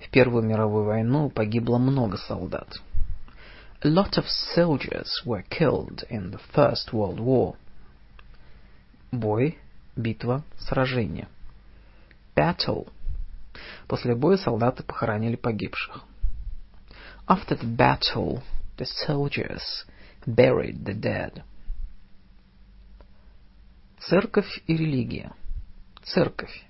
[0.00, 2.68] В Первую мировую войну погибло много солдат.
[3.84, 7.56] A lot of soldiers were killed in the First World War.
[9.12, 9.58] Бой,
[9.94, 11.28] битва, сражение.
[12.34, 12.88] Battle.
[13.86, 16.02] После боя солдаты похоронили погибших.
[17.28, 18.42] After the battle,
[18.78, 19.84] the soldiers
[20.26, 21.42] buried the dead.
[24.00, 25.32] Церковь и религия.
[26.02, 26.64] Церковь.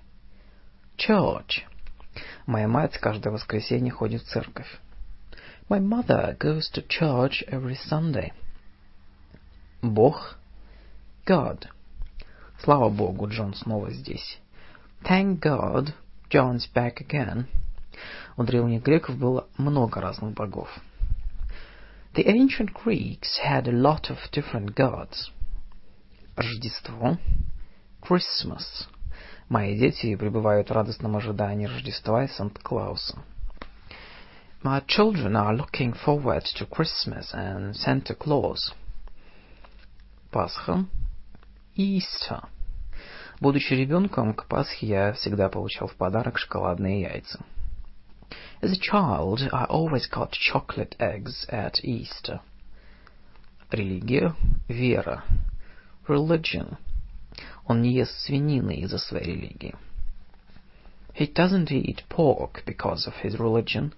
[0.97, 1.63] Church.
[2.45, 4.81] Моя мать каждое воскресенье ходит в церковь.
[5.67, 8.31] My mother goes to church every Sunday.
[9.81, 10.37] Бог.
[11.25, 11.67] God.
[12.63, 14.37] Слава Богу, Джон снова здесь.
[15.03, 15.93] Thank God,
[16.29, 17.45] John's back again.
[18.37, 20.69] У древних греков было много разных богов.
[22.13, 25.31] The ancient Greeks had a lot of different gods.
[26.35, 27.17] Рождество.
[28.01, 28.87] Christmas.
[29.49, 33.17] Мои дети пребывают в радостном ожидании Рождества и Санта-Клауса.
[34.64, 38.72] My children are looking forward to Christmas and Santa Claus.
[40.32, 40.86] Пасха.
[41.76, 42.44] Easter.
[43.40, 47.44] Будучи ребенком, к Пасхе я всегда получал в подарок шоколадные яйца.
[48.62, 52.40] As a child, I always got chocolate eggs at Easter.
[53.70, 54.34] Религия,
[54.68, 55.24] вера.
[56.06, 56.76] Religion.
[57.64, 59.74] Он не ест свинины из-за своей религии.
[61.14, 63.94] He doesn't eat pork because of his religion.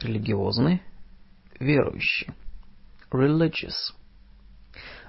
[0.00, 0.82] Религиозный,
[1.58, 2.28] верующий.
[3.10, 3.92] Religious.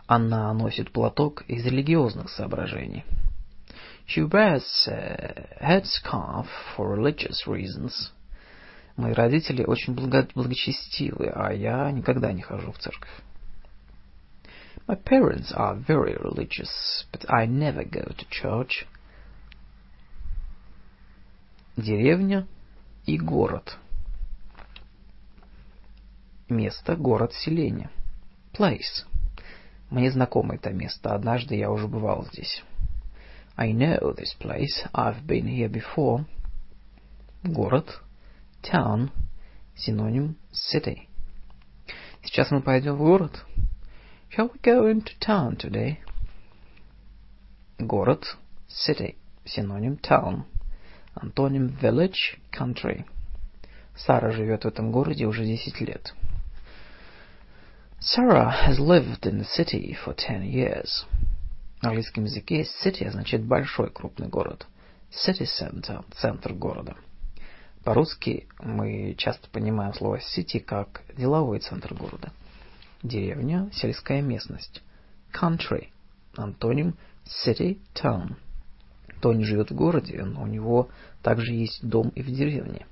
[0.08, 3.06] Она носит платок из религиозных соображений.
[4.08, 8.12] She wears a headscarf for religious reasons.
[8.98, 13.10] Мои родители очень благо благочестивы, а я никогда не хожу в церковь.
[14.88, 18.86] My parents are very religious, but I never go to church.
[21.78, 22.48] Деревня
[23.06, 23.78] и город.
[26.52, 27.90] Место, город, селение.
[28.52, 29.06] Place.
[29.90, 31.16] Мне знакомо это место.
[31.16, 32.62] Однажды я уже бывал здесь.
[33.56, 34.86] I know this place.
[34.94, 36.26] I've been here before.
[37.42, 38.02] Город.
[38.62, 39.12] Town.
[39.78, 41.08] Синоним city.
[42.22, 43.46] Сейчас мы пойдем в город.
[44.36, 46.00] Shall we go into town today?
[47.80, 48.26] Город.
[48.68, 49.16] City.
[49.46, 50.44] Синоним town.
[51.16, 53.06] Антоним village, country.
[53.96, 56.14] Сара живет в этом городе уже 10 лет.
[58.04, 61.06] Sarah has lived in the city for ten years.
[61.82, 64.66] В английском языке city означает большой, крупный город.
[65.12, 66.96] City center– центр города.
[67.84, 72.32] По-русски мы часто понимаем слово city как деловой центр города.
[73.04, 74.82] Деревня– сельская местность.
[75.32, 75.90] Country–
[76.36, 76.98] антоним
[77.46, 78.34] city, town.
[79.22, 80.90] Тони живет в городе, но у него
[81.22, 82.88] также есть дом и в деревне.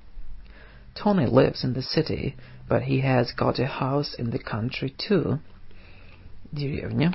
[0.95, 2.35] Tony lives in the city,
[2.67, 5.39] but he has got a house in the country too.
[6.53, 7.13] Деревня.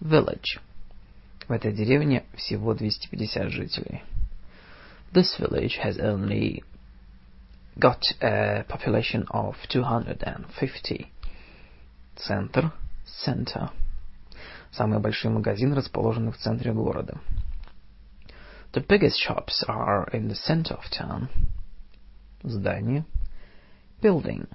[0.00, 0.60] Village.
[1.48, 4.02] В этой деревне всего 250 жителей.
[5.12, 6.62] This village has only
[7.78, 11.10] got a population of 250.
[12.16, 12.72] Центр.
[13.06, 13.70] Center.
[14.70, 17.18] Самые большие магазины расположены в центре города.
[18.72, 21.28] The biggest shops are in the center of town.
[22.43, 23.05] Здание.
[24.01, 24.49] Building.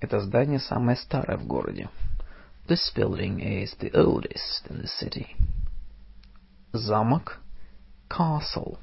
[0.00, 1.88] Это здание самое старое в городе.
[2.66, 5.36] This building is the oldest in the city.
[6.72, 7.38] Замок.
[8.10, 8.78] Castle.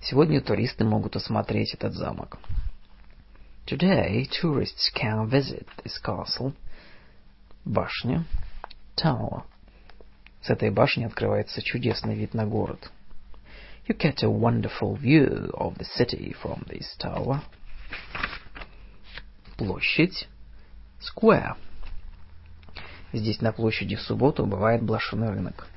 [0.00, 2.38] Сегодня туристы могут осмотреть этот замок.
[3.66, 6.54] Today, tourists can visit this castle.
[7.66, 8.24] Башня.
[8.96, 9.42] Tower.
[10.40, 12.90] С этой башни открывается чудесный вид на город.
[13.87, 17.41] You get a wonderful view of the city from this tower.
[19.57, 20.27] Площадь.
[20.99, 21.55] Square.
[23.13, 25.67] Здесь на площади в субботу бывает блошиный рынок.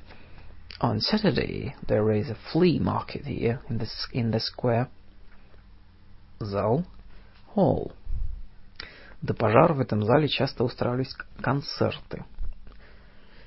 [0.80, 4.88] On Saturday there is a flea market here in the, in the square.
[6.38, 6.84] Зал.
[7.54, 7.92] Hall.
[9.22, 12.24] До пожара в этом зале часто устраивались концерты.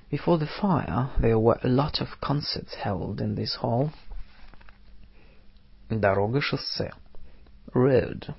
[0.09, 3.91] Before the fire, there were a lot of concerts held in this hall.
[5.90, 6.92] Дорога шоссе.
[7.74, 8.32] Road.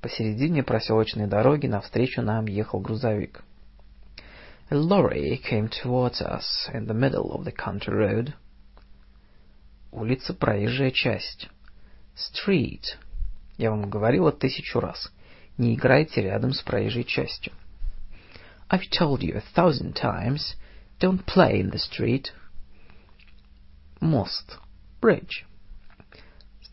[0.00, 3.44] Посередине проселочной дороги навстречу нам ехал грузовик.
[4.68, 8.34] A lorry came towards us in the middle of the country road.
[9.92, 11.48] Улица проезжая часть.
[12.16, 12.82] Street.
[13.56, 15.12] Я вам говорила тысячу раз.
[15.56, 17.52] Не играйте рядом с проезжей частью.
[18.68, 20.56] I've told you a thousand times,
[20.98, 22.32] don't play in the street.
[24.00, 24.58] Мост.
[25.00, 25.46] Bridge.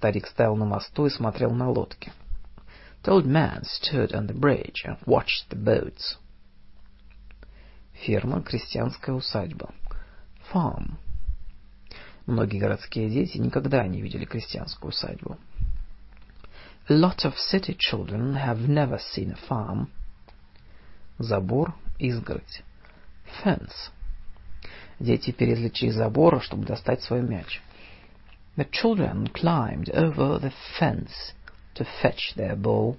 [0.04, 2.12] Старик стоял на мосту и смотрел на лодки.
[3.04, 6.18] The old man stood on the bridge and watched the boats.
[7.94, 9.74] Ферма, крестьянская усадьба.
[10.52, 10.96] Farm.
[12.26, 15.38] Многие городские дети никогда не видели крестьянскую усадьбу.
[16.90, 19.88] A lot of city children have never seen a farm.
[21.18, 22.62] Забор, изгородь.
[23.42, 23.92] Fence.
[25.00, 27.62] Дети перелезли через забор, чтобы достать свой мяч.
[28.57, 31.33] The children climbed over the fence
[31.75, 32.97] to fetch their ball.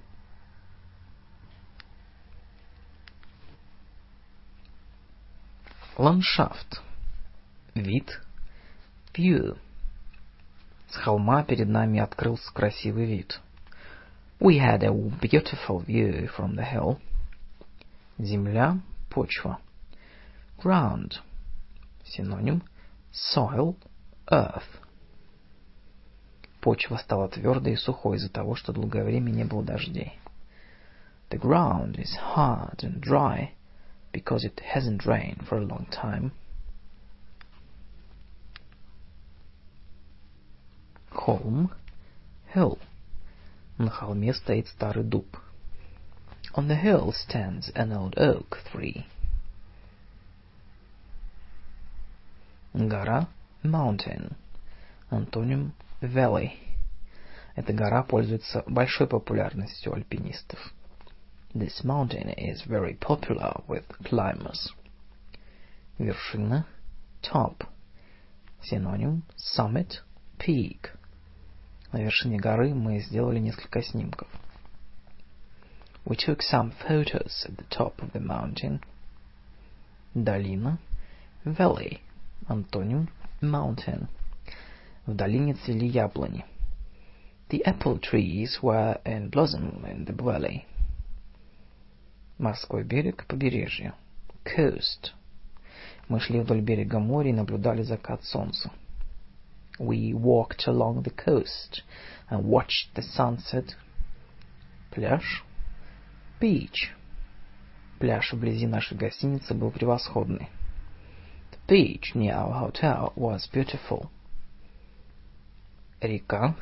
[5.98, 6.80] Ландшафт.
[7.74, 8.08] Вид.
[9.14, 9.58] View.
[10.88, 13.38] С холма перед нами открылся красивый вид.
[14.40, 16.98] We had a beautiful view from the hill.
[18.18, 19.58] Земля, почва.
[20.58, 21.18] Ground.
[22.04, 22.62] Синоним.
[23.12, 23.76] Soil,
[24.30, 24.80] earth.
[26.65, 30.19] Почва стала твердой и сухой из-за того, что долгое время не было дождей.
[31.29, 33.51] The ground is hard and dry
[34.11, 36.31] because it hasn't rained for a long time.
[41.11, 41.69] Холм,
[42.55, 42.79] Hill.
[43.77, 45.27] На холме стоит старый дуб.
[46.55, 49.05] On the hill stands an old oak tree.
[52.73, 53.27] Гора,
[53.61, 54.33] Mountain.
[55.11, 55.73] антоним
[56.13, 56.51] Valley.
[57.55, 60.59] Эта гора пользуется большой популярностью альпинистов.
[61.53, 64.73] This mountain is very popular with climbers.
[65.97, 66.65] Вершина,
[67.21, 67.63] Top.
[68.61, 70.01] синоним Summit,
[70.37, 70.89] peak.
[71.91, 74.27] На вершине горы мы сделали несколько снимков.
[76.03, 78.81] We took some photos at the top of the mountain.
[80.13, 80.77] Долина,
[81.45, 82.01] Valley.
[82.47, 83.09] антоним
[83.41, 84.07] Mountain.
[85.05, 86.45] В долине цвели яблони.
[87.49, 90.65] The apple trees were in blossom in the valley.
[92.39, 93.93] Морской берег, побережье.
[94.43, 95.13] Coast.
[96.07, 98.71] Мы шли вдоль берега моря и наблюдали закат солнца.
[99.77, 101.83] We walked along the coast
[102.31, 103.75] and watched the sunset.
[104.89, 105.43] Пляж.
[106.41, 106.89] Beach.
[107.99, 110.49] Пляж вблизи нашей гостиницы был превосходный.
[111.51, 114.09] The beach near our hotel was beautiful.
[116.05, 116.55] Река.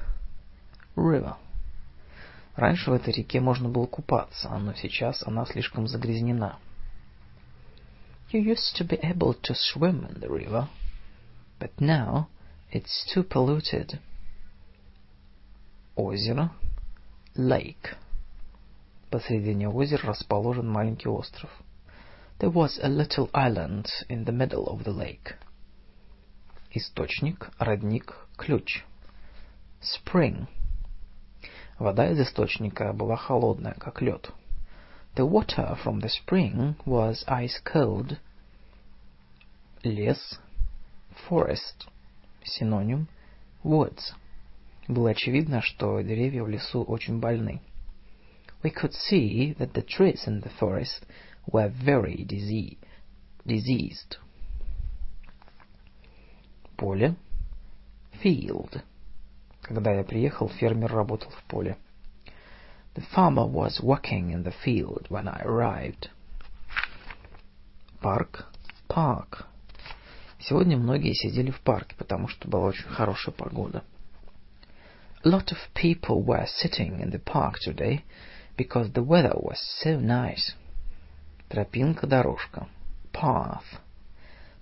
[0.95, 1.35] River.
[2.55, 6.59] Раньше в этой реке можно было купаться, но сейчас она слишком загрязнена.
[8.31, 10.67] You used to be able to swim in the river,
[11.59, 12.27] but now
[12.71, 13.99] it's too polluted.
[15.95, 16.51] Озеро.
[17.35, 17.95] Lake.
[19.09, 21.49] Посредине озера расположен маленький остров.
[22.39, 25.35] There was a little island in the middle of the lake.
[26.71, 28.83] Источник, родник, ключ.
[29.82, 30.46] Spring.
[31.78, 34.30] Вода из источника была холодная, как лед.
[35.14, 38.18] The water from the spring was ice cold.
[39.82, 40.40] Лес.
[41.28, 41.88] Forest.
[42.44, 43.08] Синоним.
[43.62, 44.14] Woods.
[44.88, 47.60] Было очевидно, что деревья в лесу очень больны.
[48.62, 51.06] We could see that the trees in the forest
[51.46, 52.76] were very dise-
[53.44, 54.18] diseased.
[56.76, 57.14] Поле.
[58.20, 58.82] Field.
[59.62, 61.76] Когда я приехал, фермер работал в поле.
[62.94, 66.08] The farmer was working in the field when I arrived.
[68.00, 68.46] Парк.
[68.88, 69.44] Park.
[70.40, 73.82] Сегодня многие сидели в парке, потому что была очень хорошая погода.
[75.24, 78.02] A lot of people were sitting in the park today
[78.56, 80.54] because the weather was so nice.
[81.48, 82.68] Тропинка, дорожка.
[83.12, 83.64] Path.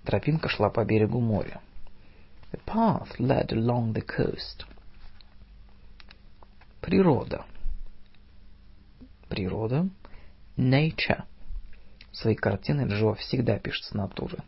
[0.03, 1.61] Тропинка шла по берегу моря.
[2.51, 4.65] The path led along the coast.
[6.82, 7.44] Природа.
[9.28, 9.88] Природа.
[10.56, 11.22] Nature.
[12.10, 14.38] Свои картины Джо всегда пишет с натуры.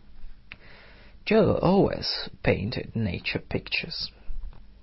[1.24, 2.04] Joe always
[2.42, 4.12] painted nature pictures.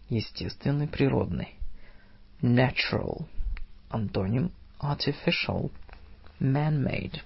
[0.07, 1.55] Естественный, природный.
[2.41, 3.27] Natural.
[3.89, 5.71] Антоним artificial.
[6.39, 7.19] Man-made.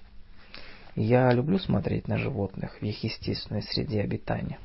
[0.96, 4.58] Я люблю смотреть на животных в их естественной среде обитания.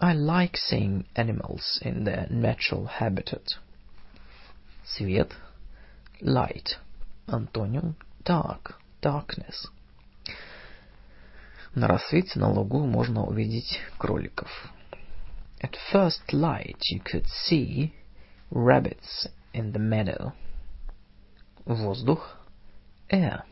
[0.00, 3.54] I like seeing animals in their natural habitat.
[4.84, 5.32] Свет.
[6.20, 6.76] Light.
[7.26, 8.74] Антоним dark.
[9.00, 9.68] Darkness.
[11.74, 14.50] На рассвете на лугу можно увидеть кроликов.
[15.60, 17.92] At first light you could see
[18.50, 20.32] rabbits in the meadow.
[21.64, 22.36] Воздух.
[23.10, 23.42] Air.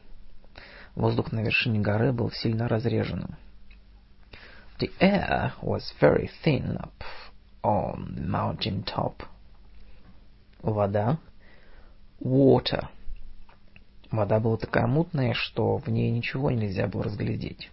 [0.95, 3.37] Воздух на вершине горы был сильно разреженным.
[4.79, 7.05] The air was very thin up
[7.63, 9.23] on the mountain top.
[10.63, 11.19] Вода.
[12.21, 12.89] Water.
[14.11, 17.71] Вода была такая мутная, что в ней ничего нельзя было разглядеть.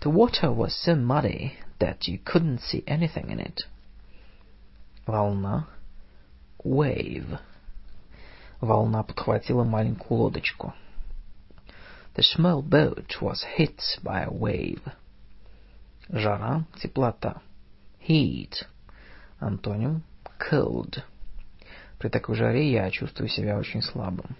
[0.00, 3.60] The water was so muddy that you couldn't see anything in it.
[5.06, 5.66] Волна.
[6.64, 7.38] Wave.
[8.60, 10.72] Волна подхватила маленькую лодочку.
[12.14, 14.82] The small boat was hit by a wave.
[16.09, 17.41] Жара, теплота.
[18.07, 18.65] Heat.
[19.39, 20.03] Антоним
[20.39, 21.03] cold.
[21.99, 24.37] При такой жаре я чувствую себя очень слабым.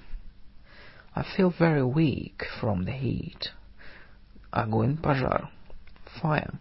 [1.14, 3.52] I feel very weak from the heat.
[4.52, 5.50] Огонь, пожар.
[6.22, 6.56] Fire.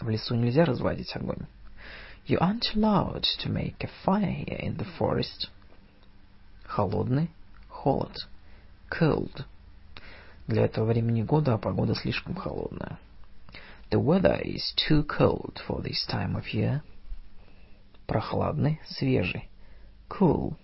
[0.00, 1.46] В лесу нельзя разводить огонь.
[2.26, 5.50] You aren't allowed to make a fire here in the forest.
[6.64, 7.30] Холодный,
[7.68, 8.16] холод.
[8.88, 9.44] Cold.
[10.46, 12.98] Для этого времени года погода слишком холодная.
[13.90, 16.82] The weather is too cold for this time of year.
[18.06, 19.48] Прохладный, свежий.
[20.08, 20.56] Cool.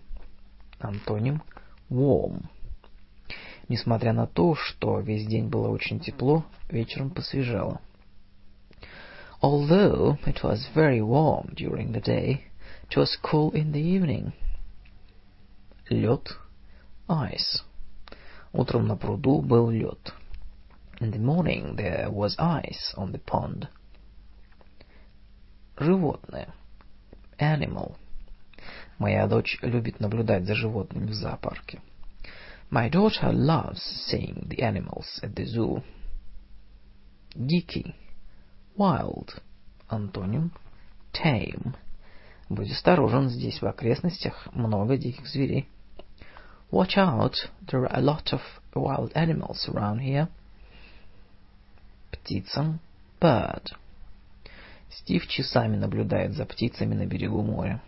[0.78, 1.42] Антоним
[1.90, 2.44] warm.
[3.68, 7.80] Несмотря на то, что весь день было очень тепло, вечером посвежало.
[9.42, 12.44] Although it was very warm during the day,
[12.88, 14.32] it was cool in the evening.
[15.90, 16.28] Лед,
[17.08, 17.64] ice.
[18.52, 20.14] Утром на пруду был лед.
[20.99, 23.67] In the morning there was ice on the pond.
[25.77, 26.53] Животное.
[27.39, 27.95] Animal.
[28.99, 31.81] Моя дочь любит наблюдать за животными в зоопарке.
[32.69, 35.81] My daughter loves seeing the animals at the zoo.
[37.33, 37.95] Дикий.
[38.77, 39.41] Wild.
[39.89, 40.51] Антоним.
[41.13, 41.75] Tame.
[42.47, 45.67] Будь осторожен, здесь в окрестностях много диких зверей.
[46.69, 47.33] Watch out,
[47.65, 48.41] there are a lot of
[48.75, 50.27] wild animals around here.
[52.26, 52.80] Птица.
[53.20, 53.76] Bird.
[54.90, 57.80] Стив часами наблюдает за птицами на берегу моря.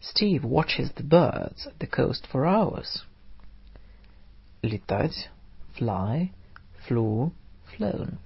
[0.00, 3.04] Steve watches the birds at the coast for hours.
[4.62, 5.28] Летать.
[5.78, 6.30] Fly.
[6.88, 7.30] Flew.
[7.76, 8.16] Flown.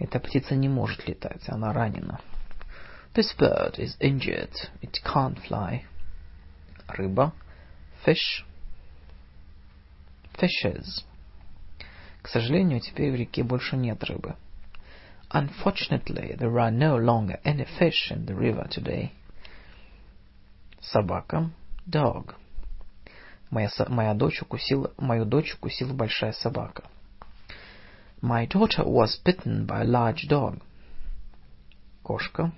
[0.00, 2.20] Эта птица не может летать, она ранена.
[3.14, 4.52] This bird is injured.
[4.82, 5.84] It can't fly.
[6.88, 7.32] Рыба.
[8.04, 8.44] Fish.
[10.36, 11.04] Fishes.
[12.28, 14.36] К сожалению, теперь в реке больше нет рыбы.
[15.30, 19.12] Unfortunately, there are no longer any fish in the river today.
[20.82, 21.50] Собака.
[21.86, 22.34] Dog.
[23.48, 26.84] Моя, моя дочь укусила, мою дочь укусила большая собака.
[28.20, 30.60] My daughter was bitten by a large dog.
[32.02, 32.52] Кошка.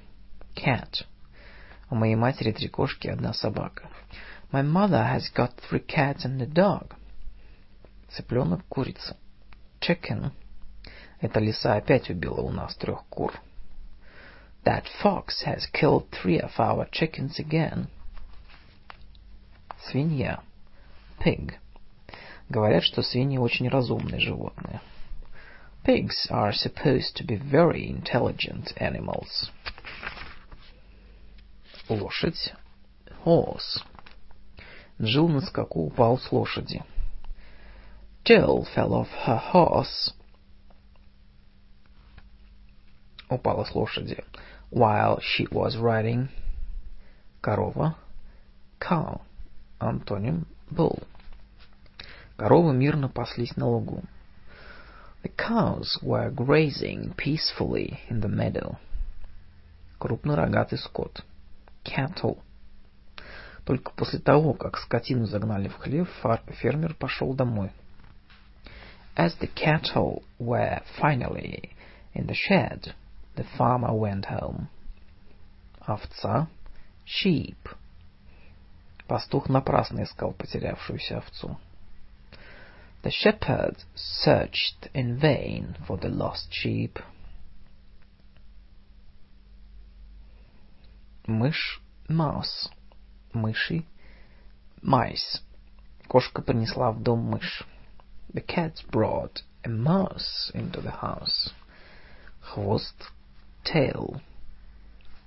[0.57, 1.05] Cat.
[1.91, 3.89] У моей матери три кошки и одна собака.
[4.51, 6.97] My mother has got three cats and a dog.
[8.09, 9.17] Цыпленок, курица.
[9.81, 10.33] Chicken.
[11.21, 13.33] Эта лиса опять убила у нас трех кур.
[14.65, 17.89] That fox has killed three of our chickens again.
[19.87, 20.41] Свинья.
[21.19, 21.55] Pig.
[22.51, 24.81] Говорят, что свиньи очень разумные животные.
[25.83, 29.51] Pigs are supposed to be very intelligent animals.
[31.89, 32.53] Лошадь.
[33.25, 33.83] Horse.
[35.01, 36.83] Джилл на скаку упал с лошади.
[38.25, 40.13] Jill fell off her horse.
[43.31, 44.23] Упала с лошади.
[44.71, 46.29] While she was riding.
[47.41, 47.97] Корова.
[48.79, 49.23] Cow.
[49.79, 51.03] Антоним bull.
[52.37, 54.03] Коровы мирно паслись на лугу.
[55.23, 58.77] The cows were grazing peacefully in the meadow.
[59.99, 61.25] Крупнорогатый скот.
[61.85, 62.39] Cattle.
[63.65, 66.09] Только после того, как скотину загнали в хлев,
[66.61, 67.71] фермер пошел домой.
[69.20, 71.74] As the cattle were finally
[72.14, 72.94] in the shed,
[73.36, 74.70] the farmer went home.
[75.88, 76.48] Овца.
[77.06, 77.70] Sheep.
[79.08, 81.58] Пастух напрасно искал потерявшуюся овцу.
[83.04, 86.98] The shepherd searched in vain for the lost sheep.
[91.28, 92.70] Мышь — mouse.
[93.34, 95.42] Мыши — mice.
[96.08, 97.64] Кошка принесла в дом мышь.
[98.33, 101.53] The cat brought a mouse into the house.
[102.41, 103.11] Хвост—
[103.65, 104.21] tail.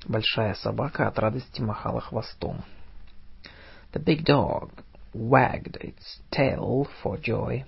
[0.08, 2.64] Большая собака от радости махала хвостом.
[3.92, 4.72] The big dog
[5.14, 7.66] wagged its tail for joy.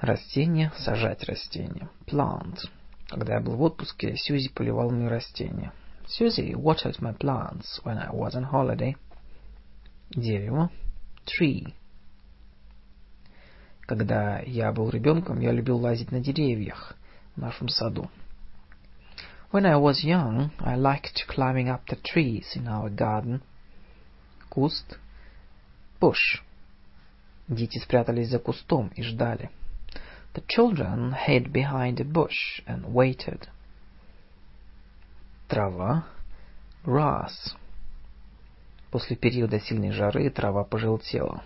[0.00, 1.88] Растение— сажать растение.
[2.06, 2.60] Plant.
[3.08, 5.72] Когда я был в отпуске, Сьюзи поливал мои растения.
[6.06, 8.96] Susie watered my plants when I was on holiday.
[10.10, 10.70] Дерево.
[11.26, 11.74] Tree.
[13.90, 16.94] Когда я был ребенком, я любил лазить на деревьях
[17.34, 18.08] в нашем саду.
[19.50, 23.40] When I was young, I liked climbing up the trees in our garden.
[24.48, 24.96] Куст.
[26.00, 26.40] Bush.
[27.48, 29.50] Дети спрятались за кустом и ждали.
[30.34, 33.48] The children hid behind a bush and waited.
[35.48, 36.04] Трава.
[36.84, 37.56] Grass.
[38.92, 41.42] После периода сильной жары трава пожелтела.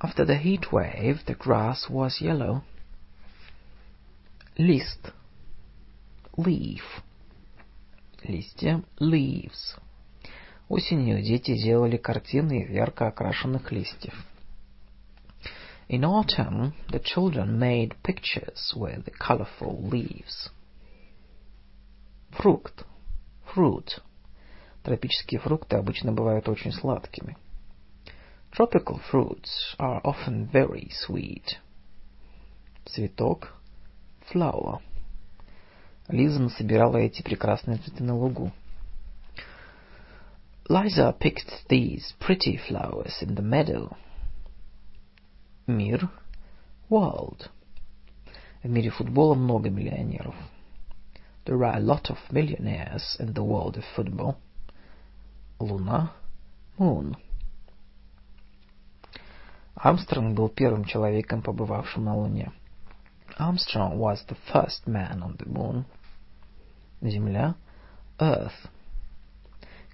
[0.00, 2.62] After the heat wave, the grass was yellow.
[4.56, 5.12] Лист.
[6.36, 7.02] Leaf.
[8.22, 8.84] Листья.
[9.00, 9.76] Leaves.
[10.68, 14.14] Осенью дети делали картины из ярко окрашенных листьев.
[15.88, 20.50] In autumn, the children made pictures with the colorful leaves.
[22.32, 22.84] Фрукт.
[23.52, 24.00] Fruit.
[24.84, 27.36] Тропические фрукты обычно бывают очень сладкими.
[28.51, 31.57] Tropical fruits are often very sweet.
[32.85, 33.53] Цветок.
[34.31, 34.79] Flower.
[36.07, 38.51] Лиза насобирала эти прекрасные цветы на лугу.
[40.69, 43.97] Liza picked these pretty flowers in the meadow.
[45.67, 46.09] Мир.
[46.89, 47.49] World.
[48.63, 50.35] В мире футбола много миллионеров.
[51.45, 54.35] There are a lot of millionaires in the world of football.
[55.59, 56.13] Луна.
[56.77, 57.17] Moon.
[59.80, 62.50] Армстронг был первым человеком, побывавшим на Луне.
[63.38, 65.84] Armstrong was the first man on the moon.
[67.00, 67.54] Земля.
[68.18, 68.68] Earth.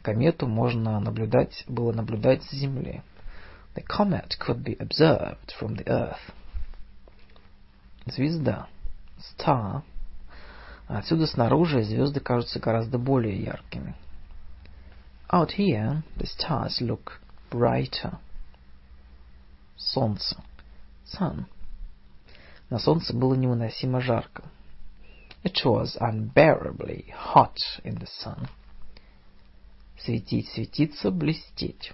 [0.02, 3.02] Комету можно наблюдать, было наблюдать с Земли.
[3.74, 6.32] The comet could be observed from the Earth.
[8.06, 8.68] Звезда.
[9.18, 9.82] Star.
[10.86, 13.94] Отсюда снаружи звезды кажутся гораздо более яркими.
[15.30, 18.18] Out here, the stars look brighter.
[19.77, 20.36] Солнце.
[21.05, 21.47] Sun.
[22.70, 24.44] На солнце было невыносимо жарко.
[25.44, 28.49] It was unbearably hot in the sun.
[29.99, 31.93] Светить, светиться, блестеть.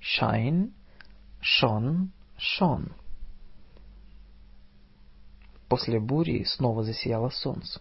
[0.00, 0.72] Shine,
[1.42, 2.92] shone, shone.
[5.68, 7.80] После бури снова засияло солнце.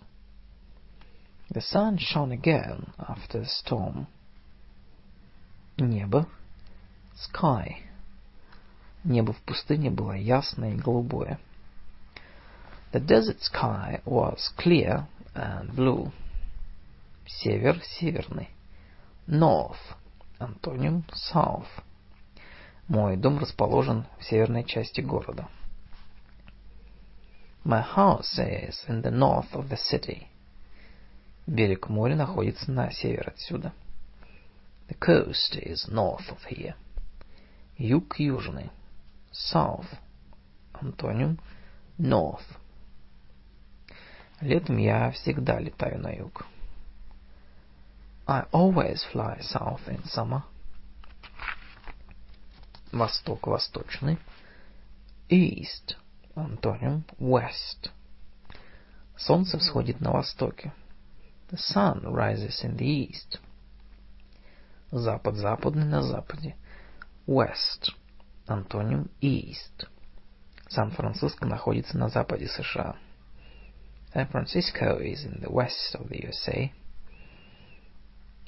[1.49, 4.07] The sun shone again after the storm.
[5.77, 6.27] Небо.
[7.15, 7.83] Sky.
[9.05, 11.39] Небо в пустыне было ясное и голубое.
[12.91, 16.11] The desert sky was clear and blue.
[17.27, 18.49] Север, северный.
[19.27, 19.77] North.
[20.39, 21.67] Антоним south.
[22.87, 25.47] Мой дом расположен в северной части города.
[27.63, 30.27] My house is in the north of the city.
[31.45, 33.71] Берег моря находится на север отсюда.
[34.87, 36.73] The coast is north of here.
[37.77, 38.71] Юг южный.
[39.35, 39.87] South.
[40.73, 41.39] Антоним
[41.97, 42.45] north.
[44.39, 46.45] Летом я всегда летаю на юг.
[48.27, 50.43] I always fly south in summer.
[52.93, 54.17] Восток восточный.
[55.29, 55.97] East.
[56.35, 57.91] Антоним west.
[59.17, 60.73] Солнце всходит на востоке.
[61.49, 63.39] The sun rises in the east.
[64.91, 66.55] Запад западный на западе.
[67.27, 67.93] West.
[68.47, 69.87] Антоним east.
[70.69, 72.95] Сан-Франциско находится на западе США.
[74.13, 76.71] San Francisco is in the west of the USA.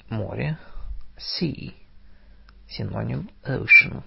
[0.08, 0.56] Море.
[1.18, 1.74] Sea.
[2.68, 4.02] Синоним ocean.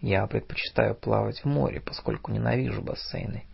[0.00, 3.44] Я предпочитаю плавать в море, поскольку ненавижу бассейны.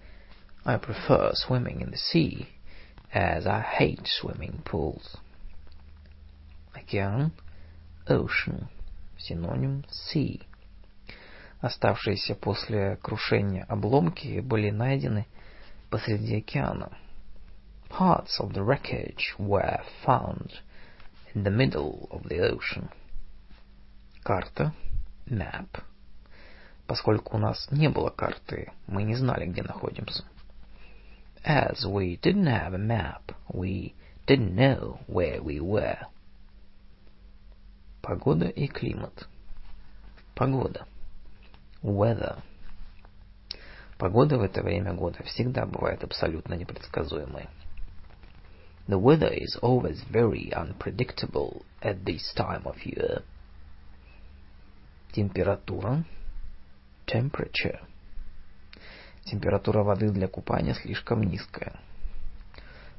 [0.65, 2.47] I prefer swimming in the sea,
[3.13, 5.19] as I hate swimming pools.
[6.75, 7.33] Океан.
[8.07, 8.69] Ocean.
[9.19, 10.43] Синоним sea.
[11.63, 15.29] Оставшиеся после крушения обломки были найдены
[15.91, 16.91] посреди океана.
[17.89, 20.51] Parts of the wreckage were found
[21.35, 22.91] in the middle of the ocean.
[24.25, 24.75] Карта.
[25.27, 25.69] Map.
[26.89, 30.25] Поскольку у нас не было карты, мы не знали, где находимся.
[31.45, 33.95] As we didn't have a map, we
[34.27, 35.99] didn't know where we were.
[38.03, 39.29] Погода и климат.
[40.35, 40.87] Погода.
[41.83, 42.41] Weather.
[43.99, 47.49] Погода в это время года всегда бывает абсолютно непредсказуемой.
[48.89, 53.23] The weather is always very unpredictable at this time of year.
[55.13, 56.05] Температура.
[57.07, 57.81] Temperature.
[59.25, 61.81] Температура воды для купания слишком низкая.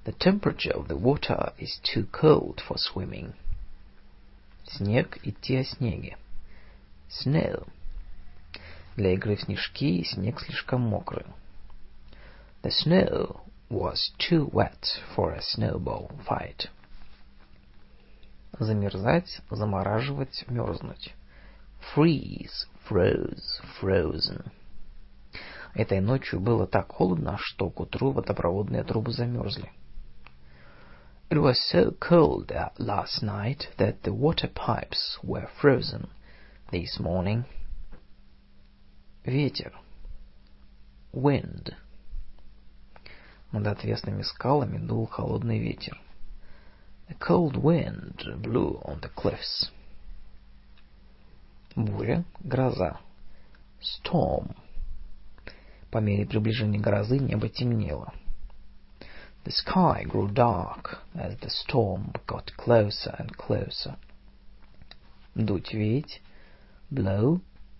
[0.05, 3.33] The temperature of the water is too cold for swimming.
[4.65, 6.17] Снег идти о снеге.
[7.09, 7.67] Snow.
[8.95, 11.25] Для игры в снежки снег слишком мокрый.
[12.61, 14.83] The snow was too wet
[15.15, 16.69] for a snowball fight.
[18.59, 21.15] Замерзать, замораживать, мерзнуть.
[21.95, 24.51] Freeze, froze, frozen.
[25.73, 29.71] Этой ночью было так холодно, что к утру водопроводные трубы замерзли.
[31.31, 36.09] It was so cold last night that the water pipes were frozen
[36.71, 37.45] this morning.
[39.25, 39.71] Ветер.
[41.13, 41.73] Wind.
[43.53, 45.97] Над отвесными скалами дул холодный ветер.
[47.07, 49.71] A cold wind blew on the cliffs.
[51.73, 52.99] Буря, гроза.
[53.79, 54.57] Storm.
[55.89, 58.13] По мере приближения грозы небо темнело.
[59.45, 63.95] The sky grew dark as the storm got closer and closer.
[65.33, 66.21] Дуть, веть.
[66.91, 67.39] Blow,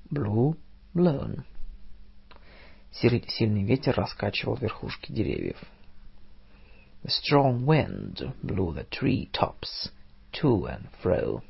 [0.10, 0.56] blew,
[0.94, 1.44] blown.
[2.92, 5.58] Сильный ветер раскачивал верхушки деревьев.
[7.04, 9.90] The strong wind blew the tree tops
[10.34, 11.42] to and fro.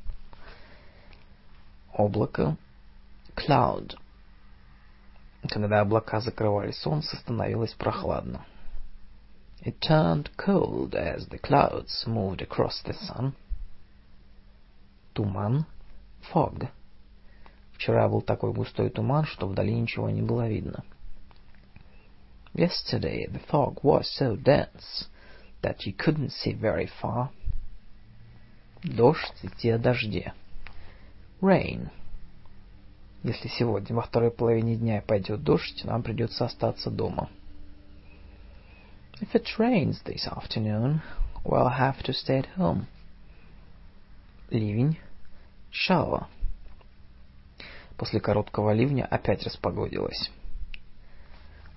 [1.93, 2.57] Облако.
[3.35, 3.95] Cloud.
[5.49, 8.45] Когда облака закрывали солнце, становилось прохладно.
[9.61, 13.33] It turned cold as the clouds moved across the sun.
[15.13, 15.65] Туман.
[16.31, 16.69] Fog.
[17.83, 20.85] Вчера был такой густой туман, что вдали ничего не было видно.
[22.53, 25.09] Yesterday the fog was so dense
[25.61, 27.27] that you couldn't see very far.
[28.83, 30.33] Дождь идти о дожде.
[31.41, 31.89] Rain.
[33.21, 37.29] Если сегодня во второй половине дня пойдет дождь, нам придется остаться дома.
[39.19, 41.01] If it rains this afternoon,
[41.43, 42.85] we'll have to stay at home.
[44.51, 44.97] Ливень.
[45.69, 46.27] Shower.
[47.97, 50.31] После короткого ливня опять распогодилось.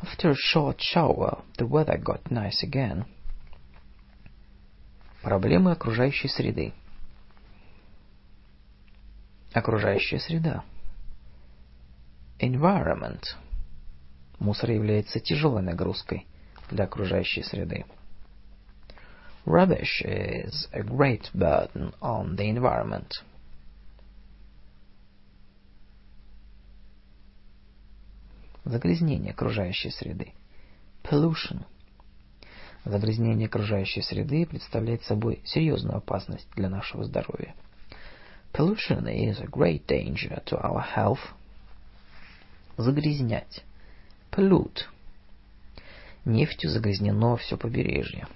[0.03, 3.05] After a short shower, the weather got nice again.
[5.23, 6.73] Проблемы окружающей среды.
[9.53, 10.65] Окружающая среда.
[12.39, 13.23] Environment.
[14.39, 16.27] Мусор является тяжелой нагрузкой
[16.71, 17.87] для окружающей среды.
[19.47, 23.11] Rubbish is a great burden on the environment.
[28.67, 30.33] Загрязнение окружающей среды.
[31.05, 31.65] Pollution.
[32.85, 37.55] Загрязнение окружающей среды представляет собой серьезную опасность для нашего здоровья.
[38.53, 41.21] Pollution is a great danger to our health.
[42.77, 43.63] Загрязнять.
[44.33, 44.87] Pollute.
[46.25, 48.27] Нефтью загрязнено все побережье.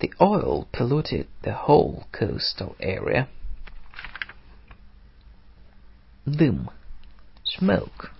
[0.00, 3.28] The oil polluted the whole coastal area.
[6.26, 6.68] Дым.
[7.44, 8.10] Smoke.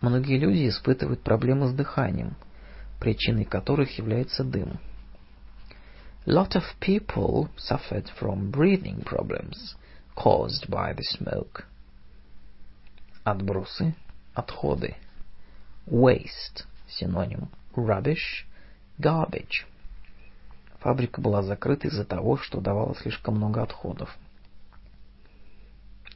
[0.00, 2.36] Многие люди испытывают проблемы с дыханием,
[2.98, 4.80] причиной которых является дым.
[6.26, 9.74] Lot of people suffered from breathing problems
[10.14, 11.64] caused by the smoke.
[13.24, 13.94] Отбросы,
[14.34, 14.96] отходы.
[15.86, 17.48] Waste, синоним.
[17.74, 18.46] Rubbish,
[18.98, 19.66] garbage.
[20.80, 24.16] Фабрика была закрыта из-за того, что давала слишком много отходов.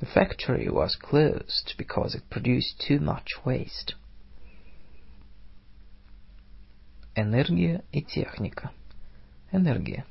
[0.00, 3.94] The factory was closed because it produced too much waste.
[7.16, 8.70] Энергия и техника.
[9.52, 10.04] Энергия.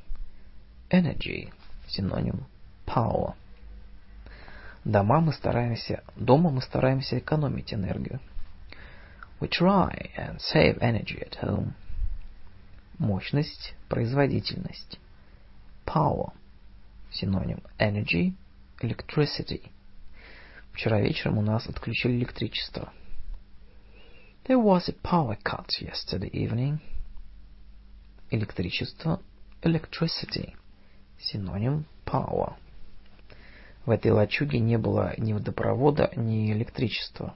[0.90, 1.52] Energy,
[1.88, 2.46] синоним.
[2.86, 3.36] Power.
[4.86, 8.20] Дома мы стараемся, дома мы стараемся экономить энергию.
[9.40, 11.74] We try and save energy at home.
[13.00, 14.98] Мощность, производительность.
[15.86, 16.32] Power.
[17.12, 17.62] Синоним.
[17.78, 18.36] Energy,
[18.84, 19.72] electricity.
[20.74, 22.92] Вчера вечером у нас отключили электричество.
[24.46, 26.80] There was a power cut yesterday evening.
[28.30, 29.22] Электричество.
[29.62, 30.54] Electricity.
[31.18, 31.86] Синоним.
[32.06, 32.56] Power.
[33.86, 37.36] В этой лачуге не было ни водопровода, ни электричества.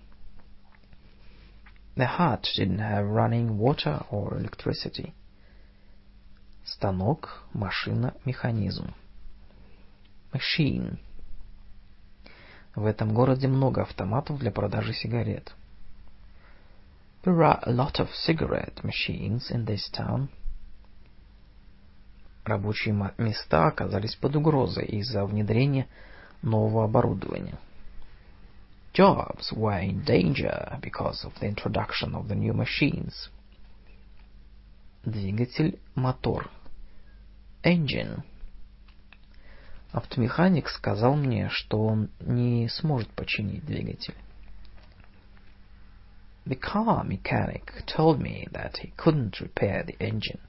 [1.95, 5.13] The hut didn't have running water or electricity.
[6.65, 8.93] Станок, машина, механизм.
[10.33, 10.99] Machine.
[12.77, 15.51] В этом городе много автоматов для продажи сигарет.
[17.23, 20.27] There are a lot of cigarette machines in this town.
[22.45, 25.87] Рабочие места оказались под угрозой из-за внедрения
[26.43, 27.57] нового оборудования.
[28.93, 33.31] Jobs were in danger because of the introduction of the new machines.
[35.03, 36.51] Двигатель, мотор.
[37.63, 38.21] Engine.
[39.97, 44.13] Автомеханик сказал мне, что он не сможет починить двигатель.
[46.45, 50.39] The car mechanic told me that he couldn't repair the engine.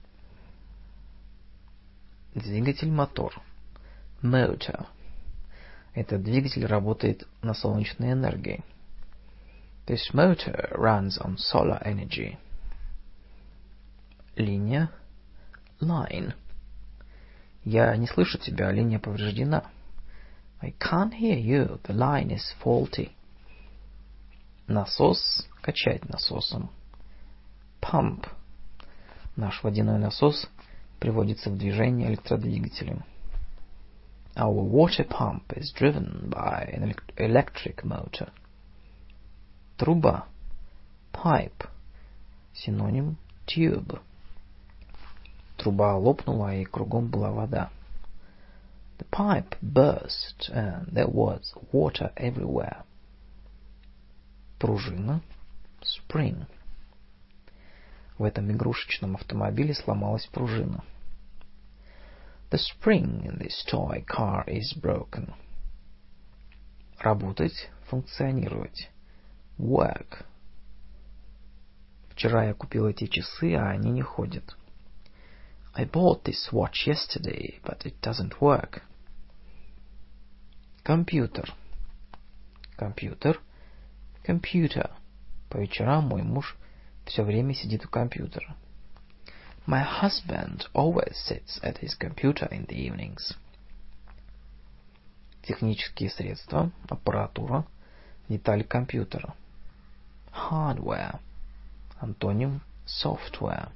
[2.34, 3.40] Двигатель мотор.
[4.20, 4.86] Motor.
[5.94, 8.62] Этот двигатель работает на солнечной энергии.
[9.86, 12.36] This motor runs on solar energy.
[14.36, 14.90] Линия.
[15.80, 16.34] Line.
[17.70, 19.70] Я не слышу тебя, линия повреждена.
[20.62, 23.10] I can't hear you, the line is faulty.
[24.66, 26.70] Насос, качать насосом.
[27.82, 28.26] Pump.
[29.36, 30.48] Наш водяной насос
[30.98, 33.04] приводится в движение электродвигателем.
[34.34, 38.30] Our water pump is driven by an electric motor.
[39.76, 40.24] Труба.
[41.12, 41.68] Pipe.
[42.54, 44.00] Синоним tube.
[45.58, 47.70] Труба лопнула, и кругом была вода.
[48.98, 52.84] The pipe burst, and there was water everywhere.
[54.60, 55.20] Пружина.
[55.82, 56.46] Spring.
[58.18, 60.84] В этом игрушечном автомобиле сломалась пружина.
[62.50, 65.34] The spring in this toy car is broken.
[66.98, 68.90] Работать, функционировать.
[69.58, 70.24] Work.
[72.10, 74.57] Вчера я купил эти часы, а они не ходят.
[75.78, 78.82] I bought this watch yesterday, but it doesn't work.
[80.82, 81.54] Компьютер.
[82.76, 83.40] Компьютер.
[84.26, 84.90] Computer.
[85.48, 86.56] По вечерам мой муж
[87.06, 88.56] все время сидит у компьютера.
[89.68, 93.36] My husband always sits at his computer in the evenings.
[95.42, 97.64] Технические средства, аппаратура,
[98.28, 99.36] детали компьютера.
[100.32, 101.20] Hardware.
[102.00, 103.70] Антоним software.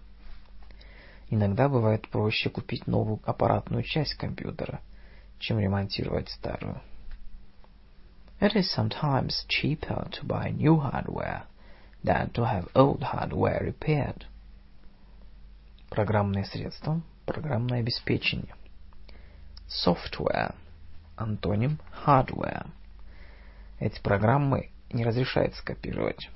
[1.33, 4.83] Иногда бывает проще купить новую аппаратную часть компьютера,
[5.39, 6.79] чем ремонтировать старую.
[8.39, 11.45] It is sometimes cheaper to buy new hardware
[12.05, 14.27] than to have old hardware repaired.
[15.89, 18.55] Программное средство, программное обеспечение.
[19.67, 20.55] Software.
[21.17, 22.67] Антоним hardware.
[23.81, 26.29] Эти программы не разрешается копировать.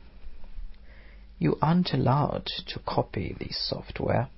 [1.38, 4.30] You aren't allowed to copy this software.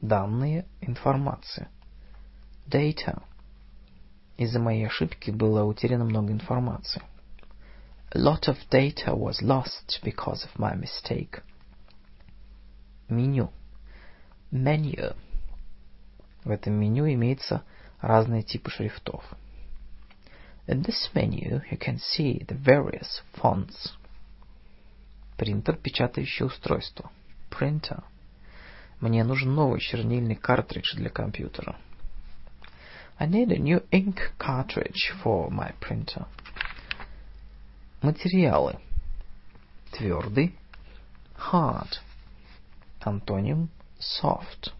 [0.00, 1.68] Данные, информация.
[2.68, 3.22] Data.
[4.36, 7.02] Из-за моей ошибки было утеряно много информации.
[8.10, 11.42] A lot of data was lost because of my mistake.
[13.08, 13.50] Меню.
[14.52, 15.16] Menu.
[16.44, 17.64] В этом меню имеются
[18.00, 19.24] разные типы шрифтов.
[20.68, 23.92] In this menu you can see the various fonts.
[25.36, 27.10] Принтер, печатающее устройство.
[27.50, 28.04] Printer.
[29.00, 31.76] Мне нужен новый чернильный картридж для компьютера.
[33.18, 36.26] I need a new ink cartridge for my printer.
[38.02, 38.78] Материалы.
[39.92, 40.56] Твердый.
[41.36, 41.98] Hard.
[43.00, 43.70] Антоним.
[44.00, 44.72] Soft.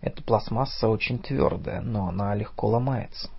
[0.00, 3.30] Эта пластмасса очень твердая, но она легко ломается.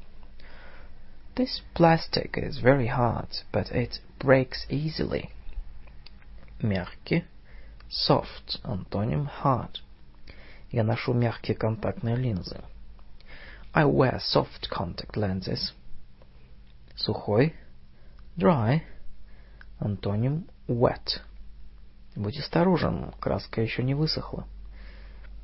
[1.35, 5.29] This plastic is very hard, but it breaks easily.
[6.61, 7.25] Мягкий.
[7.89, 8.61] Soft.
[8.63, 9.79] Антоним hard.
[10.73, 12.59] Я ношу мягкие контактные линзы.
[13.75, 15.71] I wear soft contact lenses.
[16.95, 17.53] Сухой.
[18.35, 18.81] Dry.
[19.77, 21.21] Антоним wet.
[22.15, 24.47] Будь осторожен, краска еще не высохла.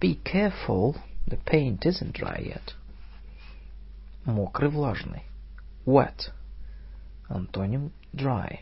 [0.02, 2.74] Be careful, the paint isn't dry yet.
[4.26, 5.26] Мокрый, влажный.
[5.86, 6.32] Wet.
[7.28, 8.62] Антоним dry.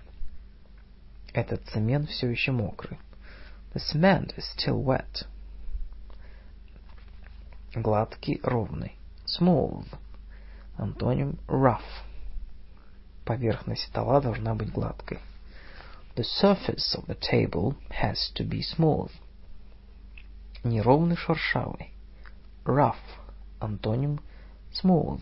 [1.34, 3.00] Этот цемент все еще мокрый.
[3.74, 5.26] The cement is still wet.
[7.74, 8.96] Гладкий, ровный.
[9.26, 9.86] Smooth.
[10.78, 11.82] Антоним rough.
[13.26, 15.20] Поверхность стола должна быть гладкой.
[16.16, 19.12] The surface of the table has to be smooth.
[20.64, 21.92] Неровный, шершавый.
[22.64, 22.96] Rough.
[23.60, 24.22] Антоним
[24.72, 25.22] smooth.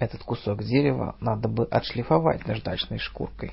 [0.00, 3.52] Этот кусок дерева надо бы отшлифовать наждачной шкуркой,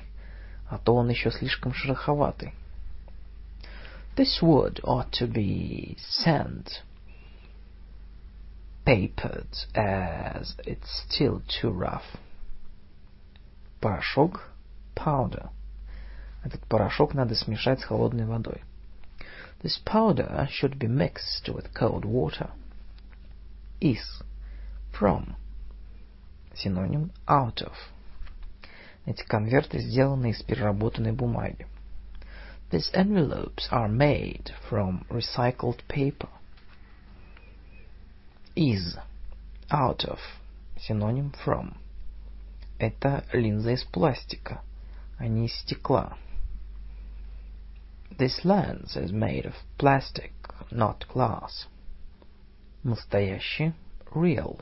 [0.68, 2.52] а то он еще слишком шероховатый.
[4.16, 6.66] This wood ought to be sand
[8.85, 12.17] papered as it's still too rough.
[13.81, 14.51] Порошок
[14.95, 15.49] powder.
[16.43, 18.61] Этот порошок надо смешать с холодной водой.
[19.63, 22.49] This powder should be mixed with cold water.
[23.79, 24.23] Из.
[24.91, 25.35] From.
[26.55, 27.73] Синоним out of.
[29.05, 31.67] Эти конверты сделаны из переработанной бумаги.
[32.71, 36.29] These envelopes are made from recycled paper.
[38.56, 38.96] Из.
[39.70, 40.18] Out of.
[40.78, 41.76] Синоним from.
[42.78, 44.62] Это линза из пластика,
[45.18, 46.16] а не из стекла.
[48.10, 50.32] This lens is made of plastic,
[50.70, 51.66] not glass.
[52.82, 53.74] Настоящий.
[54.14, 54.58] Real.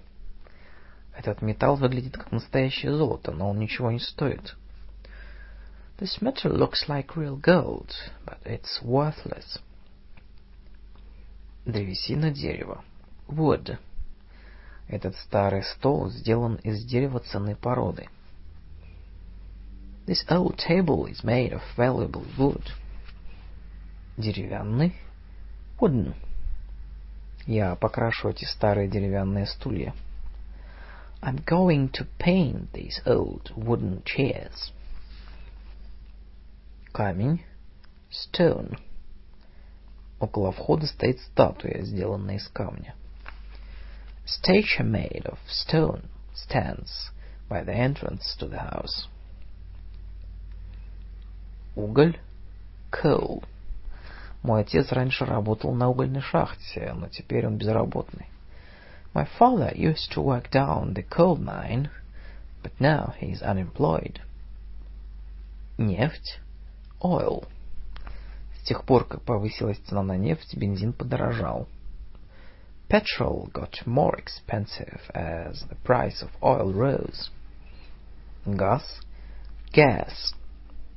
[1.17, 4.57] Этот металл выглядит как настоящее золото, но он ничего не стоит.
[5.99, 7.93] This metal looks like real gold,
[8.27, 9.61] but it's worthless.
[11.65, 12.83] Древесина дерева.
[13.29, 13.79] Wood.
[14.89, 18.09] Этот старый стол сделан из дерева ценной породы.
[20.07, 22.63] This old table is made of valuable wood.
[24.19, 24.95] Деревянный.
[25.81, 26.15] Wooden.
[27.47, 29.95] Я покрашу эти старые деревянные стулья.
[31.23, 34.73] I'm going to paint these old wooden chairs.
[36.93, 37.43] Камень.
[38.11, 38.79] Stone.
[40.21, 42.95] Около входа стоит статуя, сделанная из камня.
[44.25, 47.11] Statue made of stone stands
[47.49, 49.09] by the entrance to the house.
[51.77, 52.17] Уголь.
[52.91, 53.43] Coal.
[54.43, 58.27] Мой отец раньше работал на угольной шахте, но теперь он безработный.
[59.15, 61.89] My father used to work down the coal mine,
[62.63, 64.21] but now he is unemployed.
[65.79, 66.41] Нефть.
[67.01, 67.47] Oil.
[68.61, 71.69] С тех пор, как повысилась цена на нефть, бензин подорожал.
[72.90, 77.30] Petrol got more expensive as the price of oil rose.
[78.46, 78.84] Газ.
[79.72, 80.34] Gas.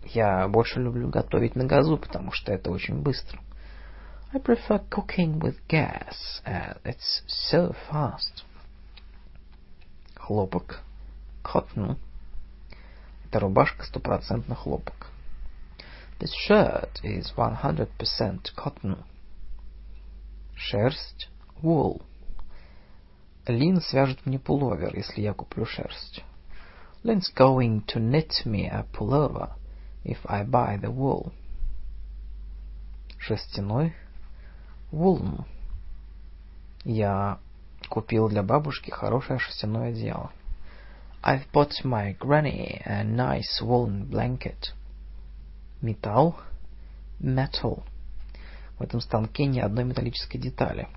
[0.04, 3.40] Я больше люблю готовить на газу, потому что это очень быстро.
[4.32, 8.44] I prefer cooking with gas, as it's so fast.
[10.16, 10.80] Хлопок.
[11.44, 11.98] Cotton.
[13.26, 15.10] Это рубашка стопроцентно хлопок.
[16.18, 19.04] This shirt is 100% cotton.
[20.54, 21.28] Шерсть.
[21.61, 22.01] Wool.
[23.47, 26.23] Лин свяжет мне пуловер, если я куплю шерсть.
[27.03, 29.53] Lynn's going to knit me a pullover
[30.03, 31.31] if I buy the wool.
[33.17, 33.93] Шерстяной.
[34.91, 35.45] Woolen.
[36.83, 37.39] Я
[37.89, 40.31] купил для бабушки хорошее шерстяное одеяло.
[41.23, 44.73] I've bought my granny a nice woolen blanket.
[45.81, 46.35] Металл.
[47.19, 47.83] Metal.
[48.77, 50.87] В этом станке ни одной металлической детали.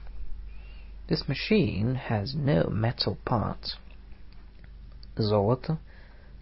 [1.09, 3.77] This machine has no metal parts.
[5.15, 5.77] Золото.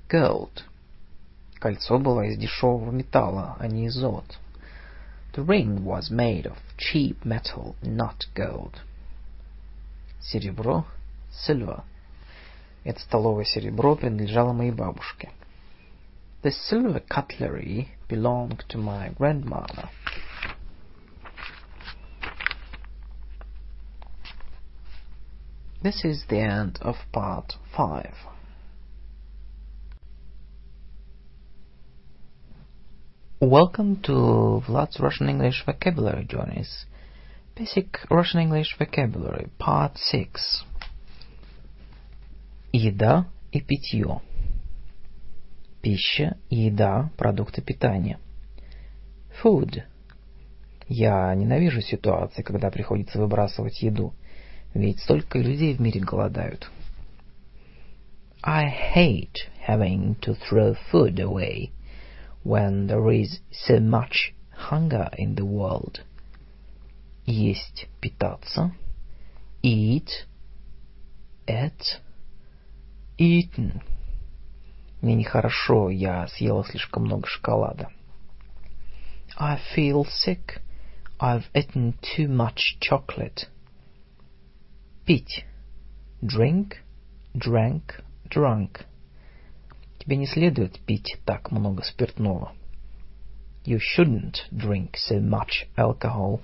[0.10, 0.64] Gold.
[1.60, 4.36] Кольцо было из дешевого металла, а не из золота.
[5.34, 8.82] The ring was made of cheap metal, not gold.
[10.22, 10.86] Серебро.
[11.32, 11.84] Silver.
[12.84, 15.32] Это столовое серебро принадлежало моей бабушке.
[16.44, 19.90] The silver cutlery belonged to my grandmother.
[25.81, 28.13] This is the end of part 5.
[33.41, 36.85] Welcome to Vlad's Russian English Vocabulary Journeys.
[37.55, 40.65] Basic Russian English Vocabulary, Part 6.
[42.73, 44.21] Еда и питье.
[45.81, 48.19] Пища, еда, продукты питания.
[49.45, 49.85] Food.
[50.89, 54.13] Я ненавижу ситуации, когда приходится выбрасывать еду,
[54.74, 56.70] ведь столько людей в мире голодают.
[58.44, 61.72] I hate having to throw food away
[62.44, 66.02] when there is so much hunger in the world.
[67.26, 68.72] Есть, питаться.
[69.62, 70.26] Eat,
[71.48, 72.02] eat,
[73.18, 73.82] eaten.
[75.02, 77.90] Мне нехорошо, я съела слишком много шоколада.
[79.38, 80.62] I feel sick.
[81.20, 83.48] I've eaten too much chocolate.
[85.09, 85.47] Пить.
[86.21, 86.75] Drink,
[87.33, 88.85] drank, drunk.
[89.99, 92.53] Тебе не следует пить так много спиртного.
[93.65, 96.43] You shouldn't drink so much alcohol.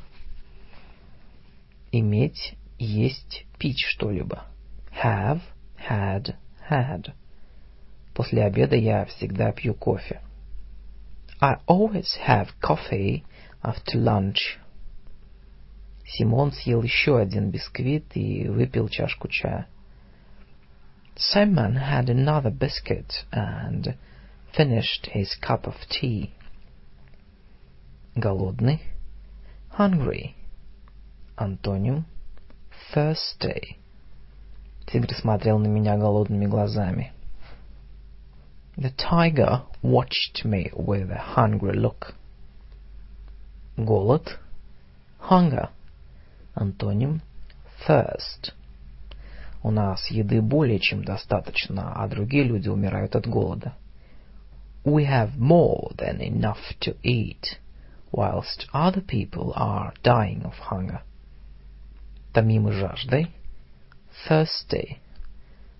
[1.92, 4.46] Иметь, есть, пить что-либо.
[5.02, 5.42] Have,
[5.86, 6.34] had,
[6.70, 7.12] had.
[8.14, 10.22] После обеда я всегда пью кофе.
[11.38, 13.24] I always have coffee
[13.62, 14.58] after lunch.
[16.05, 19.67] Симон съел еще один бисквит и выпил чашку чая.
[21.15, 23.95] Simon had another biscuit and
[24.55, 26.31] finished his cup of tea.
[28.15, 28.79] Голодный.
[29.77, 30.35] Hungry.
[31.37, 32.05] Антоним.
[32.93, 33.77] Thirsty.
[34.87, 37.11] Тигр смотрел на меня голодными глазами.
[38.77, 42.15] The tiger watched me with a hungry look.
[43.77, 44.39] Голод.
[45.19, 45.69] Hunger.
[46.54, 47.20] Антоним.
[47.86, 48.52] Thirst.
[49.62, 53.74] У нас еды более чем достаточно, а другие люди умирают от голода.
[54.84, 57.58] We have more than enough to eat,
[58.12, 61.00] whilst other people are dying of hunger.
[62.34, 63.30] Томимы жаждой.
[64.28, 64.98] Thirsty.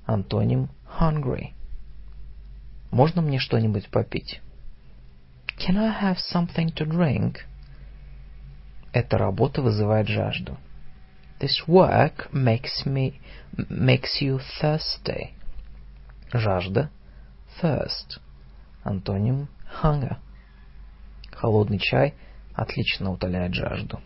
[0.07, 1.53] Антоним hungry.
[2.91, 4.41] Можно мне что-нибудь попить?
[5.59, 7.45] Can I have something to drink?
[8.95, 10.57] Эта работа вызывает жажду.
[11.41, 13.15] This work makes me
[13.69, 15.35] makes you thirsty.
[16.33, 16.91] Жажда.
[17.61, 18.21] Thirst.
[18.85, 19.49] Антоним
[19.83, 20.19] hunger.
[21.33, 22.15] Холодный чай
[22.55, 24.01] отлично утоляет жажду.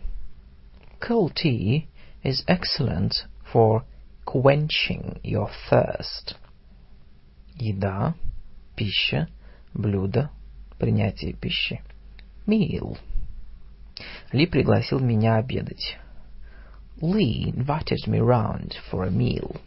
[0.99, 1.87] Cold tea
[2.23, 3.11] is excellent
[3.53, 3.83] for
[4.25, 6.35] quenching your thirst.
[7.53, 8.15] Еда,
[8.75, 9.29] пища,
[9.71, 10.31] блюдо,
[10.79, 11.83] принятие пищи.
[12.47, 12.97] Meal.
[14.32, 15.98] Ли пригласил меня обедать.
[17.00, 19.60] Lee invited me round for a meal.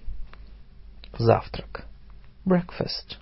[1.18, 1.86] Завтрак.
[2.46, 3.18] Breakfast.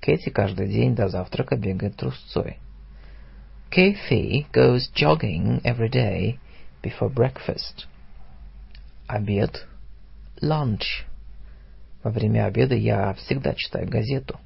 [0.00, 2.58] Кэти каждый день до завтрака бегает трусцой.
[3.70, 6.38] Kathy goes jogging every day
[6.82, 7.86] before breakfast.
[9.08, 9.66] Обед.
[10.42, 11.04] Lunch.
[12.02, 14.38] Во время обеда я всегда читаю газету.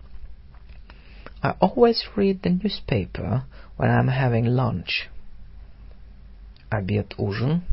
[1.42, 3.44] I always read the newspaper
[3.76, 5.08] when I'm having lunch.
[6.71, 7.63] Обед, ужин.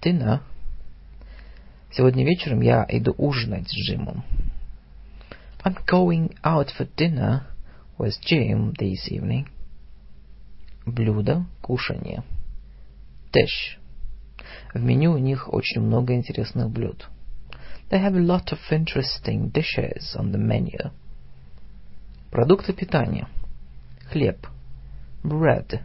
[0.00, 0.40] Dinner.
[1.92, 4.24] Сегодня вечером я иду ужинать с Джимом.
[5.62, 7.42] I'm going out for dinner
[7.98, 9.46] with Jim this evening.
[10.86, 12.22] Блюдо, кушанье.
[13.30, 13.78] Dish.
[14.72, 17.06] В меню у них очень много интересных блюд.
[17.90, 20.92] They have a lot of interesting dishes on the menu.
[22.30, 23.28] Продукты питания.
[24.10, 24.46] Хлеб.
[25.22, 25.82] Bread.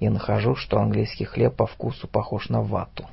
[0.00, 3.06] Я нахожу, что английский хлеб по вкусу похож на вату.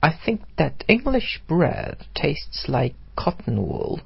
[0.00, 4.00] I think that English bread tastes like cotton wool.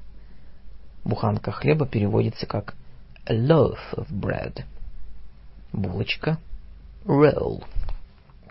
[1.03, 2.75] Буханка хлеба переводится как
[3.25, 4.63] a loaf of bread.
[5.73, 6.37] Булочка.
[7.05, 7.63] Roll.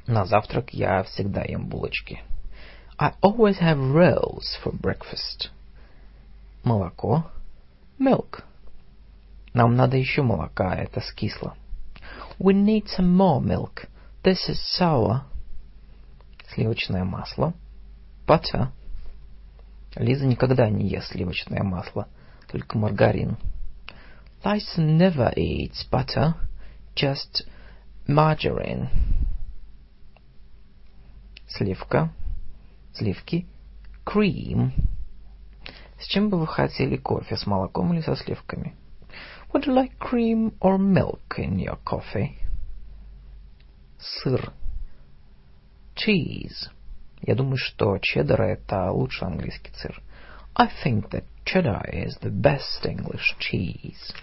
[0.06, 2.22] На завтрак я всегда ем булочки.
[2.98, 5.50] I always have rolls for breakfast.
[6.62, 7.24] Молоко.
[7.98, 8.42] Milk.
[9.54, 11.54] Нам надо еще молока, это скисло.
[12.40, 13.86] We need some more milk.
[14.24, 15.24] This is sour.
[16.54, 17.52] Сливочное масло.
[18.26, 18.68] Butter.
[19.94, 22.08] Лиза никогда не ест сливочное масло,
[22.50, 23.36] только маргарин.
[24.42, 26.32] Liza never eats butter,
[26.96, 27.46] just
[28.08, 28.88] margarine.
[31.46, 32.10] Сливка.
[32.94, 33.46] Сливки.
[34.06, 34.70] Cream.
[35.98, 38.74] С чем бы вы хотели кофе, с молоком или со сливками?
[39.53, 42.37] Would you like cream or milk in your coffee?
[43.99, 44.53] Сыр.
[45.95, 46.69] Cheese.
[47.21, 50.01] Я думаю, что чеддер это лучший английский сыр.
[50.55, 54.13] I think that cheddar is the best English cheese.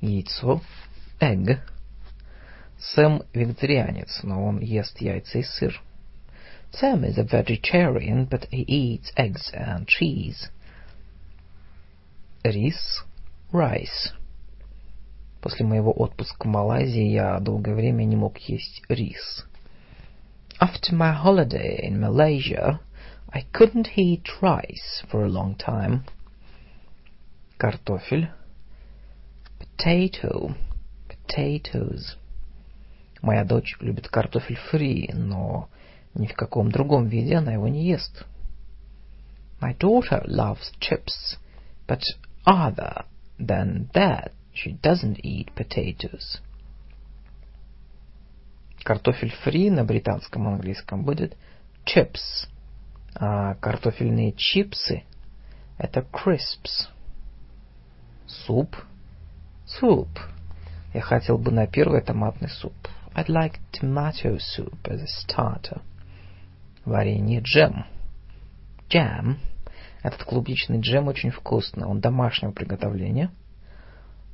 [0.00, 0.60] Яйцо.
[1.20, 1.60] Egg.
[2.78, 5.80] Сэм вегетарианец, но он ест яйца и сыр.
[6.72, 10.50] Sam is a vegetarian, but he eats eggs and cheese.
[12.44, 13.04] Рис.
[13.51, 14.13] Rice.
[15.41, 19.45] После моего отпуска в Малайзии я долгое время не мог есть рис.
[20.61, 22.79] After my holiday in Malaysia,
[23.33, 26.03] I couldn't eat rice for a long time.
[27.57, 28.29] Картофель.
[29.59, 30.55] Potato.
[31.09, 32.15] Potatoes.
[33.21, 35.67] Моя дочь любит картофель фри, но
[36.13, 38.25] ни в каком другом виде она его не ест.
[39.59, 41.37] My daughter loves chips,
[41.85, 42.01] but
[42.45, 43.03] other
[43.41, 46.39] than that, she doesn't eat potatoes.
[48.83, 51.37] Картофель фри на британском английском будет
[51.85, 52.47] chips,
[53.15, 55.03] а картофельные чипсы
[55.81, 56.89] это crisps.
[58.27, 58.75] Суп.
[59.65, 60.09] Soup.
[60.93, 62.73] Я хотел бы на первый томатный суп.
[63.15, 65.81] I'd like tomato soup as a starter.
[66.85, 67.85] Варенье, джем.
[68.89, 69.37] Jam.
[70.03, 73.31] Этот клубничный джем очень вкусный, он домашнего приготовления.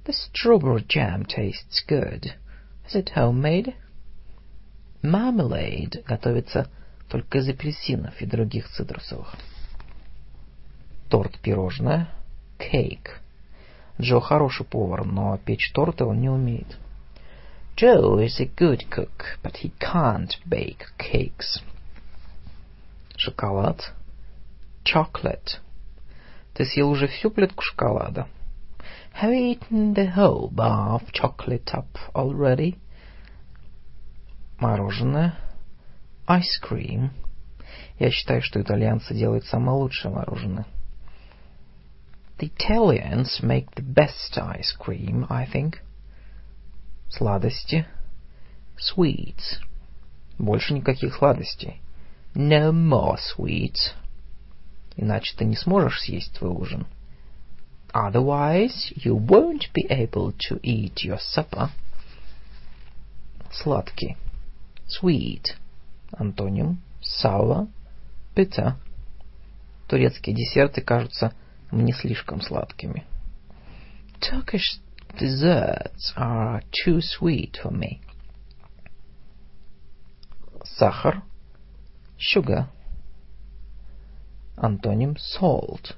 [0.06, 2.32] The strawberry jam tastes good.
[2.88, 3.74] Is it homemade?
[5.04, 6.70] Marmalade готовится
[7.10, 9.36] только из апельсинов и других цитрусовых.
[11.10, 12.10] Торт-пирожное.
[12.58, 13.10] Cake.
[14.00, 16.78] Джо хороший повар, но печь торты он не умеет.
[17.76, 21.62] Joe is a good cook, but he can't bake cakes.
[23.16, 23.94] Шоколад.
[24.94, 25.60] Chocolate.
[26.54, 28.28] Ты съел уже всю плитку шоколада?
[29.22, 32.78] Have you eaten the whole bar of chocolate up already?
[34.60, 35.36] Мороженое.
[36.28, 37.10] Ice cream.
[38.00, 40.66] Я считаю, что итальянцы делают самое лучшее мороженое.
[42.38, 45.80] The Italians make the best ice cream, I think.
[47.10, 47.86] Сладости.
[48.78, 49.60] Sweets.
[50.38, 51.82] Больше никаких сладостей.
[52.36, 53.94] No more sweets.
[54.98, 56.88] Иначе ты не сможешь съесть твой ужин.
[57.94, 61.70] Otherwise, you won't be able to eat your supper.
[63.52, 64.18] Сладкий.
[64.88, 65.56] Sweet.
[66.12, 66.80] Антоним.
[67.02, 67.68] Sour.
[68.36, 68.74] Bitter.
[69.88, 71.34] Турецкие десерты кажутся
[71.72, 73.06] мне слишком сладкими.
[74.20, 74.80] Turkish
[75.20, 78.02] desserts are too sweet for me.
[80.64, 81.22] Сахар.
[82.18, 82.68] Sugar.
[84.58, 85.96] Антоним salt.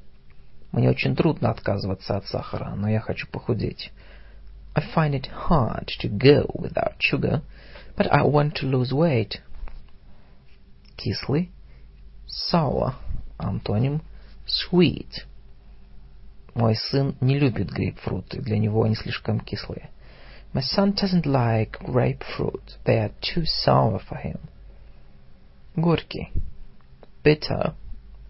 [0.74, 3.92] Мне очень трудно отказываться от сахара, но я хочу похудеть.
[4.76, 7.42] I find it hard to go without sugar,
[7.96, 9.40] but I want to lose weight.
[10.98, 11.50] Кислый.
[12.28, 12.94] Sour.
[13.38, 14.02] Антоним
[14.46, 15.26] sweet.
[16.54, 19.90] Мой сын не любит грейпфруты, для него они слишком кислые.
[20.54, 22.78] My son doesn't like grapefruit.
[22.86, 24.40] They are too sour for him.
[25.76, 26.32] Горький.
[27.24, 27.74] Bitter.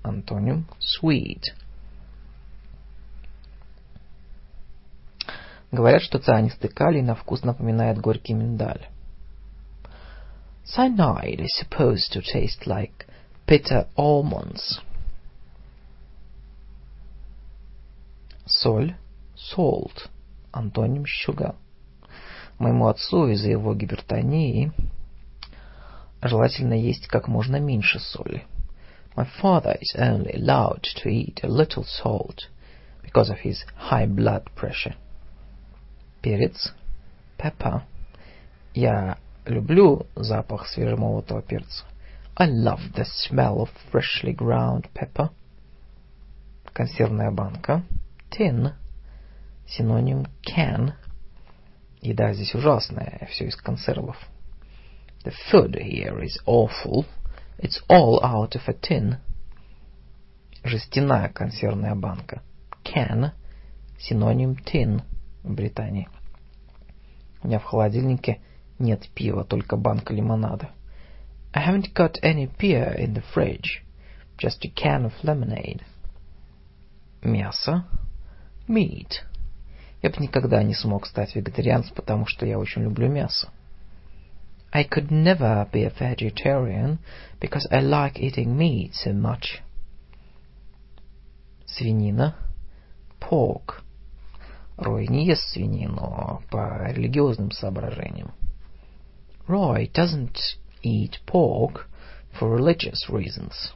[0.04, 1.44] Антоним sweet.
[5.72, 8.88] Говорят, что цианистый калий на вкус напоминает горький миндаль.
[10.66, 13.08] Cyanide is supposed to taste like
[13.48, 14.80] bitter almonds.
[18.46, 18.96] Соль.
[19.36, 20.10] Salt.
[20.52, 21.56] Антоним sugar.
[22.58, 24.72] Моему отцу из-за его гипертонии
[26.22, 28.46] желательно есть как можно меньше соли.
[29.19, 32.49] My father is only allowed to eat a little salt
[33.03, 34.97] because of his high blood pressure.
[36.23, 36.73] Перец.
[37.39, 37.83] Pepper.
[38.75, 41.85] Я люблю запах свежемолотого перца.
[42.37, 45.31] I love the smell of freshly ground pepper.
[46.73, 47.83] Консервная банка.
[48.31, 48.73] Tin.
[49.69, 50.95] Синоним can.
[52.01, 54.17] Еда здесь ужасная, все из консервов.
[55.25, 57.07] The food here is awful.
[57.62, 59.18] It's all out of a tin.
[60.64, 62.42] Жестяная консервная банка.
[62.86, 63.32] Can.
[64.00, 65.02] Синоним tin
[65.44, 66.08] в Британии.
[67.44, 68.40] У меня в холодильнике
[68.80, 70.70] нет пива, только банка лимонада.
[71.54, 73.84] I haven't got any beer in the fridge,
[74.38, 75.82] just a can of lemonade.
[77.22, 77.86] Мясо.
[78.70, 79.24] Meat.
[80.02, 83.50] Я бы никогда не смог стать вегетарианцем, потому что я очень люблю мясо.
[84.77, 86.99] I could never be a vegetarian
[87.39, 89.63] because I like eating meat so much.
[91.67, 92.35] Свинина.
[93.21, 93.83] Pork.
[94.77, 98.33] Рой не ест свинину по религиозным соображениям.
[99.47, 101.89] Roy doesn't eat pork
[102.33, 103.73] for religious reasons.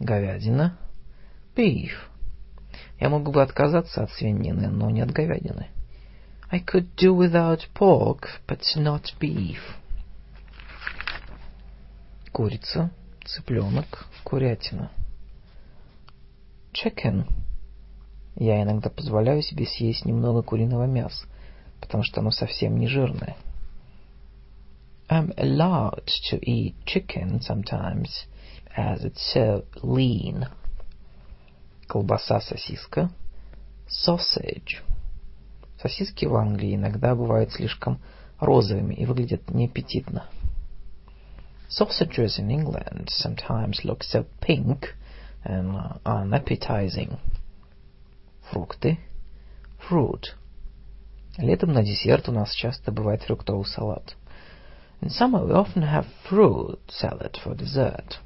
[0.00, 0.76] Говядина.
[1.54, 1.92] Beef.
[2.98, 5.68] Я мог бы отказаться от свинины, но не от говядины.
[6.50, 9.60] I could do without pork, but not beef.
[12.35, 12.91] Курица,
[13.23, 14.91] цыпленок, курятина.
[16.73, 17.23] Chicken.
[18.35, 21.27] Я иногда позволяю себе съесть немного куриного мяса,
[21.79, 23.37] потому что оно совсем не жирное.
[25.09, 28.27] I'm allowed to eat chicken sometimes,
[28.75, 30.49] as it's so lean.
[31.87, 33.11] Колбаса, сосиска.
[33.87, 34.83] Sausage.
[35.81, 38.01] Сосиски в Англии иногда бывают слишком
[38.41, 40.25] розовыми и выглядят неаппетитно.
[41.68, 44.94] Sausages in England sometimes look so pink
[45.44, 47.18] and uh, unappetizing.
[48.50, 48.98] Фрукты.
[49.88, 50.34] Fruit.
[51.38, 54.16] Летом на десерт у нас часто бывает фруктовый салат.
[55.00, 58.18] In summer we often have fruit salad for dessert.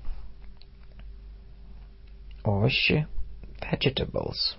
[2.45, 3.07] Овощи.
[3.61, 4.57] Vegetables.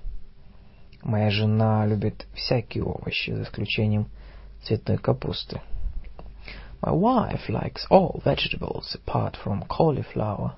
[1.04, 4.10] Моя жена любит всякие овощи, за исключением
[4.64, 5.62] цветной капусты.
[6.83, 10.55] My wife likes all vegetables apart from cauliflower.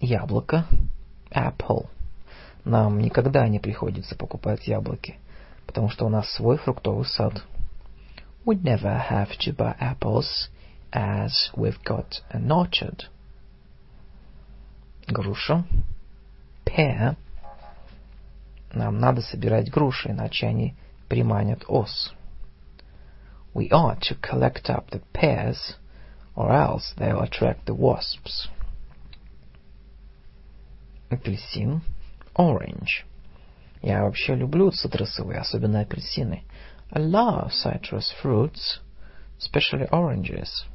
[0.00, 0.66] Яблоко.
[1.30, 1.88] Apple.
[2.64, 5.18] Нам никогда не приходится покупать яблоки,
[5.66, 7.42] потому что у нас свой фруктовый сад.
[8.44, 10.48] We never have to buy apples
[10.92, 13.04] as we've got an orchard.
[15.08, 15.64] Груша.
[16.66, 17.16] Pear.
[18.74, 20.74] Нам надо собирать груши, иначе они
[21.08, 22.12] приманят ос.
[23.53, 25.75] We ought to collect up the pears,
[26.35, 28.49] or else they'll attract the wasps.
[31.09, 31.81] Апельсин.
[32.35, 33.05] Orange.
[33.81, 36.43] Я вообще люблю цитрусовые, особенно апельсины.
[36.91, 38.79] I love citrus fruits,
[39.39, 40.65] especially oranges.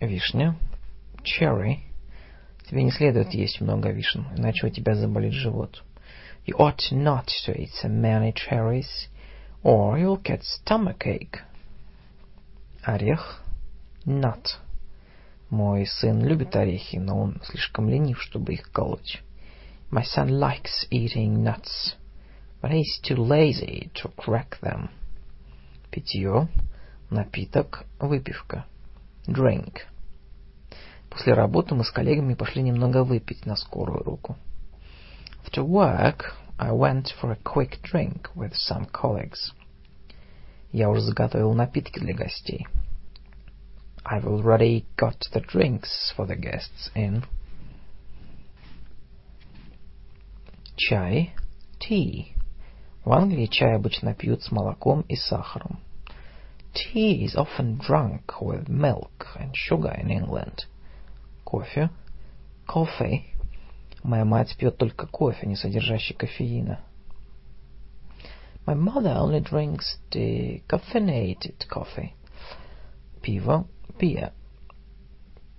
[0.00, 0.56] Вишня.
[1.22, 1.84] Cherry.
[2.68, 5.82] Тебе не следует есть много вишен, иначе у тебя заболит живот.
[6.46, 9.08] You ought not to eat so many cherries,
[9.63, 11.43] or you'll get stomachache.
[12.83, 13.41] Орех.
[14.05, 14.59] Nut.
[15.49, 19.21] Мой сын любит орехи, но он слишком ленив, чтобы их колоть.
[19.91, 21.95] My son likes eating nuts,
[22.61, 24.89] but he's too lazy to crack them.
[25.89, 26.47] Питье,
[27.09, 28.65] напиток, выпивка.
[29.25, 29.79] Drink.
[31.09, 34.37] После работы мы с коллегами пошли немного выпить на скорую руку.
[35.43, 39.52] After work, I went for a quick drink with some colleagues.
[40.72, 42.66] Я уже заготовил напитки для гостей.
[44.04, 47.24] I've already got the drinks for the guests in.
[50.76, 51.34] Чай,
[51.80, 52.34] tea.
[53.04, 55.80] В Англии чай обычно пьют с молоком и сахаром.
[56.74, 60.64] Tea is often drunk with milk and sugar in England.
[61.44, 61.90] Кофе,
[62.66, 63.26] coffee.
[64.03, 66.79] Моя мать пьет только кофе, не содержащий кофеина.
[68.65, 72.13] My mother only drinks the caffeinated coffee.
[73.21, 73.65] Пиво,
[73.99, 74.31] beer.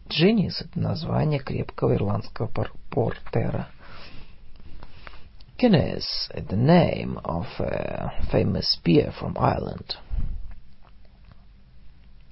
[0.08, 2.48] Джиннис— это название крепкого ирландского
[2.90, 3.68] портера.
[5.58, 6.04] Guinness
[6.34, 9.96] the name of a famous beer from Ireland.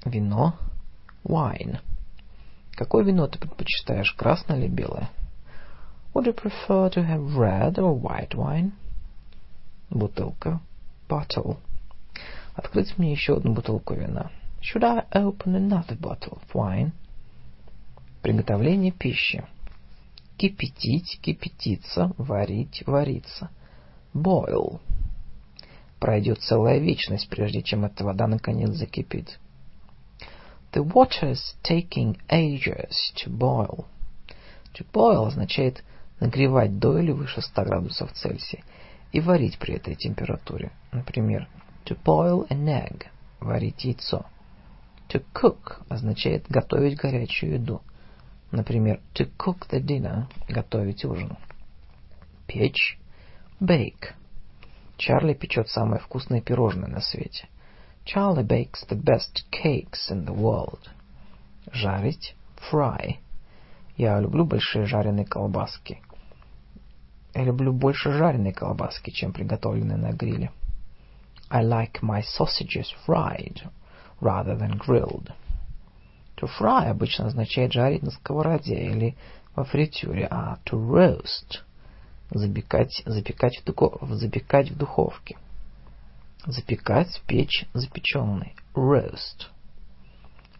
[0.04, 0.54] Вино,
[1.24, 1.78] wine.
[2.72, 5.10] Какое вино ты предпочитаешь, красное или белое?
[6.18, 8.72] Would you prefer to have red or white wine?
[9.88, 10.60] Бутылка,
[11.08, 11.58] bottle.
[12.56, 14.32] Открыть мне еще одну бутылку вина.
[14.60, 16.90] Should I open another bottle of wine?
[18.20, 19.44] Приготовление пищи.
[20.36, 23.50] Кипятить, кипятиться, варить, вариться.
[24.12, 24.80] Boil.
[26.00, 29.38] Пройдет целая вечность, прежде чем эта вода наконец закипит.
[30.72, 33.84] The water is taking ages to boil.
[34.74, 35.84] To boil означает
[36.20, 38.62] нагревать до или выше 100 градусов Цельсия
[39.12, 40.72] и варить при этой температуре.
[40.92, 41.48] Например,
[41.84, 43.06] to boil an egg–
[43.40, 44.26] варить яйцо.
[45.08, 47.82] To cook означает готовить горячую еду.
[48.50, 51.36] Например, to cook the dinner– готовить ужин.
[52.46, 52.98] Печь–
[53.60, 54.12] bake.
[54.96, 57.48] Чарли печет самые вкусные пирожные на свете–
[58.08, 60.88] Charlie bakes the best cakes in the world.
[61.70, 62.34] Жарить–
[62.72, 63.18] fry.
[63.98, 66.00] Я люблю большие жареные колбаски.
[67.34, 70.50] Я люблю больше жареные колбаски, чем приготовленные на гриле.
[71.50, 73.62] I like my sausages fried
[74.20, 75.32] rather than grilled.
[76.36, 79.16] To fry обычно означает жарить на сковороде или
[79.54, 81.62] во фритюре, а to roast–
[82.30, 85.36] запекать, запекать, в, духов, запекать в духовке–
[86.46, 88.54] Запекать, печь, запеченный.
[88.74, 89.48] Roast.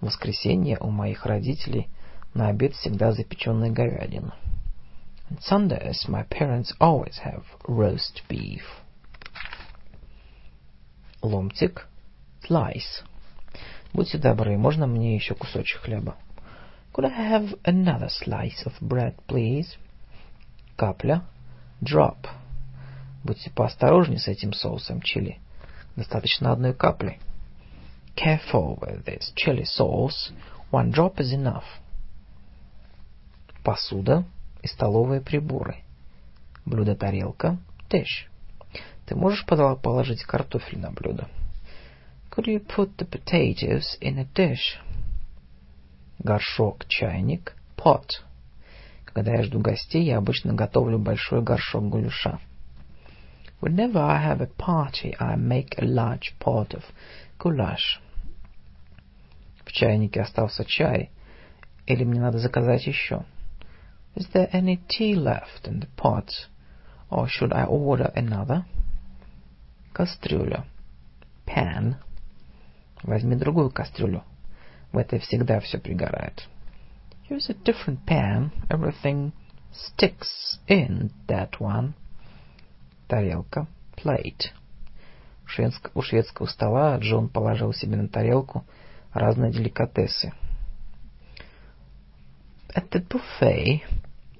[0.00, 1.88] В воскресенье у моих родителей
[2.34, 4.34] на обед всегда запеченная говядина.
[5.31, 8.63] On Sundays my parents always have roast beef.
[11.21, 11.87] Ломтик.
[12.47, 13.03] Slice.
[13.93, 16.15] Будьте добры, можно мне еще кусочек хлеба?
[16.93, 19.77] Could I have another slice of bread, please?
[20.75, 21.23] Капля.
[21.81, 22.27] Drop.
[23.23, 25.39] Будьте поосторожнее с этим соусом чили.
[25.95, 27.19] Достаточно одной капли.
[28.15, 30.31] Careful with this chili sauce.
[30.71, 31.63] One drop is enough.
[33.63, 34.25] Посуда
[34.62, 35.76] И столовые приборы.
[36.64, 37.58] Блюдо-тарелка.
[37.90, 38.28] Dish.
[39.06, 41.28] Ты можешь положить картофель на блюдо?
[42.30, 44.78] Could you put the potatoes in a dish?
[46.18, 48.22] Горшок, чайник, pot.
[49.04, 52.38] Когда я жду гостей, я обычно готовлю большой горшок гуляша.
[53.60, 56.84] Whenever I have a party, I make a large pot of
[57.38, 57.98] goulash.
[59.64, 61.10] В чайнике остался чай,
[61.86, 63.24] или мне надо заказать еще?
[64.18, 66.32] Is there any tea left in the pot,
[67.08, 68.66] or should I order another?
[69.94, 70.64] Кастрюля.
[71.46, 71.94] Pan.
[73.04, 74.24] Возьми другую кастрюлю.
[74.90, 76.48] В этой всегда все пригорает.
[77.30, 78.50] Use a different pan.
[78.68, 79.30] Everything
[79.70, 81.94] sticks in that one
[83.06, 84.50] тарелка, plate.
[85.94, 88.64] У шведского стола Джон положил себе на тарелку
[89.12, 90.32] разные деликатесы.
[92.74, 93.82] At the buffet,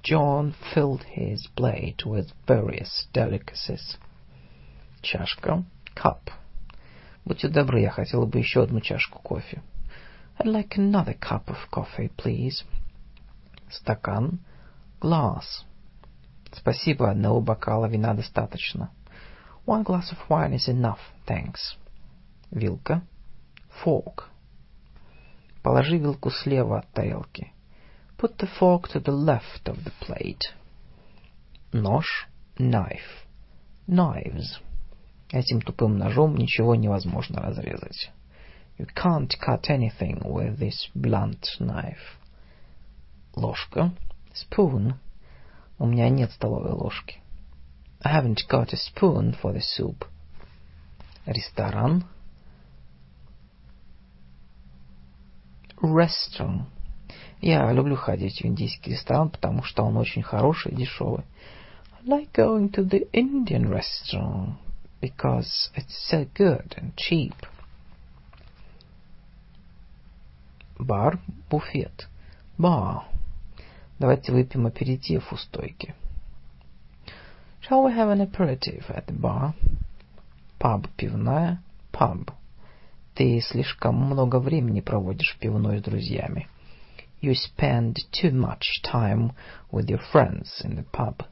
[0.03, 3.97] John filled his plate with various delicacies.
[5.01, 5.63] Чашка,
[5.95, 6.31] cup.
[7.25, 9.61] Будьте добры, я хотела бы еще одну чашку кофе.
[10.39, 12.63] I'd like another cup of coffee, please.
[13.69, 14.39] Стакан,
[15.01, 15.65] glass.
[16.53, 18.89] Спасибо, одного бокала вина достаточно.
[19.65, 21.77] One glass of wine is enough, thanks.
[22.51, 23.01] Вилка,
[23.83, 24.29] fork.
[25.61, 27.51] Положи вилку слева от тарелки.
[28.18, 30.52] Put the fork to the left of the plate.
[31.72, 32.28] Нож,
[32.58, 33.26] knife.
[33.86, 34.60] Knives.
[35.30, 38.10] Этим тупым ножом ничего невозможно разрезать.
[38.78, 42.18] You can't cut anything with this blunt knife.
[43.36, 43.92] Ложка,
[44.32, 44.94] spoon.
[45.78, 47.20] У меня нет столовой ложки.
[48.02, 50.04] I haven't got a spoon for the soup.
[51.26, 52.04] Ресторан.
[55.80, 56.68] Restaurant.
[57.41, 61.23] Я люблю ходить в индийский ресторан, потому что он очень хороший и дешевый.
[62.01, 64.55] I like going to the Indian restaurant
[65.01, 67.33] because it's so good and cheap.
[70.77, 71.19] Бар,
[71.49, 72.09] буфет.
[72.57, 73.03] Bar.
[73.99, 75.93] Давайте выпьем аперитив у стойки.
[77.61, 79.53] Shall we have an aperitif at the bar?
[80.57, 81.61] Паб, пивная,
[81.91, 82.31] pub.
[83.13, 86.47] Ты слишком много времени проводишь в пивной с друзьями.
[87.20, 89.32] You spend too much time
[89.70, 91.24] with your friends in the pub.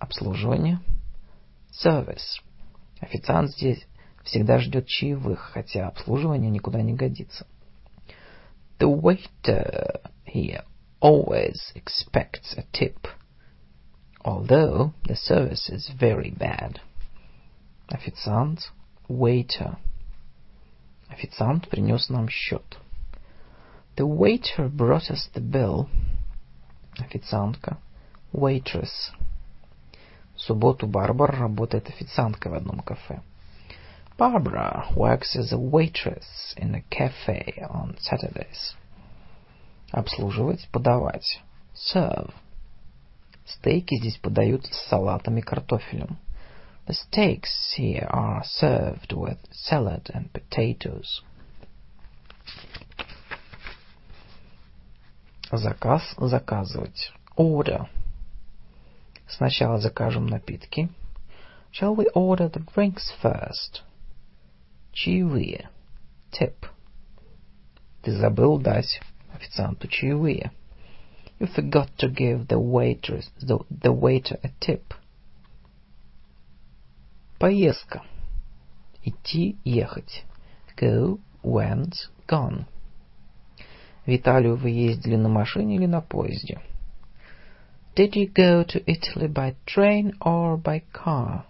[0.00, 0.80] Обслуживание.
[1.70, 2.40] Service.
[3.00, 3.86] Официант здесь
[4.24, 7.46] всегда ждет чаевых, хотя обслуживание никуда не годится.
[8.78, 10.64] The waiter here
[11.00, 13.06] always expects a tip,
[14.24, 16.80] although the service is very bad.
[17.88, 18.72] Официант,
[19.08, 19.76] waiter.
[21.08, 22.78] Официант принес нам счет.
[23.96, 25.88] The waiter brought us the bill.
[26.98, 27.78] Официантка,
[28.32, 29.12] waitress.
[30.34, 33.20] В субботу Барбара работает официанткой в одном кафе.
[34.16, 38.74] Barbara works as a waitress in a cafe on Saturdays.
[39.92, 41.40] Обслуживать, подавать.
[41.74, 42.32] Serve.
[43.46, 46.18] Стейки здесь подают с салатом и картофелем.
[46.86, 51.22] The steaks here are served with salad and potatoes.
[55.51, 57.11] Заказ заказывать.
[57.37, 57.87] Order.
[59.27, 60.89] Сначала закажем напитки.
[61.71, 63.81] Shall we order the drinks first?
[64.93, 65.69] Чаевые.
[66.31, 66.55] Tip.
[68.01, 69.01] Ты забыл дать
[69.33, 70.51] официанту чаевые.
[71.39, 74.93] You forgot to give the waitress the, the waiter a tip.
[77.39, 78.03] Поездка.
[79.03, 80.23] Идти, ехать.
[80.77, 81.93] Go, went,
[82.27, 82.65] gone.
[84.05, 86.59] В Италию вы ездили на машине или на поезде?
[87.95, 91.45] Did you go to Italy by train or by car?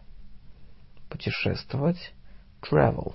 [1.09, 2.13] Путешествовать.
[2.61, 3.13] Travel.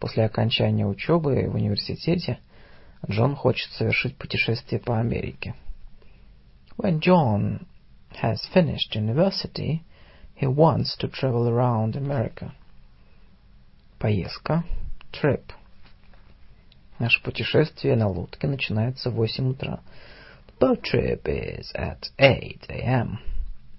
[0.00, 2.38] После окончания учебы в университете
[3.08, 5.54] Джон хочет совершить путешествие по Америке.
[6.76, 7.66] When John
[8.22, 9.82] has finished university,
[10.34, 12.52] he wants to travel around America.
[13.98, 14.64] Поездка.
[15.12, 15.52] Trip.
[16.98, 19.80] Наше путешествие на лодке начинается в 8 утра.
[20.58, 23.18] Boat trip is at 8 a.m.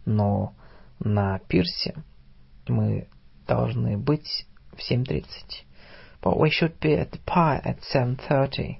[0.06, 0.54] Но
[1.00, 1.96] на пирсе
[2.68, 3.10] мы
[3.46, 5.26] должны быть в 7.30.
[6.22, 8.78] But we should be at the pier at 7.30.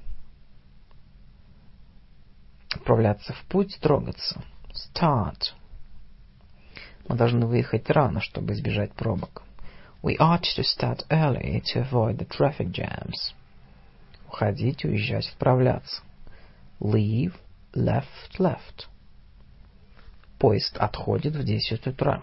[2.74, 4.42] Отправляться в путь, трогаться.
[4.74, 5.54] Start.
[7.10, 9.44] Мы должны выехать рано, чтобы избежать пробок.
[10.02, 13.34] We ought to start early to avoid the traffic jams.
[14.32, 16.04] Уходить, уезжать, отправляться.
[16.80, 17.34] Leave,
[17.74, 18.86] left, left.
[20.38, 22.22] Поезд отходит в 10 утра.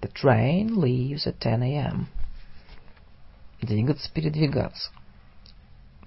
[0.00, 2.06] The train leaves at 10 a.m.
[3.60, 4.90] Двигаться, передвигаться.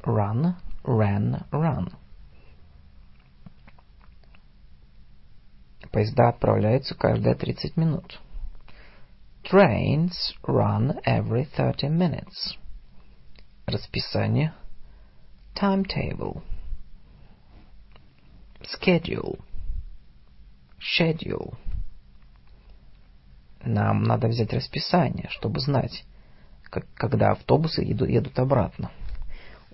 [0.04, 1.94] Run, ran, run.
[5.92, 8.20] Поезда отправляются каждые 30 минут.
[9.44, 12.58] Trains run every 30 minutes.
[13.68, 14.54] Расписание.
[15.55, 16.43] Timetable.
[18.63, 19.39] Schedule.
[20.81, 21.57] Schedule.
[23.65, 26.05] Нам надо взять расписание, чтобы знать,
[26.65, 28.91] как, когда автобусы едут, едут обратно.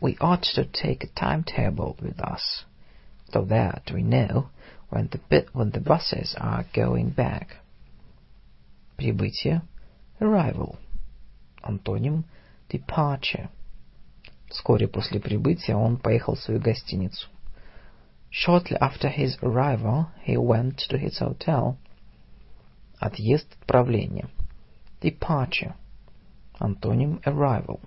[0.01, 2.65] We ought to take a timetable with us,
[3.33, 4.51] so that we know
[4.91, 7.59] when the, when the buses are going back.
[8.97, 9.62] Прибытие.
[10.20, 10.78] Arrival.
[11.62, 12.25] Антоним.
[12.68, 13.49] Departure.
[14.52, 17.30] Вскоре после прибытия он поехал в свою гостиницу.
[18.30, 21.78] Shortly after his arrival, he went to his hotel.
[23.00, 24.28] Отъезд, отправление.
[25.02, 25.74] Departure.
[26.60, 27.80] Антоним arrival.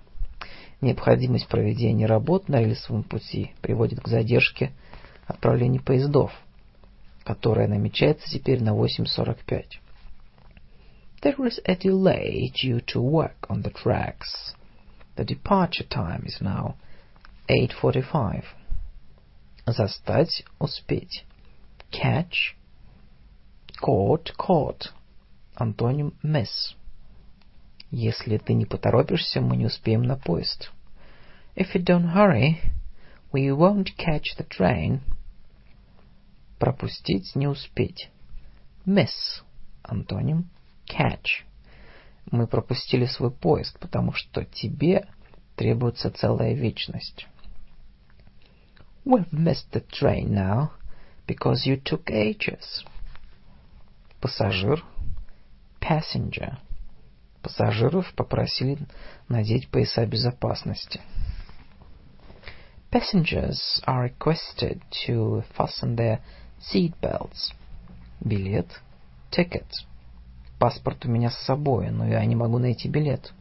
[0.81, 4.71] Необходимость проведения работ на рельсовом пути приводит к задержке
[5.27, 6.31] отправления поездов,
[7.23, 9.65] которая намечается теперь на 8.45.
[11.21, 14.54] There is a delay due to work on the tracks.
[15.16, 16.76] The departure time is now
[17.48, 18.44] 8.45.
[19.66, 21.24] Застать, успеть.
[21.92, 22.54] Catch.
[23.82, 24.92] Caught, caught.
[25.56, 26.74] Антоним miss.
[27.90, 30.70] Если ты не поторопишься, мы не успеем на поезд.
[31.56, 32.60] If you don't hurry,
[33.32, 35.00] we won't catch the train.
[36.58, 38.10] Пропустить, не успеть.
[38.86, 39.42] Miss.
[39.82, 40.48] Антоним
[40.86, 41.44] catch.
[42.31, 45.07] Мы пропустили свой поезд, потому что тебе
[45.55, 47.27] требуется целая вечность.
[49.05, 50.71] We've missed the train now
[51.27, 52.83] because you took ages.
[54.19, 54.83] Пассажир.
[55.79, 56.57] Passenger.
[57.43, 58.79] Пассажиров попросили
[59.29, 60.99] надеть пояса безопасности.
[62.91, 66.21] Passengers are requested to fasten their
[66.59, 67.53] seat belts.
[68.19, 68.81] Билет.
[69.29, 69.67] Ticket.
[70.65, 73.31] Паспорт у меня с собой, но я не могу найти билет.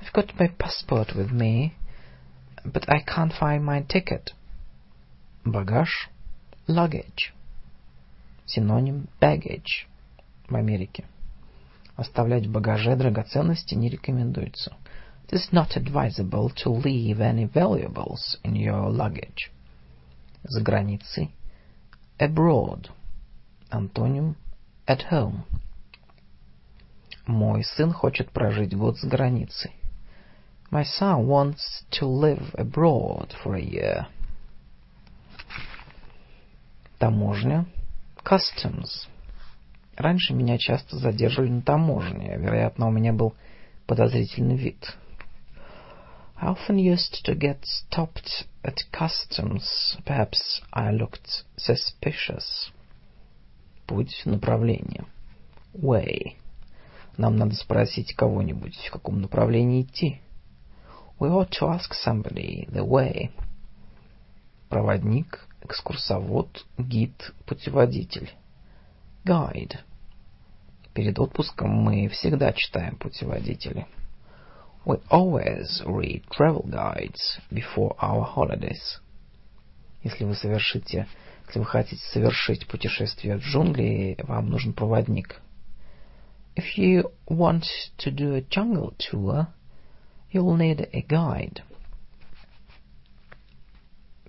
[0.00, 1.72] I've got my passport with me,
[2.64, 4.32] but I can't find my ticket.
[5.44, 6.08] Багаж.
[6.66, 7.34] Luggage.
[8.46, 9.86] Синоним baggage
[10.48, 11.04] в Америке.
[11.96, 14.74] Оставлять в багаже драгоценности не рекомендуется.
[15.28, 19.50] It is not advisable to leave any valuables in your luggage.
[20.42, 21.34] За границей.
[22.18, 22.88] Abroad.
[23.68, 24.36] Антоним
[24.86, 25.44] at home.
[27.26, 29.72] Мой сын хочет прожить год за границей.
[30.70, 34.06] My son wants to live abroad for a year.
[36.98, 37.66] Таможня.
[38.24, 39.06] Customs.
[39.96, 42.36] Раньше меня часто задерживали на таможне.
[42.38, 43.34] Вероятно, у меня был
[43.86, 44.96] подозрительный вид.
[46.40, 49.96] I often used to get stopped at customs.
[50.04, 52.72] Perhaps I looked suspicious.
[53.86, 55.04] Путь, направление.
[55.72, 56.36] Way.
[57.16, 60.20] Нам надо спросить кого-нибудь, в каком направлении идти.
[61.18, 63.30] We ought to ask somebody the way.
[64.68, 68.30] Проводник, экскурсовод, гид, путеводитель.
[69.24, 69.76] Guide.
[70.94, 73.86] Перед отпуском мы всегда читаем путеводители.
[74.84, 79.00] We always read travel guides before our holidays.
[80.02, 81.06] Если вы совершите,
[81.46, 85.40] если вы хотите совершить путешествие в джунгли, вам нужен проводник.
[86.54, 87.64] If you want
[87.98, 89.48] to do a jungle tour,
[90.30, 91.62] you'll need a guide.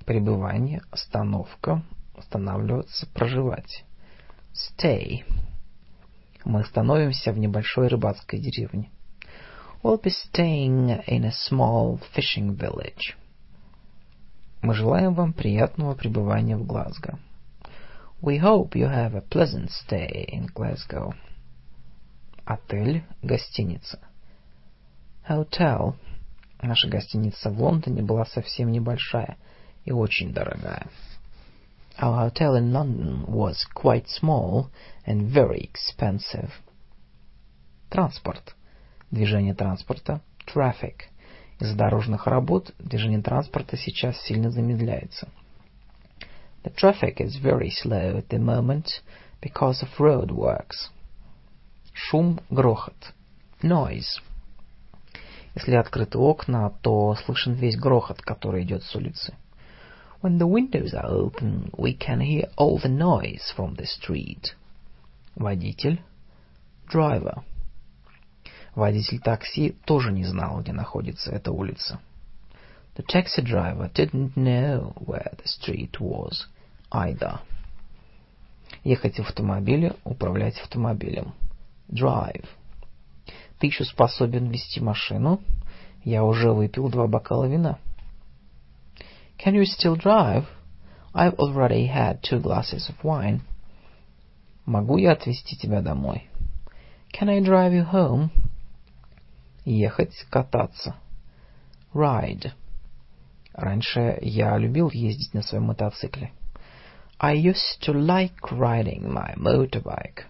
[0.06, 1.84] Пребывание, остановка,
[2.16, 3.84] останавливаться, проживать.
[4.54, 5.24] Stay.
[6.46, 8.90] Мы остановимся в небольшой рыбацкой деревне.
[9.82, 13.16] We'll be staying in a small fishing village.
[14.62, 17.20] Мы желаем вам приятного пребывания в Глазго.
[18.22, 21.14] We hope you have a pleasant stay in Glasgow.
[22.46, 24.00] Отель, гостиница.
[25.30, 25.96] Hotel.
[26.62, 29.38] Наша гостиница в Лондоне была совсем небольшая
[29.86, 30.88] и очень дорогая.
[32.02, 34.68] Our hotel in London was quite small
[35.06, 36.50] and very expensive.
[37.90, 38.56] Транспорт.
[39.10, 40.22] Движение транспорта.
[40.46, 41.04] Traffic.
[41.62, 45.30] Из-за дорожных работ движение транспорта сейчас сильно замедляется.
[46.64, 49.02] The traffic is very slow at the moment
[49.42, 50.90] because of road works.
[51.94, 53.14] Шум, грохот.
[53.62, 54.22] Noise.
[55.56, 59.36] Если открыты окна, то слышен весь грохот, который идет с улицы.
[60.24, 64.56] When the windows are open, we can hear all the noise from the street.
[65.36, 66.02] Водитель.
[66.92, 67.44] Driver.
[68.74, 72.00] Водитель такси тоже не знал, где находится эта улица.
[72.96, 76.48] The taxi driver didn't know where the street was
[76.92, 77.40] either.
[78.84, 81.34] Ехать в автомобиле, управлять автомобилем.
[81.92, 82.46] Drive.
[83.60, 85.42] Ты еще способен вести машину?
[86.04, 87.80] Я уже выпил два бокала вина.
[89.38, 90.46] Can you still drive?
[91.14, 93.42] I've already had two glasses of wine.
[94.66, 96.30] Могу я отвезти тебя домой?
[97.14, 98.30] Can I drive you home?
[99.66, 100.96] Ехать, кататься.
[101.94, 102.52] Ride.
[103.54, 106.32] Раньше я любил ездить на своем мотоцикле.
[107.20, 110.26] I used to like riding my motorbike.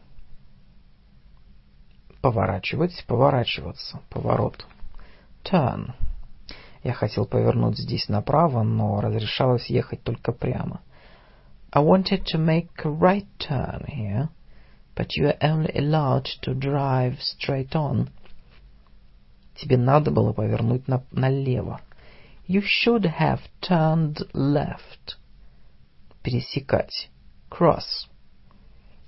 [2.23, 4.65] Поворачивать, поворачиваться, поворот.
[5.43, 5.91] Turn.
[6.81, 10.79] Я хотел повернуть здесь направо, но разрешалось ехать только прямо.
[11.73, 14.29] I wanted to make a right turn here,
[14.95, 18.07] but you are only allowed to drive straight on.
[19.55, 21.81] Тебе надо было повернуть на налево.
[22.47, 25.17] You should have turned left.
[26.23, 27.09] Пересекать.
[27.51, 28.07] Cross.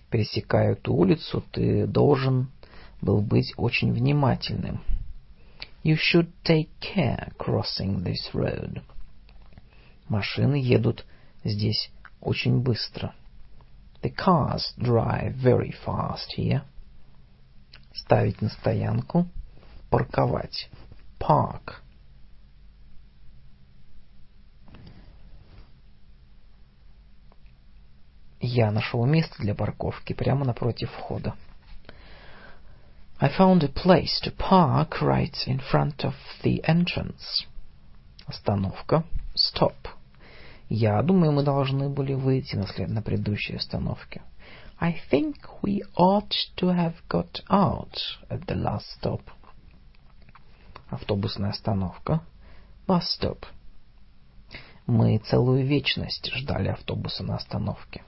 [0.10, 2.50] Пересекая эту улицу, ты должен
[3.06, 4.82] был быть очень внимательным.
[5.84, 8.82] You should take care crossing this road.
[10.10, 11.06] Машины едут
[11.44, 13.14] здесь очень быстро.
[14.02, 16.64] The cars drive very fast here.
[17.94, 19.28] Ставить на стоянку.
[19.92, 20.70] Парковать.
[21.20, 21.76] Park.
[28.42, 31.36] Я нашел место для парковки прямо напротив входа.
[33.23, 37.47] I found a place to park right in front of the entrance.
[38.27, 39.05] Остановка.
[39.35, 39.89] Stop.
[40.71, 42.89] Я думаю, мы должны были выйти на, след...
[42.89, 44.23] на предыдущей остановке.
[44.79, 47.99] I think we ought to have got out
[48.31, 49.21] at the last stop.
[50.89, 52.23] Автобусная остановка.
[52.87, 53.45] Bus stop.
[54.87, 58.03] Мы целую вечность ждали автобуса на остановке.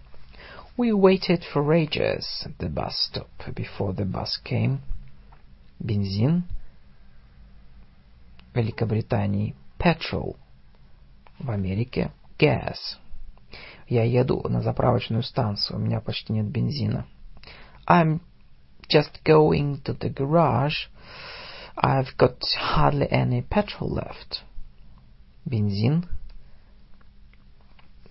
[0.78, 4.80] We waited for ages at the bus stop before the bus came.
[5.79, 6.43] Бензин.
[8.53, 10.35] Великобритании petrol.
[11.39, 12.77] В Америке gas.
[13.87, 17.05] Я еду на заправочную станцию, у меня почти нет бензина.
[17.87, 18.19] I'm
[18.89, 20.87] just going to the garage.
[21.77, 24.43] I've got hardly any petrol left.
[25.45, 26.05] Бензин.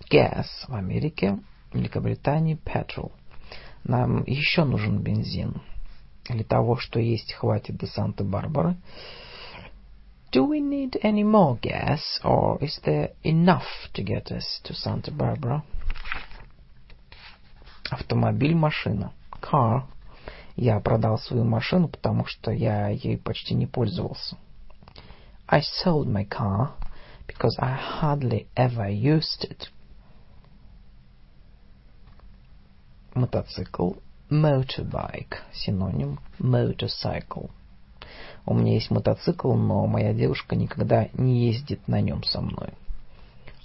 [0.09, 1.39] Gas в Америке,
[1.73, 3.11] Великобритании petrol.
[3.83, 5.61] Нам еще нужен бензин.
[6.29, 8.75] Для того, что есть, хватит до Санта-Барбары.
[10.29, 15.09] Do we need any more gas, or is there enough to get us to Santa
[15.09, 15.63] Barbara?
[17.89, 19.13] Автомобиль, машина.
[19.41, 19.85] Car.
[20.57, 24.37] Я продал свою машину, потому что я ей почти не пользовался.
[25.47, 26.73] I sold my car
[27.25, 29.69] because I hardly ever used it.
[33.13, 33.93] Мотоцикл.
[34.29, 35.37] Motorbike.
[35.53, 37.49] Синоним motorcycle.
[38.45, 42.73] У меня есть мотоцикл, но моя девушка никогда не ездит на нем со мной.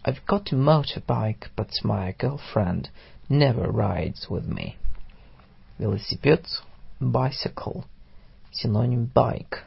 [0.05, 2.91] I've got a motorbike, but my girlfriend
[3.29, 4.77] never rides with me.
[5.79, 6.47] Велосипед.
[7.01, 7.85] Bicycle.
[8.53, 9.65] Синоним bike.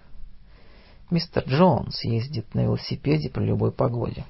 [1.11, 4.23] Мистер Джонс ездит на велосипеде при любой погоде.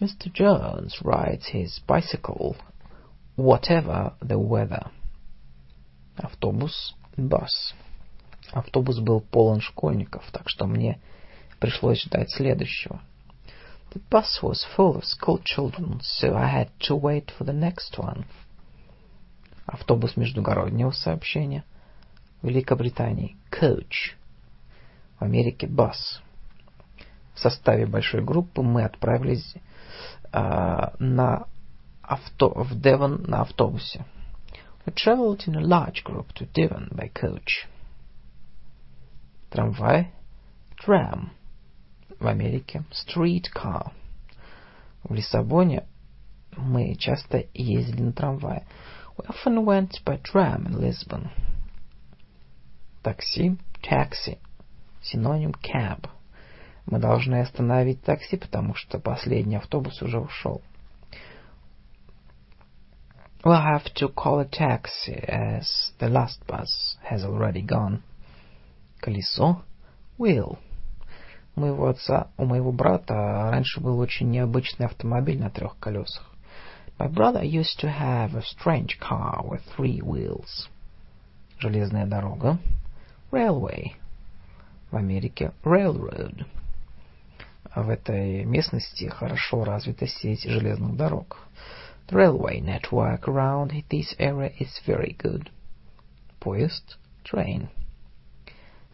[0.00, 0.32] Mr.
[0.32, 2.56] Jones rides his bicycle
[3.36, 4.90] whatever the weather.
[6.16, 6.96] Автобус.
[7.16, 7.74] Bus.
[8.52, 11.00] Автобус был полон школьников, так что мне
[11.58, 13.00] пришлось ждать следующего.
[13.94, 17.98] The bus was full of school children, so I had to wait for the next
[17.98, 18.24] one.
[19.64, 21.64] Автобус междугороднего сообщения.
[22.42, 24.14] В Великобритании coach.
[25.18, 26.20] В Америке bus.
[27.34, 29.54] В составе большой группы мы отправились
[30.32, 31.46] э, на
[32.02, 34.04] авто, в Девон на автобусе.
[34.86, 37.66] We traveled in a large group to Devon by coach.
[39.50, 40.12] Трамвай.
[40.80, 41.30] Tram.
[42.20, 42.84] В Америке.
[42.92, 43.90] Streetcar.
[45.02, 45.86] В Лиссабоне
[46.56, 48.64] мы часто ездили на трамвае.
[49.18, 51.30] We often went by tram in Lisbon.
[53.02, 53.58] Такси.
[53.82, 54.38] Taxi.
[55.02, 56.08] Синоним cab.
[56.86, 60.62] Мы должны остановить такси, потому что последний автобус уже ушел.
[63.46, 68.02] We'll have to call a taxi as the last bus has already gone.
[69.00, 69.62] Колесо.
[70.18, 70.58] Wheel.
[71.54, 73.14] У моего отца, у моего брата
[73.52, 76.24] раньше был очень необычный автомобиль на трех колесах.
[76.98, 80.68] My brother used to have a strange car with three wheels.
[81.60, 82.58] Железная дорога.
[83.30, 83.92] Railway.
[84.90, 86.46] В Америке railroad.
[87.76, 91.46] В этой местности хорошо развита сеть железных дорог.
[92.07, 95.49] The railway network around this area is very good.
[96.39, 96.97] Поезд.
[97.23, 97.69] Train.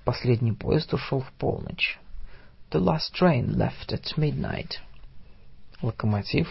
[0.06, 1.98] Последний поезд ушел в полночь.
[2.70, 4.80] The last train left at midnight.
[5.82, 6.48] Локомотив.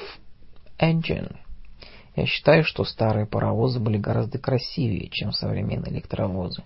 [0.79, 1.37] Engine.
[2.17, 6.65] Я считаю, что старые паровозы были гораздо красивее, чем современные электровозы.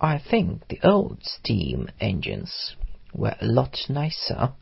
[0.00, 2.76] I think the old steam engines
[3.12, 4.52] were a lot nicer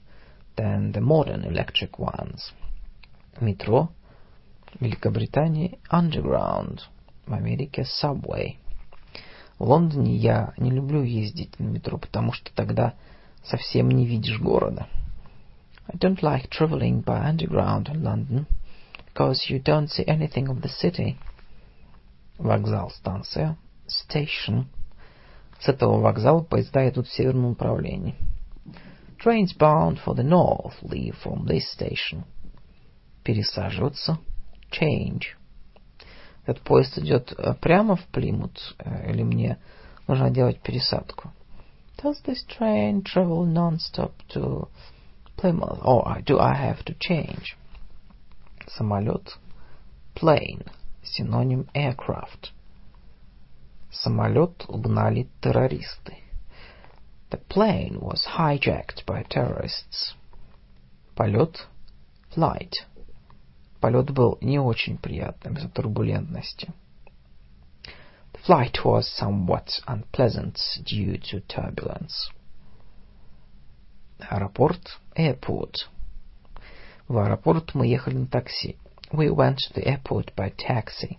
[0.57, 2.53] than the modern electric ones.
[3.41, 3.91] Метро.
[4.80, 6.80] Великобритании Underground.
[7.26, 8.56] В Америке Subway.
[9.60, 12.96] В Лондоне я не люблю ездить на метро, потому что тогда
[13.44, 14.88] совсем не видишь города.
[15.88, 18.46] I don't like traveling by underground in London,
[19.06, 21.18] because you don't see anything of the city.
[22.38, 23.58] Вокзал, станция.
[23.88, 24.66] Station.
[25.60, 28.16] С этого вокзала поезда идут в северном направлении.
[29.24, 32.24] Trains bound for the north leave from this station.
[33.24, 34.18] Пересаживаться.
[34.71, 35.23] Change.
[36.47, 39.59] Этот поезд идет э, прямо в Плимут, э, или мне
[40.07, 41.33] нужно делать пересадку?
[42.03, 44.69] Does this train travel non-stop to
[45.37, 47.57] Plymouth, or do I have to change?
[48.67, 49.39] Самолет.
[50.15, 50.67] Plane.
[51.03, 52.53] Синоним aircraft.
[53.91, 56.19] Самолет угнали террористы.
[57.31, 60.15] The plane was hijacked by terrorists.
[61.17, 61.67] Полет.
[62.35, 62.73] Flight.
[63.82, 66.72] Полет был не очень приятным из-за турбулентности.
[68.34, 72.30] The flight was somewhat unpleasant due to turbulence.
[74.20, 75.00] Аэропорт.
[75.16, 75.88] Airport.
[77.08, 78.78] В аэропорт мы ехали на такси.
[79.12, 81.18] We went to the airport by taxi.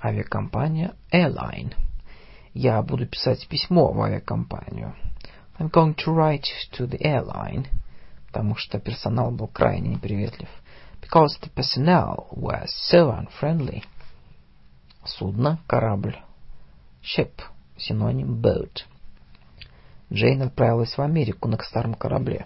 [0.00, 1.74] Авиакомпания Airline.
[2.54, 4.94] Я буду писать письмо в авиакомпанию.
[5.58, 6.46] I'm going to write
[6.78, 7.66] to the airline.
[8.28, 10.48] Потому что персонал был крайне неприветлив.
[11.11, 13.83] Because the personnel were so unfriendly.
[15.05, 16.17] Судно, корабль.
[17.01, 17.41] Ship,
[17.77, 18.83] синоним boat.
[20.11, 22.45] Джейн отправилась в Америку на старом корабле.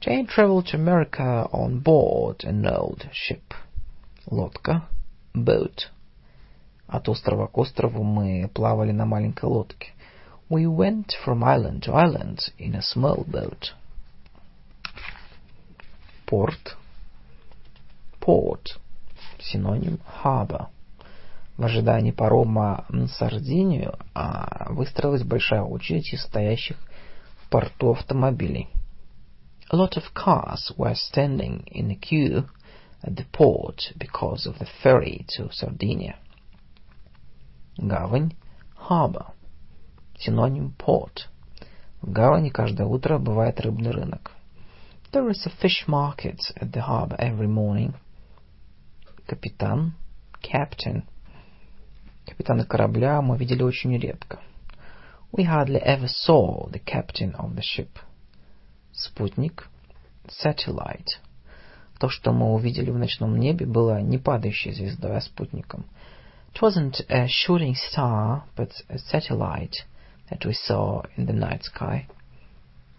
[0.00, 3.54] Jane traveled to America on board an old ship.
[4.30, 4.88] Лодка,
[5.34, 5.90] boat.
[6.86, 9.92] От острова к острову мы плавали на маленькой лодке.
[10.48, 13.74] We went from island to island in a small boat.
[16.26, 16.76] Порт.
[18.25, 18.79] Port.
[19.37, 20.67] Синоним harbor.
[21.57, 26.77] В ожидании парома на Сардинию а, выстроилась большая очередь из стоящих
[27.41, 28.69] в порту автомобилей.
[29.71, 32.45] A lot of cars were standing in a queue
[33.03, 36.15] at the port because of the ferry to Sardinia.
[37.77, 38.37] Гавань,
[38.89, 39.33] harbor.
[40.17, 41.27] Синоним port.
[42.01, 44.31] В гавани каждое утро бывает рыбный рынок.
[45.11, 47.93] There is a fish market at the harbor every morning.
[49.33, 49.95] Капитан,
[50.43, 51.05] captain.
[52.27, 54.39] Капитана корабля мы видели очень редко.
[55.31, 57.89] We hardly ever saw the captain of the ship.
[58.91, 59.67] Спутник,
[60.27, 61.17] satellite.
[61.99, 65.87] То, что мы увидели в ночном небе, было не падающей звездой, а спутником.
[66.53, 69.77] It wasn't a shooting star, but a satellite
[70.29, 72.05] that we saw in the night sky.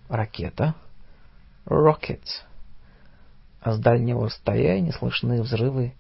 [0.09, 0.75] Ракета.
[1.67, 2.25] Rocket.
[3.61, 5.95] А с дальнего расстояния слышны взрывы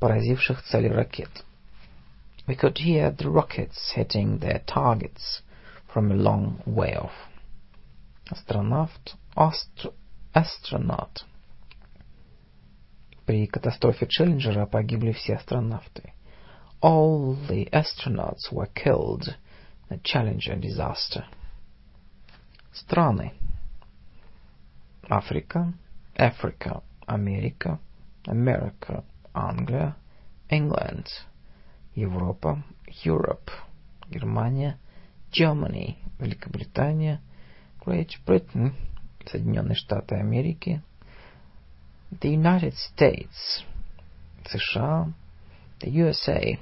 [0.00, 1.44] поразивших цели ракет.
[2.46, 5.42] We could hear the rockets hitting their targets
[5.92, 7.12] from a long way off.
[8.30, 9.16] Астронавт.
[9.36, 9.92] Астр...
[10.34, 11.24] Astronaut.
[13.24, 16.14] При катастрофе Челленджера погибли все астронавты.
[16.84, 21.24] all the astronauts were killed in the Challenger disaster.
[22.74, 23.32] Страны.
[25.08, 25.72] Африка,
[26.14, 27.78] Africa, America,
[28.26, 29.02] America,
[29.33, 29.95] Anglia,
[30.49, 31.07] England,
[31.95, 32.63] Европа,
[33.03, 33.51] Europe,
[34.09, 34.79] Германия,
[35.31, 37.21] Germany, Великобритания,
[37.85, 38.73] Great Britain,
[39.25, 40.81] Соединенные Штаты Америки,
[42.11, 43.63] the United States,
[44.45, 45.13] США,
[45.79, 46.57] the USA,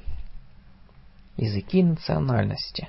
[1.38, 2.88] Языки национальности.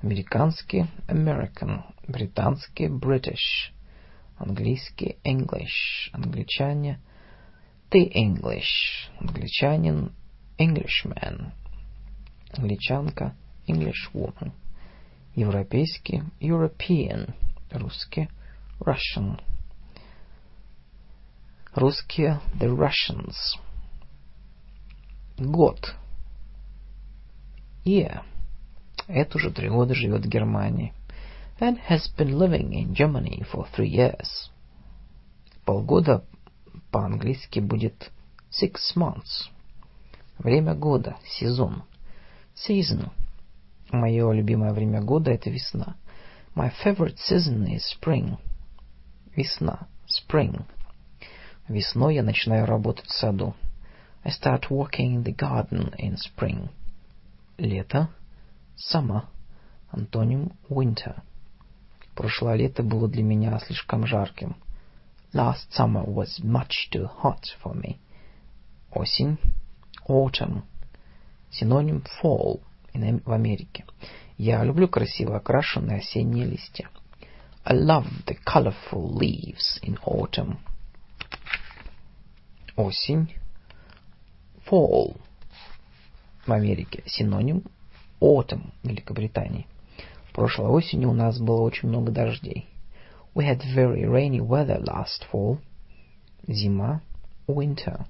[0.00, 3.72] Американский American, британский British,
[4.38, 7.00] английский English, англичане
[7.90, 10.12] the English, англичанин
[10.58, 11.52] Englishman,
[12.52, 13.34] англичанка
[13.66, 14.52] Englishwoman,
[15.34, 17.34] европейский European,
[17.70, 18.28] русский
[18.80, 19.40] Russian,
[21.74, 23.36] русские the Russians,
[25.38, 25.94] год
[27.84, 28.22] year.
[29.06, 30.92] Это уже три года живет в Германии.
[31.60, 34.50] And has been living in Germany for three years.
[35.64, 36.24] Полгода
[36.90, 38.10] по-английски будет
[38.50, 39.50] six months.
[40.38, 41.82] Время года, сезон.
[42.54, 43.10] Season.
[43.90, 45.96] Мое любимое время года это весна.
[46.54, 48.38] My favorite season is spring.
[49.34, 50.64] Весна, spring.
[51.68, 53.54] Весной я начинаю работать в саду.
[54.24, 56.70] I start working in the garden in spring.
[57.58, 58.08] Лето,
[58.76, 59.22] summer,
[59.90, 61.22] антоним winter.
[62.14, 64.56] Прошлое лето было для меня слишком жарким.
[65.34, 67.98] Last summer was much too hot for me.
[68.94, 69.36] Осень,
[70.08, 70.62] autumn,
[71.50, 72.62] синоним fall
[72.94, 73.84] в Америке.
[74.38, 76.88] Я люблю красиво окрашенные осенние листья.
[77.64, 80.56] I love the colorful leaves in autumn.
[82.76, 83.34] Осень.
[84.66, 85.20] Fall.
[86.46, 87.64] В Америке синоним
[88.18, 89.66] autumn в Великобритании.
[90.32, 92.66] Прошлой осенью у нас было очень много дождей.
[93.38, 95.60] We had very rainy weather last fall.
[96.48, 97.02] Зима.
[97.46, 98.06] Winter.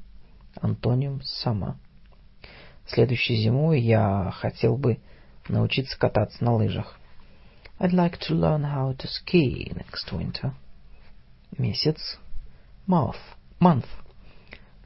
[0.63, 1.77] Антоним summer.
[2.87, 5.01] Следующей зимой я хотел бы
[5.47, 6.99] научиться кататься на лыжах.
[7.79, 10.55] I'd like to learn how to ski next winter.
[11.59, 12.17] Месяц.
[12.87, 13.21] Month.
[13.61, 13.85] Month.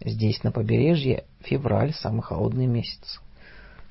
[0.04, 3.20] Здесь, на побережье, февраль– самый холодный месяц.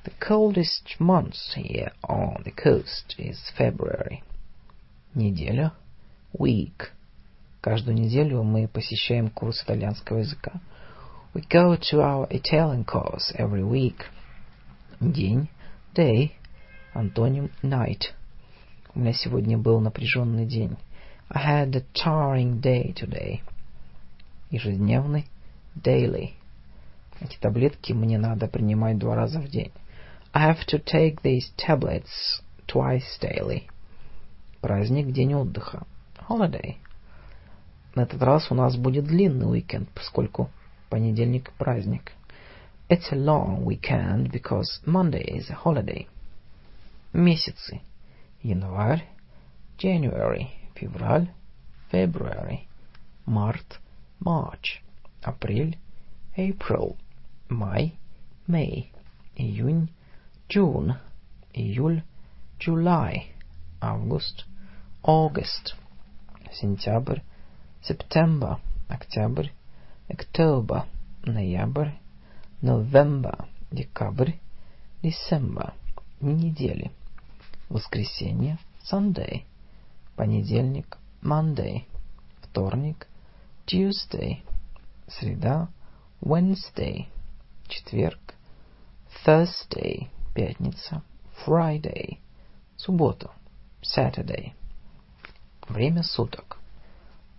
[0.04, 4.22] The coldest month here on the coast is February.
[5.14, 5.72] Неделя.
[6.38, 6.88] Week.
[7.60, 10.60] Каждую неделю мы посещаем курс итальянского языка.
[11.34, 14.06] We go to our Italian course every week.
[15.00, 15.48] День.
[15.94, 16.32] Day.
[16.94, 18.12] Антоним night.
[18.94, 20.76] У меня сегодня был напряженный день.
[21.30, 23.40] I had a tiring day today.
[24.50, 25.26] Ежедневный.
[25.74, 26.32] Daily.
[27.20, 29.72] Эти таблетки мне надо принимать два раза в день.
[30.34, 33.68] I have to take these tablets twice daily.
[34.60, 35.86] Праздник, день отдыха.
[36.28, 36.76] Holiday.
[37.94, 40.50] На этот раз у нас будет длинный уикенд, поскольку
[40.88, 42.12] понедельник праздник.
[42.88, 46.06] It's a long weekend because Monday is a holiday.
[47.12, 47.80] Месяцы.
[48.42, 49.04] Январь,
[49.78, 51.28] January, февраль,
[51.90, 52.66] February,
[53.26, 53.80] март,
[54.20, 54.82] March,
[55.22, 55.78] апрель,
[56.36, 56.96] April,
[57.48, 57.94] май,
[58.48, 58.90] May,
[59.36, 59.88] июнь,
[60.48, 60.96] June,
[61.54, 62.02] июль,
[62.58, 63.24] July,
[63.80, 64.44] август,
[65.02, 65.74] August,
[66.54, 67.20] сентябрь,
[67.82, 68.58] September,
[68.88, 69.48] октябрь,
[70.08, 70.84] October,
[71.24, 71.90] ноябрь,
[72.62, 74.32] November, декабрь,
[75.02, 75.72] December,
[76.20, 76.90] недели.
[77.68, 78.58] Воскресенье,
[78.90, 79.44] Sunday,
[80.16, 81.84] понедельник, Monday,
[82.42, 83.08] вторник,
[83.66, 84.42] Tuesday,
[85.08, 85.68] среда,
[86.20, 87.06] Wednesday,
[87.68, 88.34] четверг,
[89.24, 91.02] Thursday, пятница,
[91.44, 92.18] Friday,
[92.76, 93.30] суббота,
[93.82, 94.52] Saturday.
[95.72, 96.58] Время суток.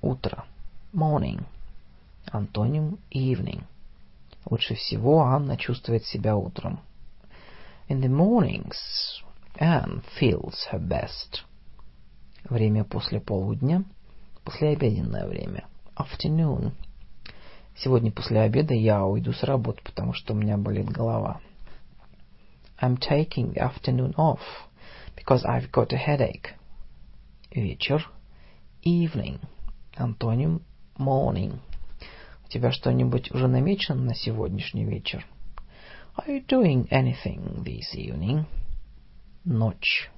[0.01, 0.45] Утро.
[0.91, 1.43] Morning.
[2.31, 3.61] Антоним evening.
[4.49, 6.79] Лучше всего Анна чувствует себя утром.
[7.89, 8.73] In the mornings,
[9.59, 11.43] Anne feels her best.
[12.49, 13.83] Время после полудня.
[14.43, 15.67] Послеобеденное время.
[15.95, 16.71] Afternoon.
[17.77, 21.39] Сегодня после обеда я уйду с работы, потому что у меня болит голова.
[22.81, 24.41] I'm taking the afternoon off
[25.15, 26.55] because I've got a headache.
[27.51, 28.03] Вечер.
[28.85, 29.39] Evening.
[29.95, 30.61] Антоним
[30.97, 31.59] morning.
[32.45, 35.25] У тебя что-нибудь уже намечено на сегодняшний вечер?
[36.17, 38.45] Are you doing anything this evening?
[39.45, 40.11] Ночь.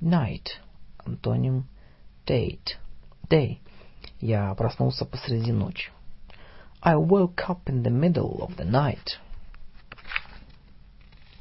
[0.00, 0.60] Night.
[1.04, 1.66] Антоним
[2.24, 2.76] Date.
[3.28, 3.58] day.
[4.20, 5.90] Я проснулся посреди ночи.
[6.80, 9.18] I woke up in the middle of the night.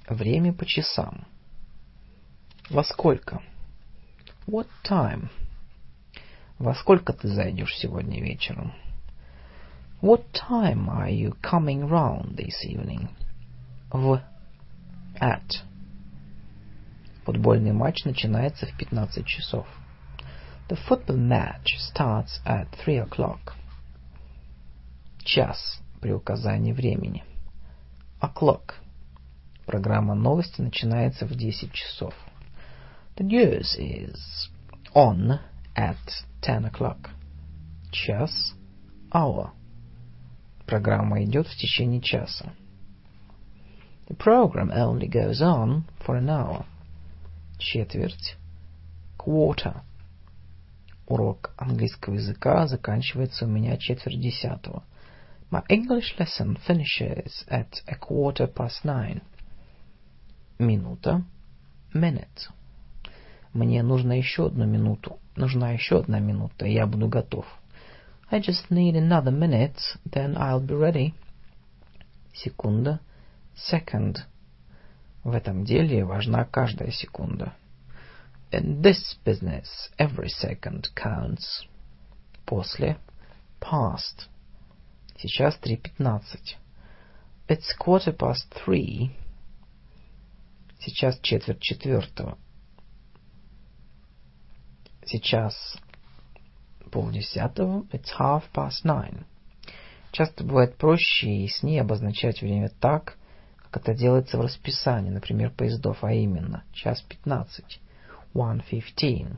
[0.09, 1.27] Время по часам.
[2.69, 3.41] Во сколько?
[4.47, 5.29] What time?
[6.59, 8.73] Во сколько ты зайдешь сегодня вечером?
[10.01, 13.09] What time are you coming round this evening?
[13.91, 14.21] В.
[15.19, 15.63] At.
[17.25, 19.67] Футбольный матч начинается в 15 часов.
[20.69, 23.53] The football match starts at three o'clock.
[25.23, 27.23] Час при указании времени.
[28.19, 28.73] O'clock.
[29.67, 32.15] Программа новости начинается в 10 часов.
[33.15, 34.49] The news is
[34.95, 35.39] on
[35.76, 35.96] at
[36.40, 37.10] ten o'clock.
[37.90, 38.54] Час.
[39.12, 39.50] Hour.
[40.66, 42.52] Программа идет в течение часа.
[44.08, 46.64] The program only goes on for an hour.
[47.58, 48.36] Четверть.
[49.18, 49.82] Quarter.
[51.06, 54.84] Урок английского языка заканчивается у меня четверть десятого.
[55.50, 59.20] My English lesson finishes at a quarter past nine.
[60.58, 61.24] Минута.
[61.92, 62.48] Minute.
[63.57, 65.17] Мне нужно еще одну минуту.
[65.35, 67.47] Нужна еще одна минута, и я буду готов.
[68.29, 71.13] I just need another minute, then I'll be ready.
[72.35, 72.99] Секунда.
[73.55, 74.17] Second.
[75.23, 77.55] В этом деле важна каждая секунда.
[78.51, 79.65] In this business,
[79.97, 81.65] every second counts.
[82.45, 82.99] После.
[83.59, 84.29] Past.
[85.17, 86.59] Сейчас три пятнадцать.
[87.47, 89.09] It's quarter past three.
[90.79, 92.37] Сейчас четверть четвертого.
[95.07, 95.77] Сейчас
[96.91, 97.85] полдесятого.
[97.91, 99.23] It's half past nine.
[100.11, 103.17] Часто бывает проще и с ней обозначать время так,
[103.57, 107.79] как это делается в расписании, например, поездов, а именно час пятнадцать.
[108.33, 109.37] One fifteen.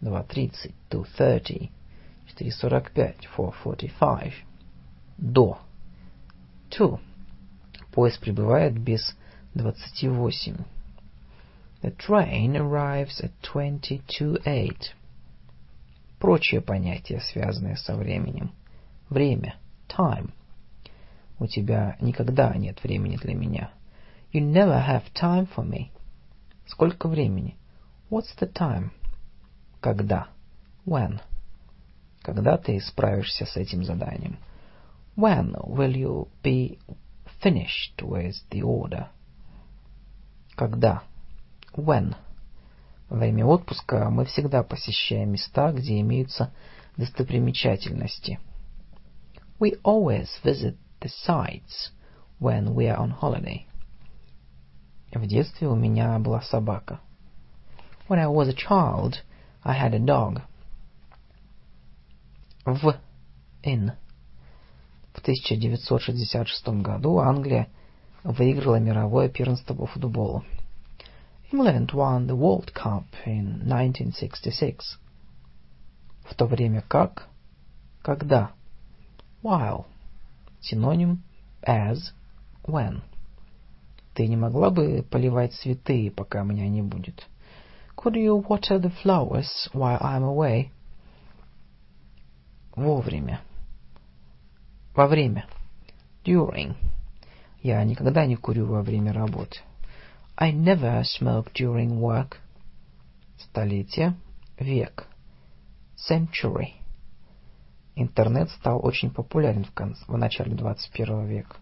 [0.00, 1.70] 2.30, 2.30,
[2.38, 4.32] 4.45, 4.45.
[5.18, 5.58] До.
[6.70, 7.00] To.
[7.92, 9.16] Поезд прибывает без
[9.54, 10.64] 28.
[11.82, 14.74] The train arrives at 20 to 8.
[16.18, 18.52] Прочие понятия, связанные со временем.
[19.08, 19.56] Время.
[19.88, 20.32] Time.
[21.38, 23.70] У тебя никогда нет времени для меня.
[24.32, 25.90] You never have time for me.
[26.66, 27.56] Сколько времени?
[28.10, 28.90] What's the time?
[29.80, 30.28] Когда?
[30.84, 31.20] When?
[32.22, 34.38] Когда ты справишься с этим заданием?
[35.16, 36.78] When will you be
[37.42, 39.08] finished with the order?
[40.56, 41.02] Когда?
[41.74, 42.16] When?
[43.08, 46.52] Во время отпуска мы всегда посещаем места, где имеются
[46.96, 48.38] достопримечательности.
[49.58, 51.90] We always visit the sites
[52.38, 53.62] when we are on holiday.
[55.12, 57.00] В детстве у меня была собака.
[58.08, 59.16] When I was a child,
[59.62, 60.42] I had a dog.
[62.64, 62.94] В.
[63.62, 63.92] In.
[65.14, 67.68] В 1966 году Англия
[68.22, 70.44] выиграла мировое первенство по футболу.
[71.50, 74.98] England won the World Cup in 1966.
[76.24, 77.26] В то время как,
[78.02, 78.50] когда,
[79.42, 79.86] while,
[80.60, 81.22] синоним
[81.62, 82.12] as,
[82.66, 83.00] when.
[84.12, 87.26] Ты не могла бы поливать цветы, пока меня не будет?
[87.96, 90.68] Could you water the flowers while I'm away?
[92.76, 93.40] Вовремя.
[94.94, 95.46] Во время.
[96.24, 96.76] During.
[97.62, 99.60] Я никогда не курю во время работы.
[100.37, 102.37] I never smoke during work.
[103.37, 104.15] Столетие.
[104.59, 105.07] Век.
[105.95, 106.73] Century.
[107.95, 111.57] Интернет стал очень популярен в, конце, в начале 21 века.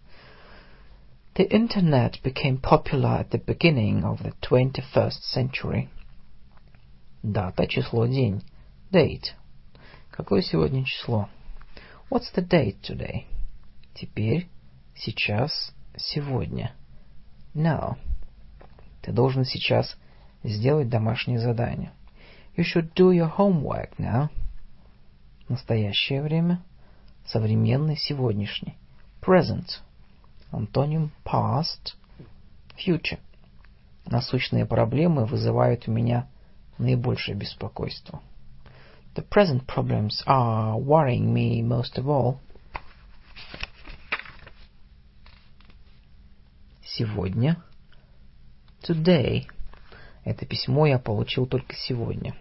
[1.35, 5.89] The Internet became popular at the beginning of the 21st century.
[7.23, 8.41] Дата, число, день.
[8.91, 9.33] Date.
[10.09, 11.29] Какое сегодня число?
[12.09, 13.25] What's the date today?
[13.93, 14.49] Теперь,
[14.95, 16.73] сейчас, сегодня.
[17.53, 17.97] Now.
[19.06, 19.96] Ты должен сейчас
[20.42, 21.92] сделать домашнее задание.
[22.56, 24.30] You should do your homework now.
[25.48, 26.60] Настоящее время.
[27.24, 28.76] Современный, сегодняшний.
[29.22, 29.78] Present.
[30.50, 31.94] Антоним past,
[32.76, 33.20] future.
[34.06, 36.26] Насущные проблемы вызывают у меня
[36.78, 38.20] наибольшее беспокойство.
[39.14, 42.38] The present problems are worrying me most of all.
[46.82, 47.62] Сегодня.
[48.86, 49.48] Today.
[50.22, 52.36] Это письмо я получил только сегодня.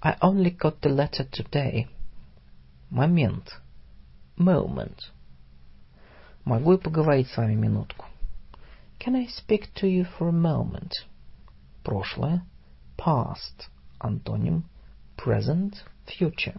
[0.00, 1.86] I only got the letter today.
[2.88, 3.60] Момент.
[4.38, 4.96] Moment.
[6.46, 8.06] Могу я поговорить с вами минутку?
[8.98, 10.92] Can I speak to you for a moment?
[11.84, 12.42] Прошлое.
[12.96, 13.68] Past.
[13.98, 14.64] Антоним.
[15.18, 15.74] Present.
[16.06, 16.58] Future.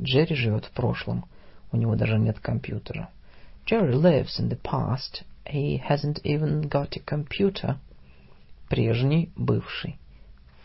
[0.00, 1.26] Джерри живет в прошлом.
[1.70, 3.10] У него даже нет компьютера.
[3.66, 5.22] Jerry lives in the past.
[5.44, 7.76] He hasn't even got a computer.
[8.72, 9.98] Прежний, бывший.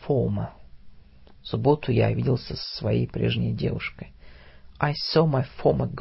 [0.06, 0.48] Former.
[1.42, 4.14] В субботу я виделся со своей прежней девушкой.
[4.80, 5.92] I saw my former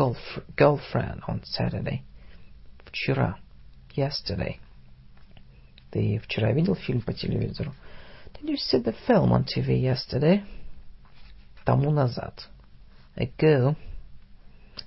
[0.55, 2.03] girlfriend on Saturday.
[2.85, 3.35] Вчера.
[3.93, 4.55] Yesterday.
[5.91, 7.73] Ты вчера видел фильм по телевизору?
[8.35, 10.45] Did you see the film on TV yesterday?
[11.65, 12.47] Тому назад.
[13.17, 13.75] Ago.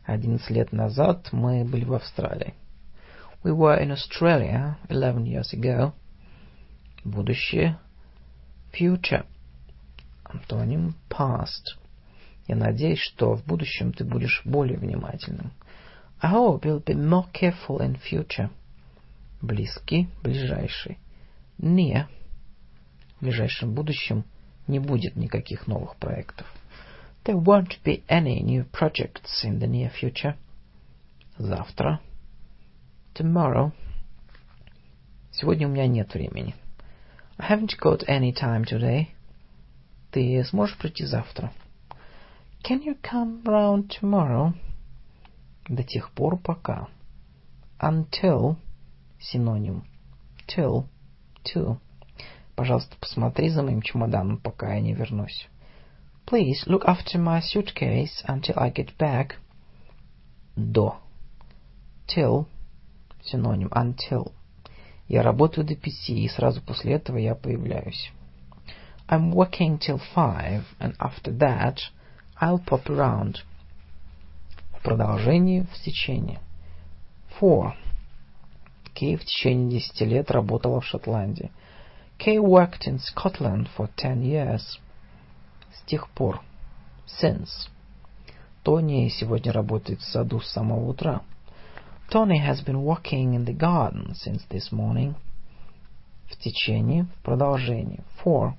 [0.04, 2.54] Одиннадцать лет назад мы были в Австралии.
[3.44, 5.92] We were in Australia eleven years ago.
[7.04, 7.78] Будущее.
[8.72, 9.26] Future.
[10.24, 11.76] Антоним past.
[12.46, 15.52] Я надеюсь, что в будущем ты будешь более внимательным.
[16.20, 18.50] I hope you'll be more careful in future.
[19.40, 20.98] Близкий, ближайший.
[21.58, 22.06] Near.
[23.18, 24.24] В ближайшем будущем
[24.66, 26.46] не будет никаких новых проектов.
[27.24, 30.34] There won't be any new projects in the near future.
[31.38, 32.00] Завтра.
[33.14, 33.72] Tomorrow.
[35.32, 36.54] Сегодня у меня нет времени.
[37.39, 39.09] I haven't got any time today.
[40.11, 41.51] Ты сможешь прийти завтра?
[42.63, 44.53] Can you come round tomorrow?
[45.67, 46.87] До тех пор, пока.
[47.79, 48.57] Until
[49.19, 49.83] синоним.
[50.47, 50.87] Till,
[51.43, 51.77] to.
[52.55, 55.47] Пожалуйста, посмотри за моим чемоданом, пока я не вернусь.
[56.25, 59.35] Please look after my suitcase until I get back.
[60.55, 60.97] До.
[62.07, 62.47] Till.
[63.21, 63.69] Синоним.
[63.71, 64.31] Until.
[65.10, 68.12] Я работаю до пяти, и сразу после этого я появляюсь.
[69.08, 71.78] I'm working till five, and after that
[72.40, 73.38] I'll pop around.
[74.78, 76.38] В продолжении, в течение.
[77.40, 77.72] For.
[78.94, 81.50] Кей в течение десяти лет работала в Шотландии.
[82.16, 84.78] Kay worked in Scotland for ten years.
[85.74, 86.40] С тех пор.
[87.20, 87.68] Since.
[88.62, 91.22] Тони сегодня работает в саду с самого утра.
[92.10, 95.14] Tony has been working in the garden since this morning.
[96.28, 98.02] В течение, в продолжении.
[98.24, 98.54] For.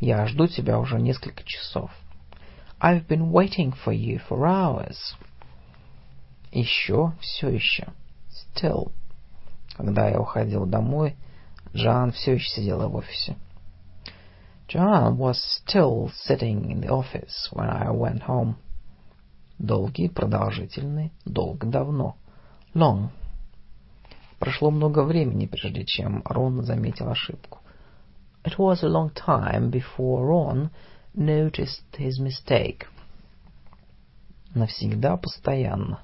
[0.00, 1.92] Я жду тебя уже несколько часов.
[2.80, 4.96] I've been waiting for you for hours.
[6.50, 7.92] Еще, все еще.
[8.28, 8.90] Still.
[9.76, 11.14] Когда я уходил домой,
[11.72, 13.36] Джан все еще сидела в офисе.
[14.66, 18.56] John was still sitting in the office when I went home.
[19.60, 22.16] Долгий, продолжительный, долго, давно.
[22.74, 23.10] Long.
[24.38, 27.58] Прошло много времени, прежде чем Рон заметил ошибку.
[28.44, 30.70] It was a long time before Ron
[31.14, 32.86] noticed his mistake.
[34.54, 36.00] Навсегда, постоянно.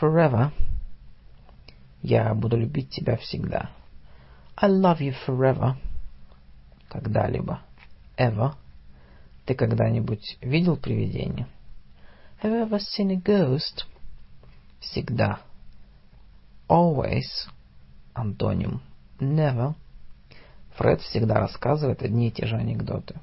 [0.00, 0.50] Forever.
[2.02, 3.70] Я буду любить тебя всегда.
[4.56, 5.76] I love you forever.
[6.88, 7.60] Когда-либо.
[8.16, 8.54] Ever.
[9.44, 11.46] Ты когда-нибудь видел привидение?
[12.42, 13.84] Have you ever seen a ghost?
[14.80, 15.40] Всегда.
[16.72, 17.50] Always.
[18.14, 18.80] Антоним.
[19.20, 19.74] Never.
[20.78, 23.20] Фред всегда рассказывает одни и те же анекдоты.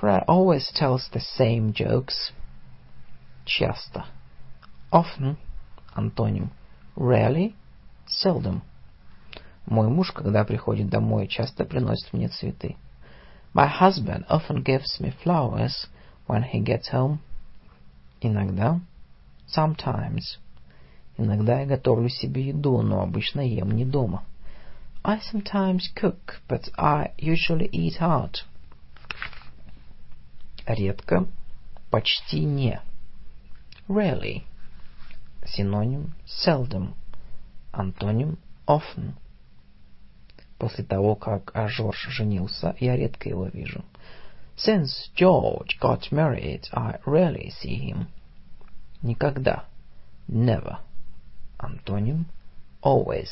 [0.00, 2.32] Fred always tells the same jokes.
[3.44, 4.04] Часто.
[4.92, 5.38] Often.
[5.92, 6.52] Антоним.
[6.94, 7.56] Rarely.
[8.06, 8.60] Seldom.
[9.66, 12.76] Мой муж, когда приходит домой, часто приносит мне цветы.
[13.54, 15.88] My husband often gives me flowers
[16.28, 17.18] when he gets home.
[18.20, 18.80] Иногда.
[19.48, 20.38] Sometimes.
[21.18, 24.22] Иногда я готовлю себе еду, но обычно ем не дома.
[25.04, 28.44] I sometimes cook, but I usually eat out.
[30.64, 31.26] Редко,
[31.90, 32.80] почти не.
[33.88, 34.44] Rarely.
[35.44, 36.94] Синоним seldom.
[37.72, 39.14] Антоним often.
[40.58, 43.84] После того, как Жорж женился, я редко его вижу.
[44.56, 48.06] Since George got married, I rarely see him.
[49.02, 49.64] Никогда.
[50.28, 50.78] Never.
[51.58, 52.26] Антоним
[52.82, 53.28] always.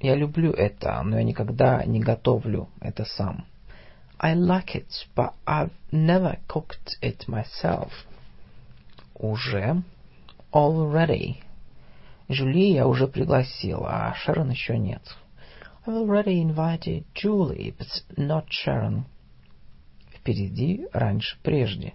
[0.00, 3.46] Я люблю это, но я никогда не готовлю это сам.
[4.18, 7.90] I like it, but I've never cooked it myself.
[9.14, 9.82] Уже.
[10.52, 11.42] Already.
[12.28, 15.02] Жюли я уже пригласил, а Шерон еще нет.
[15.86, 19.04] I've already invited Julie, but not Sharon.
[20.14, 21.94] Впереди, раньше, прежде.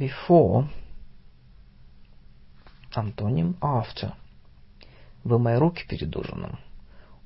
[0.00, 0.66] Before.
[2.94, 4.14] Антоним after.
[5.24, 6.58] Вымой руки перед ужином.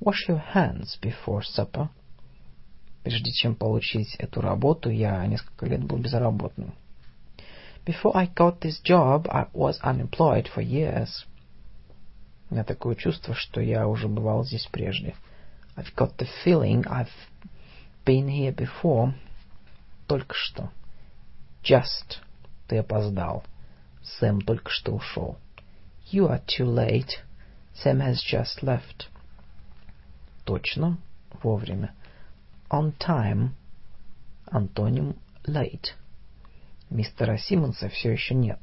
[0.00, 1.88] Wash your hands before supper.
[3.04, 6.74] Прежде чем получить эту работу, я несколько лет был безработным.
[7.86, 11.24] Before I got this job, I was unemployed for years.
[12.50, 15.14] У меня такое чувство, что я уже бывал здесь прежде.
[15.76, 17.06] I've got the feeling I've
[18.04, 19.14] been here before.
[20.08, 20.72] Только что.
[21.62, 22.18] Just.
[22.66, 23.44] Ты опоздал.
[24.02, 25.38] Сэм только что ушел.
[26.10, 27.20] You are too late.
[27.74, 29.08] Sam has just left.
[30.44, 30.98] Точно.
[31.42, 31.94] Вовремя.
[32.70, 33.50] On time.
[34.46, 35.94] Антоним late.
[36.90, 38.60] Мистера Симмонса все еще нет,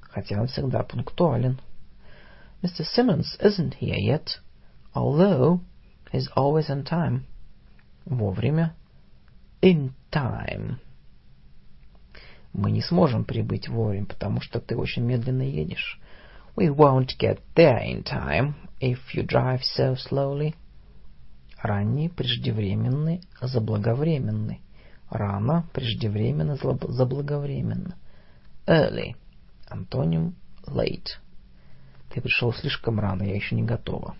[0.00, 1.60] хотя он всегда пунктуален.
[2.62, 2.84] Mr.
[2.84, 4.38] Simmons isn't here yet,
[4.94, 5.60] although
[6.10, 7.24] he's always on time.
[8.06, 8.74] Вовремя.
[9.60, 10.78] In time.
[12.54, 16.00] Мы не сможем прибыть вовремя, потому что ты очень медленно едешь.
[16.56, 20.54] We won't get there in time if you drive so slowly.
[21.60, 24.60] Ранний, преждевременный, заблаговременный.
[25.10, 27.96] Рано, преждевременно, заблаговременно.
[28.66, 29.16] Early.
[29.68, 31.18] Антоним late.
[32.10, 34.14] Ты пришел слишком рано, я еще не готова.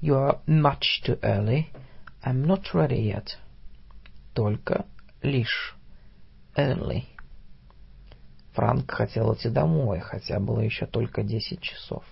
[0.00, 1.66] You are much too early.
[2.24, 3.36] I'm not ready yet.
[4.32, 4.86] Только,
[5.20, 5.77] лишь.
[6.58, 7.04] Early.
[8.54, 12.02] Франк хотел идти домой, хотя было еще только десять часов.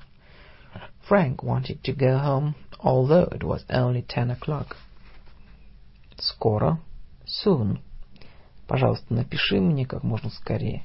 [1.10, 4.76] Frank wanted to go home, although it was only ten o'clock.
[6.16, 6.78] Скоро.
[7.26, 7.80] Soon.
[8.68, 10.84] Пожалуйста, напиши мне как можно скорее.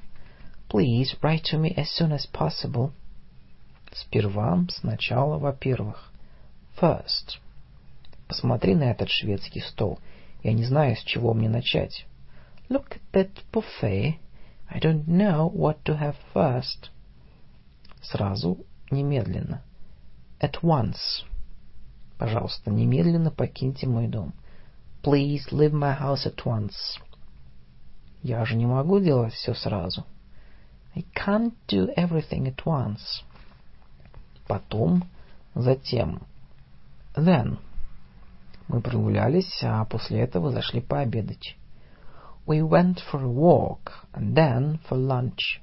[0.68, 2.92] Please write to me as soon as possible.
[3.94, 6.12] Сперва, сначала, во-первых.
[6.80, 7.38] First.
[8.28, 10.00] Посмотри на этот шведский стол.
[10.42, 12.08] Я не знаю, с чего мне начать.
[12.72, 14.18] Look at that buffet.
[14.70, 16.90] I don't know what to have first.
[18.02, 19.62] Сразу, немедленно.
[20.40, 21.26] At once.
[22.18, 24.32] Пожалуйста, немедленно покиньте мой дом.
[25.04, 26.98] Please leave my house at once.
[28.24, 30.06] Я же не могу делать все сразу.
[30.96, 33.22] I can't do everything at once.
[34.48, 35.04] Потом,
[35.56, 36.22] затем.
[37.18, 37.58] Then.
[38.70, 41.58] Мы прогулялись, а после этого зашли пообедать.
[42.47, 45.61] We went for a walk and then for lunch.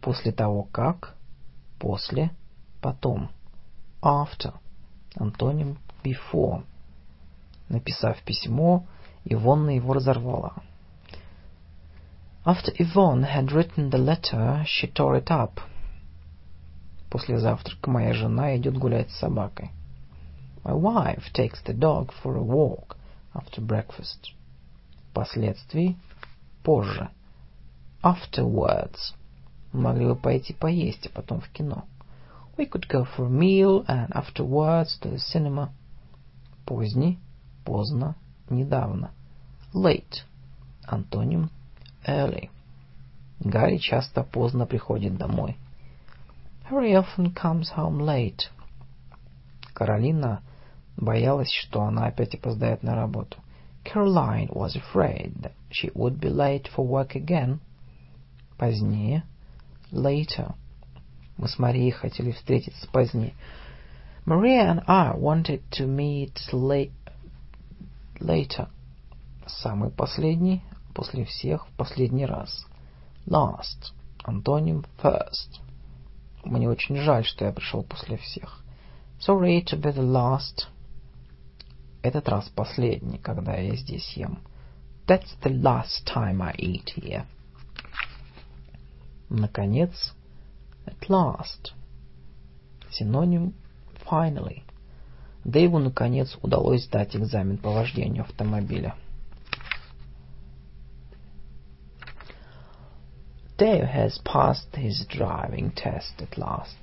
[0.00, 1.14] После того как,
[1.78, 2.30] после,
[2.80, 3.30] потом.
[4.02, 4.54] After.
[5.16, 6.64] Антоним before.
[7.68, 8.86] Написав письмо,
[9.24, 10.62] Ивонна его разорвала.
[12.44, 15.60] After Yvonne had written the letter, she tore it up.
[17.10, 19.70] После завтрака моя жена идет гулять с собакой.
[20.62, 22.96] My wife takes the dog for a walk
[23.34, 24.32] after breakfast.
[25.11, 25.97] Впоследствии,
[26.63, 27.09] позже.
[28.01, 29.13] Afterwards.
[29.73, 31.85] Мы могли бы пойти поесть, а потом в кино.
[32.57, 35.69] We could go for a meal and afterwards to the cinema.
[36.65, 37.19] Поздний,
[37.65, 38.15] поздно,
[38.49, 39.11] недавно.
[39.73, 40.23] Late.
[40.87, 41.49] Антоним
[42.07, 42.49] early.
[43.39, 45.57] Гарри часто поздно приходит домой.
[46.69, 48.49] Harry often comes home late.
[49.73, 50.41] Каролина
[50.97, 53.37] боялась, что она опять опоздает на работу.
[53.91, 57.59] Caroline was afraid that she would be late for work again.
[58.59, 59.23] Позднее.
[59.91, 60.53] Later.
[61.37, 63.33] Мы с Марией хотели встретиться позднее.
[64.27, 66.91] Maria and I wanted to meet late,
[68.19, 68.67] later.
[69.47, 70.61] Самый последний,
[70.93, 72.67] после всех, в последний раз.
[73.25, 73.93] Last.
[74.23, 75.61] Антоним first.
[76.43, 78.63] Мне очень жаль, что я пришел после всех.
[79.19, 80.67] Sorry to be the last.
[82.01, 84.39] Этот раз последний, когда я здесь ем.
[85.05, 87.25] That's the last time I eat here.
[89.29, 90.13] Наконец,
[90.85, 91.73] at last.
[92.91, 93.53] Синоним
[94.09, 94.63] finally.
[95.43, 98.95] Дэйву, наконец, удалось сдать экзамен по вождению автомобиля.
[103.57, 106.77] Dave has passed his driving test at last.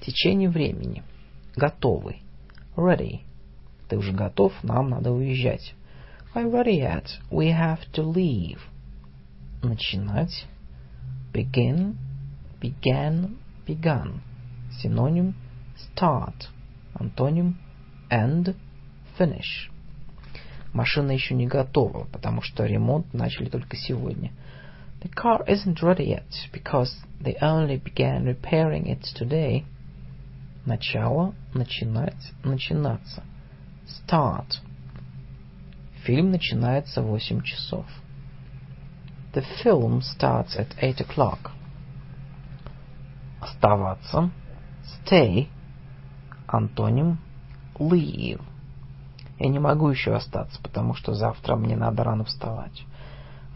[0.00, 1.02] Течение времени.
[1.56, 2.22] Готовый.
[2.76, 3.27] Ready.
[3.88, 5.74] Ты уже готов, нам надо уезжать.
[6.34, 7.06] I'm ready yet.
[7.30, 8.60] We have to leave.
[9.62, 10.46] Начинать.
[11.32, 11.96] Begin.
[12.60, 13.38] Began.
[13.66, 14.20] Begun.
[14.80, 15.34] Синоним
[15.76, 16.48] start.
[16.94, 17.56] Антоним
[18.10, 18.54] end.
[19.18, 19.70] Finish.
[20.74, 24.32] Машина еще не готова, потому что ремонт начали только сегодня.
[25.02, 29.64] The car isn't ready yet because they only began repairing it today.
[30.66, 33.22] Начало, начинать, начинаться.
[33.88, 34.60] Start.
[36.04, 37.86] Фильм начинается в 8 часов.
[39.32, 41.50] The film starts at 8 o'clock.
[43.40, 44.30] Оставаться.
[44.84, 45.48] Stay.
[46.46, 47.18] Антоним.
[47.78, 48.42] Leave.
[49.38, 52.84] Я не могу еще остаться, потому что завтра мне надо рано вставать.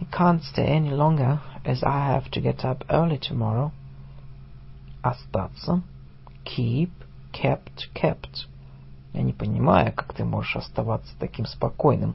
[0.00, 3.72] I can't stay any longer, as I have to get up early tomorrow.
[5.02, 5.82] Остаться.
[6.44, 6.90] Keep,
[7.32, 8.46] kept, kept.
[9.12, 12.14] Я не понимаю, как ты можешь оставаться таким спокойным.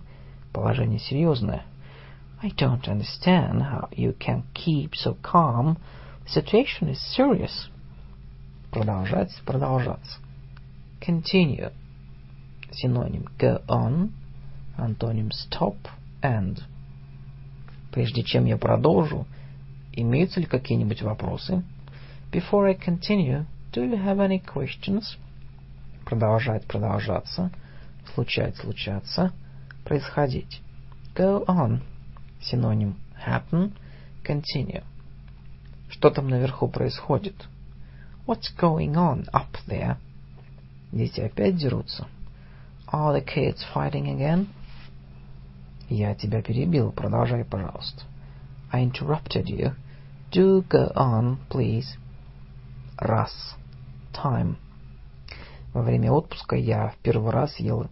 [0.52, 1.64] Положение серьезное.
[2.42, 5.78] I don't understand how you can keep so calm.
[6.26, 7.70] The situation is serious.
[8.72, 10.20] Продолжать, продолжаться.
[11.00, 11.72] Continue.
[12.72, 14.12] Синоним go on.
[14.78, 15.78] Антоним stop,
[16.22, 16.62] end.
[17.92, 19.26] Прежде чем я продолжу,
[19.94, 21.64] имеются ли какие-нибудь вопросы?
[22.32, 25.18] Before I continue, do you have any questions?
[26.08, 27.52] Продолжать, продолжаться.
[28.14, 29.34] Случать, случаться.
[29.84, 30.62] Происходить.
[31.14, 31.82] Go on.
[32.40, 32.96] Синоним
[33.28, 33.74] happen.
[34.24, 34.86] Continue.
[35.90, 37.36] Что там наверху происходит?
[38.26, 39.98] What's going on up there?
[40.94, 42.08] Дети опять дерутся.
[42.90, 44.48] Are the kids fighting again?
[45.90, 46.94] Я тебя перебил.
[46.94, 48.04] Продолжай, пожалуйста.
[48.72, 49.76] I interrupted you.
[50.32, 51.98] Do go on, please.
[52.98, 53.58] Раз.
[54.14, 54.56] Time.
[55.78, 57.86] Во время отпуска я в первый раз ел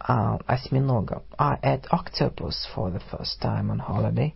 [0.00, 1.22] а, осьминога.
[1.38, 4.34] I ate octopus for the first time on holiday.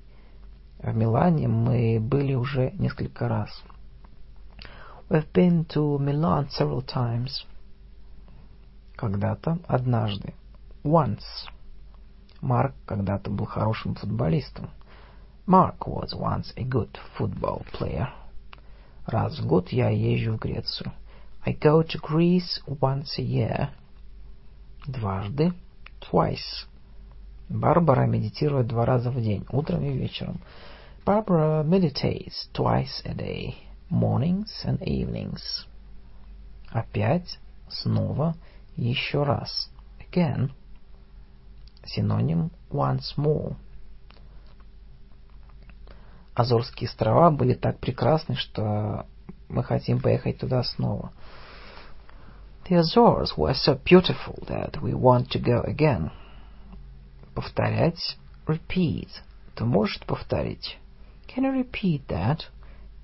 [0.78, 3.50] В Милане мы были уже несколько раз.
[5.08, 7.44] We've been to Milan several times.
[8.94, 10.34] Когда-то, однажды.
[10.84, 11.48] Once.
[12.40, 14.70] Марк когда-то был хорошим футболистом.
[15.44, 18.10] Mark was once a good football player.
[19.06, 20.92] Раз в год я езжу в Грецию.
[21.46, 23.68] I go to Greece once a year.
[24.88, 25.52] Дважды.
[26.00, 26.66] Twice.
[27.48, 30.40] Барбара медитирует два раза в день, утром и вечером.
[31.04, 33.54] Barbara meditates twice a day,
[33.88, 35.66] mornings and evenings.
[36.70, 38.34] Опять, снова,
[38.74, 39.70] еще раз.
[40.00, 40.50] Again.
[41.84, 43.54] Синоним once more.
[46.34, 49.06] Азорские острова были так прекрасны, что
[49.49, 51.11] мы хотим поехать туда снова.
[52.65, 56.11] The Azores were so beautiful that we want to go again.
[57.35, 58.17] Повторять.
[58.47, 59.09] Repeat.
[59.55, 60.77] Ты можешь повторить?
[61.27, 62.47] Can you repeat that?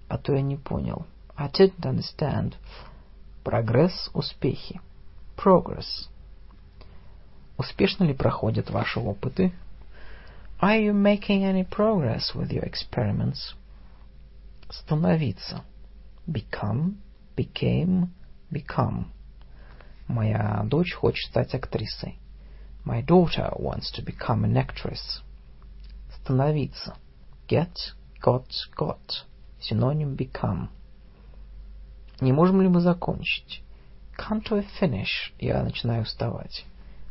[0.08, 1.06] А то я не понял.
[1.36, 2.56] I didn't understand.
[3.44, 4.80] Прогресс, успехи.
[5.36, 6.10] Progress.
[7.58, 9.52] Успешно ли проходят ваши опыты?
[10.62, 13.54] Are you making any progress with your experiments?
[14.70, 15.64] Становиться.
[16.27, 16.99] Become,
[17.37, 18.09] became,
[18.51, 19.07] become.
[20.09, 22.19] Моя дочь хочет стать актрисой.
[22.85, 25.23] My daughter wants to become an actress.
[26.11, 26.97] Становиться.
[27.49, 27.75] Get,
[28.21, 29.25] got, got.
[29.61, 30.69] Синоним become.
[32.21, 33.63] Не можем ли мы закончить?
[34.17, 35.33] Can't we finish?
[35.39, 36.65] Я начинаю уставать.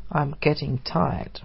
[0.09, 1.41] I'm getting tired.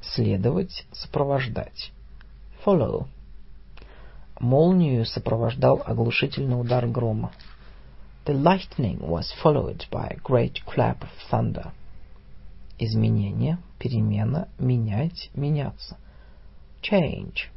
[0.00, 1.92] Следовать, сопровождать.
[2.64, 3.06] Follow.
[4.42, 7.30] Молнию сопровождал оглушительный удар грома.
[8.24, 11.70] The lightning was followed by a great clap of thunder.
[12.76, 15.96] Изменение, перемена, менять, меняться.
[16.82, 17.50] Change.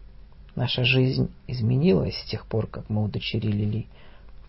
[0.55, 3.87] Наша жизнь изменилась с тех пор, как мы удочерили Ли.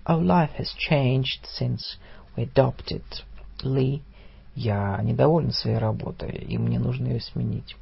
[0.05, 1.97] Our life has changed since
[2.37, 3.03] we adopted
[3.63, 4.03] Lee.
[4.55, 7.77] Я недоволен своей работой, и мне нужно ее сменить.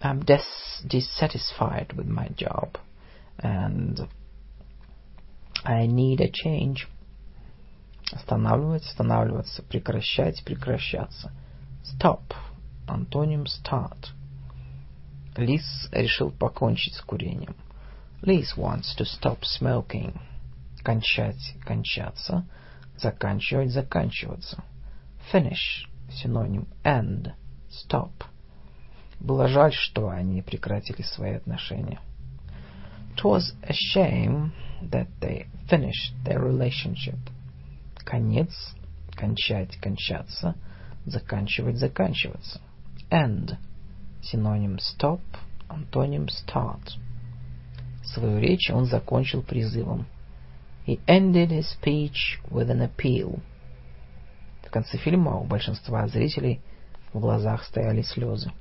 [0.00, 0.44] I'm dis
[0.84, 2.78] dissatisfied with my job,
[3.38, 4.08] and
[5.64, 6.86] I need a change.
[8.12, 11.32] Останавливать, останавливаться, прекращать, прекращаться.
[11.82, 12.34] Stop.
[12.86, 14.12] Антоним start.
[15.36, 17.56] Лис решил покончить с курением.
[18.22, 20.18] Liz wants to stop smoking.
[20.82, 22.46] Кончать, кончаться.
[22.96, 24.62] Заканчивать, заканчиваться.
[25.32, 25.86] Finish.
[26.10, 27.32] Синоним end.
[27.68, 28.12] Stop.
[29.18, 31.98] Было жаль, что они прекратили свои отношения.
[33.16, 37.18] It was a shame that they finished their relationship.
[38.04, 38.74] Конец,
[39.16, 40.54] кончать, кончаться,
[41.06, 42.60] заканчивать, заканчиваться.
[43.10, 43.56] End.
[44.22, 45.20] Синоним stop,
[45.68, 46.98] антоним start.
[48.04, 50.06] Свою речь он закончил призывом.
[50.86, 53.40] He ended his speech with an appeal.
[54.62, 56.60] В конце фильма у большинства зрителей
[57.14, 58.52] в глазах стояли слезы.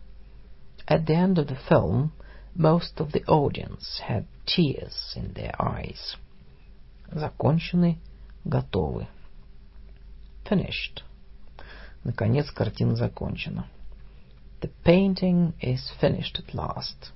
[0.87, 2.11] At the end of the film,
[2.55, 6.15] most of the audience had tears in their eyes.
[7.11, 7.97] Закончены,
[8.45, 9.07] готовы.
[10.49, 11.03] Finished.
[12.03, 13.67] Наконец, картина закончена.
[14.61, 17.11] The painting is finished at last.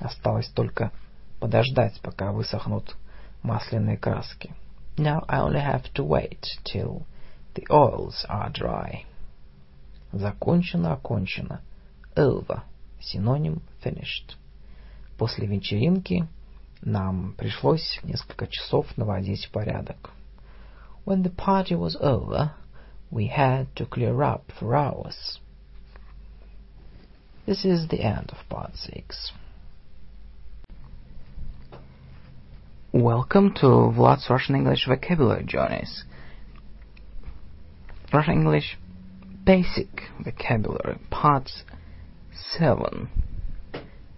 [0.00, 0.90] Осталось только
[1.38, 2.96] подождать, пока высохнут
[3.42, 4.54] масляные краски.
[4.96, 7.06] Now I only have to wait till
[7.54, 9.04] the oils are dry.
[10.12, 11.60] Закончено, окончено.
[12.16, 12.62] Over.
[13.00, 14.36] Синоним finished.
[15.17, 16.27] После вечеринки
[16.81, 20.11] нам пришлось несколько часов наводить порядок.
[21.05, 22.51] When the party was over,
[23.11, 25.39] we had to clear up for hours.
[27.45, 29.31] This is the end of part 6.
[32.91, 36.03] Welcome to Vlad's Russian English Vocabulary Journeys.
[38.13, 38.77] Russian English
[39.45, 39.87] Basic
[40.23, 41.49] Vocabulary, Part
[42.57, 43.09] 7.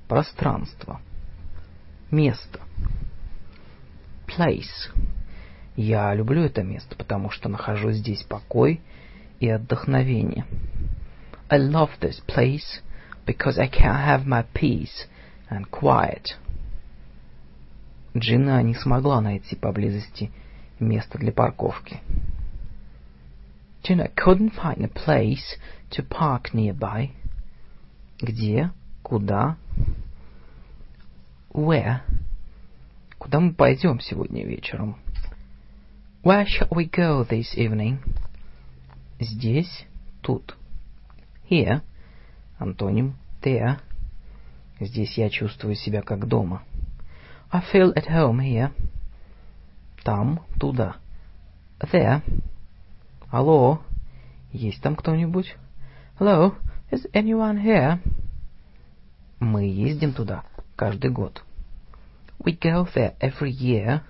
[0.09, 1.01] Пространство.
[2.10, 2.60] Место.
[4.26, 4.93] Place.
[5.75, 8.81] Я люблю это место, потому что нахожу здесь покой
[9.41, 10.47] и отдохновение.
[11.49, 12.83] I love this place
[13.26, 15.07] because I can have my peace
[15.51, 16.36] and quiet.
[18.17, 20.31] Джина не смогла найти поблизости
[20.81, 22.01] место для парковки.
[23.83, 25.59] Gina couldn't find a place
[25.91, 27.10] to park nearby.
[28.20, 28.70] Где?
[29.07, 29.57] Куда?
[31.52, 32.01] Where?
[33.18, 34.97] Куда мы пойдем сегодня вечером?
[36.25, 37.99] Where shall we go this evening?
[39.20, 39.86] Здесь,
[40.23, 40.57] тут.
[41.49, 41.83] Here.
[42.59, 43.78] Антоним there.
[44.81, 46.65] Здесь я чувствую себя как дома.
[47.52, 48.73] I feel at home here.
[50.02, 50.97] Там, туда.
[51.78, 52.23] There.
[53.31, 53.83] Алло,
[54.51, 55.57] есть там кто-нибудь?
[56.18, 56.57] Hello,
[56.91, 58.01] is anyone here?
[59.40, 60.44] Мы ездим туда
[60.76, 61.42] каждый год.
[62.39, 64.02] We go there every year.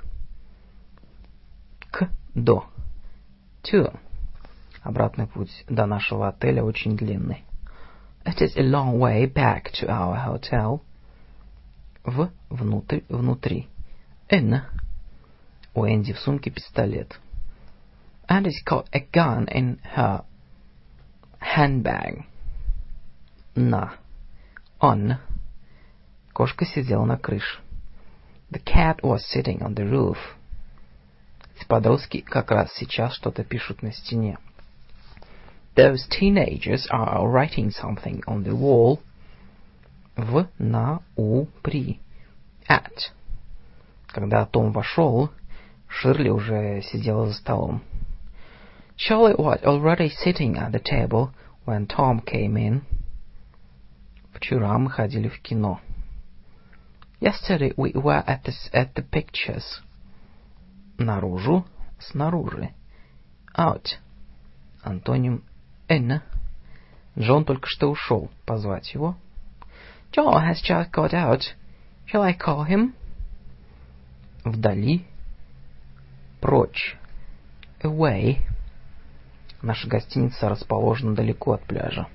[1.90, 2.66] К, до.
[3.64, 3.98] To.
[4.82, 7.44] Обратный путь до нашего отеля очень длинный.
[8.24, 10.80] It is a long way back to our hotel.
[12.05, 13.68] В, внутрь, внутри.
[14.28, 14.60] In.
[15.74, 17.18] У Энди в сумке пистолет.
[18.28, 20.24] Andy's got a gun in her
[21.40, 22.24] handbag.
[23.55, 23.94] На.
[24.80, 25.15] On.
[26.33, 27.59] Кошка сидела на крыше.
[28.51, 30.17] The cat was sitting on the roof.
[31.67, 34.38] Подростки как раз сейчас что-то пишут на стене.
[35.75, 38.99] Those teenagers are writing something on the wall.
[40.17, 42.01] В, на, у, при.
[42.67, 43.11] At.
[44.07, 45.30] Когда Том вошел,
[45.88, 47.81] Ширли уже сидела за столом.
[48.98, 51.31] Charlotte was already sitting at the table
[51.65, 52.81] when Tom came in.
[54.36, 55.81] Вчера мы ходили в кино.
[57.20, 59.65] Yesterday we were at the, at the pictures.
[60.98, 61.65] Наружу,
[61.98, 62.74] снаружи.
[63.56, 63.98] Out.
[64.82, 65.42] Антоним
[65.89, 66.20] in.
[67.18, 68.31] Джон только что ушел.
[68.44, 69.16] Позвать его.
[70.12, 71.55] John has just got out.
[72.06, 72.92] Shall I call him?
[74.44, 75.06] Вдали.
[76.42, 76.94] Прочь.
[77.82, 78.42] Away.
[79.62, 82.06] Наша гостиница расположена далеко от пляжа.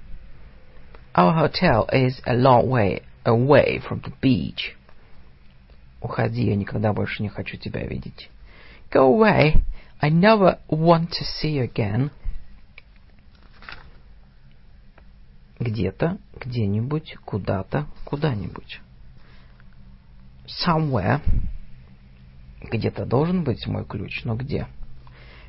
[1.14, 4.76] Our hotel is a long way away from the beach.
[6.00, 8.30] Уходи, я никогда больше не хочу тебя видеть.
[8.92, 9.62] Go away.
[10.00, 12.10] I never want to see you again.
[15.58, 18.80] Где-то, где-нибудь, куда-то, куда-нибудь.
[20.46, 21.22] Somewhere.
[22.60, 24.68] Где-то должен быть мой ключ, но где?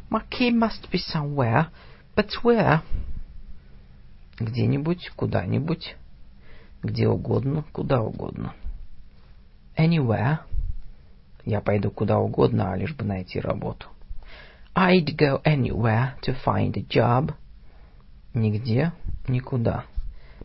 [0.10, 1.68] My key must be somewhere,
[2.16, 2.82] but where?
[4.39, 5.97] Где-нибудь, куда-нибудь,
[6.83, 8.55] где угодно, куда угодно.
[9.77, 10.39] Anywhere.
[11.45, 13.89] Я пойду куда угодно, лишь бы найти работу.
[14.75, 17.35] I'd go anywhere to find a job.
[18.33, 18.93] Нигде,
[19.29, 19.85] никуда.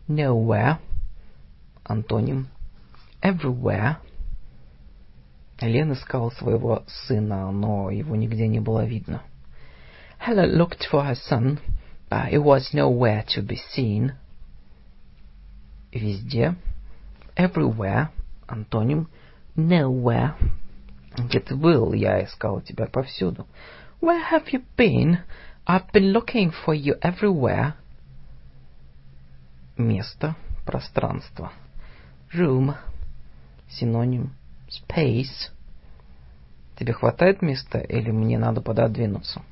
[0.08, 0.78] Nowhere.
[1.84, 2.48] Антоним.
[3.22, 3.98] Everywhere.
[5.62, 9.24] Лен искал своего сына, но его нигде не было видно.
[10.20, 11.60] Helen looked for her son,
[12.09, 14.13] but he was nowhere to be seen.
[15.93, 16.57] Везде.
[17.37, 18.11] Everywhere.
[18.47, 19.09] Антоним.
[19.57, 20.35] Nowhere.
[21.17, 21.93] Где ты был?
[21.93, 23.47] Я искал тебя повсюду.
[24.01, 25.19] Where have you been?
[25.67, 27.75] I've been looking for you everywhere.
[29.77, 31.53] Место, пространство.
[32.35, 32.75] Room.
[33.71, 34.35] Синоним.
[34.69, 35.51] Space.
[36.79, 39.43] Тебе хватает места или мне надо пододвинуться?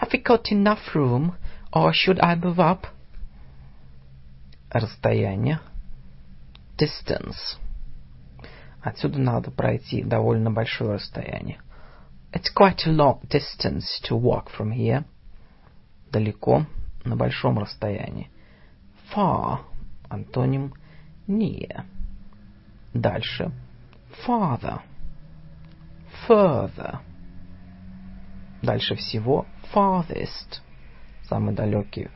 [0.00, 1.34] Have you got enough room,
[1.73, 2.87] Or should I move up?
[4.69, 5.59] Расстояние.
[6.77, 7.57] Distance.
[8.81, 11.59] Отсюда надо пройти довольно большое расстояние.
[12.33, 15.03] It's quite a long distance to walk from here.
[16.11, 16.65] Далеко,
[17.03, 18.29] на большом расстоянии.
[19.13, 19.59] Far.
[20.09, 20.73] Антоним
[21.27, 21.83] near.
[22.93, 23.51] Дальше.
[24.25, 24.81] Farther.
[26.27, 26.99] Further.
[28.61, 30.61] Дальше всего farthest.
[31.31, 32.09] Самый далекий.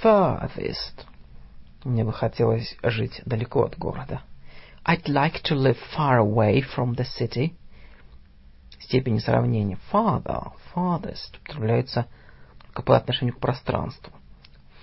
[0.00, 1.04] Farthest.
[1.82, 4.22] Мне бы хотелось жить далеко от города.
[4.86, 7.54] I'd like to live far away from the city.
[8.78, 12.06] Степень сравнения farther, farthest употребляется
[12.66, 14.12] только по отношению к пространству.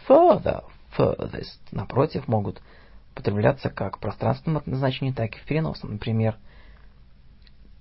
[0.10, 0.66] Further,
[0.98, 2.62] furthest, напротив, могут
[3.14, 5.94] употребляться как в пространственном значении, так и в переносном.
[5.94, 6.36] Например,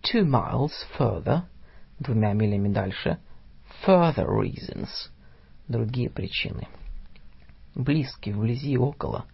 [0.05, 1.41] two miles further,
[1.99, 3.19] двумя милями дальше,
[3.85, 5.11] further reasons,
[5.69, 6.67] другие причины.
[7.75, 9.27] Близкий, вблизи, около,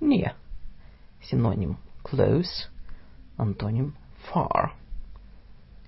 [0.00, 0.32] near,
[1.22, 2.68] синоним close,
[3.36, 3.96] антоним
[4.32, 4.70] far.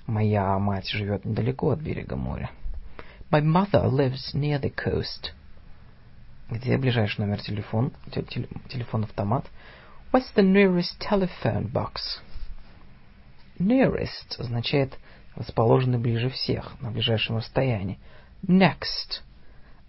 [0.06, 2.50] Моя мать живет недалеко от берега моря.
[3.30, 5.32] My mother lives near the coast.
[6.50, 9.46] Где ближайший номер телефон, телефон-автомат?
[10.10, 12.20] What's the nearest telephone box?
[13.60, 14.98] Nearest означает
[15.36, 18.00] расположенный ближе всех, на ближайшем расстоянии.
[18.42, 19.22] Next–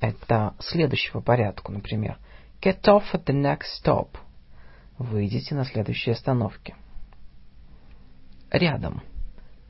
[0.01, 2.17] это следующего порядку, например.
[2.61, 4.09] Get off at the next stop.
[4.97, 6.75] Выйдите на следующей остановке.
[8.51, 9.01] Рядом.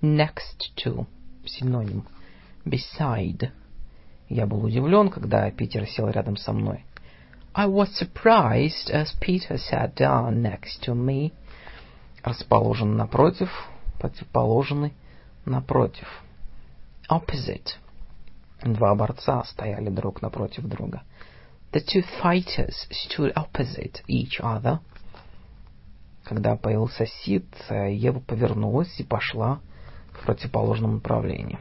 [0.01, 1.05] Next to.
[1.45, 2.07] Синоним.
[2.65, 3.51] Beside.
[4.29, 6.85] Я был удивлен, когда Питер сел рядом со мной.
[7.53, 11.33] I was surprised as Peter sat down next to me.
[12.23, 13.49] Расположен напротив,
[13.99, 14.93] противоположный,
[15.43, 16.07] напротив.
[17.09, 17.75] Opposite.
[18.63, 21.01] Два борца стояли друг напротив друга.
[21.71, 24.79] The two fighters stood opposite each other.
[26.23, 29.59] Когда появился Сид, Ева повернулась и пошла
[30.11, 31.57] в противоположном направлении.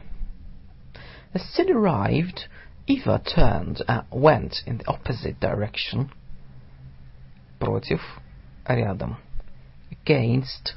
[1.33, 2.47] As Sid arrived,
[2.87, 6.09] Eva turned and went in the opposite direction.
[7.57, 8.01] Против,
[8.67, 9.17] рядом.
[9.89, 10.75] Against.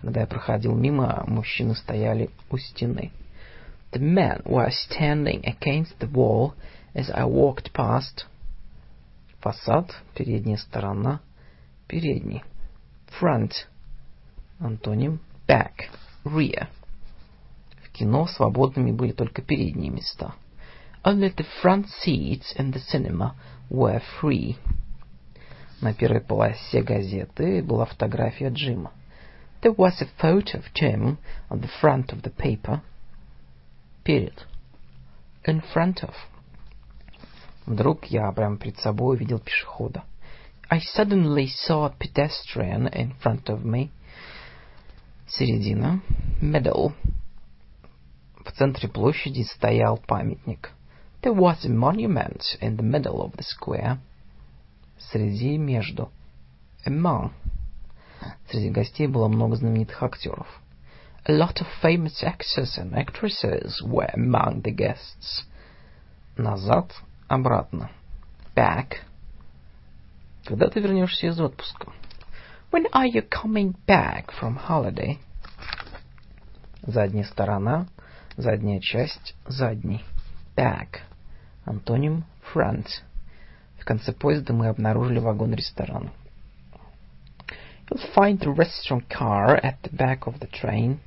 [0.00, 3.12] Когда я проходил мимо, мужчины стояли у стены.
[3.95, 6.53] The men were standing against the wall
[6.95, 8.25] as I walked past.
[9.41, 11.19] Фасад, передняя сторона,
[11.87, 12.43] передний.
[13.19, 13.67] Front.
[14.59, 15.89] Антоним back,
[16.23, 16.67] rear.
[17.83, 20.33] В кино свободными были только передние места.
[21.03, 23.35] Only the front seats in the cinema
[23.69, 24.57] were free.
[25.81, 28.91] На первой полосе газеты была фотография Джима.
[29.61, 31.17] There was a photo of Jim
[31.49, 32.81] on the front of the paper.
[34.06, 34.46] Перед.
[35.44, 36.14] In front of.
[37.66, 40.04] Вдруг я прямо перед собой увидел пешехода.
[40.70, 43.90] I suddenly saw a pedestrian in front of me.
[45.26, 46.02] Середина.
[46.40, 46.92] Middle.
[48.44, 50.70] В центре площади стоял памятник.
[51.22, 53.98] There was a monument in the middle of the square.
[55.10, 56.12] Среди, между.
[56.86, 57.32] Among.
[58.48, 60.46] Среди гостей было много знаменитых актеров.
[61.25, 65.43] A lot of famous actors and actresses were among the guests.
[66.35, 66.91] Назад,
[67.27, 67.91] обратно.
[68.55, 69.01] Back.
[70.45, 71.91] Когда ты вернешься из отпуска?
[72.71, 75.19] When are you coming back from holiday?
[76.81, 77.87] Задняя сторона,
[78.35, 80.03] задняя часть, задний.
[80.55, 81.01] Back.
[81.65, 82.87] Антоним front.
[83.79, 86.11] В конце поезда мы обнаружили вагон ресторана.
[87.89, 90.99] You'll find the restaurant car at the back of the train.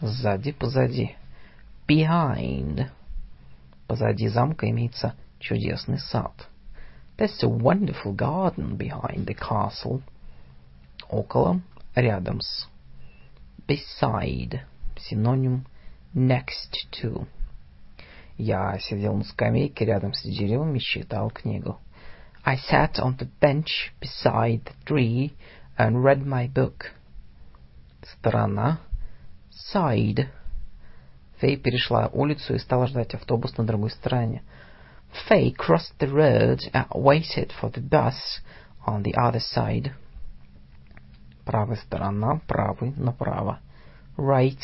[0.00, 1.16] Сзади, позади.
[1.86, 2.90] Behind.
[3.86, 6.32] Позади замка имеется чудесный сад.
[7.18, 10.00] There's a wonderful garden behind the castle.
[11.10, 11.60] Около,
[11.94, 12.66] рядом с.
[13.66, 14.60] Beside.
[14.96, 15.66] Синоним
[16.14, 17.26] next to.
[18.38, 21.78] Я сидел на скамейке рядом с деревом и читал книгу.
[22.42, 25.32] I sat on the bench beside the tree
[25.76, 26.92] and read my book.
[28.02, 28.80] Сторона.
[29.72, 30.28] Side.
[31.38, 34.42] Фэй перешла улицу и стала ждать автобус на другой стороне.
[35.28, 38.40] Faye crossed the road and waited for the bus
[38.86, 39.92] on the other side.
[41.44, 43.58] Правая сторона, правый, направо.
[44.16, 44.60] Right.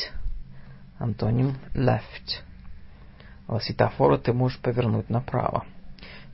[0.99, 2.43] Антоним left.
[3.49, 5.65] У светофора ты можешь повернуть направо.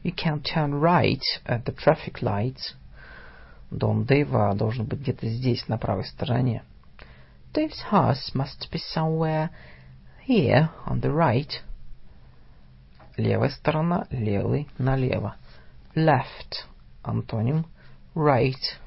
[0.02, 2.58] You can turn right at the traffic light.
[3.70, 6.62] Дом Дэйва должен быть где-то здесь, на правой стороне.
[7.54, 9.50] Dave's house must be somewhere
[10.22, 11.52] here on the right.
[13.18, 15.34] Левая сторона, левый, налево.
[15.94, 16.64] Left.
[17.04, 17.66] Антоним
[18.14, 18.78] right.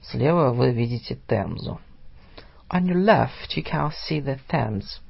[0.00, 1.80] Слева вы видите Темзу.
[2.70, 5.00] On your left you can see the Thames.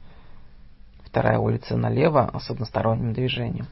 [1.05, 3.67] Вторая улица налево с односторонним движением.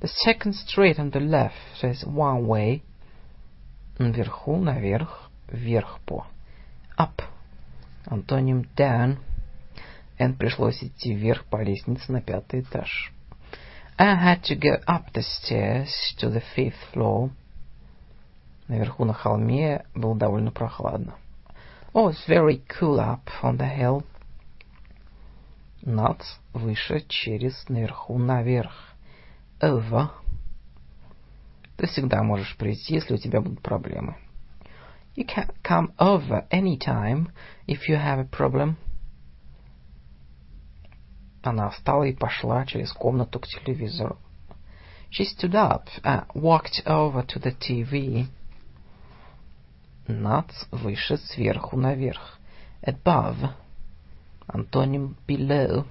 [0.00, 1.52] The second street on the left
[1.84, 2.82] is one way.
[3.98, 6.26] Наверху, наверх, вверх по.
[6.98, 7.22] Up.
[8.06, 9.18] Антоним down.
[10.18, 13.12] Энн пришлось идти вверх по лестнице на пятый этаж.
[13.96, 17.30] I had to go up the stairs to the fifth floor.
[18.68, 21.14] Наверху на холме было довольно прохладно.
[21.92, 24.04] Oh, it's very cool up on the hill.
[25.82, 26.20] Над,
[26.52, 28.72] выше, через, наверху, наверх.
[29.60, 30.08] Over.
[31.76, 34.16] Ты всегда можешь прийти, если у тебя будут проблемы.
[35.15, 37.31] You can come over anytime
[37.67, 38.77] if you have a problem.
[41.43, 44.17] Она встала и пошла через комнату к телевизору.
[45.11, 48.27] She stood up and walked over to the TV.
[50.07, 52.39] Над, выше, сверху, наверх.
[52.81, 53.53] Above.
[54.47, 55.85] Антоним below.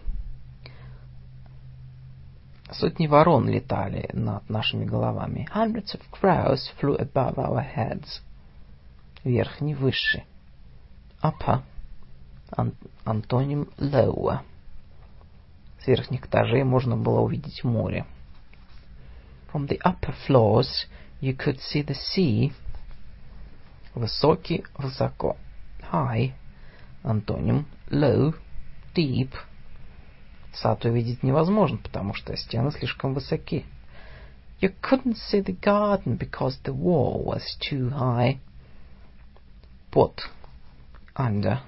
[2.70, 5.48] Сотни ворон летали над нашими головами.
[5.52, 8.20] Hundreds of crows flew above our heads.
[9.23, 10.23] Верхний, выше.
[11.21, 11.61] Upper.
[12.51, 12.73] Ан
[13.05, 14.39] антоним lower.
[15.79, 18.05] С верхних этажей можно было увидеть море.
[19.51, 20.87] From the upper floors
[21.21, 22.51] you could see the sea.
[23.95, 25.37] Высокий, высоко.
[25.91, 26.33] High.
[27.03, 28.35] Антоним low,
[28.93, 29.29] deep.
[30.53, 33.65] Сад увидеть невозможно, потому что стены слишком высоки.
[34.59, 38.39] You couldn't see the garden because the wall was too high.
[39.93, 40.23] Под.
[41.15, 41.59] Under.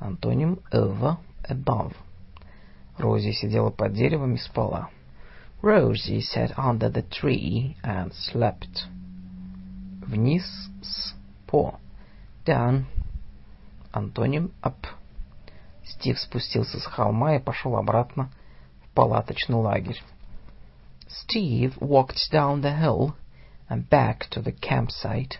[0.00, 1.16] Антоним over,
[1.48, 1.94] above.
[2.98, 4.88] Рози сидела под деревом и спала.
[5.62, 8.88] Rosie sat under the tree and slept.
[10.04, 10.42] Вниз,
[10.82, 11.14] с,
[11.46, 11.78] по.
[12.44, 12.86] Down.
[13.92, 14.88] Антоним up.
[15.84, 18.32] Стив спустился с холма и пошел обратно
[18.84, 20.02] в палаточный лагерь.
[21.06, 23.14] Steve walked down the hill
[23.68, 25.38] and back to the campsite.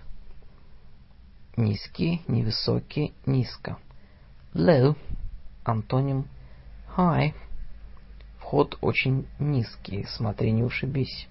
[1.56, 3.78] Низкий, невысокий, низко.
[4.54, 4.96] Low.
[5.64, 6.28] Антоним
[6.96, 7.34] high.
[8.38, 11.28] Вход очень низкий, смотри, не ушибись.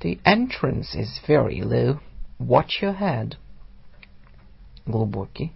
[0.00, 2.00] The entrance is very low.
[2.38, 3.36] Watch your head.
[4.84, 5.52] Глубокий.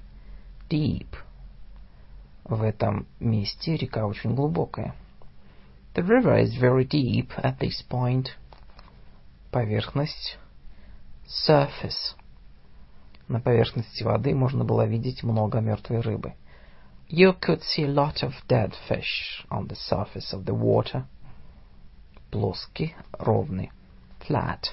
[0.71, 1.09] Deep.
[2.45, 4.95] В этом месте река очень глубокая.
[5.95, 8.29] The river is very deep at this point.
[9.51, 10.39] Поверхность.
[11.27, 12.15] Surface.
[13.29, 16.35] На поверхности воды можно было видеть много мертвой рыбы.
[17.09, 21.05] You could see a lot of dead fish on the surface of the water.
[22.31, 23.71] Плоский, ровный.
[24.27, 24.73] Flat.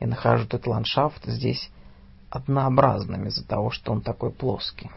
[0.00, 1.70] Я нахожу этот ландшафт здесь
[2.30, 4.90] однообразным из-за того, что он такой плоский.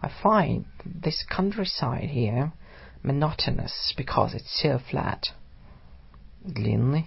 [0.00, 2.52] I find this countryside here
[3.02, 5.32] monotonous because it's so flat.
[6.44, 7.06] Длинный,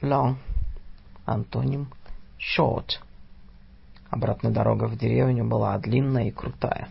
[0.00, 0.36] long.
[1.26, 1.92] Антоним
[2.38, 2.98] short.
[4.12, 6.90] Обратная дорога в деревню была длинная и крутая.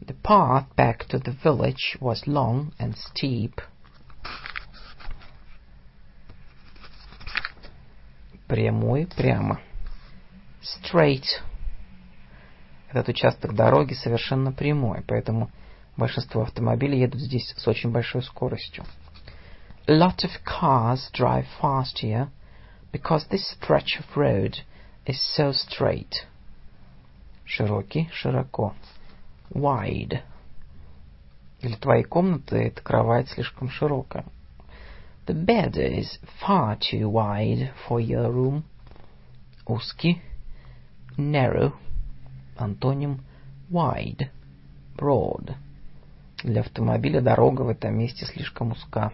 [0.00, 3.60] The path back to the village was long and steep.
[8.48, 9.60] Прямой, прямо.
[10.62, 11.22] Straight.
[12.90, 15.52] Этот участок дороги совершенно прямой, поэтому
[15.96, 18.84] большинство автомобилей едут здесь с очень большой скоростью.
[19.86, 22.30] A lot of cars drive fast here
[22.92, 24.56] because this stretch of road
[25.06, 26.26] is so straight.
[27.44, 28.74] Широкий, широко.
[29.50, 30.22] Wide.
[31.60, 34.24] Для твоей комнаты эта кровать слишком широкая.
[35.26, 38.64] The bed is far too wide for your room.
[39.66, 40.20] Узкий.
[41.16, 41.72] Narrow.
[42.56, 43.20] Антоним
[43.70, 44.30] wide.
[44.96, 45.54] Broad.
[46.42, 49.12] Для автомобиля дорога в этом месте слишком узка.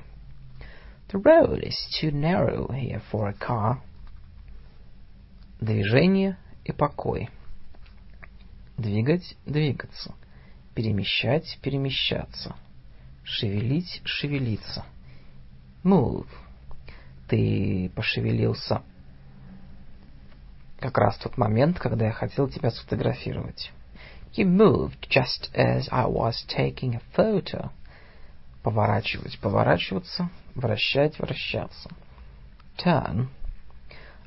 [1.12, 3.80] The road is too narrow here for a car.
[5.60, 7.28] Движение и покой.
[8.78, 10.14] Двигать, двигаться.
[10.74, 12.56] Перемещать, перемещаться.
[13.24, 14.86] Шевелить, шевелиться.
[15.84, 16.26] Move.
[17.28, 18.82] Ты пошевелился
[20.78, 23.70] как раз в тот момент, когда я хотел тебя сфотографировать.
[24.32, 27.70] You moved just as I was taking a photo.
[28.62, 31.90] Поворачивать, поворачиваться, вращать, вращаться.
[32.78, 33.28] Turn.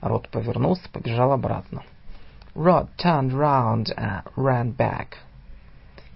[0.03, 1.81] Рот повернулся, побежал обратно.
[2.55, 5.15] Rod turned round and ran back.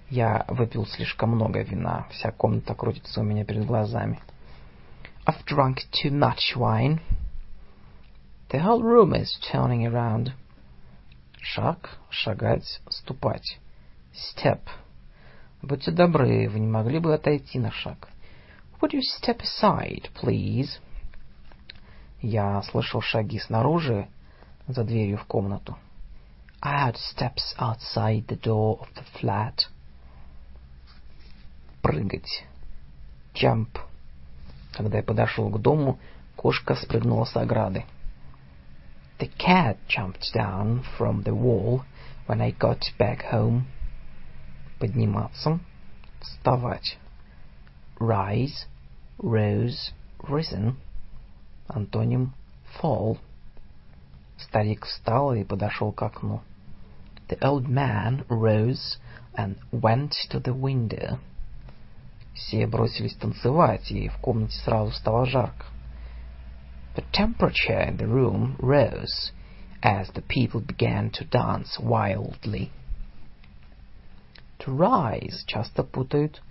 [0.09, 2.05] Я выпил слишком много вина.
[2.11, 4.19] Вся комната крутится у меня перед глазами.
[5.25, 6.99] I've drunk too much wine.
[8.49, 10.33] The whole room is turning around.
[11.39, 13.57] Шаг, шагать, ступать.
[14.13, 14.59] Step.
[15.61, 18.09] Будьте добры, вы не могли бы отойти на шаг?
[18.81, 20.77] Would you step aside, please?
[22.21, 24.07] Я слышал шаги снаружи,
[24.67, 25.77] за дверью в комнату.
[26.61, 29.67] I heard steps outside the door of the flat.
[31.83, 32.43] Прыгать.
[33.33, 33.79] Jump.
[34.73, 35.99] Когда я подошел к дому,
[36.35, 37.85] кошка спрыгнула с ограды.
[39.19, 41.83] The cat jumped down from the wall
[42.27, 43.63] when I got back home.
[44.79, 45.59] Подниматься,
[46.19, 46.97] вставать.
[47.99, 48.65] Rise,
[49.19, 50.75] rose, risen.
[51.68, 52.32] Антоним
[52.80, 53.18] fall.
[54.36, 56.42] Старик встал и подошел к окну.
[57.28, 58.98] The old man rose
[59.34, 61.18] and went to the window.
[62.34, 65.66] Все бросились танцевать, и в комнате сразу стало жарко.
[66.94, 69.32] The temperature in the room rose
[69.82, 72.70] as the people began to dance wildly.
[74.60, 76.42] To rise часто путают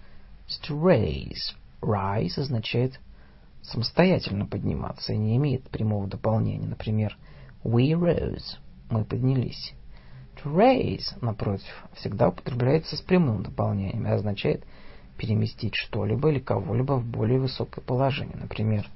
[0.47, 1.55] с to raise.
[1.81, 2.99] Rise означает
[3.66, 6.66] самостоятельно подниматься и не имеет прямого дополнения.
[6.66, 7.16] Например,
[7.64, 8.58] we rose.
[8.90, 9.74] Мы поднялись.
[10.42, 14.64] To raise, напротив, всегда употребляется с прямым дополнением и означает
[15.16, 18.36] переместить что-либо или кого-либо в более высокое положение.
[18.36, 18.86] Например,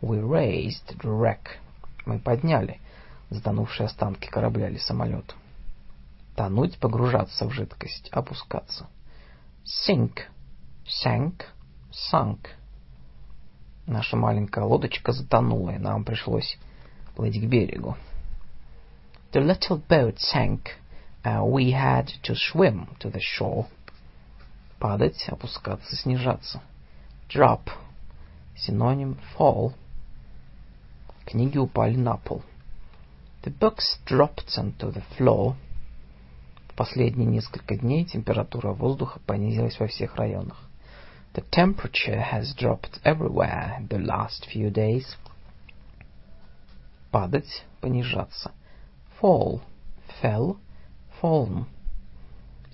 [0.00, 1.58] we raised the wreck.
[2.06, 2.80] Мы подняли
[3.30, 5.34] затонувшие останки корабля или самолета.
[6.36, 8.86] Тонуть, погружаться в жидкость, опускаться.
[9.64, 10.20] Sink,
[10.84, 11.42] sank,
[12.12, 12.46] sunk.
[13.86, 16.58] Наша маленькая лодочка затонула, и нам пришлось
[17.14, 17.96] плыть к берегу.
[19.32, 20.70] The little boat sank.
[21.24, 23.66] Uh, we had to swim to the shore.
[24.78, 26.62] Падать, опускаться, снижаться.
[27.28, 27.70] Drop.
[28.56, 29.72] Синоним fall.
[31.24, 32.42] Книги упали на пол.
[33.42, 35.54] The books dropped onto the floor.
[36.68, 40.65] В последние несколько дней температура воздуха понизилась во всех районах.
[41.36, 45.16] The temperature has dropped everywhere the last few days.
[47.12, 48.52] Падать, понижаться.
[49.20, 49.60] Fall,
[50.22, 50.58] fell,
[51.20, 51.66] fallen.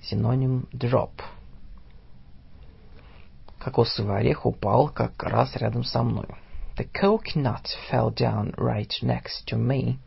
[0.01, 1.11] Синоним drop.
[3.59, 6.29] Кокосовый орех упал как раз рядом со мной.
[6.77, 9.99] The coconut fell down right next to me.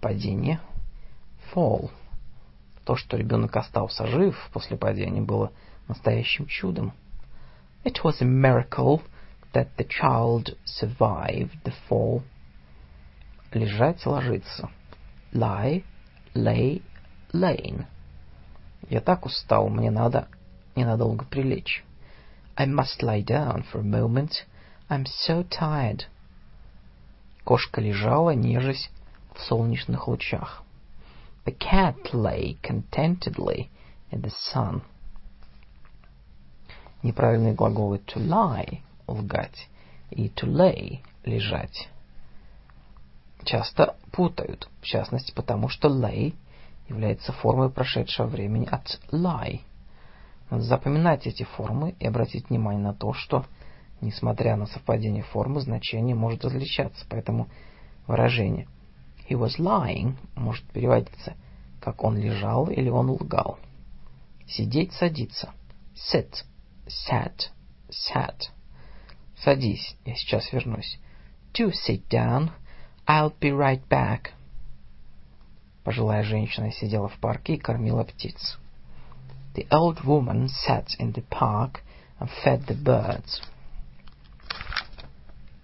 [0.00, 0.60] Падение.
[1.52, 1.90] Fall.
[2.84, 5.50] То, что ребенок остался жив после падения, было
[5.88, 6.92] настоящим чудом.
[7.85, 9.01] It was a miracle
[9.53, 12.23] that the child survived the fall.
[13.53, 14.69] Лежать, ложиться.
[15.33, 15.83] Lie,
[16.33, 16.81] lay,
[17.33, 17.85] laying.
[18.89, 20.27] Я так устал, мне надо
[20.75, 21.83] ненадолго прилечь.
[22.57, 24.45] I must lie down for a moment.
[24.89, 26.05] I'm so tired.
[27.43, 28.89] Кошка лежала, нежась
[29.33, 30.63] в солнечных лучах.
[31.45, 33.69] The cat lay contentedly
[34.11, 34.81] in the sun.
[37.02, 39.68] Неправильные глаголы to lie— лгать
[40.10, 41.88] и to lay— лежать.
[43.44, 46.34] Часто путают, в частности потому, что lay
[46.88, 49.60] является формой прошедшего времени от lie.
[50.50, 53.44] Надо запоминать эти формы и обратить внимание на то, что,
[54.00, 57.48] несмотря на совпадение формы, значение может различаться, поэтому
[58.06, 58.68] выражение
[59.28, 61.34] he was lying может переводиться
[61.86, 63.60] как он лежал или он лгал.
[64.48, 65.52] Сидеть, садиться.
[65.94, 66.32] Sit,
[66.86, 67.50] sat,
[67.90, 68.50] sat.
[69.42, 70.98] Садись, я сейчас вернусь.
[71.52, 72.50] Do sit down.
[73.06, 74.30] I'll be right back.
[75.84, 78.58] Пожилая женщина сидела в парке и кормила птиц.
[79.54, 81.82] The old woman sat in the park
[82.18, 83.40] and fed the birds.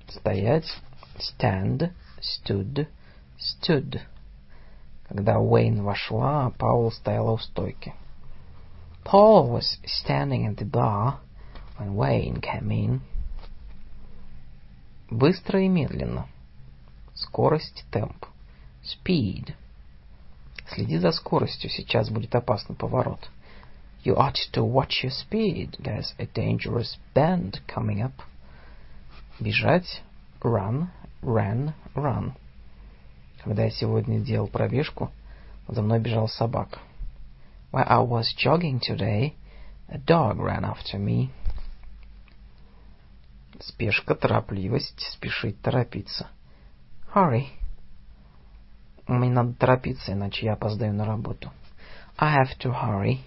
[0.08, 0.66] Стоять.
[1.18, 2.86] Stand, stood,
[3.38, 4.00] stood.
[5.08, 7.94] Когда Уэйн вошла, Паул стояла у стойки.
[9.04, 11.20] Paul was standing at the bar
[11.76, 13.00] when Wayne came in.
[15.10, 16.26] Быстро и медленно.
[17.14, 18.26] Скорость, темп.
[18.82, 19.54] Speed.
[20.68, 23.28] Следи за скоростью, сейчас будет опасный поворот.
[24.04, 25.76] You ought to watch your speed.
[25.78, 28.14] There's a dangerous bend coming up.
[29.38, 30.02] Бежать.
[30.40, 30.88] Run,
[31.22, 32.32] ran, run.
[33.44, 35.10] Когда я сегодня делал пробежку,
[35.68, 36.78] за мной бежал собака.
[37.72, 39.34] While I was jogging today,
[39.88, 41.30] a dog ran after me.
[43.60, 46.28] Спешка, торопливость, спешить, торопиться.
[47.14, 47.46] Hurry.
[49.08, 51.50] Мне надо торопиться, иначе я опоздаю на работу.
[52.18, 53.20] I have to hurry,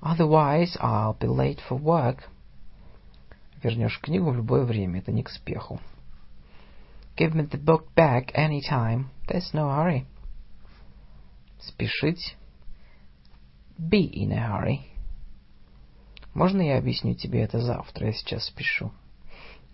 [0.00, 2.28] otherwise I'll be late for work.
[3.60, 5.80] Вернешь книгу в любое время, это не к спеху.
[7.16, 9.06] Give me the book back any time.
[9.26, 10.06] There's no hurry.
[11.58, 12.36] Спешить.
[13.88, 14.80] Be in a hurry.
[16.34, 18.08] Можно я объясню тебе это завтра?
[18.08, 18.92] Я сейчас спешу.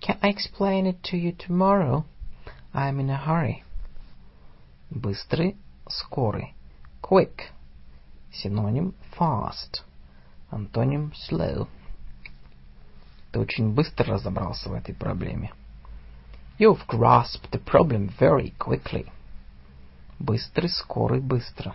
[0.01, 2.05] Can I explain it to you tomorrow?
[2.73, 3.65] I'm in a hurry.
[4.91, 5.57] Быстрый,
[5.89, 6.55] скорый.
[7.03, 7.51] Quick.
[8.33, 9.83] Синоним fast.
[10.51, 11.67] Антоним slow.
[13.33, 15.53] Ты очень быстро разобрался в этой проблеме.
[16.59, 19.11] You've grasped the problem very quickly.
[20.21, 21.75] Быстрый, скорый, быстро.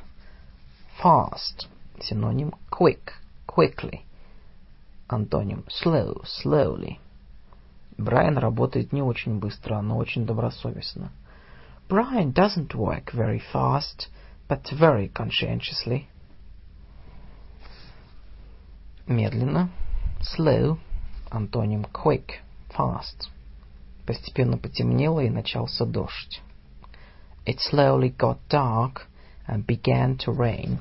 [1.04, 1.68] Fast.
[2.02, 3.14] Синоним quick,
[3.48, 4.02] quickly.
[5.08, 7.00] Антоним slow, slowly.
[7.98, 11.12] Брайан работает не очень быстро, но очень добросовестно.
[11.88, 14.08] Brian doesn't work very fast,
[14.48, 16.08] but very conscientiously.
[19.08, 19.70] Медленно.
[20.22, 20.80] Slow.
[21.30, 23.30] Антоним quick, fast.
[24.08, 26.42] Постепенно потемнело и начался дождь.
[27.46, 29.08] It slowly got dark
[29.48, 30.80] and began to rain.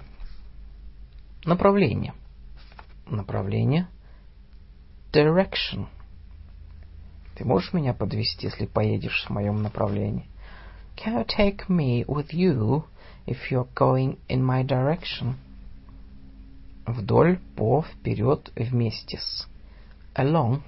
[1.44, 2.12] Направление.
[3.06, 3.88] Направление.
[5.12, 5.86] Direction.
[7.34, 10.28] Ты можешь меня подвести, если поедешь в моем направлении?
[10.96, 12.84] Can you take me with you
[13.26, 15.36] if you're going in my direction?
[16.86, 19.48] Вдоль, по, вперед, вместе с.
[20.14, 20.60] Along.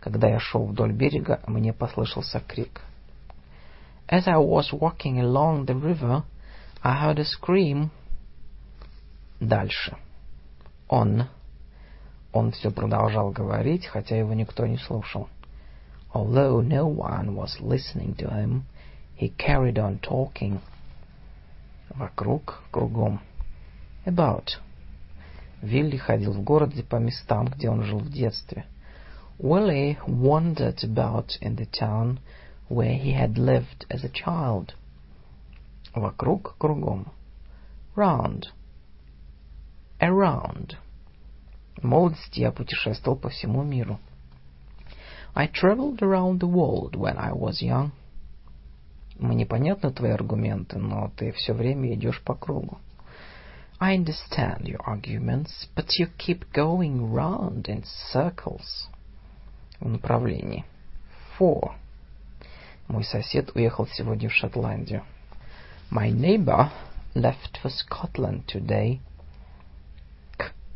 [0.00, 2.80] Когда я шел вдоль берега, мне послышался крик.
[4.08, 6.24] As I was walking along the river,
[6.82, 7.90] I heard a scream.
[9.40, 9.96] Дальше.
[10.90, 11.24] On.
[12.32, 15.28] Он все продолжал говорить, хотя его никто не слушал.
[16.12, 18.62] Although no one was listening to him,
[19.16, 20.60] he carried on talking.
[21.90, 23.20] Вокруг, кругом.
[24.04, 24.58] About.
[25.62, 28.66] Вилли ходил в городе по местам, где он жил в детстве.
[29.38, 32.18] Willie wandered about in the town
[32.68, 34.74] where he had lived as a child.
[35.94, 37.06] Вокруг, кругом.
[37.96, 38.48] Round.
[39.99, 40.75] Around.
[41.77, 43.99] В молодости я путешествовал по всему миру.
[45.33, 47.91] I traveled around the world when I was young.
[49.17, 52.79] Мне понятны твои аргументы, но ты все время идешь по кругу.
[53.79, 57.83] I understand your arguments, but you keep going round in
[58.13, 58.87] circles.
[59.79, 60.63] В направлении.
[61.37, 61.73] For.
[62.87, 65.03] Мой сосед уехал сегодня в Шотландию.
[65.91, 66.69] My neighbor
[67.13, 68.99] left for Scotland today.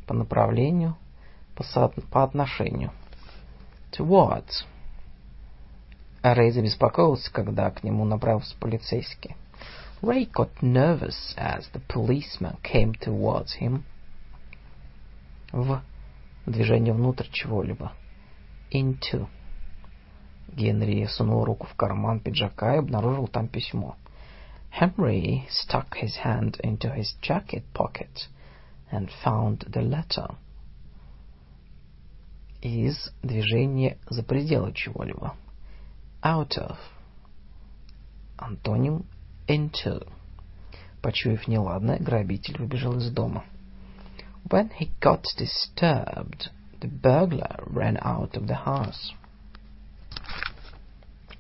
[0.06, 0.96] По направлению,
[1.54, 1.88] по, со...
[1.88, 2.92] по отношению.
[3.92, 4.64] Towards.
[6.22, 9.36] Рэй забеспокоился, когда к нему направился полицейский.
[10.02, 13.82] Ray got nervous as the policeman came towards him.
[15.52, 15.80] В
[16.46, 17.92] движение внутрь чего-либо.
[18.72, 19.28] Into.
[20.48, 23.96] Генри сунул руку в карман пиджака и обнаружил там письмо.
[24.80, 28.28] Henry stuck his hand into his jacket pocket
[28.94, 30.36] and found the letter.
[32.62, 35.34] Из движения за пределы чего-либо.
[36.22, 36.78] Out of.
[38.38, 39.04] Антоним
[39.46, 40.08] into.
[41.02, 43.44] Почуяв неладное, грабитель выбежал из дома.
[44.48, 49.12] When he got disturbed, the burglar ran out of the house.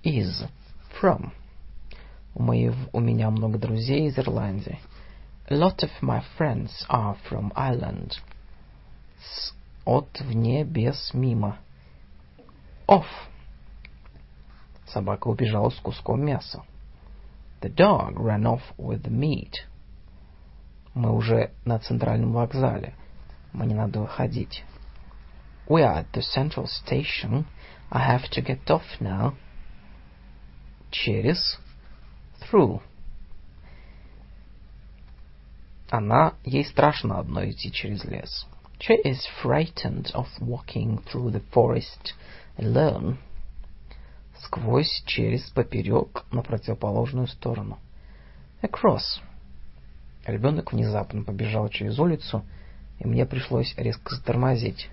[0.02, 0.44] Is.
[1.00, 1.32] From.
[2.34, 4.78] У, моих, у меня много друзей из Ирландии.
[5.49, 8.17] A lot of my friends are from Ireland.
[9.19, 9.53] С,
[9.85, 11.57] от, вне, без, мимо.
[12.87, 13.07] Off.
[14.85, 16.63] Собака убежала с куском мяса.
[17.61, 19.53] The dog ran off with the meat.
[20.93, 22.93] Мы уже на центральном вокзале.
[23.53, 24.63] Мне надо выходить.
[25.67, 27.45] We are at the central station.
[27.91, 29.33] I have to get off now.
[30.91, 31.59] Через.
[32.39, 32.81] Through.
[35.96, 38.48] Она, ей страшно одной идти через лес.
[38.80, 42.14] She is frightened of walking through the forest
[42.58, 43.18] alone.
[44.40, 47.78] Сквозь, через, поперек, на противоположную сторону.
[48.60, 49.22] Across.
[50.26, 52.44] Ребенок внезапно побежал через улицу,
[52.98, 54.90] и мне пришлось резко затормозить.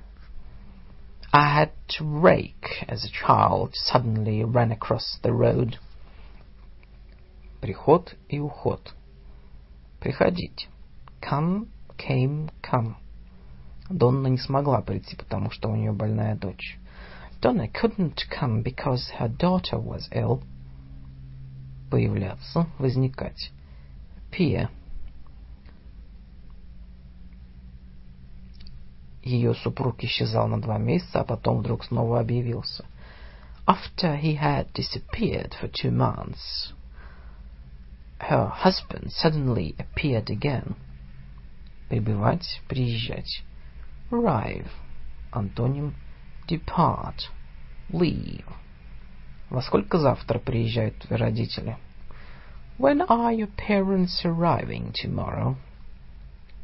[1.34, 5.80] I had to brake as a child suddenly ran across the road.
[7.60, 8.94] Приход и уход.
[10.00, 10.68] Приходить.
[11.22, 12.96] Come, came, come.
[13.90, 16.78] Донна не смогла прийти, потому что у нее больная дочь.
[17.42, 20.44] Donna couldn't come because her daughter was ill.
[21.90, 23.52] Появляться, возникать.
[24.32, 24.70] Appear.
[29.24, 32.86] Ее супруг исчезал на два месяца, а потом вдруг снова объявился.
[33.68, 36.74] After he had disappeared for two months,
[38.20, 40.76] her husband suddenly appeared again.
[41.92, 43.44] Прибывать, приезжать.
[44.12, 44.70] Arrive.
[45.30, 45.94] Антоним
[46.48, 47.18] depart.
[47.90, 48.46] Leave.
[49.50, 51.78] Во сколько завтра приезжают твои родители?
[52.80, 55.58] When are your parents arriving tomorrow?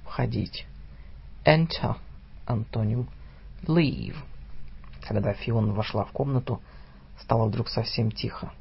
[0.05, 0.65] Входить.
[1.43, 1.97] Enter.
[2.45, 3.09] Антоним
[3.63, 4.15] leave.
[5.01, 6.61] Когда Фиона вошла в комнату,
[7.19, 8.53] стало вдруг совсем тихо.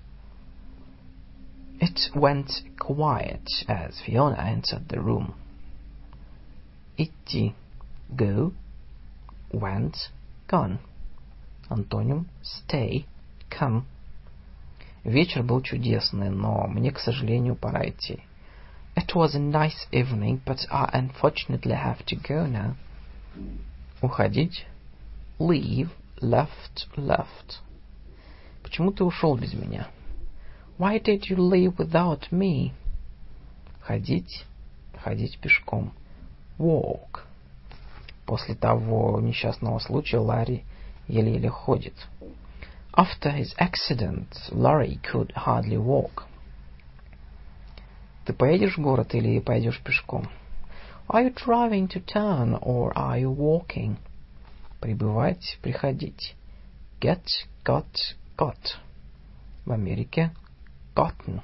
[1.80, 5.34] It went quiet as Fiona entered the room.
[6.97, 7.53] Идти.
[8.09, 8.53] Go.
[9.51, 9.95] Went.
[10.47, 10.79] Gone.
[11.69, 13.05] Антоним stay.
[13.49, 13.83] Come.
[15.03, 18.19] Вечер был чудесный, но мне, к сожалению, пора идти.
[18.95, 22.75] It was a nice evening, but I unfortunately have to go now.
[24.01, 24.65] Уходить.
[25.39, 25.89] Leave.
[26.21, 26.87] Left.
[26.95, 27.61] Left.
[28.61, 29.87] Почему ты ушел без меня?
[30.77, 32.73] Why did you leave without me?
[33.81, 34.45] Ходить.
[35.03, 35.93] Ходить пешком.
[36.58, 37.22] Walk.
[38.24, 40.64] После того несчастного случая Ларри
[41.06, 41.94] еле-еле ходит.
[42.92, 46.24] After his accident, Larry could hardly walk.
[48.24, 50.28] Ты поедешь в город или пойдешь пешком?
[51.08, 53.96] Are you driving to town or are you walking?
[54.80, 56.34] Прибывать, приходить.
[57.00, 57.24] Get,
[57.64, 57.86] got,
[58.36, 58.78] got.
[59.64, 60.32] В Америке
[60.94, 61.42] gotten.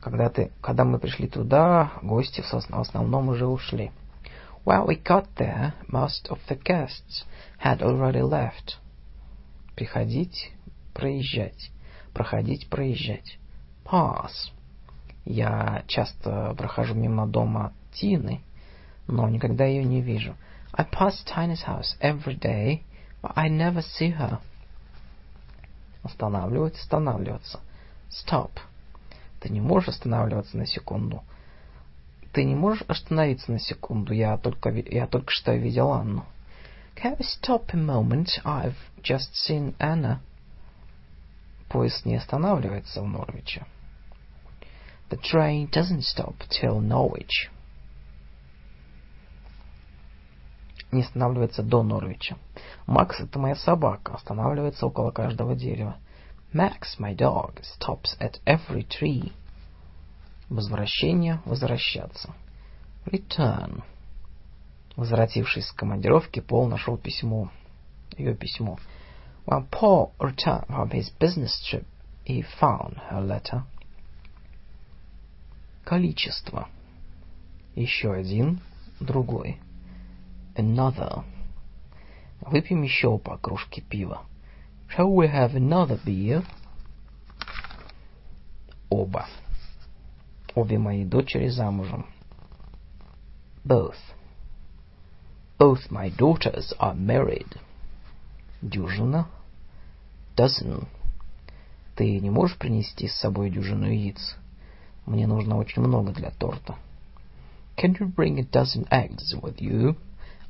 [0.00, 3.90] Когда, ты, когда мы пришли туда, гости в основном уже ушли.
[4.64, 7.24] When we got there, most of the guests
[7.64, 8.76] had already left.
[9.74, 10.52] Приходить,
[10.94, 11.70] проезжать.
[12.12, 13.38] Проходить, проезжать.
[13.84, 14.52] Pass.
[15.24, 18.42] Я часто прохожу мимо дома Тины,
[19.06, 20.34] но никогда ее не вижу.
[20.72, 22.82] I pass Tiny's house every day,
[23.22, 24.38] but I never see her.
[26.02, 27.60] Останавливать, останавливаться.
[28.10, 28.50] Stop.
[29.40, 31.22] Ты не можешь останавливаться на секунду.
[32.32, 34.12] Ты не можешь остановиться на секунду.
[34.12, 36.24] Я только, я только что видел Анну.
[36.96, 38.28] Can we stop a moment?
[38.44, 40.18] I've just seen Anna.
[41.68, 43.64] Поезд не останавливается в Норвиче.
[45.10, 47.50] The train doesn't stop till Norwich.
[50.90, 52.36] Не останавливается до Норвича.
[52.86, 55.98] Макс— это моя собака, останавливается около каждого дерева.
[56.52, 59.32] Max, my dog, stops at every tree.
[60.48, 62.32] Возвращение, возвращаться.
[63.04, 63.82] Return.
[64.96, 67.50] Возвратившись с командировки, Пол нашел письмо.
[68.16, 68.78] Ее письмо.
[69.46, 71.86] When Paul returned from his business trip,
[72.24, 73.64] he found her letter.
[75.84, 76.68] Количество.
[77.74, 78.60] Еще один,
[79.00, 79.60] другой.
[80.56, 81.24] Another.
[82.40, 84.22] Выпьем еще по кружке пива.
[84.89, 86.43] Shall we have another beer?
[88.89, 89.27] Оба.
[90.55, 92.05] Обе мои дочери замужем.
[93.65, 93.97] Both.
[95.57, 97.57] Both my daughters are married.
[98.61, 99.27] Дюжина.
[100.35, 100.87] Dozen.
[101.95, 104.35] Ты не можешь принести с собой дюжину яиц?
[105.05, 106.75] Мне нужно очень много для торта.
[107.77, 109.95] Can you bring a dozen eggs with you?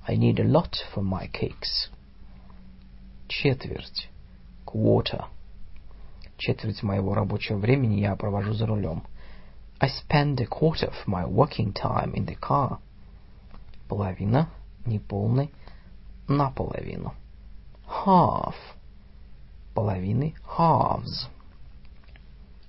[0.05, 1.89] I need a lot for my cakes.
[3.27, 4.09] Четверть.
[4.70, 5.24] Quarter.
[6.36, 9.02] Четверть моего рабочего времени я провожу за рулем.
[9.80, 12.78] I spend a quarter of my working time in the car.
[13.88, 14.50] Половина,
[14.84, 15.50] неполный,
[16.28, 17.14] наполовину.
[17.86, 18.56] Half.
[19.74, 21.28] Половины, halves.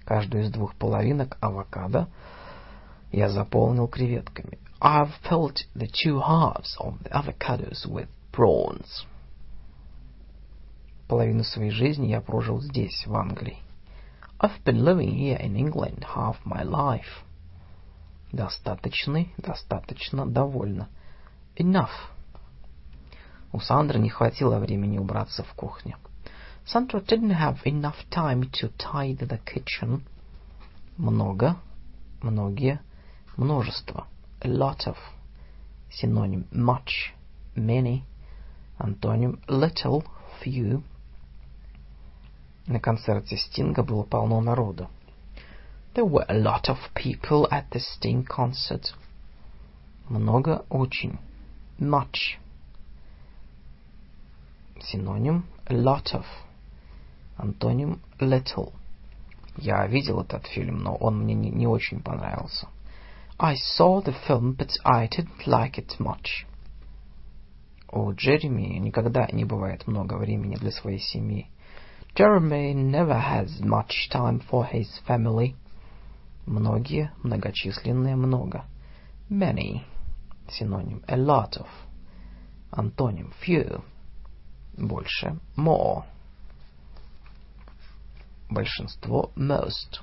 [0.06, 2.08] Каждую из двух половинок авокадо
[3.12, 4.58] я заполнил креветками.
[4.80, 9.06] I've filled the two halves of the avocados with prawns.
[11.10, 13.58] Половину своей жизни я прожил здесь, в Англии.
[14.40, 17.24] I've been living here in England half my life.
[18.32, 20.88] Достаточный, достаточно, довольно.
[21.58, 21.90] Enough.
[23.52, 25.98] У Сандры не хватило времени убраться в кухне.
[26.64, 30.04] Sandra didn't have enough time to tidy the kitchen.
[30.96, 31.56] Много,
[32.22, 32.82] многие,
[33.36, 34.06] множество.
[34.42, 34.98] A lot of.
[35.90, 37.16] Синоним much,
[37.56, 38.04] many.
[38.78, 40.04] Антоним little,
[40.44, 40.84] few.
[42.70, 44.90] На концерте Стинга было полно народу.
[45.96, 48.94] There were a lot of people at the Sting concert.
[50.08, 51.18] Много, очень.
[51.80, 52.38] Much.
[54.80, 56.26] Синоним a lot of.
[57.38, 58.72] Антоним little.
[59.58, 62.68] Я видел этот фильм, но он мне не, не очень понравился.
[63.40, 66.46] I saw the film, but I didn't like it much.
[67.92, 71.50] У Джереми никогда не бывает много времени для своей семьи.
[72.16, 75.56] Jeremy never has much time for his family.
[76.46, 78.66] Многие, многочисленные, много.
[79.30, 79.84] Many.
[80.50, 81.68] Синоним a lot of.
[82.72, 83.84] Антоним few.
[84.78, 86.06] Больше more
[88.50, 90.02] большинство most.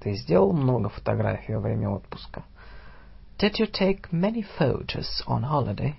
[0.00, 2.44] Ты сделал много фотографий во время отпуска?
[3.38, 5.94] Did you take many photos on holiday?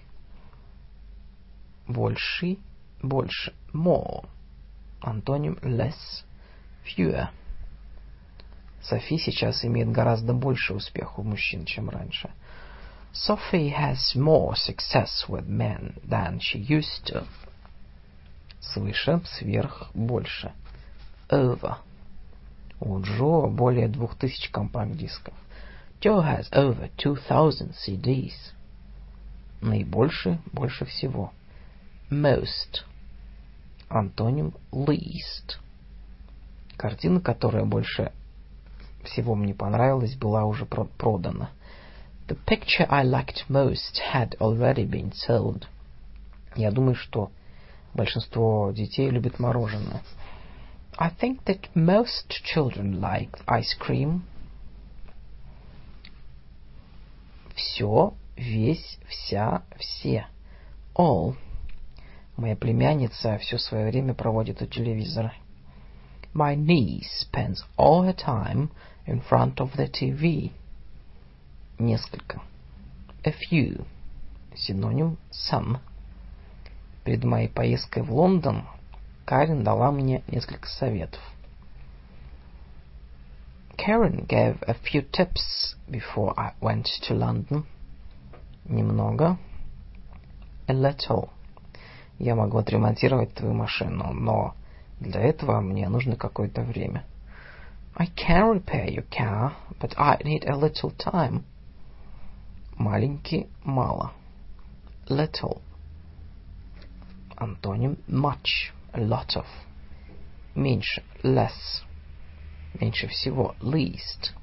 [1.87, 2.57] Больше,
[3.01, 4.25] больше, more.
[5.01, 6.23] Антоним less,
[6.83, 7.29] fewer.
[8.81, 12.29] Софи сейчас имеет гораздо больше успеха у мужчин, чем раньше.
[13.13, 17.25] Sophie has more success with men than she used to.
[18.59, 20.51] Свыше, сверх, больше
[21.29, 21.77] over.
[22.79, 25.33] У Джо более двух тысяч компакт-дисков.
[25.99, 28.35] Joe has over 2000 CDs.
[29.61, 31.33] Наибольше, больше всего.
[32.09, 32.83] Most.
[33.89, 35.57] Антоним least.
[36.75, 38.11] Картина, которая больше
[39.03, 41.49] всего мне понравилась, была уже продана.
[42.27, 45.65] The picture I liked most had already been sold.
[46.55, 47.31] Я думаю, что
[47.93, 50.01] большинство детей любит мороженое.
[50.97, 54.21] I think that most children like ice cream.
[57.55, 60.27] Все, весь, вся, все.
[60.95, 61.35] All.
[62.37, 65.33] Моя племянница все свое время проводит у телевизора.
[66.35, 68.69] My niece spends all her time
[69.07, 70.51] in front of the TV.
[71.79, 72.41] Несколько.
[73.23, 73.83] A few.
[74.55, 75.79] Синоним some.
[77.03, 78.67] Перед моей поездкой в Лондон
[79.25, 81.21] Карен дала мне несколько советов.
[83.77, 87.65] Karen gave a few tips before I went to London.
[88.65, 89.39] Немного.
[90.67, 91.31] A little.
[92.19, 94.55] Я могу отремонтировать твою машину, но
[94.99, 97.05] для этого мне нужно какое-то время.
[97.95, 101.43] I can repair your car, but I need a little time.
[102.77, 104.11] Маленький, мало.
[105.07, 105.61] Little.
[107.35, 109.45] Антоним much a lot of.
[110.55, 111.83] Меньше, less.
[112.79, 114.33] Меньше всего, least.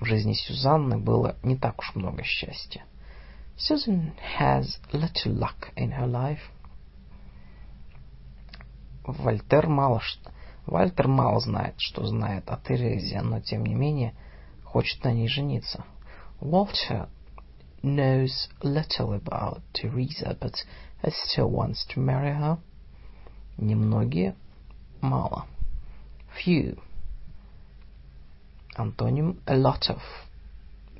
[0.00, 2.84] В жизни Сюзанны было не так уж много счастья.
[3.56, 6.40] Susan has little luck in her life.
[9.08, 10.30] Вольтер мало что...
[10.66, 14.12] Вальтер мало знает, что знает о Терезе, но тем не менее
[14.64, 15.82] хочет на ней жениться.
[16.40, 17.08] Walter
[17.82, 20.56] knows little about Teresa, but
[21.06, 22.58] still wants to marry her.
[23.56, 24.36] Немногие,
[25.00, 25.46] мало.
[26.36, 26.78] Few.
[28.76, 30.02] Антоним a lot of,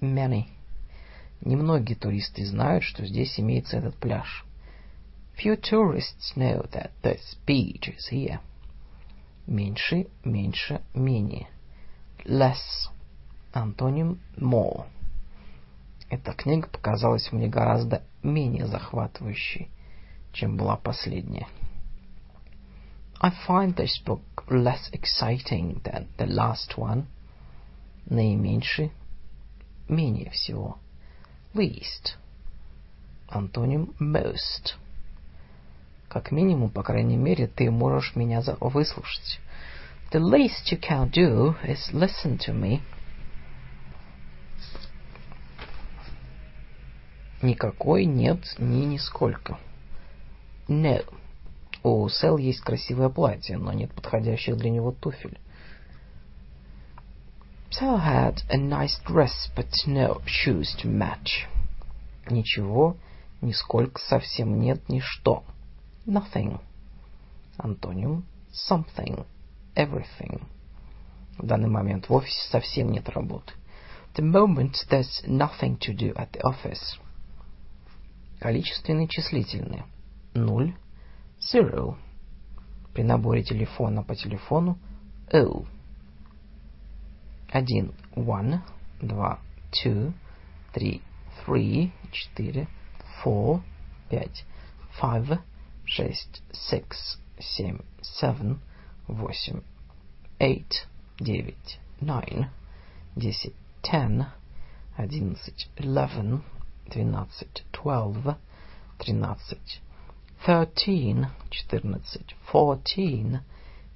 [0.01, 0.47] many.
[1.43, 4.47] Немногие туристы знают, что здесь имеется этот пляж.
[5.39, 8.41] Few tourists know that this beach is here.
[9.47, 11.47] Меньше, меньше, менее.
[12.25, 12.89] Less.
[13.53, 14.87] Антоним more.
[16.11, 19.71] Эта книга показалась мне гораздо менее захватывающей,
[20.33, 21.47] чем была последняя.
[23.21, 27.07] I find this book less exciting than the last one.
[28.07, 28.91] Наименьший,
[29.89, 30.79] менее всего.
[31.55, 32.17] Least.
[33.29, 34.77] Антоним most.
[36.09, 39.41] Как минимум, по крайней мере, ты можешь меня выслушать.
[40.11, 42.81] The least you can do is listen to me.
[47.43, 49.59] Никакой нет ни нисколько.
[50.67, 51.05] No.
[51.83, 55.39] У Сэл есть красивое платье, но нет подходящих для него туфель.
[57.71, 61.47] Sal had a nice dress, but no shoes to match.
[62.31, 62.97] Ничего,
[63.43, 65.45] нисколько, совсем нет, ничто.
[66.09, 66.59] Nothing.
[67.59, 69.27] Антоним something,
[69.75, 70.43] everything.
[71.37, 73.53] В данный момент в офисе совсем нет работы.
[74.15, 76.99] The moment there's nothing to do at the office.
[78.41, 79.85] Количественные числительные.
[80.33, 80.75] Нуль.
[81.53, 81.97] Zero.
[82.95, 84.79] При наборе телефона по телефону
[85.31, 85.67] O.
[87.51, 87.93] Один.
[88.17, 88.61] One.
[89.03, 89.41] Два.
[89.73, 90.15] Two.
[90.73, 91.03] Три.
[91.47, 91.93] Three.
[92.13, 92.67] Четыре.
[93.23, 93.61] Four.
[94.09, 94.47] Пять.
[95.01, 95.39] Five.
[95.89, 96.43] Шесть.
[96.53, 97.19] Six.
[97.41, 97.81] Семь.
[98.03, 98.61] Seven.
[99.07, 99.63] Восемь.
[100.39, 100.87] Eight.
[101.19, 101.81] Девять.
[102.01, 102.51] Nine.
[103.17, 103.55] Десять.
[103.83, 104.27] Ten.
[104.97, 105.69] Одиннадцать.
[105.77, 106.43] Eleven.
[106.91, 107.65] Двенадцать.
[107.73, 108.37] Twelve.
[108.99, 109.81] Тринадцать.
[110.47, 111.27] Thirteen.
[111.51, 112.35] Четырнадцать.
[112.53, 113.41] Fourteen.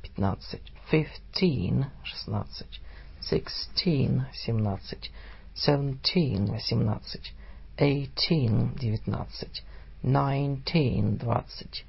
[0.02, 0.72] Пятнадцать.
[0.90, 1.86] Fifteen.
[2.04, 2.80] Шестнадцать
[3.22, 5.10] sixteen, семнадцать,
[5.54, 7.32] seventeen, восемнадцать,
[7.78, 9.62] eighteen, девятнадцать,
[10.04, 11.84] 19, 20,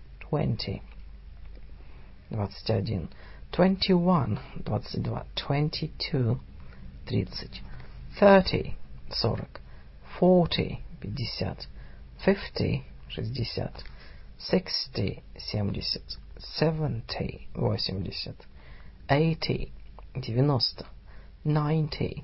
[3.51, 6.40] 21, 22,
[7.06, 7.62] 30,
[8.15, 8.76] 30,
[9.10, 9.60] 40,
[10.19, 11.67] 40, 50,
[12.17, 13.83] 50, 60,
[14.38, 15.81] 60, 70,
[16.40, 18.12] 70, 80,
[19.10, 19.72] 80,
[20.15, 20.85] 90,
[21.46, 22.24] 90,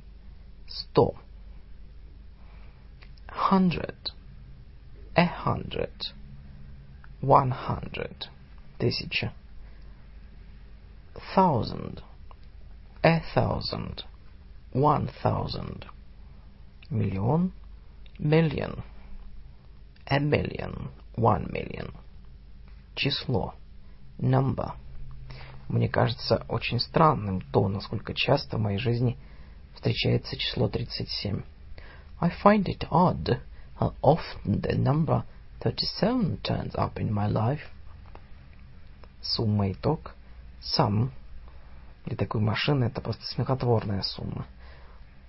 [3.28, 4.12] 100
[5.16, 5.92] a hundred,
[7.22, 8.28] one hundred,
[8.80, 9.32] тысяча,
[11.36, 12.02] thousand,
[13.04, 14.04] a thousand,
[14.74, 15.86] one thousand,
[16.90, 17.52] миллион,
[18.18, 18.84] million,
[20.08, 21.92] a million, one million,
[22.96, 23.54] число,
[24.20, 24.74] number,
[25.70, 29.18] Мне кажется очень странным то, насколько часто в моей жизни
[29.76, 31.44] встречается число 37.
[32.20, 33.40] I find it odd
[33.79, 35.25] how often the number
[35.61, 37.71] 37 turns up in my life.
[39.23, 40.15] Сумма итог.
[40.61, 41.11] Sum.
[42.07, 44.47] Для такой машины это просто смехотворная сумма.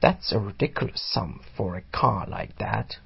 [0.01, 2.97] That's a ridiculous sum for a car like that.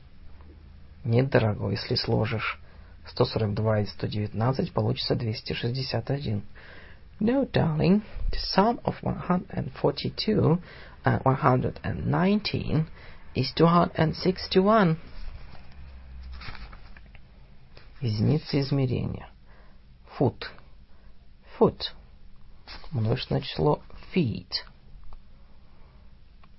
[1.04, 2.60] Нет, дорогой, если сложишь
[3.06, 6.44] 142 и 119, получится 261.
[7.22, 10.62] No, darling, the sum of 142
[11.06, 12.88] and 119
[13.36, 14.98] is 261.
[18.05, 19.31] Единицы измерения.
[20.19, 20.51] Foot.
[21.59, 21.95] Foot.
[22.91, 23.81] Множественное число
[24.15, 24.53] feet.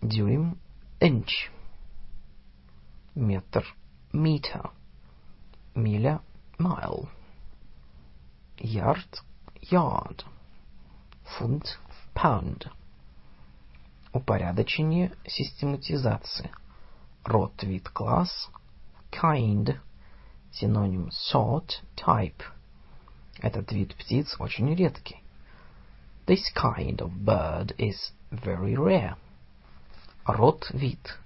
[0.02, 0.58] Дюйм.
[1.00, 1.52] Inch.
[3.14, 3.64] Метр.
[4.12, 4.72] Meter.
[5.76, 6.20] Миля.
[6.58, 7.08] Mile.
[8.58, 9.22] Yard.
[9.62, 10.26] Yard.
[11.38, 11.78] фунт,
[12.16, 12.72] pound.
[14.14, 16.50] Упорядочение систематизации.
[17.24, 18.50] Род, вид, класс.
[19.12, 19.78] Kind.
[20.58, 22.42] Синоним sort, type.
[23.40, 25.22] Этот вид птиц очень редкий.
[26.28, 29.18] This kind of bird is very rare.
[30.26, 31.20] Род, вид.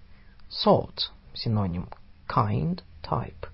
[0.49, 1.11] Sort.
[1.35, 1.87] Синоним
[2.27, 3.49] kind, type.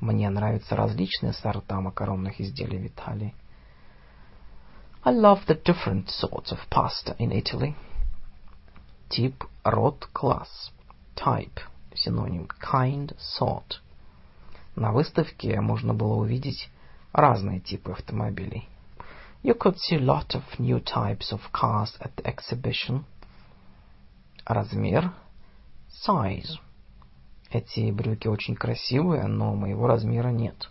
[0.00, 3.34] Мне нравятся различные сорта макаронных изделий в Италии.
[5.04, 7.74] I love the different sorts of pasta in Italy.
[9.10, 10.72] Тип, род, класс.
[11.14, 11.60] Type,
[11.94, 13.82] синоним kind, sort.
[14.76, 16.70] На выставке можно было увидеть
[17.14, 18.68] разные типы автомобилей.
[19.42, 23.04] You could see lot of new types of cars at the exhibition.
[24.44, 25.12] Размер,
[25.88, 26.58] size.
[27.50, 30.68] Эти брюки очень красивые, но моего размера нет.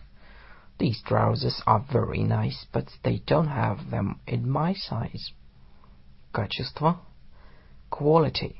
[0.78, 5.32] These trousers are very nice, but they don't have them in my size.
[6.32, 7.00] Качество.
[7.90, 8.58] Quality.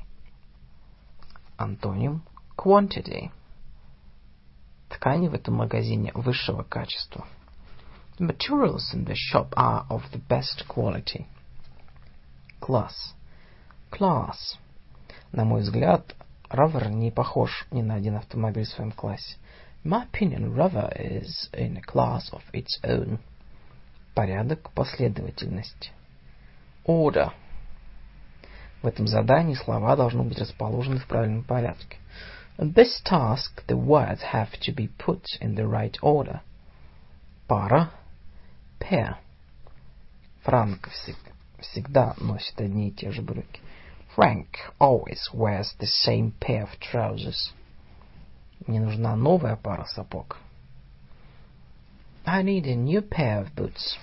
[1.56, 2.22] Антоним.
[2.56, 3.30] Quantity.
[4.88, 7.26] Ткани в этом магазине высшего качества.
[8.18, 11.26] The materials in the shop are of the best quality.
[12.60, 13.14] Класс.
[13.90, 14.58] Class.
[15.32, 16.14] На мой взгляд,
[16.50, 19.36] Rover не похож ни на один автомобиль в своем классе.
[19.84, 23.18] My opinion, Rover is in a class of its own.
[24.14, 25.92] Порядок, последовательность.
[26.86, 27.32] Order.
[28.82, 31.98] В этом задании слова должны быть расположены в правильном порядке.
[32.57, 36.41] In this task, the words have to be put in the right order.
[37.47, 37.91] Пара.
[38.79, 39.17] Pair.
[40.43, 40.89] Франк
[41.59, 43.61] всегда носит одни и те же брюки.
[44.15, 44.47] Frank
[44.79, 47.53] always wears the same pair of trousers.
[48.67, 50.37] Мне нужна новая пара сапог.
[52.25, 53.97] I need a new pair of boots.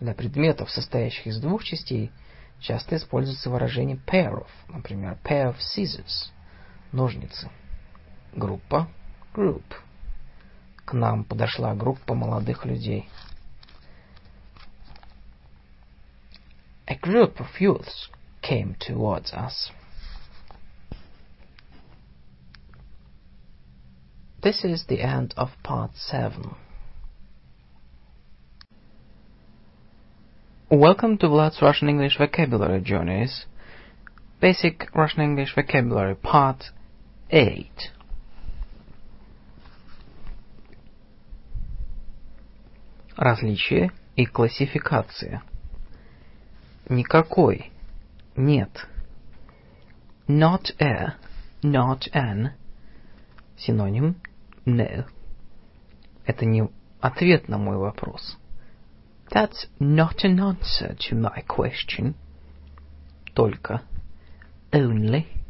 [0.00, 2.12] Для предметов, состоящих из двух частей,
[2.60, 6.30] часто используется выражение pair of, например, pair of scissors,
[6.92, 7.50] ножницы.
[8.32, 8.88] Группа,
[9.34, 9.64] group.
[10.84, 13.08] К нам подошла группа молодых людей.
[16.86, 18.08] A group of youths
[18.42, 19.70] came towards us.
[24.40, 26.54] This is the end of part 7.
[30.70, 33.46] Welcome to Vlad's Russian English Vocabulary Journeys.
[34.40, 36.64] Basic Russian English Vocabulary Part
[37.33, 37.65] 8.
[43.17, 45.41] Различие и классификация.
[46.89, 47.71] Никакой.
[48.35, 48.87] Нет.
[50.27, 51.15] Not a.
[51.63, 52.51] Not an.
[53.57, 54.21] Синоним
[54.67, 55.07] no.
[56.27, 56.69] Это не
[57.01, 58.37] ответ на мой вопрос.
[59.31, 62.13] That's not an answer to my question.
[63.33, 63.81] Только.
[64.71, 65.42] Only.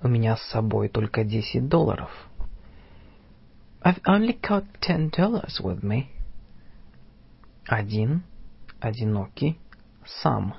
[0.00, 2.10] У меня с собой только 10 долларов.
[3.82, 6.06] I've only got ten dollars with me.
[7.66, 8.22] Один,
[8.80, 9.58] одинокий,
[10.22, 10.54] сам.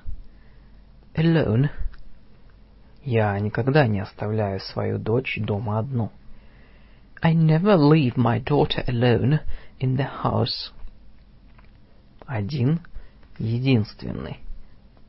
[1.15, 1.69] Alone.
[3.03, 6.11] Я никогда не оставляю свою дочь дома одну.
[7.21, 9.39] I never leave my daughter alone
[9.79, 10.71] in the house.
[12.25, 12.81] Один,
[13.37, 14.39] единственный.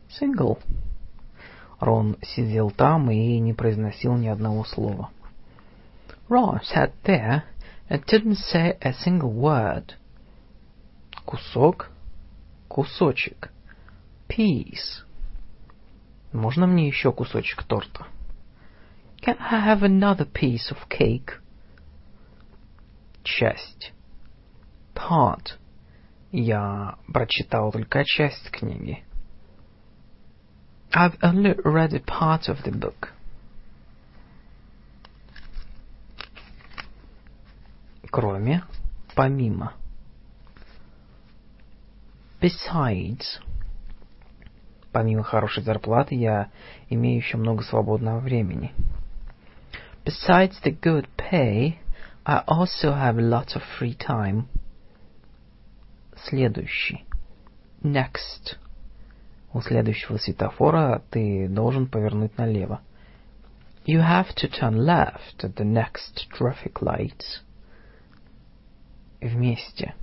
[0.08, 0.58] Single.
[1.80, 5.10] Рон сидел там и не произносил ни одного слова.
[6.28, 7.42] Ron sat there
[7.88, 9.94] and didn't say a single word.
[11.24, 11.90] Кусок,
[12.68, 13.50] кусочек.
[14.28, 15.04] Piece.
[16.32, 18.06] Можно мне еще кусочек торта?
[19.22, 21.40] Can I have another piece of cake?
[23.24, 23.92] Часть.
[24.94, 25.58] Part.
[26.30, 29.02] Я прочитал только часть книги.
[30.93, 33.09] I've only read a part of the book.
[38.11, 38.63] Кроме,
[39.15, 39.73] помимо.
[42.41, 43.39] Besides.
[44.93, 46.49] Помимо хорошей зарплаты, я
[46.89, 48.73] имею еще много свободного времени.
[50.05, 51.79] Besides the good pay,
[52.25, 54.47] I also have a lot of free time.
[56.15, 57.05] Следующий.
[57.83, 58.57] Next.
[59.52, 62.80] У следующего светофора ты должен повернуть налево.
[63.84, 67.22] You have to turn left at the next traffic light.
[69.20, 69.94] Вместе.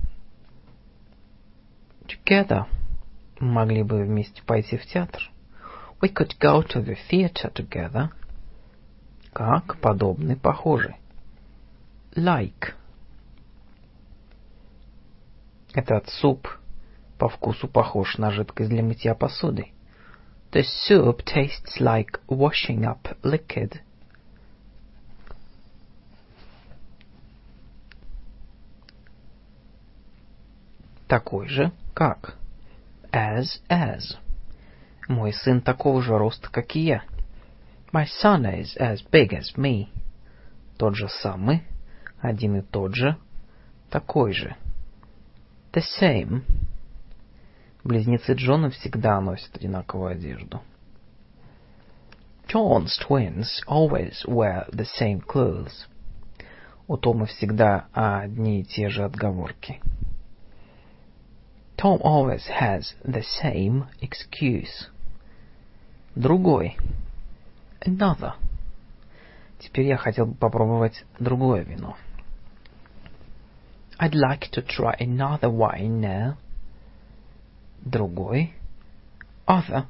[2.06, 2.66] Together.
[3.40, 5.30] Могли бы вместе пойти в театр.
[6.02, 8.10] We could go to the theater together.
[9.32, 10.96] Как, подобный, похожий.
[12.14, 12.74] Like.
[15.72, 16.48] Этот суп
[17.18, 19.72] по вкусу похож на жидкость для мытья посуды.
[20.52, 23.80] The soup tastes like washing up liquid.
[31.06, 32.36] Такой же, как.
[33.12, 34.16] As, as.
[35.08, 37.02] Мой сын такого же роста, как и я.
[37.92, 39.88] My son is as big as me.
[40.76, 41.62] Тот же самый,
[42.20, 43.16] один и тот же,
[43.90, 44.54] такой же.
[45.72, 46.42] The same.
[47.88, 50.60] Близнецы Джона всегда носят одинаковую одежду.
[52.46, 55.86] John's twins always wear the same clothes.
[56.86, 59.80] У Тома всегда одни и те же отговорки.
[61.78, 64.90] Tom always has the same excuse.
[66.14, 66.76] Другой.
[67.80, 68.34] Another.
[69.60, 71.96] Теперь я хотел бы попробовать другое вино.
[73.98, 76.36] I'd like to try another wine now.
[77.88, 78.52] Другой.
[79.46, 79.86] Other.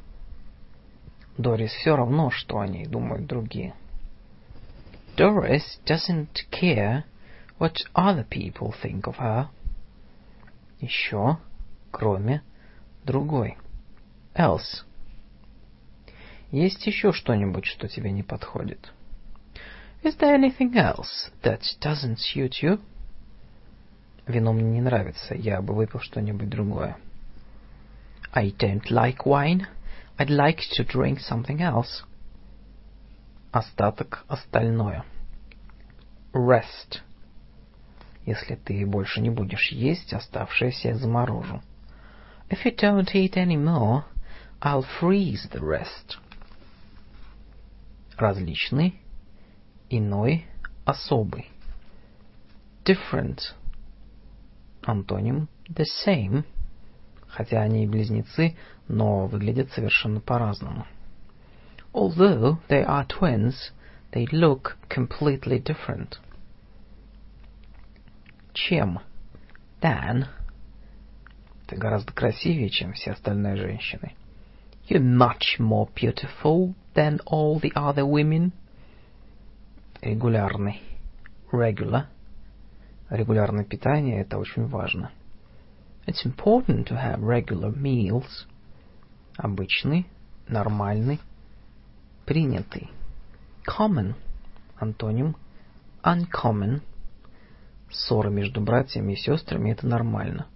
[1.37, 3.75] Дорис все равно, что о ней думают другие.
[5.17, 7.03] Doris doesn't care
[7.59, 9.49] what other people think of her.
[10.81, 11.39] Еще,
[11.91, 12.43] кроме,
[13.05, 13.59] другой.
[14.37, 14.85] Else.
[16.53, 18.93] Есть еще что-нибудь, что тебе не подходит?
[20.05, 22.81] Is there anything else that doesn't suit you?
[24.29, 26.97] Вино мне не нравится, я бы выпил что-нибудь другое.
[28.34, 29.68] I don't like wine.
[30.18, 32.04] I'd like to drink something else.
[33.52, 35.04] Остаток, остальное.
[36.34, 37.02] Rest.
[38.26, 41.62] Если ты больше не будешь есть, оставшееся я заморожу.
[42.50, 44.06] If you don't eat any more,
[44.62, 46.18] I'll freeze the rest.
[48.18, 49.00] Различный,
[49.90, 50.46] иной,
[50.86, 51.50] особый.
[52.86, 53.54] Different.
[54.84, 56.44] Антоним the same.
[57.29, 58.57] Хотя они и близнецы,
[58.89, 60.87] но выглядят совершенно по-разному.
[61.93, 63.73] Although they are twins,
[64.13, 66.19] they look completely different.
[68.53, 69.01] Чем?
[69.81, 70.27] Than.
[71.67, 74.15] Ты гораздо красивее, чем все остальные женщины.
[74.89, 78.53] You're much more beautiful than all the other women.
[80.01, 80.83] Регулярный.
[81.53, 82.07] Regular.
[83.11, 85.11] Регулярное питание– это очень важно.
[86.08, 88.46] It's important to have regular meals.
[89.38, 90.06] Обычный,
[90.48, 91.20] нормальный,
[92.26, 92.90] принятый.
[93.66, 94.16] Common.
[94.80, 95.36] Антоним.
[96.04, 96.82] Uncommon.
[97.90, 100.48] Ссоры между братьями и сестрами – это нормально.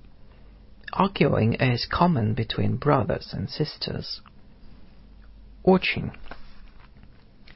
[0.91, 4.21] Arguing is common between brothers and sisters.
[5.63, 6.11] Очень.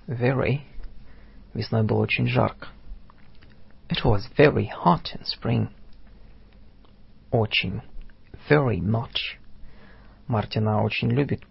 [0.08, 0.62] Very.
[1.54, 2.68] Весной было очень жарко.
[3.90, 5.70] It was very hot in spring.
[7.37, 7.83] Очень.
[8.49, 9.37] Very much.
[10.27, 11.43] Мартина очень любит...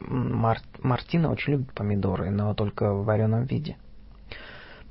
[0.00, 0.58] Мар...
[0.82, 3.78] Мартина очень любит помидоры, но только в вареном виде.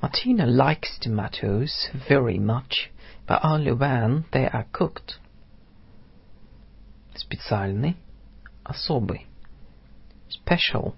[0.00, 1.70] Martina likes tomatoes
[2.08, 2.90] very much,
[3.28, 5.20] but only when they are cooked.
[7.14, 7.96] Специальный,
[8.64, 9.28] особый.
[10.28, 10.94] Special.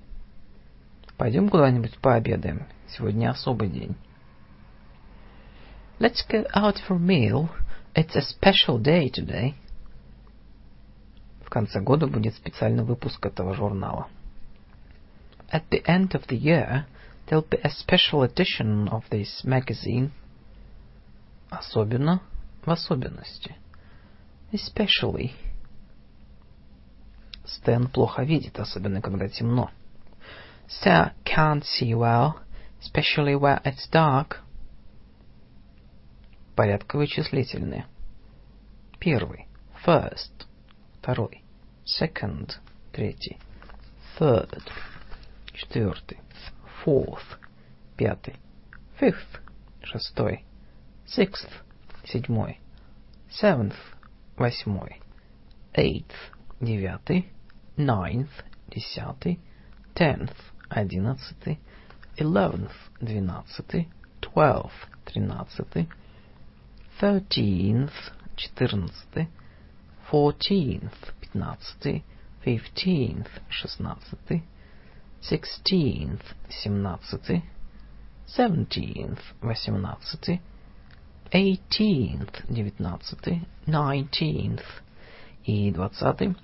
[1.18, 2.66] Пойдем куда-нибудь пообедаем.
[2.88, 3.94] Сегодня особый день.
[5.98, 7.50] Let's go out for a meal.
[7.95, 9.55] It's a special day today.
[11.43, 14.07] В конце года будет специальный выпуск этого журнала.
[15.51, 16.85] At the end of the year,
[17.27, 20.11] there'll be a special edition of this magazine.
[21.49, 22.21] Особенно,
[22.63, 23.55] в особенности.
[24.51, 25.31] Especially.
[27.45, 29.71] Стэн плохо видит, особенно когда темно.
[30.67, 32.35] Sir can't see well,
[32.79, 34.42] especially where it's dark.
[36.56, 37.86] Порядковые числительные.
[39.00, 39.48] Первый.
[39.84, 40.46] First.
[41.00, 41.42] Второй.
[41.84, 42.52] Second.
[42.92, 43.38] Третий.
[44.18, 44.62] Third.
[45.52, 46.20] Четвертый.
[46.84, 47.38] Fourth.
[47.96, 48.36] Пятый.
[49.00, 49.40] Fifth.
[49.82, 50.44] Шестой.
[51.06, 51.50] Sixth.
[52.04, 52.60] Седьмой.
[53.30, 53.74] Seventh.
[54.36, 55.00] Восьмой.
[55.74, 56.14] Eighth.
[56.60, 57.28] Девятый.
[57.76, 58.30] Ninth.
[58.68, 59.40] Десятый.
[59.94, 60.36] Tenth.
[60.68, 61.58] Одиннадцатый.
[62.16, 62.72] Eleventh.
[63.00, 63.88] Двенадцатый.
[64.20, 64.70] Twelfth.
[65.04, 65.88] Тринадцатый.
[67.00, 67.92] Thirteenth.
[68.36, 69.28] Четырнадцатый.
[70.10, 70.94] Fourteenth.
[71.20, 72.04] Пятнадцатый.
[72.44, 73.28] Fifteenth.
[73.48, 74.44] Шестнадцатый.
[75.20, 76.22] Sixteenth.
[76.48, 77.42] Семнадцатый.
[78.26, 79.20] Seventeenth.
[79.40, 80.40] Восемнадцатый.
[81.32, 82.44] Eighteenth.
[82.48, 83.46] Девятнадцатый.
[83.66, 84.64] Nineteenth.
[85.44, 86.36] И двадцатый.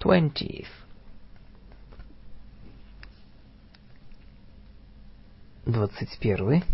[0.00, 0.68] Twentieth.
[5.66, 6.64] Двадцать первый.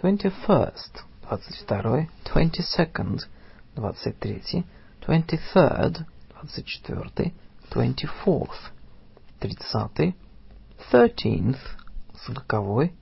[0.00, 1.09] Twenty-first.
[1.30, 2.10] Двадцать второй.
[2.24, 3.20] Twenty-second.
[3.76, 4.66] Двадцать третий.
[5.00, 6.04] Twenty-third.
[6.32, 7.34] Двадцать четвертый.
[7.70, 8.72] Twenty-fourth.
[9.38, 10.16] Тридцатый.
[10.90, 11.60] Thirteenth.
[12.26, 12.92] Сороковой.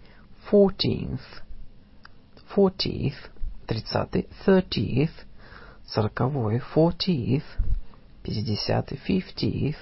[0.50, 1.22] Fourteenth.
[2.54, 3.16] Fortieth.
[3.66, 4.28] Тридцатый.
[4.44, 5.24] Thirtieth.
[5.86, 6.60] Сороковой.
[6.74, 7.46] Fortieth.
[8.22, 9.00] Пятидесятый.
[9.08, 9.78] Fiftieth.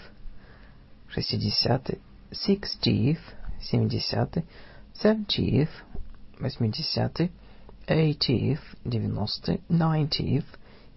[1.08, 1.98] Шестидесятый.
[2.30, 3.18] Sixtieth.
[3.60, 4.44] Семидесятый.
[4.94, 5.70] Seventieth.
[6.38, 7.32] Восьмидесятый.
[7.86, 8.60] Eightieth.
[8.84, 9.60] Девяностый.
[9.68, 10.46] Ninetieth.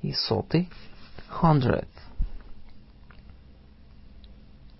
[0.01, 0.69] И сотый.
[1.41, 1.87] Hundredth.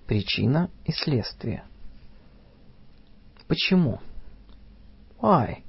[0.08, 1.64] Причина и следствие.
[3.48, 4.00] Почему?
[5.22, 5.64] Why?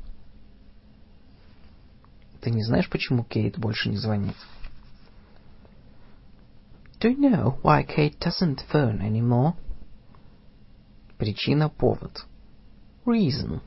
[2.41, 4.37] Ты не знаешь, почему Кейт больше не звонит?
[7.01, 9.55] Do you know why Kate doesn't phone anymore?
[11.19, 12.25] Причина, повод.
[13.05, 13.61] Reason.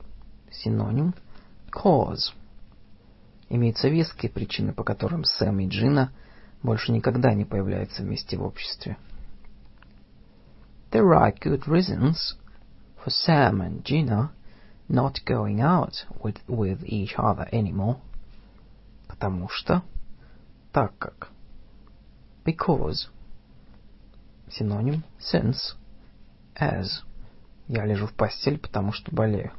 [0.50, 1.14] Синоним
[1.70, 2.32] cause.
[3.48, 6.12] Имеются веские причины, по которым Сэм и Джина
[6.62, 8.96] больше никогда не появляются вместе в обществе.
[10.90, 12.36] There are good reasons
[13.04, 14.30] for Sam and Gina
[14.88, 17.96] not going out with, with each other anymore.
[19.08, 19.82] Потому что,
[20.72, 21.28] так как.
[22.44, 23.08] Because.
[24.48, 25.76] Синоним since,
[26.54, 27.02] as.
[27.66, 29.52] Я лежу в постель, потому что болею.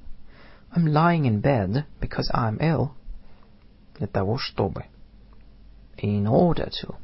[0.75, 2.91] I'm lying in bed because I'm ill.
[3.97, 4.85] Для того, чтобы.
[5.97, 6.95] In order to.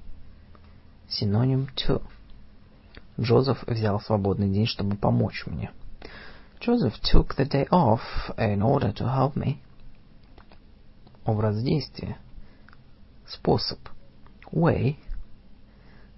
[1.08, 2.02] Синоним to.
[3.20, 5.72] Джозеф взял свободный день, чтобы помочь мне.
[6.60, 8.02] Joseph took the day off
[8.38, 9.58] in order to help me.
[11.26, 12.18] Образ действия.
[13.28, 13.80] Способ.
[14.52, 14.98] Way.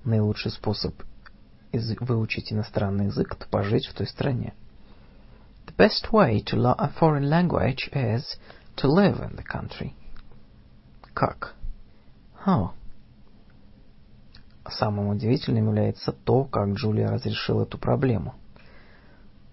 [0.04, 0.94] Наилучший способ
[1.74, 4.54] выучить иностранный язык– это пожить в той стране.
[5.66, 8.38] The best way to learn a foreign language is
[8.76, 9.94] to live in the country.
[11.14, 11.56] Как?
[12.46, 12.72] How?
[14.70, 18.34] Самым удивительным является то, как Джулия разрешила эту проблему.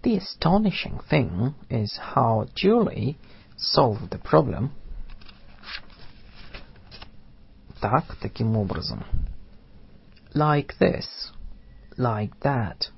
[0.03, 3.17] The astonishing thing is how Julie
[3.59, 4.71] solved the problem.
[7.81, 9.05] Так, таким образом.
[10.35, 11.33] Like this.
[11.99, 12.91] Like that.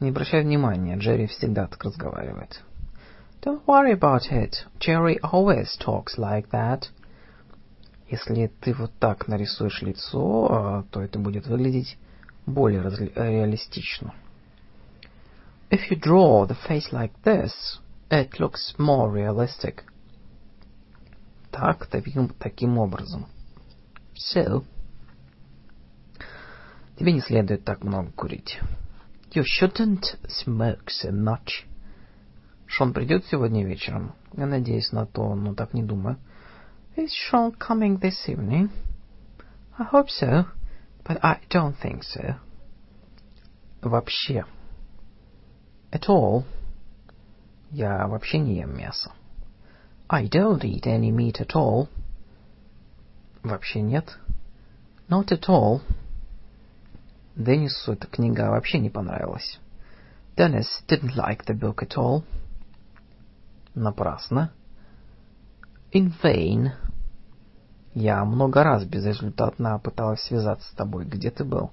[0.00, 2.62] Не обращай внимания, Джерри всегда так разговаривает.
[3.42, 4.64] Don't worry about it.
[4.78, 6.88] Jerry always talks like that.
[8.08, 11.98] Если ты вот так нарисуешь лицо, то это будет выглядеть
[12.46, 14.14] более реалистично.
[15.70, 17.52] If you draw the face like this,
[18.10, 19.82] it looks more realistic.
[21.50, 23.26] Так, таким, таким образом.
[24.14, 24.64] So.
[26.98, 28.60] Тебе не следует так много курить.
[29.32, 31.64] You shouldn't smoke so much.
[32.66, 34.14] Шон придет сегодня вечером.
[34.36, 36.18] Я надеюсь на то, но так не думаю.
[36.95, 38.71] Is Sean coming this evening?
[39.77, 40.45] I hope so,
[41.05, 42.35] but I don't think so.
[43.81, 44.43] Вообще.
[45.91, 46.43] At all.
[47.71, 49.11] Я вообще не ем мясо.
[50.09, 51.87] I don't eat any meat at all.
[53.43, 54.17] Вообще нет.
[55.07, 55.81] Not at all.
[57.35, 59.59] Деннису эта книга вообще не понравилась.
[60.35, 62.23] Dennis didn't like the book at all.
[63.75, 64.51] Напрасно.
[65.91, 66.73] In vain.
[67.94, 71.04] Я много раз безрезультатно пыталась связаться с тобой.
[71.04, 71.70] Где ты был?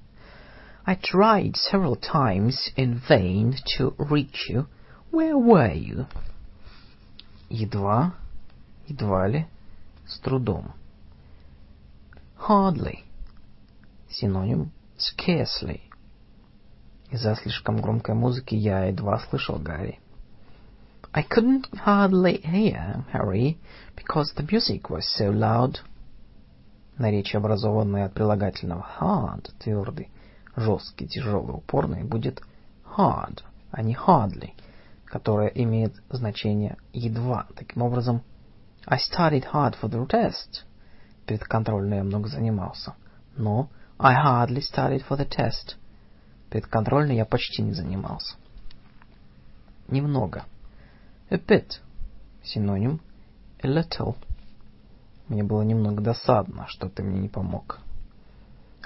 [0.85, 4.67] I tried several times in vain to reach you.
[5.11, 6.05] Where were you?
[7.49, 8.13] Едва,
[8.87, 9.47] едва ли,
[10.07, 10.73] с трудом.
[12.47, 12.99] Hardly.
[14.09, 15.81] Синоним scarcely.
[17.09, 19.99] Из-за слишком громкой музыки я едва слышал Гарри.
[21.13, 23.57] I couldn't hardly hear Harry
[23.95, 25.79] because the music was so loud.
[26.97, 30.09] Наречие, образованное от прилагательного hard, твердый,
[30.56, 32.41] жесткий, тяжелый, упорный, будет
[32.97, 34.51] hard, а не hardly,
[35.06, 37.47] которое имеет значение едва.
[37.56, 38.22] Таким образом,
[38.85, 40.63] I studied hard for the test.
[41.25, 42.95] Перед контрольной я много занимался.
[43.38, 45.75] Но I hardly studied for the test.
[46.49, 48.35] Перед контрольной я почти не занимался.
[49.88, 50.45] Немного.
[51.29, 51.79] A bit.
[52.43, 52.99] Синоним
[53.63, 54.15] a little.
[55.31, 57.80] Мне было немного досадно, что ты мне не помог.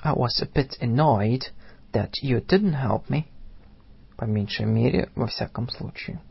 [0.03, 1.41] I was a bit annoyed
[1.91, 3.25] that you didn't help me.
[4.15, 6.21] По меньшей мере, во всяком случае.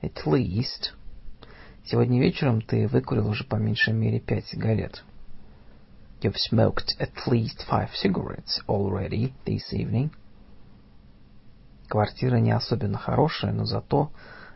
[0.00, 0.92] At least.
[1.84, 5.02] Сегодня вечером ты выкурил уже по меньшей мере пять сигарет.
[6.20, 10.12] You've smoked at least five cigarettes already this evening.
[11.88, 14.12] Квартира не особенно хорошая, но зато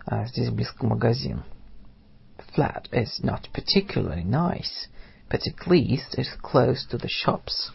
[0.06, 1.42] а, здесь близко магазин.
[2.55, 4.87] The flat is not particularly nice,
[5.29, 7.71] but at least it's close to the shops.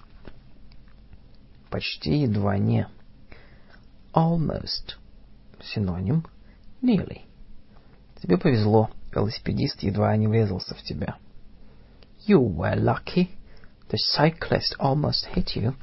[1.70, 2.86] Почти едва не.
[4.15, 4.97] Almost.
[5.60, 6.24] Синоним.
[6.82, 7.22] Nearly.
[8.20, 8.90] Тебе повезло.
[9.12, 11.16] Велосипедист едва не врезался в тебя.
[12.26, 13.31] You were lucky.
[13.88, 15.74] The cyclist almost hit you.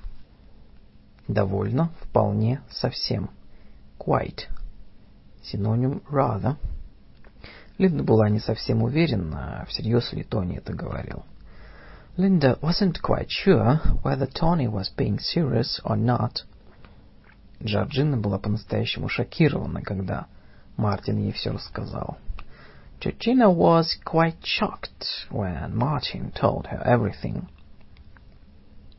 [1.28, 3.30] Довольно, вполне, совсем.
[3.98, 4.48] Quite.
[5.42, 6.58] Синоним rather.
[7.79, 11.25] Линда была не совсем уверена, всерьез ли Тони это говорил.
[12.17, 16.45] Linda wasn't quite sure whether Tony was being serious or not.
[17.63, 20.27] Джорджина была по-настоящему шокирована, когда
[20.77, 22.19] Мартин ей все рассказал.
[23.01, 27.47] Georgina was quite shocked when Martin told her everything.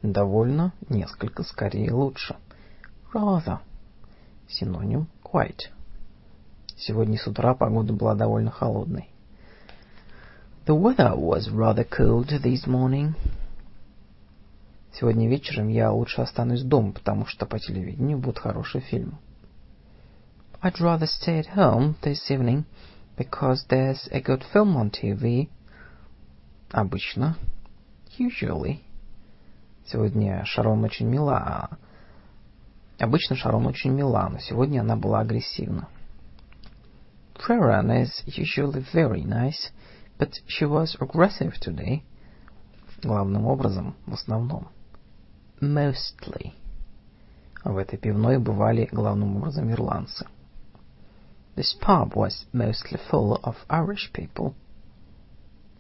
[0.02, 2.38] Довольно, несколько, скорее лучше.
[3.14, 3.60] Rather.
[4.48, 5.70] Синоним quite.
[6.80, 9.10] Сегодня с утра погода была довольно холодной.
[10.66, 13.16] The weather was rather cold this morning.
[14.94, 19.18] Сегодня вечером я лучше останусь дома, потому что по телевидению будет хороший фильм.
[20.62, 22.64] I'd rather stay at home this evening
[23.18, 25.50] because there's a good film on TV.
[26.72, 27.36] Обычно.
[28.18, 28.80] Usually.
[29.86, 31.78] Сегодня Шарон очень мила.
[33.00, 35.90] Обычно Шарон очень мила, но сегодня она была агрессивна.
[37.40, 39.72] Sharon is usually very nice,
[40.18, 42.04] but she was aggressive today.
[43.02, 44.68] Главным образом, в основном.
[45.62, 46.54] Mostly.
[47.64, 50.28] В этой пивной бывали главным образом ирландцы.
[51.56, 54.54] This pub was mostly full of Irish people.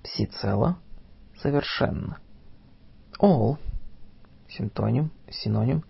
[0.03, 0.77] Всецело,
[1.41, 2.19] совершенно.
[3.19, 3.57] All.
[4.49, 5.83] Синтоним, синоним.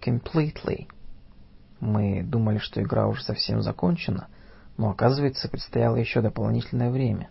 [0.00, 0.88] Completely.
[1.80, 4.28] Мы думали, что игра уже совсем закончена,
[4.76, 7.30] но оказывается, предстояло еще дополнительное время.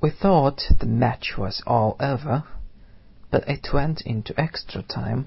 [0.00, 2.44] We thought the match was all over,
[3.30, 5.26] but it went into extra time.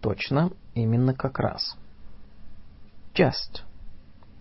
[0.00, 1.76] Точно, именно как раз.
[3.14, 3.62] Just.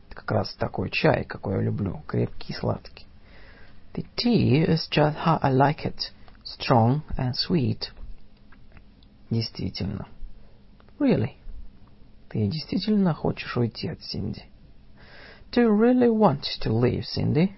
[0.10, 3.06] Как раз такой чай, какой я люблю, крепкий и сладкий.
[3.94, 6.12] The tea is just how I like it,
[6.44, 7.92] strong and sweet.
[9.30, 10.08] Действительно.
[11.00, 11.34] Really.
[12.30, 14.44] Ты действительно хочешь уйти от Синди?
[15.54, 17.54] Do you really want to leave, Cindy?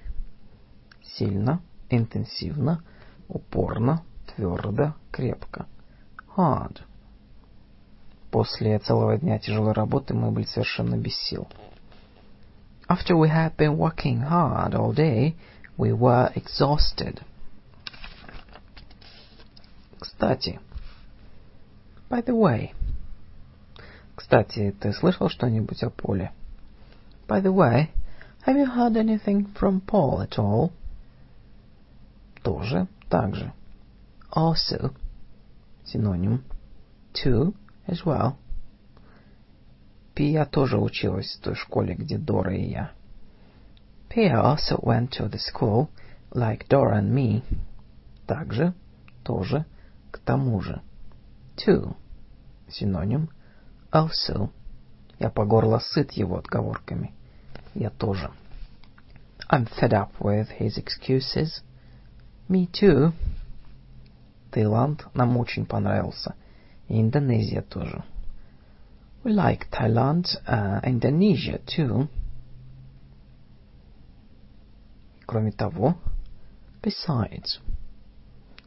[1.02, 2.84] Сильно, интенсивно,
[3.30, 5.66] упорно, твердо, крепко.
[6.36, 6.82] Hard.
[8.32, 11.48] После целого дня тяжелой работы мы были совершенно без сил.
[12.90, 15.36] After we had been working hard all day,
[15.78, 17.22] we were exhausted.
[20.00, 20.60] Кстати.
[22.10, 22.74] By the way.
[24.16, 26.34] Кстати, ты слышал что-нибудь о Поле?
[27.27, 27.91] By the way,
[28.43, 30.73] have you heard anything from Paul at all?
[32.43, 33.53] Тоже, так же.
[34.33, 34.95] Also.
[35.85, 36.43] Синоним.
[37.13, 37.55] To,
[37.87, 38.37] as well.
[40.15, 42.93] Пия тоже училась в той школе, где Дора и я.
[44.09, 45.89] Pia also went to the school,
[46.33, 47.43] like Dora and me.
[48.27, 48.75] Также,
[49.23, 49.65] тоже,
[50.11, 50.83] к тому же.
[51.65, 51.97] To.
[52.69, 53.31] Синоним.
[53.93, 54.51] Also.
[55.20, 57.14] Я по горло сыт его отговорками.
[57.74, 58.32] Я тоже.
[59.50, 61.62] I'm fed up with his excuses.
[62.50, 63.14] Me too.
[64.52, 66.36] Таиланд нам очень понравился.
[66.88, 68.04] И Индонезия тоже.
[69.24, 72.08] We like Thailand, uh, Indonesia too.
[75.26, 75.96] Кроме того,
[76.84, 77.60] besides,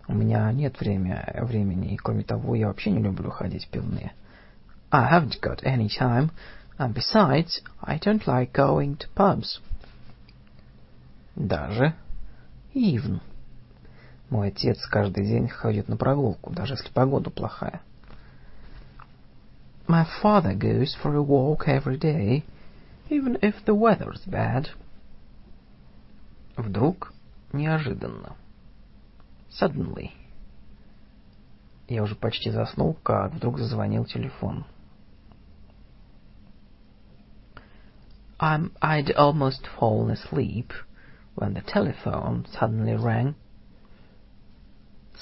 [0.09, 4.13] у меня нет время, времени, и кроме того, я вообще не люблю ходить в пивные.
[4.90, 6.31] I haven't got any time,
[6.78, 9.60] and besides, I don't like going to pubs.
[11.37, 11.94] Даже,
[12.74, 13.21] even.
[14.31, 17.81] Мой отец каждый день ходит на прогулку, даже если погода плохая.
[19.87, 22.44] My father goes for a walk every day,
[23.10, 24.69] even if the weather's bad.
[26.56, 27.12] Вдруг,
[27.53, 28.37] неожиданно.
[29.51, 30.12] Suddenly.
[31.88, 34.67] Я уже почти заснул, как вдруг зазвонил телефон.
[38.40, 40.74] I'm, I'd almost fallen asleep
[41.36, 43.36] when the telephone suddenly rang.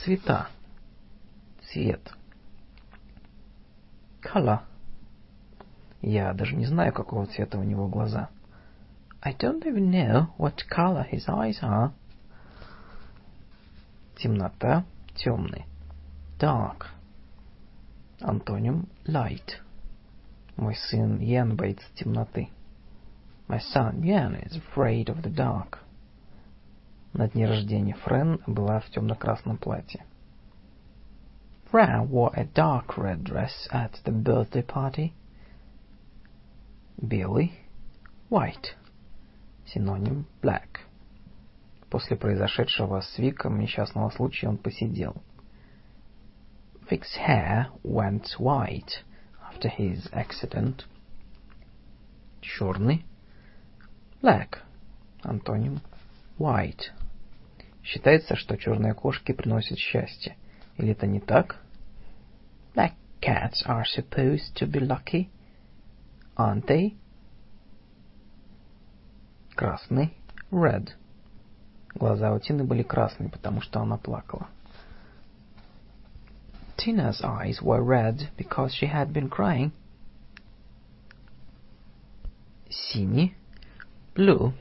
[0.04, 0.48] Цвета.
[1.72, 2.02] Цвет.
[4.22, 4.62] Color.
[6.02, 8.30] Я даже не знаю, какого цвета у него глаза.
[9.24, 11.92] I don't even know what color his eyes are.
[14.16, 14.84] Темнота,
[15.16, 15.66] темный.
[16.40, 16.88] Dark.
[18.20, 19.60] Антоним light.
[20.58, 22.50] Мой сын Ян боится темноты.
[23.49, 25.79] My son Yan is afraid of the dark.
[27.13, 30.05] На дне рождения Френ была в темно-красном платье.
[31.71, 35.13] Fran wore a dark red dress at the birthday party.
[37.01, 37.53] Белый.
[38.31, 38.75] White.
[39.67, 40.81] Синоним black.
[41.91, 45.23] После произошедшего с Виком несчастного случая он посидел.
[46.91, 49.03] Vic's hair went white
[49.51, 50.85] after his accident.
[52.41, 53.05] Черный.
[54.27, 54.59] Black.
[55.23, 55.81] Антоним
[56.37, 56.91] white.
[57.85, 60.37] Считается, что черные кошки приносят счастье.
[60.79, 61.61] Или это не так?
[62.75, 65.29] Black cats are supposed to be lucky,
[66.37, 66.97] aren't they?
[69.55, 70.17] Красный.
[70.51, 70.89] Red.
[71.95, 74.49] Глаза у Тины были красные, потому что она плакала.
[76.77, 79.71] Tina's eyes were red because she had been crying.
[82.69, 83.37] Синий.
[84.17, 84.55] Blue.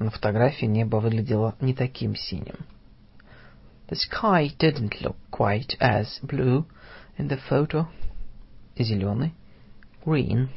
[0.00, 2.66] На фотографии небо выглядело не таким синим.
[3.88, 6.64] The sky didn't look quite as blue
[7.16, 7.86] in the photo.
[8.76, 9.34] Зеленый.
[10.04, 10.48] Green.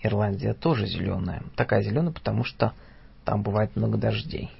[0.00, 1.42] Ирландия тоже зеленая.
[1.56, 2.72] Такая зеленая, потому что
[3.24, 4.52] там бывает много дождей.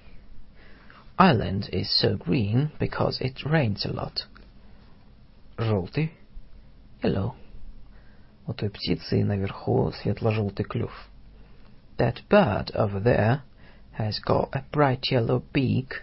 [1.16, 4.26] Ireland is so green because it rains a lot.
[5.58, 6.10] Желтый.
[7.02, 7.34] Yellow.
[8.48, 10.92] У той птицы наверху светло-желтый клюв.
[11.98, 13.42] That bird over there
[13.92, 16.02] has got a bright yellow beak.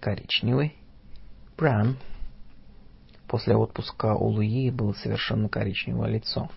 [0.00, 0.76] Коричневый.
[1.56, 1.96] Brown.
[3.26, 6.50] После отпуска у Луи было совершенно коричневое лицо.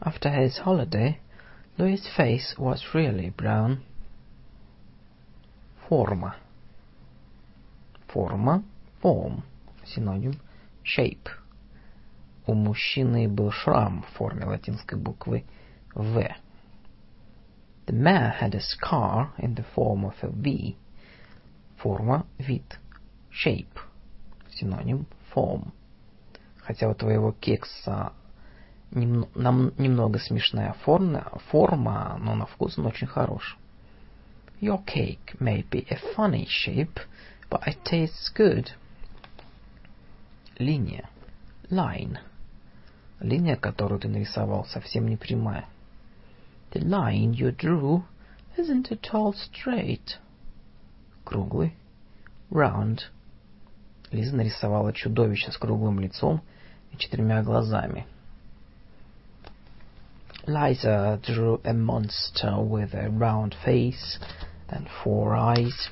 [0.00, 1.18] After his holiday,
[1.76, 3.78] Louis's face was really brown.
[5.88, 6.36] Форма.
[8.08, 8.62] Форма.
[9.02, 9.42] Form.
[9.84, 10.40] Синоним.
[10.84, 11.28] Shape.
[12.46, 15.44] У мужчины был шрам в форме латинской буквы
[15.94, 16.36] В.
[17.88, 20.76] The man had a scar in the form of a V.
[21.82, 22.78] Форма, вид.
[23.32, 23.78] Shape.
[24.50, 25.72] Синоним form.
[26.58, 28.12] Хотя у твоего кекса
[28.90, 33.56] нем, нам, немного смешная форма, форма, но на вкус он очень хорош.
[34.60, 37.00] Your cake may be a funny shape,
[37.48, 38.68] but it tastes good.
[40.58, 41.08] Линия.
[41.70, 42.18] Line.
[43.20, 45.64] Линия, которую ты нарисовал, совсем не прямая.
[46.70, 48.04] The line you drew
[48.58, 50.18] isn't at all straight.
[51.24, 51.72] Круглый.
[52.50, 53.00] Round.
[54.10, 56.42] Лиза нарисовала чудовище с круглым лицом
[56.92, 58.06] и четырьмя глазами.
[60.46, 64.18] Liza drew a monster with a round face
[64.68, 65.90] and four eyes.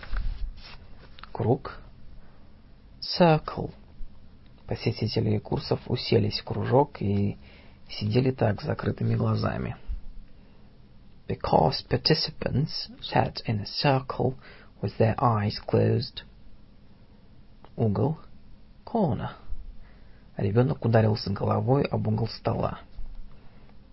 [1.32, 1.80] Круг.
[3.00, 3.70] Circle.
[4.66, 7.38] Посетители курсов уселись в кружок и
[7.88, 9.76] сидели так, с закрытыми глазами.
[11.28, 14.36] The course participants sat in a circle
[14.80, 16.22] with their eyes closed.
[17.76, 18.18] Угол.
[18.84, 19.30] Corner.
[20.36, 22.78] Ребенок ударился головой об угол стола.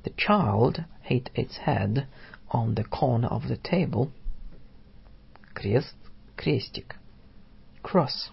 [0.04, 2.06] The child hit its head
[2.52, 4.12] on the corner of the table.
[5.56, 5.96] Крест,
[6.36, 6.98] крестик.
[7.82, 8.30] Cross.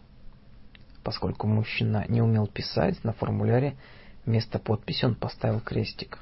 [1.02, 3.76] Поскольку мужчина не умел писать, на формуляре
[4.26, 6.18] вместо подписи он поставил крестик.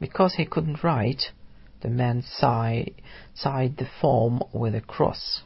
[0.00, 1.32] Because he couldn't write,
[1.80, 2.92] the man signed
[3.76, 5.42] the form with a cross.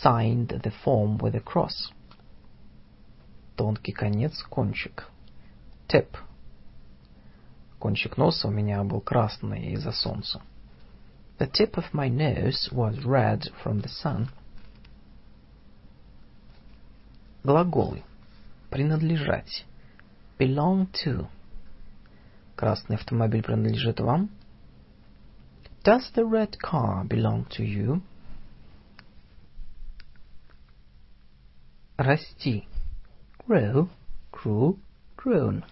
[0.00, 1.90] Signed the form with a cross.
[3.56, 5.04] Тонкий конец, кончик.
[5.88, 6.16] Tip.
[7.78, 10.40] Кончик носа у меня был красный из-за солнца.
[11.38, 14.28] The tip of my nose was red from the sun.
[17.44, 18.02] Глаголы.
[18.70, 19.64] Принадлежать.
[20.38, 21.28] Belong to.
[22.59, 24.29] Красный автомобиль принадлежит вам?
[25.81, 28.01] Does the red car belong to you?
[31.95, 32.67] Расти.
[33.47, 33.87] Grow,
[34.33, 34.77] grew,
[35.15, 35.63] grown.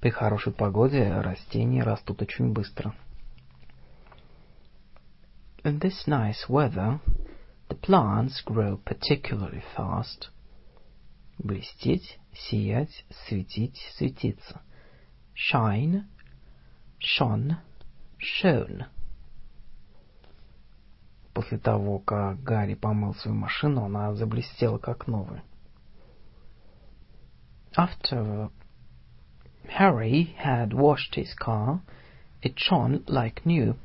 [0.00, 2.94] При хорошей погоде растения растут очень быстро.
[5.62, 7.00] In this nice weather,
[7.68, 10.30] the plants grow particularly fast.
[11.36, 14.62] Блестеть, сиять, светить, светиться.
[15.40, 16.04] Shine,
[16.98, 17.58] shone,
[18.18, 18.86] shone.
[21.32, 25.44] После того, как Гарри помыл свою машину, она заблестела как новая.
[27.76, 28.50] After
[29.78, 31.82] Harry had washed his car,
[32.42, 33.76] it shone like new.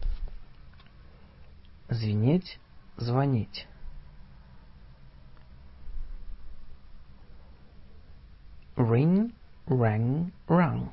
[1.87, 2.57] Звенеть,
[2.97, 3.67] звонить.
[8.75, 9.33] Ring,
[9.67, 10.91] rang, rung.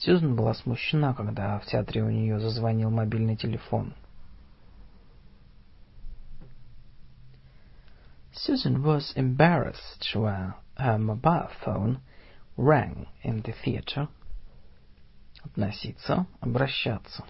[0.00, 3.94] Сьюзен была смущена, когда в театре у нее зазвонил мобильный телефон.
[8.32, 12.00] Susan was embarrassed when her mobile phone
[12.56, 14.08] rang in the theater.
[15.44, 17.24] Относиться, обращаться.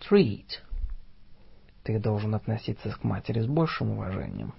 [0.00, 0.60] Treat.
[1.84, 4.52] Ты должен относиться к матери с большим уважением.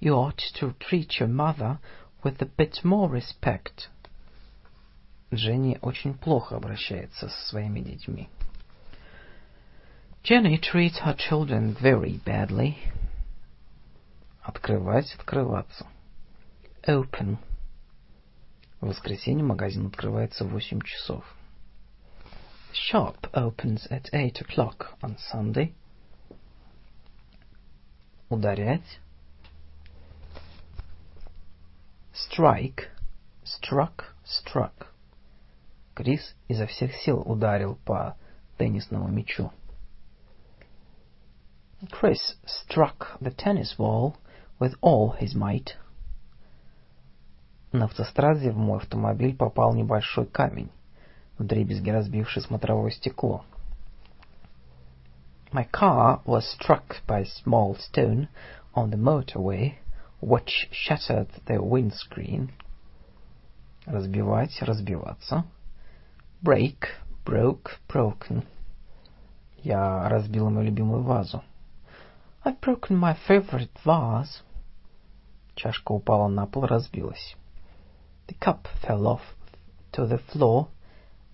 [0.00, 1.78] You ought to treat your mother
[2.22, 3.88] with a bit more respect.
[5.32, 8.28] Дженни очень плохо обращается со своими детьми.
[10.22, 12.76] Jenny treats her children very badly.
[14.42, 15.86] Открывать, открываться.
[16.86, 17.38] Open.
[18.80, 21.24] В воскресенье магазин открывается в 8 часов.
[22.72, 25.72] Shop opens at 8 o'clock on Sunday.
[28.28, 29.00] Ударять.
[32.12, 32.90] Strike.
[33.44, 34.91] Struck, struck.
[35.94, 38.16] Крис изо всех сил ударил по
[38.56, 39.50] теннисному мячу.
[41.90, 44.14] Chris struck the tennis ball
[44.58, 45.76] with all his might.
[47.72, 50.70] На автостраде в мой автомобиль попал небольшой камень,
[51.38, 53.44] вдребезги разбивший смотровое стекло.
[55.52, 58.28] My car was struck by a small stone
[58.74, 59.74] on the motorway,
[60.20, 62.50] which shattered the windscreen.
[63.84, 65.44] Разбивать, разбиваться.
[66.42, 66.88] Break,
[67.24, 68.44] broke, broken.
[69.62, 71.44] Я разбил мою любимую вазу.
[72.44, 74.42] I've broken my favorite vase.
[75.54, 77.36] Чашка упала на пол, разбилась.
[78.26, 79.20] The cup fell off
[79.92, 80.66] to the floor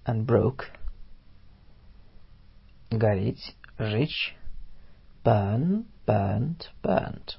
[0.04, 0.66] and broke.
[2.90, 4.36] Гореть, жечь.
[5.24, 7.38] Burn, burned, burned.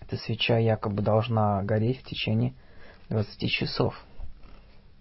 [0.00, 2.54] Эта свеча якобы должна гореть в течение
[3.08, 3.94] 20 часов.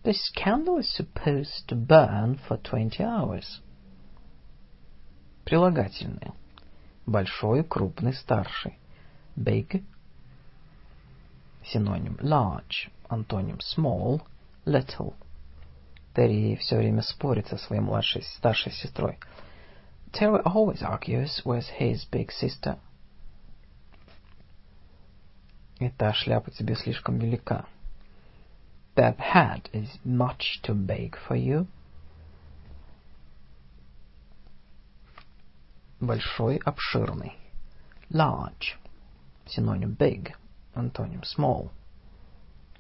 [0.04, 3.60] This candle is supposed to burn for 20 hours.
[5.46, 6.34] Прилагательные.
[7.06, 8.78] Большой, крупный, старший.
[9.36, 9.84] Big.
[11.66, 12.16] Синоним.
[12.22, 12.90] Large.
[13.10, 13.60] Антоним.
[13.60, 14.22] Small.
[14.66, 15.16] Little.
[16.16, 19.20] Терри все время спорит со своей младшей, старшей сестрой.
[20.12, 22.78] Terry always argues with his big sister.
[25.80, 27.66] Эта шляпа тебе слишком велика.
[29.00, 31.68] That hat is much too big for you.
[36.02, 37.32] Большой, обширный.
[38.12, 38.76] Large.
[39.48, 40.34] Синоним big.
[40.76, 41.70] Антоним small.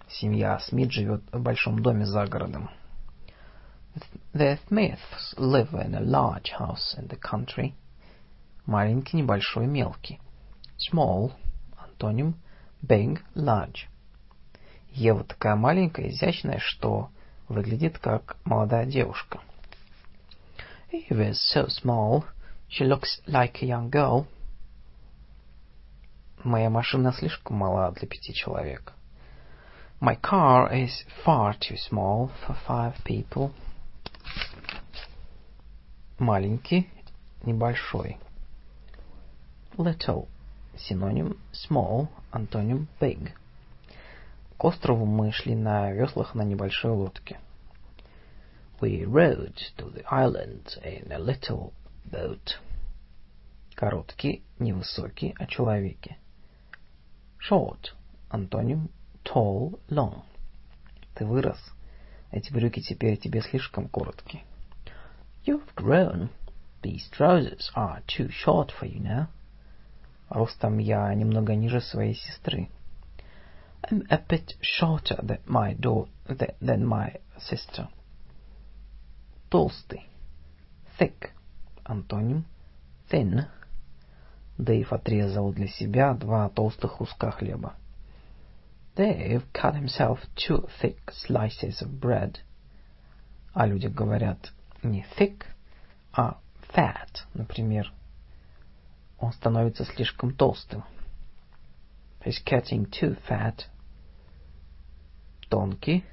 [0.09, 2.69] Семья Смит живет в большом доме за городом.
[4.33, 7.75] The Smiths live in a large house in the country.
[8.65, 10.19] Маленький, небольшой, мелкий.
[10.77, 11.31] Small.
[11.77, 12.35] Антоним
[12.85, 13.87] big, large.
[14.91, 17.09] Ева такая маленькая, изящная, что
[17.47, 19.39] выглядит как молодая девушка.
[20.91, 22.23] Eve is so small,
[22.69, 24.25] she looks like a young girl.
[26.43, 28.93] Моя машина слишком мала для пяти человек.
[30.01, 33.51] My car is far too small for five people.
[36.17, 36.89] Маленький,
[37.43, 38.17] небольшой.
[39.77, 40.27] Little.
[40.77, 43.33] Синоним small, антоним big.
[44.59, 47.39] К острову мы шли на веслах на небольшой лодке.
[48.81, 51.71] We rode to the island in a little
[52.03, 52.57] boat.
[53.73, 56.17] Короткий, невысокий, о человеке.
[57.39, 57.93] Short.
[58.29, 58.89] Антоним
[59.23, 60.23] tall, long.
[61.15, 61.59] Ты вырос.
[62.29, 64.43] Эти брюки теперь тебе слишком короткие.
[65.45, 66.31] You've grown.
[66.83, 69.27] These trousers are too short for you now.
[70.27, 72.67] Ростом я немного ниже своей сестры.
[73.83, 76.11] I'm a bit shorter than my daughter,
[76.61, 77.87] than my sister.
[79.49, 80.05] Толстый.
[80.97, 81.31] Thick.
[81.85, 82.45] Антоним.
[83.09, 83.45] Thin.
[84.57, 87.75] Дэйв отрезал для себя два толстых куска хлеба.
[88.95, 92.39] Dave cut himself two thick slices of bread.
[93.53, 94.51] А люди говорят
[94.83, 95.45] не thick,
[96.11, 96.37] а
[96.73, 97.25] fat.
[97.33, 97.91] Например,
[99.17, 100.83] он становится слишком толстым.
[102.23, 103.65] He's getting too fat.
[105.49, 106.03] Тонкий.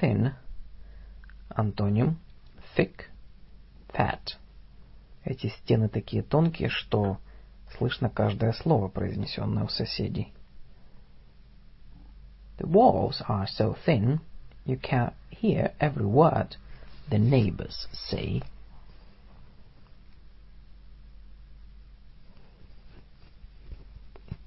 [0.00, 0.34] Thin.
[1.50, 2.16] Антоним.
[2.76, 3.10] Thick.
[3.88, 4.36] Fat.
[5.24, 7.18] Эти стены такие тонкие, что
[7.76, 10.32] слышно каждое слово, произнесенное у соседей.
[12.58, 14.20] The walls are so thin
[14.64, 16.56] you can hear every word
[17.10, 18.42] the neighbors say.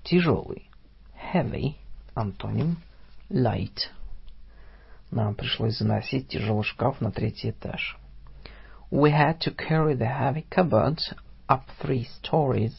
[0.03, 0.68] Тяжелый.
[1.33, 1.75] Heavy.
[2.15, 2.77] Антоним.
[3.29, 3.91] Light.
[5.11, 7.99] Нам пришлось заносить тяжелый шкаф на третий этаж.
[8.89, 10.97] We had to carry the heavy cupboard
[11.47, 12.73] up three stories.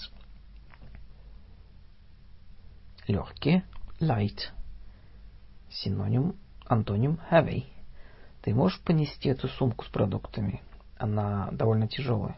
[3.06, 3.62] Легкий.
[4.00, 4.50] Light.
[5.70, 6.34] Синоним,
[6.66, 7.66] антоним heavy.
[8.42, 10.60] Ты можешь понести эту сумку с продуктами?
[10.98, 12.36] Она довольно тяжелая.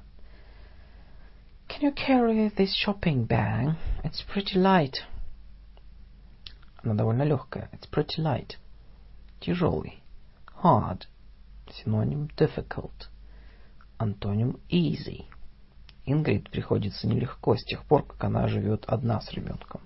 [1.69, 3.77] Can you carry this shopping bag?
[4.05, 4.97] It's pretty light.
[6.83, 7.71] Она довольно легкая.
[7.73, 8.57] It's pretty light.
[9.41, 10.03] Тяжелый.
[10.63, 11.07] Hard.
[11.71, 13.09] Синоним difficult.
[13.99, 15.27] Антоним easy.
[16.05, 19.81] Ингрид приходится нелегко с тех пор, как она живет одна с ребенком.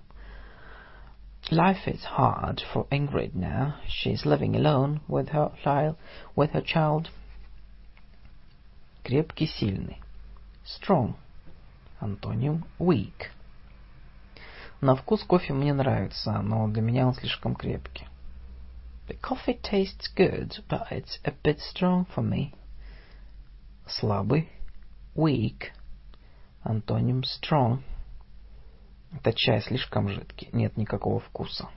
[1.51, 3.75] Life is hard for Ingrid now.
[3.87, 5.53] She's living alone with her.
[6.35, 7.09] With her child.
[9.05, 10.01] Крепкий, сильный.
[10.65, 11.15] Strong.
[12.01, 13.31] Антоним weak.
[14.87, 18.07] На вкус кофе мне нравится, но для меня он слишком крепкий.
[19.09, 22.55] The coffee tastes good, but it's a bit strong for me.
[23.89, 24.49] Слабый.
[25.17, 25.73] Weak.
[26.63, 27.83] Антоним strong.
[29.13, 31.69] Этот чай слишком жидкий, нет никакого вкуса.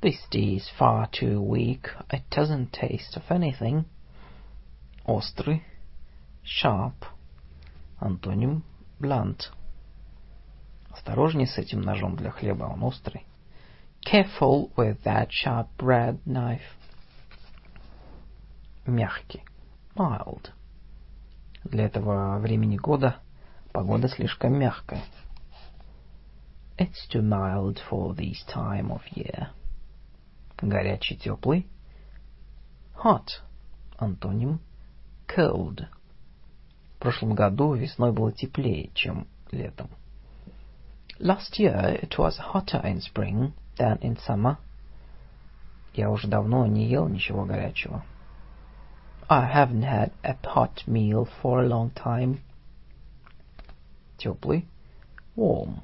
[0.00, 1.90] This tea is far too weak.
[2.08, 3.84] It doesn't taste of anything.
[5.04, 5.62] Острый.
[6.42, 6.94] Sharp.
[8.00, 8.62] Антоним
[8.98, 9.50] blunt.
[10.90, 13.24] Осторожней с этим ножом для хлеба, он острый.
[14.04, 16.60] Careful with that sharp bread knife.
[18.86, 19.42] Мягкий.
[19.94, 20.50] Mild.
[21.64, 23.16] Для этого времени года
[23.72, 25.02] погода слишком мягкая.
[26.78, 29.48] It's too mild for this time of year.
[30.62, 31.66] Горячий, теплый.
[33.04, 33.28] Hot.
[33.98, 34.60] Антоним
[35.28, 35.86] cold.
[36.96, 39.90] В прошлом году весной было теплее, чем летом.
[41.19, 44.57] Last year it was hotter in spring than in summer.
[45.93, 48.03] Я уже давно не ел ничего горячего.
[49.29, 52.39] I haven't had a hot meal for a long time.
[54.17, 54.65] Теплый.
[55.35, 55.81] Warm.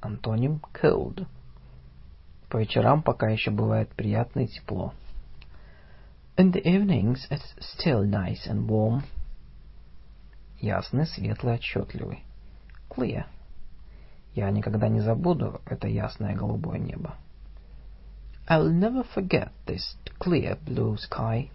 [0.00, 1.26] Антоним cold.
[2.48, 4.94] По вечерам пока еще бывает приятно и тепло.
[6.36, 9.02] In the evenings it's still nice and warm.
[10.58, 12.24] Ясный, светлый, отчетливый.
[12.88, 13.26] Clear.
[14.35, 17.15] Я никогда не забуду это ясное голубое небо.
[18.49, 21.49] I'll never forget this clear blue sky.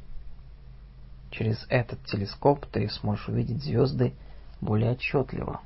[1.30, 4.14] Через этот телескоп ты сможешь увидеть звезды
[4.62, 5.60] более отчетливо.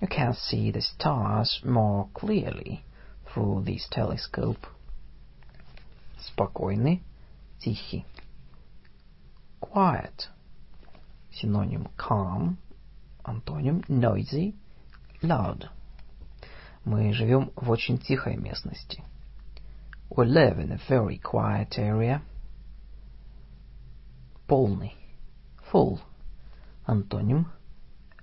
[0.00, 2.80] You can see the stars more clearly
[3.32, 4.58] through this telescope.
[6.20, 7.00] Спокойный,
[7.60, 8.04] тихий.
[9.60, 10.28] Quiet.
[11.32, 12.56] Синоним calm,
[13.22, 14.54] антоним noisy,
[15.24, 15.68] loud.
[16.84, 19.02] Мы живем в очень тихой местности.
[20.10, 22.20] We live in a very quiet area.
[24.46, 24.94] Полный.
[25.72, 25.98] Full.
[26.86, 27.46] Антоним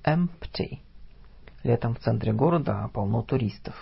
[0.03, 0.79] empty.
[1.63, 3.75] Летом в центре города полно туристов.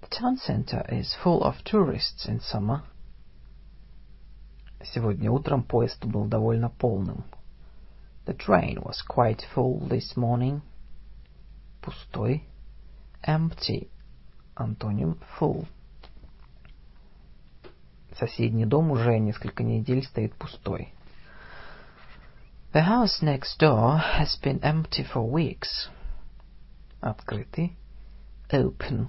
[0.00, 2.82] The town center is full of tourists in summer.
[4.82, 7.24] Сегодня утром поезд был довольно полным.
[8.26, 10.62] The train was quite full this morning.
[11.82, 12.44] Пустой.
[13.26, 13.90] Empty.
[14.54, 15.66] Антоним full.
[18.18, 20.94] Соседний дом уже несколько недель стоит пустой.
[22.72, 25.90] The house next door has been empty for weeks.
[27.00, 27.76] Открытый.
[28.50, 29.08] Open.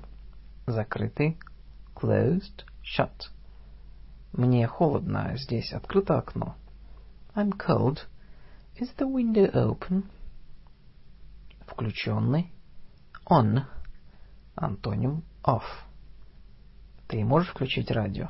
[0.66, 1.38] Закрытый.
[1.96, 2.66] Closed.
[2.82, 3.30] Shut.
[4.34, 6.56] Мне холодно, здесь открыто окно.
[7.36, 8.00] I'm cold.
[8.80, 10.06] Is the window open?
[11.68, 12.52] Включенный.
[13.26, 13.66] On.
[14.56, 15.64] Антоним off.
[17.08, 18.30] Ты можешь включить радио?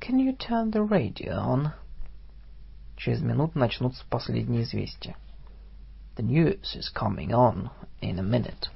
[0.00, 1.70] Can you turn the radio on?
[2.96, 5.16] Через минуту начнутся последние известия.
[6.16, 8.68] The news is coming on in a minute.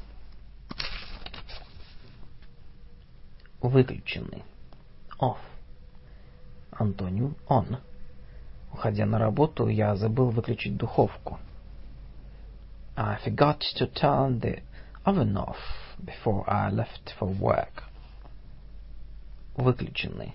[3.60, 4.44] Выключенный.
[5.20, 5.38] Off.
[6.70, 7.80] Антоним on.
[8.72, 11.40] Уходя на работу, я забыл выключить духовку.
[12.96, 14.62] I forgot to turn the
[15.05, 15.57] oven off
[16.03, 17.83] before I left for work.
[19.57, 20.33] Выключенный.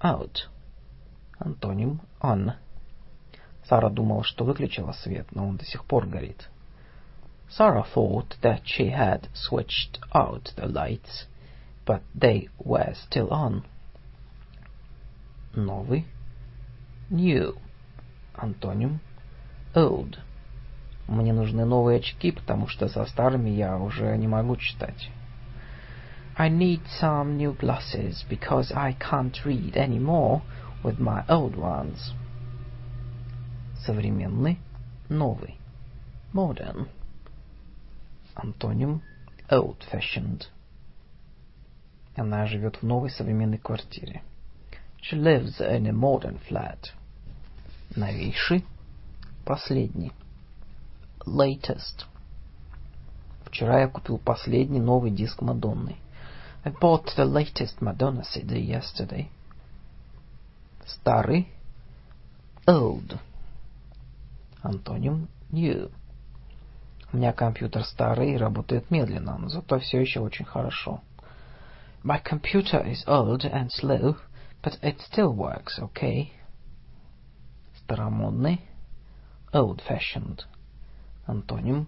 [0.00, 0.48] Out.
[1.38, 2.54] Антоним on.
[3.64, 6.48] Сара думала, что выключила свет, но он до сих пор горит.
[7.50, 11.26] Sarah thought that she had switched out the lights,
[11.86, 13.64] but they were still on.
[15.54, 16.04] Новый.
[17.10, 17.58] New.
[18.34, 19.00] Антоним
[19.74, 20.18] old.
[21.07, 25.09] Мне нужны новые очки, потому что со старыми я уже не могу читать.
[26.35, 30.41] I need some new glasses because I can't read anymore
[30.83, 32.13] with my old ones.
[33.85, 34.57] Современный,
[35.09, 35.57] новый.
[36.33, 36.87] Modern.
[38.35, 39.01] Антоним
[39.51, 40.47] old-fashioned.
[42.15, 44.23] Она живет в новой современной квартире.
[45.01, 46.93] She lives in a modern flat.
[47.95, 48.65] Новейший,
[49.45, 50.11] последний.
[51.25, 52.05] Latest.
[53.45, 55.95] Вчера я купил последний новый диск Мадонны.
[56.63, 59.27] I bought the latest Madonna CD yesterday.
[60.85, 61.47] Старый,
[62.65, 63.19] Old.
[64.61, 65.91] Антоним New.
[67.11, 71.01] У меня компьютер старый и работает медленно, но зато все еще очень хорошо.
[72.03, 74.17] My computer is old and slow,
[74.61, 76.31] but it still works okay.
[77.77, 78.61] Старомодный,
[79.53, 80.45] Old-fashioned.
[81.27, 81.87] Антоним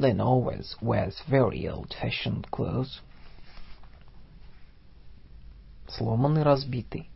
[0.00, 3.00] then always wears very old-fashioned clothes.
[5.88, 7.10] Сломанный, разбитый.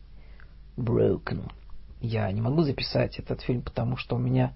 [0.77, 1.51] Broken.
[2.01, 4.53] Я не могу записать этот фильм, потому что у меня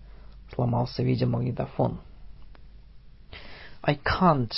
[0.54, 2.00] сломался видеомагнитофон.
[3.82, 4.52] I can't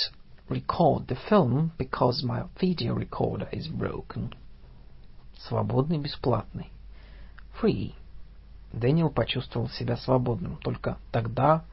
[0.49, 4.33] record the film because my video recorder is broken.
[5.47, 6.71] Свободный, бесплатный.
[7.61, 7.93] Free.
[8.71, 11.65] Дэниел почувствовал себя свободным только тогда,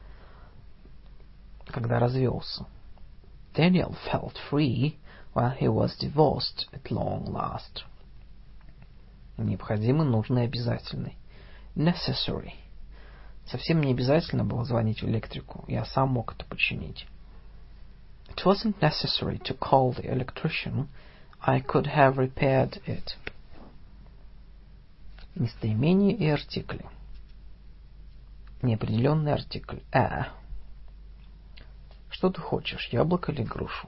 [1.67, 2.65] когда развелся.
[3.53, 4.97] Daniel felt free
[5.33, 7.83] when he was divorced at long last.
[9.37, 11.15] Необходимый, нужный, обязательный.
[11.75, 12.53] Necessary.
[13.45, 15.63] Совсем не обязательно было звонить в электрику.
[15.67, 17.07] Я сам мог это починить.
[18.27, 20.87] It wasn't necessary to call the electrician.
[21.41, 23.15] I could have repaired it.
[25.35, 26.85] Местоимение и артикли.
[28.61, 29.79] Неопределенный артикль.
[29.91, 30.27] A.
[32.09, 33.87] Что ты хочешь, яблоко или грушу?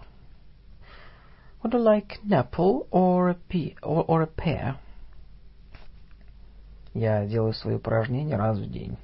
[1.64, 4.78] Would you like an apple or a, pea, or, or a pear?
[6.94, 8.98] Я делаю свои упражнения раз в день.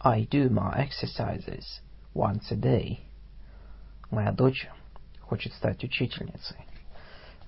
[0.00, 1.80] I do my exercises
[2.14, 3.00] once a day.
[4.10, 4.68] Моя дочь
[5.20, 6.56] хочет стать учительницей.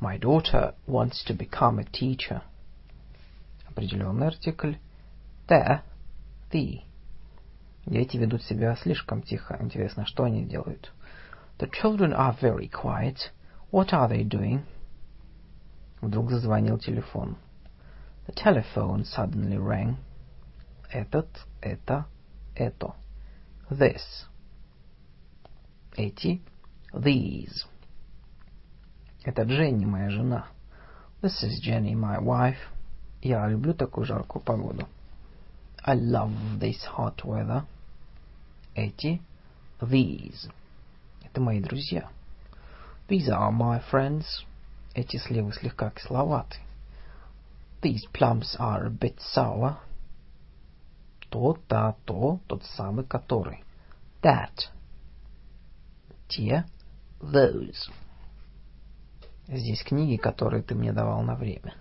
[0.01, 2.43] My daughter wants to become a teacher.
[3.73, 4.75] Определенный артикль.
[5.49, 5.81] The.
[6.51, 6.83] The.
[7.87, 9.57] Дети ведут себя слишком тихо.
[9.61, 10.93] Интересно, что они делают?
[11.59, 13.33] The children are very quiet.
[13.71, 14.65] What are they doing?
[16.03, 17.39] Вдруг зазвонил телефон.
[18.27, 19.97] The telephone suddenly rang.
[20.91, 21.29] Этот,
[21.63, 22.05] это,
[22.55, 22.95] это.
[23.71, 24.27] This.
[25.97, 26.43] Эти.
[26.93, 27.67] These.
[29.25, 30.47] Это Дженни, моя жена.
[31.23, 32.59] This is Jenny, my wife.
[33.23, 34.89] Я люблю такую жаркую погоду.
[35.85, 37.65] I love this hot weather.
[38.75, 39.23] Эти.
[39.81, 40.51] These.
[41.23, 42.09] Это мои друзья.
[43.09, 44.25] These are my friends.
[44.95, 46.59] Эти сливы слегка кисловаты.
[47.81, 49.77] These plums are a bit sour.
[51.31, 53.65] То, та, то, тот самый, который.
[54.23, 54.69] That.
[56.29, 56.65] Те.
[57.21, 57.89] Those.
[59.47, 61.75] Здесь книги, которые ты мне давал на время.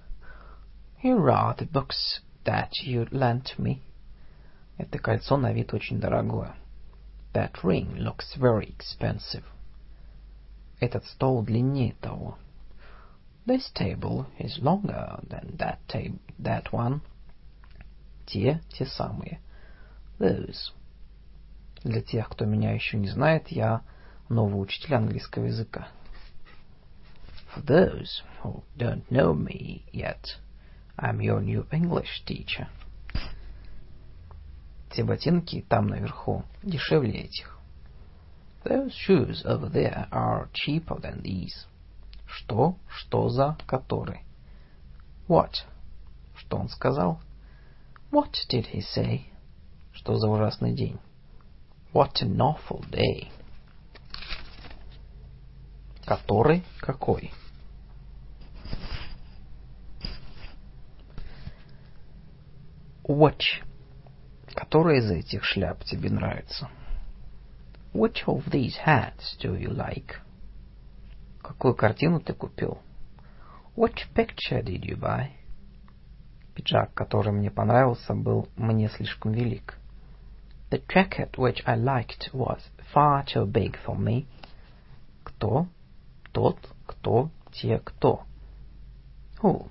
[1.00, 3.80] Here are the books that you lent me.
[4.78, 6.56] Это кольцо на вид очень дорогое.
[7.32, 9.44] That ring looks very expensive.
[10.80, 12.36] Этот стол длиннее того.
[13.46, 17.00] This table is longer than that tab that one.
[18.26, 19.38] Те, те самые.
[20.18, 20.72] Those.
[21.84, 23.82] Для тех, кто меня еще не знает, я
[24.28, 25.88] новый учитель английского языка.
[27.54, 30.36] For those who don't know me yet,
[31.01, 32.67] I'm your new English teacher.
[34.91, 37.57] Те ботинки там наверху дешевле этих.
[38.63, 41.65] Those shoes over there are cheaper than these.
[42.27, 42.75] Что?
[42.87, 43.57] Что за?
[43.65, 44.21] Который?
[45.27, 45.63] What?
[46.35, 47.19] Что он сказал?
[48.11, 49.21] What did he say?
[49.93, 50.99] Что за ужасный день?
[51.93, 53.31] What an awful day.
[56.05, 56.63] Который?
[56.79, 57.31] Какой?
[63.11, 63.61] Which?
[64.55, 66.69] Который из этих шляп тебе нравится?
[67.93, 70.15] Which of these hats do you like?
[71.41, 72.77] Какую картину ты купил?
[73.75, 75.31] Which picture did you buy?
[76.55, 79.77] Пиджак, который мне понравился, был мне слишком велик.
[80.69, 82.61] The jacket which I liked was
[82.93, 84.25] far too big for me.
[85.25, 85.67] Кто?
[86.31, 88.23] Тот, кто, те, кто.
[89.41, 89.69] Who?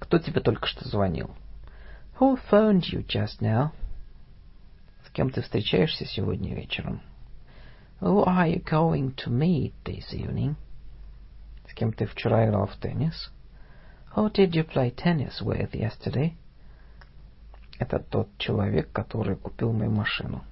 [0.00, 1.30] Кто тебе только что звонил?
[2.18, 3.70] Who phoned you just now?
[5.06, 7.00] С кем ты встречаешься сегодня вечером?
[8.00, 10.56] Who are you going to meet this evening?
[11.68, 13.30] С кем ты вчера играл в теннис?
[14.16, 16.34] Who did you play tennis with yesterday?
[17.78, 20.42] Это тот человек, который купил мою машину.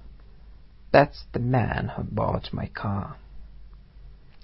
[0.91, 3.15] That's the man who bought my car.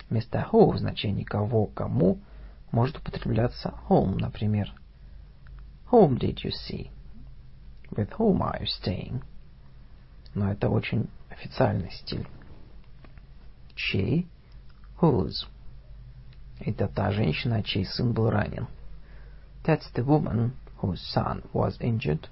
[0.09, 2.19] Вместо who в значении кого, кому
[2.71, 4.73] может употребляться whom, например.
[5.87, 6.91] Whom did you see?
[7.95, 9.21] With whom are you staying?
[10.33, 12.27] Но это очень официальный стиль.
[13.75, 14.27] Чей?
[15.01, 15.45] Whose?
[16.59, 18.67] Это та женщина, чей сын был ранен.
[19.63, 22.29] That's the woman whose son was injured.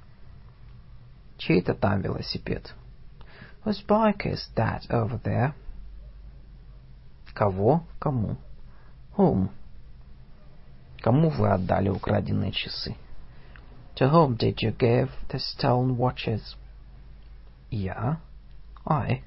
[1.38, 2.74] Чей это там велосипед?
[3.66, 5.54] Whose bike is that over there?
[7.34, 7.84] Кого?
[8.00, 8.38] Кому?
[9.18, 9.50] Whom?
[11.02, 12.96] Кому вы отдали украденные часы?
[13.98, 16.56] To whom did you give the stolen watches?
[17.70, 18.18] Я.
[18.88, 19.22] I.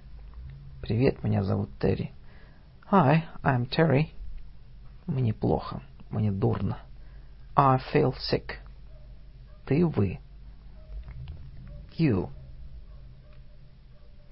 [0.82, 2.10] Привет, меня зовут Терри.
[2.90, 4.12] Hi, I'm Terry.
[5.06, 5.82] Мне плохо.
[6.10, 6.78] Мне дурно.
[7.54, 8.56] I feel sick.
[9.66, 10.18] Ты, вы.
[11.96, 12.30] You.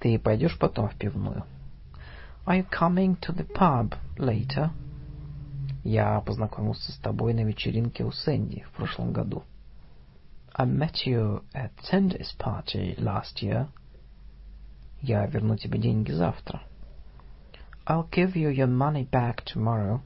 [0.01, 1.45] Ты пойдешь потом в пивную?
[2.45, 4.69] Are you coming to the pub later?
[5.85, 9.43] Я познакомился с тобой на вечеринке у Сэнди в прошлом году.
[10.54, 13.68] I met you at Sandy's party last year.
[15.02, 16.62] Я верну тебе деньги завтра.
[17.86, 20.00] I'll give you your money back tomorrow.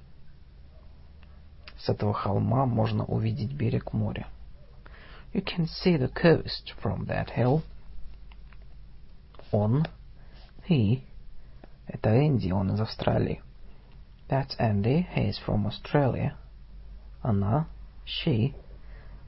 [1.76, 4.28] С этого холма можно увидеть берег моря.
[5.33, 7.62] You can see the coast from that hill.
[9.50, 9.84] Он,
[10.68, 11.02] he,
[11.86, 13.42] это Энди, он из Австралии.
[14.28, 16.36] That's Andy, he's from Australia.
[17.22, 17.67] Она,
[18.04, 18.54] she,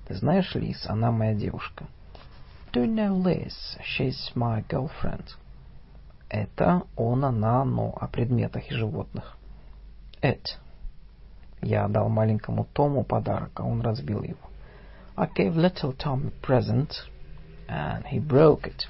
[0.08, 1.86] ты знаешь, Лиз, она моя девушка.
[2.74, 3.54] Do you know Liz?
[3.82, 5.36] She's my girlfriend.
[6.30, 9.38] Это он, она, но о предметах и животных.
[10.22, 10.46] It.
[11.62, 14.40] Я дал маленькому Тому подарок, а он разбил его.
[15.18, 16.94] I gave little Tom a present,
[17.68, 18.88] and he broke it.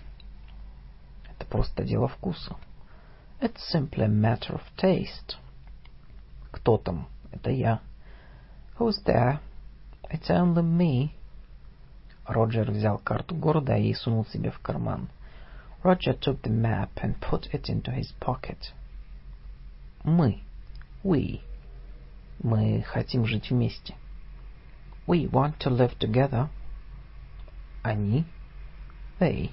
[1.26, 2.56] Это просто дело вкуса.
[3.40, 5.38] It's simply a matter of taste.
[6.52, 7.08] Кто там?
[7.32, 7.82] Это я.
[8.78, 9.40] Who's there?
[10.12, 11.12] It's only me.
[12.28, 15.10] Роджер взял карту города и сунул себе в карман.
[15.84, 18.74] Roger took the map and put it into his pocket.
[20.04, 20.42] Мы.
[21.04, 21.42] We.
[22.44, 23.96] Мы хотим жить вместе.
[25.08, 26.50] We want to live together.
[27.82, 28.26] Они.
[29.20, 29.52] They.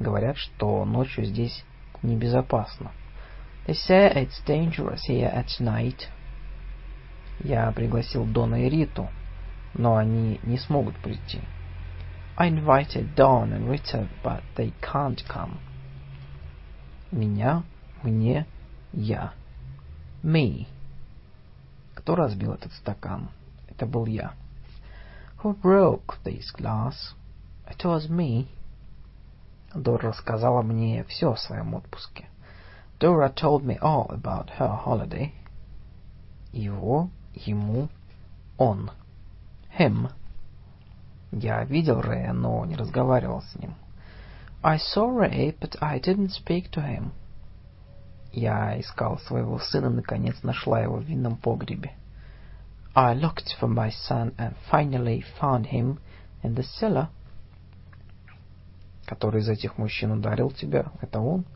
[0.00, 1.64] Говорят, что ночью здесь
[2.02, 2.90] небезопасно.
[3.66, 6.08] They say it's dangerous here at night.
[7.44, 9.08] Я пригласил Дона и Риту,
[9.74, 11.40] но они не смогут прийти.
[12.36, 15.58] I invited Don and Rita, but they can't come.
[17.10, 17.64] Меня,
[18.02, 18.46] мне,
[18.92, 19.32] я.
[20.22, 20.66] Me.
[21.94, 23.30] Кто разбил этот стакан?
[23.68, 24.34] Это был я.
[25.42, 27.14] Who broke this glass?
[27.68, 28.46] It was me.
[29.74, 32.28] Дора рассказала мне все о своем отпуске.
[32.98, 35.32] Dora told me all about her holiday.
[36.52, 37.88] Его, ему,
[38.58, 38.90] он.
[39.80, 40.10] Him.
[41.32, 43.76] Я видел Рэя, но не разговаривал с ним.
[44.62, 47.12] I saw Ray, but I didn't speak to him.
[48.30, 51.92] Я искал своего сына, наконец нашла его в винном погребе.
[52.94, 55.98] I looked for my son and finally found him
[56.42, 57.08] in the cellar.
[59.06, 60.92] Который из этих мужчин ударил тебя?
[61.00, 61.46] Это он?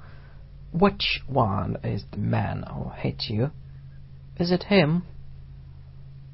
[0.73, 3.51] Which one is the man who hit you?
[4.39, 5.03] Is it him?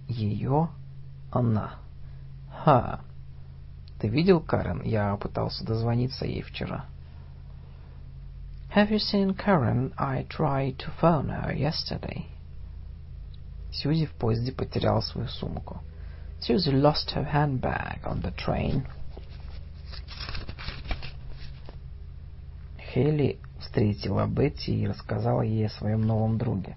[0.06, 0.68] Ее,
[1.30, 1.78] она.
[2.64, 3.00] Her.
[3.98, 4.82] Ты видел Карен?
[4.82, 6.86] Я пытался дозвониться ей вчера.
[8.74, 9.92] Have you seen Karen?
[9.96, 12.26] I tried to phone her yesterday.
[13.72, 15.80] Сьюзи в поезде потеряла свою сумку.
[16.40, 18.86] Susie lost her handbag on the train.
[22.92, 26.76] Хейли встретила Бетти и рассказала ей о своем новом друге.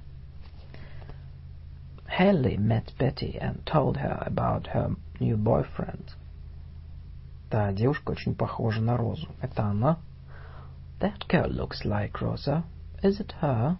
[2.17, 6.13] Haley met Betty and told her about her new boyfriend.
[7.49, 9.29] Та девушка очень похожа на Розу.
[9.41, 9.97] Это она?
[10.99, 12.65] That girl looks like Rosa.
[13.01, 13.79] Is it her?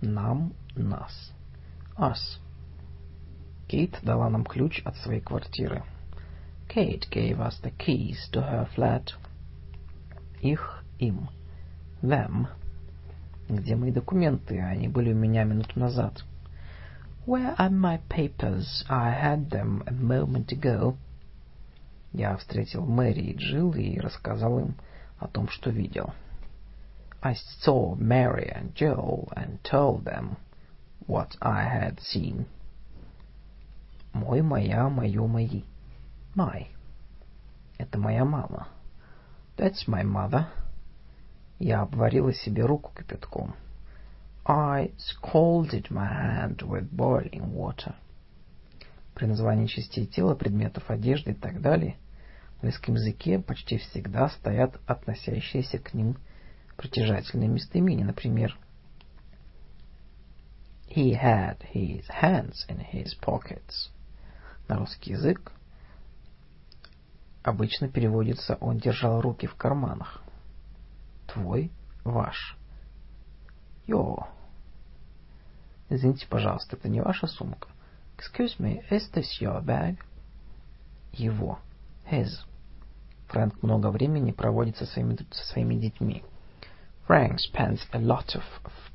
[0.00, 1.32] Нам, нас.
[1.98, 2.38] Us.
[3.66, 5.82] Кейт дала нам ключ от своей квартиры.
[6.68, 9.12] Kate gave us the keys to her flat.
[10.40, 11.28] Их, им.
[12.00, 12.46] Them.
[13.48, 14.60] Где мои документы?
[14.60, 16.22] Они были у меня минуту назад.
[17.26, 18.84] Where are my papers?
[18.90, 20.98] I had them a moment ago.
[22.12, 24.74] Я встретил Мэри и Джилл и рассказал им
[25.18, 26.12] о том, что видел.
[27.22, 30.36] I saw Mary and Jill and told them
[31.06, 32.44] what I had seen.
[34.12, 35.62] Мой, моя, мою, мои.
[36.34, 36.66] My.
[37.78, 38.68] Это моя мама.
[39.56, 40.48] That's my mother.
[41.58, 43.54] Я обварила себе руку кипятком.
[44.46, 47.94] I scalded my hand with boiling water.
[49.14, 51.96] При названии частей тела, предметов одежды и так далее
[52.56, 56.16] в английском языке почти всегда стоят относящиеся к ним
[56.76, 58.04] притяжательные местоимения.
[58.04, 58.56] Например,
[60.88, 63.90] He had his hands in his pockets.
[64.68, 65.52] На русский язык
[67.42, 70.22] обычно переводится «он держал руки в карманах».
[71.26, 71.72] Твой,
[72.04, 72.58] ваш.
[73.86, 74.33] Your.
[75.90, 77.68] Извините, пожалуйста, это не ваша сумка?
[78.16, 79.98] Excuse me, is this your bag?
[81.12, 81.58] Его.
[82.10, 82.44] His.
[83.28, 86.22] Фрэнк много времени проводит со своими, со своими детьми.
[87.06, 88.44] Frank spends a lot of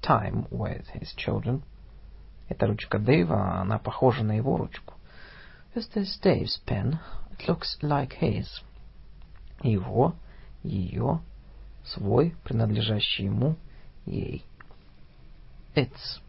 [0.01, 1.61] time with his children.
[2.47, 4.95] Эта ручка Дэйва, она похожа на его ручку.
[5.75, 6.99] Is this Dave's pen?
[7.31, 8.47] It looks like his.
[9.61, 10.15] Его,
[10.63, 11.22] ее,
[11.83, 13.55] свой, принадлежащий ему,
[14.05, 14.43] ей.
[15.75, 16.19] Its.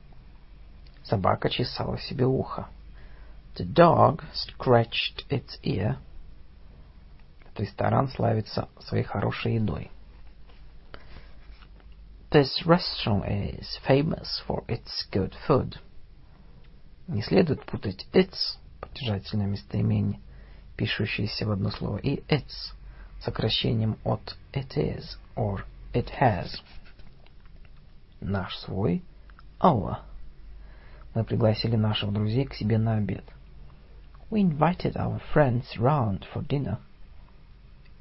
[1.10, 2.68] Собака чесала себе ухо.
[3.56, 5.96] The dog scratched its ear.
[7.56, 9.90] Ресторан славится своей хорошей едой.
[12.30, 15.78] This restaurant is famous for its good food.
[17.08, 20.20] Не следует путать its, поддержательное местоимение,
[20.76, 22.72] пишущееся в одно слово, и its,
[23.20, 26.60] сокращением от it is or it has.
[28.20, 29.02] Наш свой,
[29.60, 30.09] our.
[31.14, 33.24] Мы пригласили наших друзей к себе на обед.
[34.30, 36.78] We invited our friends round for dinner.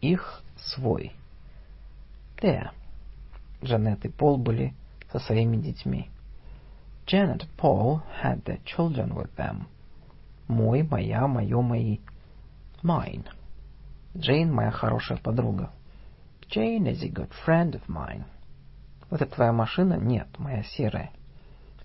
[0.02, 1.14] Их свой.
[2.42, 2.70] Their.
[3.64, 4.74] Джанет и Пол были
[5.12, 6.10] со своими детьми.
[7.08, 9.66] Janet and Paul had their children with them.
[10.48, 11.98] Мой, моя, мое, мои.
[12.84, 13.26] Mine.
[14.16, 15.72] Джейн моя хорошая подруга.
[16.50, 18.26] Jane is a good friend of mine.
[19.10, 19.96] Это твоя машина?
[19.96, 21.12] Нет, моя серая.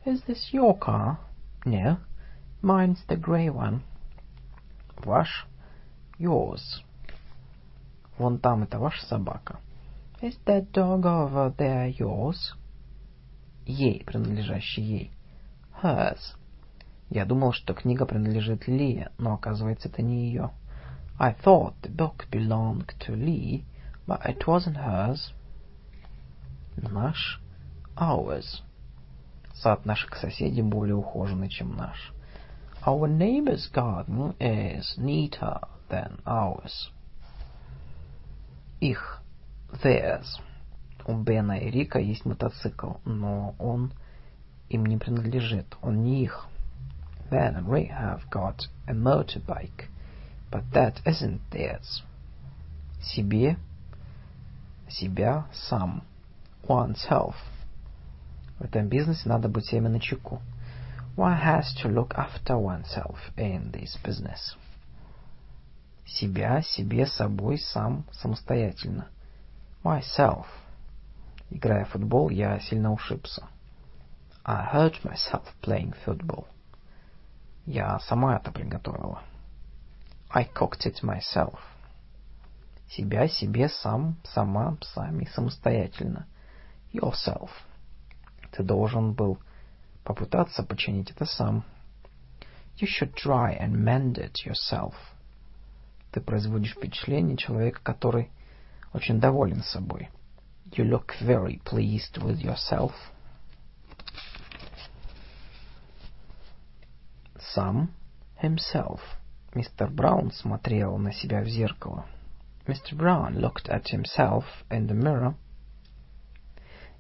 [0.05, 1.19] Is this your car?
[1.65, 1.97] No,
[2.61, 3.81] mine's the grey one.
[4.97, 5.45] Ваш?
[6.17, 6.83] Yours.
[8.17, 9.59] Вон там это ваша собака.
[10.21, 12.53] Is that dog over there yours?
[13.65, 15.11] Ей, принадлежащий ей.
[15.81, 16.35] Hers.
[17.09, 20.51] Я думал, что книга принадлежит Лие, но оказывается, это не ее.
[21.17, 23.63] I thought the book belonged to Lee,
[24.05, 25.33] but it wasn't hers.
[26.77, 27.41] Наш?
[27.95, 28.63] Ours.
[29.54, 32.12] Сад наших соседей более ухоженный, чем наш.
[32.84, 36.90] Our neighbor's garden is neater than ours.
[38.80, 39.20] Их.
[39.82, 40.26] Theirs.
[41.06, 43.92] У Бена и Рика есть мотоцикл, но он
[44.68, 46.46] им не принадлежит, он не их.
[47.30, 49.88] Ben and Rick have got a motorbike,
[50.50, 52.02] but that isn't theirs.
[53.02, 53.56] Себе,
[54.88, 56.02] себя, сам.
[56.66, 57.34] Oneself.
[58.58, 60.40] В этом бизнесе надо быть всеми на чеку.
[61.16, 64.56] One has to look after oneself in this business.
[66.06, 69.08] Себя, себе, собой, сам, самостоятельно.
[69.82, 70.46] Myself.
[71.50, 73.44] Играя в футбол, я сильно ушибся.
[74.44, 76.46] I hurt myself playing football.
[77.66, 79.22] Я сама это приготовила.
[80.30, 81.58] I cooked it myself.
[82.88, 86.26] Себя, себе, сам, сама, сами, самостоятельно.
[86.92, 87.50] Yourself.
[88.54, 89.38] Ты должен был
[90.04, 91.64] попытаться починить это сам.
[92.76, 94.94] You should try and mend it yourself.
[96.12, 98.30] Ты производишь впечатление человека, который
[98.92, 100.08] очень доволен собой.
[100.70, 102.92] You look very pleased with yourself.
[107.54, 107.90] Сам.
[108.40, 109.00] Himself.
[109.52, 112.06] Мистер Браун смотрел на себя в зеркало.
[112.66, 112.94] Mr.
[112.96, 115.34] Brown looked at himself in the mirror.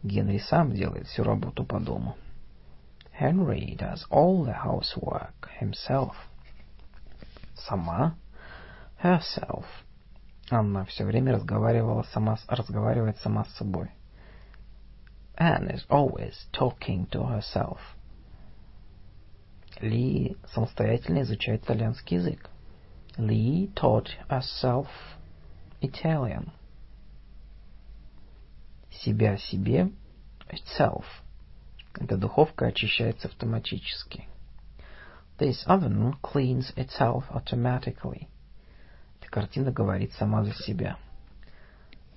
[0.04, 2.14] Генри сам делает всю работу по дому.
[3.18, 6.12] Henry does all the housework himself.
[7.54, 8.14] Сама.
[9.02, 9.64] Herself.
[10.50, 13.88] Анна все время разговаривала сама, разговаривает сама с собой.
[15.38, 17.78] Anne is always talking to herself.
[19.80, 22.50] Ли самостоятельно изучает итальянский язык.
[23.16, 24.86] Lee taught herself
[25.80, 26.50] Italian.
[29.02, 29.90] Себя себе.
[30.48, 31.04] Itself.
[31.98, 34.28] Эта духовка очищается автоматически.
[35.38, 38.28] This oven cleans itself automatically.
[39.20, 40.96] Эта картина говорит сама за себя.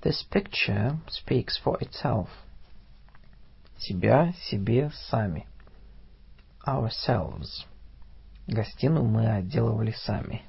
[0.02, 2.30] This picture speaks for itself.
[3.78, 5.48] Себя, себе, сами.
[6.66, 7.66] Ourselves.
[8.48, 10.44] Гостиную мы отделывали сами.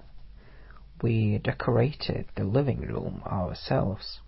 [1.00, 4.20] We decorated the living room ourselves.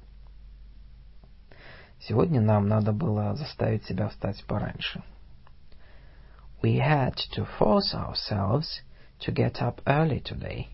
[2.00, 5.02] Сегодня нам надо было заставить себя встать пораньше.
[6.62, 8.82] We had to force ourselves
[9.20, 10.68] to get up early today.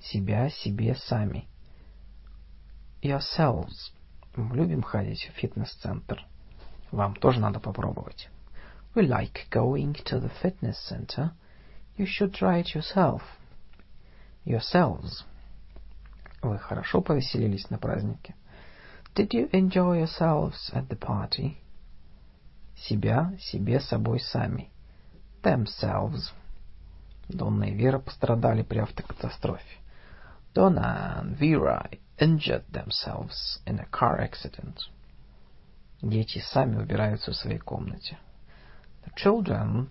[0.00, 1.48] Себя, себе, сами.
[3.02, 3.92] Yourselves.
[4.36, 6.24] Мы любим ходить в фитнес-центр.
[6.92, 8.28] Вам тоже надо попробовать.
[8.94, 11.32] We like going to the fitness center.
[11.96, 13.22] You should try it yourself.
[14.44, 15.24] Yourselves.
[16.42, 18.34] Вы хорошо повеселились на празднике?
[19.14, 21.58] Did you enjoy yourselves at the party?
[22.76, 24.70] Себя, себе, собой, сами.
[25.42, 26.32] Themselves.
[27.28, 29.78] Донна и Вера пострадали при автокатастрофе.
[30.54, 34.78] Donna and Vera injured themselves in a car accident.
[36.02, 38.18] Дети сами убираются в своей комнате.
[39.04, 39.88] The children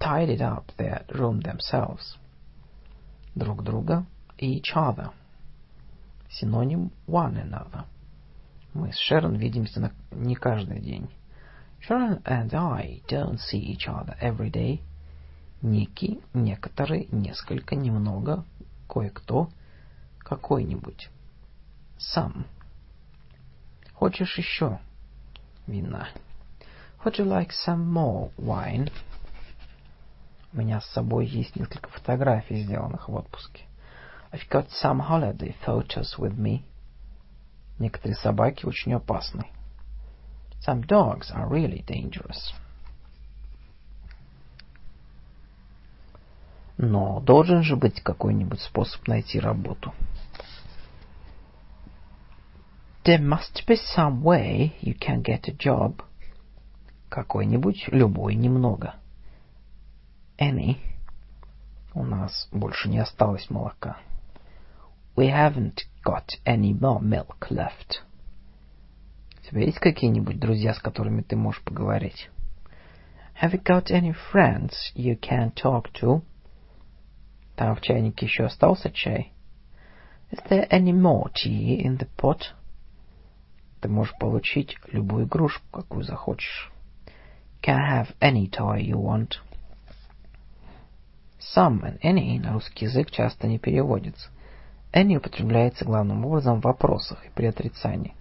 [0.00, 2.16] tidied up their room themselves.
[3.34, 4.06] Друг друга
[4.38, 5.12] each other.
[6.30, 7.84] Синоним one another.
[8.74, 9.92] Мы с Шерон видимся на...
[10.10, 11.08] не каждый день.
[11.80, 14.80] Sharon and I don't see each other every day.
[15.62, 18.44] Некий, некоторые, несколько, немного,
[18.88, 19.48] кое-кто,
[20.18, 21.08] какой-нибудь.
[21.98, 22.44] Some.
[23.94, 24.78] Хочешь еще
[25.66, 26.08] вина?
[27.04, 28.90] Would you like some more wine?
[30.52, 33.65] У меня с собой есть несколько фотографий, сделанных в отпуске.
[34.32, 36.64] I've got some holiday photos with me.
[37.78, 39.46] Некоторые собаки очень опасны.
[40.66, 42.52] Some dogs are really dangerous.
[46.78, 49.94] Но должен же быть какой-нибудь способ найти работу.
[53.04, 56.02] There must be some way you can get a job.
[57.08, 58.96] Какой-нибудь, любой, немного.
[60.38, 60.78] Any.
[61.94, 63.98] У нас больше не осталось молока.
[65.16, 68.02] We haven't got any more milk left.
[69.38, 72.28] У тебя есть какие-нибудь друзья, с которыми ты можешь поговорить?
[73.40, 76.22] Have you got any friends you can talk to?
[77.54, 79.32] Там в чайнике еще остался чай?
[80.30, 82.52] Is there any more tea in the pot?
[83.80, 86.70] Ты можешь получить любую игрушку, какую захочешь.
[87.62, 89.36] Can I have any toy you want?
[91.40, 94.28] Some and any на русский язык часто не переводится.
[94.96, 98.14] Any употребляется главным образом в вопросах и при отрицании.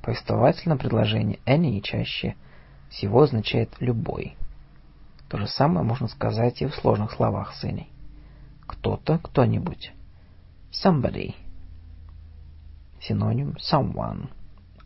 [0.00, 2.36] Повествовательное предложение any чаще
[2.88, 4.36] всего означает «любой».
[5.28, 7.86] То же самое можно сказать и в сложных словах с any.
[8.68, 9.92] Кто-то, кто-нибудь.
[10.70, 11.34] Somebody.
[13.00, 14.28] Синоним someone.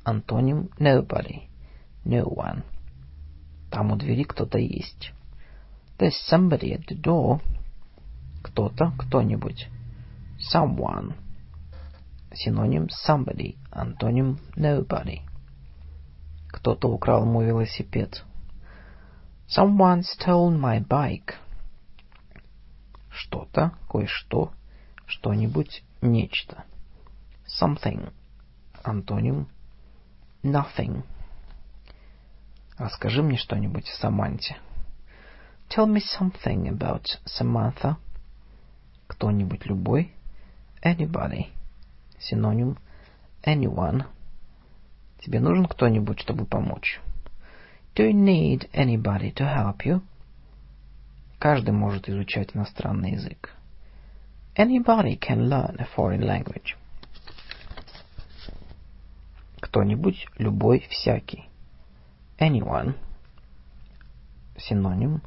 [0.03, 1.43] Антоним nobody.
[2.07, 2.63] No one.
[3.71, 5.13] Там у двери кто-то есть.
[5.99, 7.43] There's somebody at the door.
[8.43, 9.69] Кто-то, кто-нибудь.
[10.53, 11.15] Someone.
[12.33, 13.57] Синоним somebody.
[13.71, 15.21] Антоним nobody.
[16.49, 18.25] Кто-то украл мой велосипед.
[19.49, 21.35] Someone stole my bike.
[23.11, 24.53] Что-то, кое-что,
[25.07, 26.65] что-нибудь, нечто.
[27.61, 28.13] Something.
[28.85, 29.49] Антоним
[30.43, 31.03] nothing.
[32.79, 34.57] Расскажи мне что-нибудь о Саманте.
[35.69, 37.97] Tell me something about Samantha.
[39.07, 40.13] Кто-нибудь любой.
[40.87, 41.47] Anybody.
[42.21, 42.79] Синоним
[43.45, 44.05] anyone.
[45.19, 47.01] Тебе нужен кто-нибудь, чтобы помочь?
[47.97, 50.01] Do you need anybody to help you?
[51.41, 53.51] Каждый может изучать иностранный язык.
[54.55, 56.77] Anybody can learn a foreign language.
[59.59, 61.49] Кто-нибудь, любой, всякий.
[62.39, 62.95] Anyone.
[64.57, 65.21] Синоним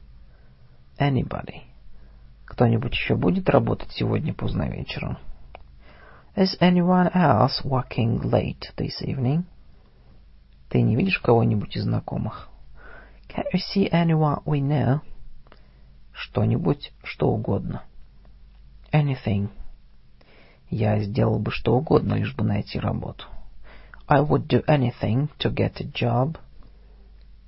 [0.97, 1.63] anybody.
[2.45, 5.17] Кто-нибудь еще будет работать сегодня поздно вечером?
[6.35, 9.45] Is anyone else working late this evening?
[10.69, 12.49] Ты не видишь кого-нибудь из знакомых?
[13.27, 15.01] Can you see anyone we know?
[16.11, 17.83] Что-нибудь, что угодно.
[18.91, 19.49] Anything.
[20.69, 23.25] Я сделал бы что угодно, лишь бы найти работу.
[24.07, 26.37] I would do anything to get a job.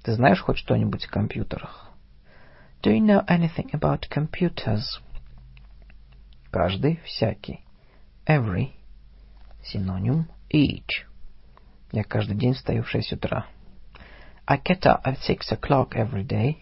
[0.03, 1.91] Ты знаешь хоть что-нибудь о компьютерах?
[2.81, 4.99] Do you know anything about computers?
[6.49, 7.63] Каждый, всякий.
[8.31, 8.69] Every.
[9.61, 11.05] Синоним each.
[11.91, 13.45] Я каждый день встаю в шесть утра.
[14.47, 16.55] I get up at six o'clock every day.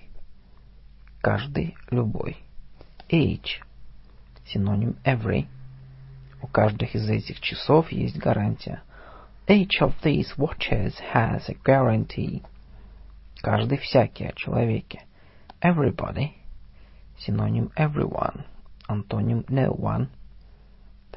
[1.21, 2.37] Каждый, любой.
[3.07, 3.61] Each.
[4.47, 5.45] Синоним every.
[6.41, 8.81] У каждых из этих часов есть гарантия.
[9.45, 12.41] Each of these watches has a guarantee.
[13.43, 15.03] Каждый всякий о человеке.
[15.61, 16.31] Everybody.
[17.19, 18.45] Синоним everyone.
[18.87, 20.07] Антоним no one.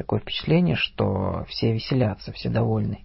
[0.02, 3.04] Такое впечатление, что все веселятся, все довольны.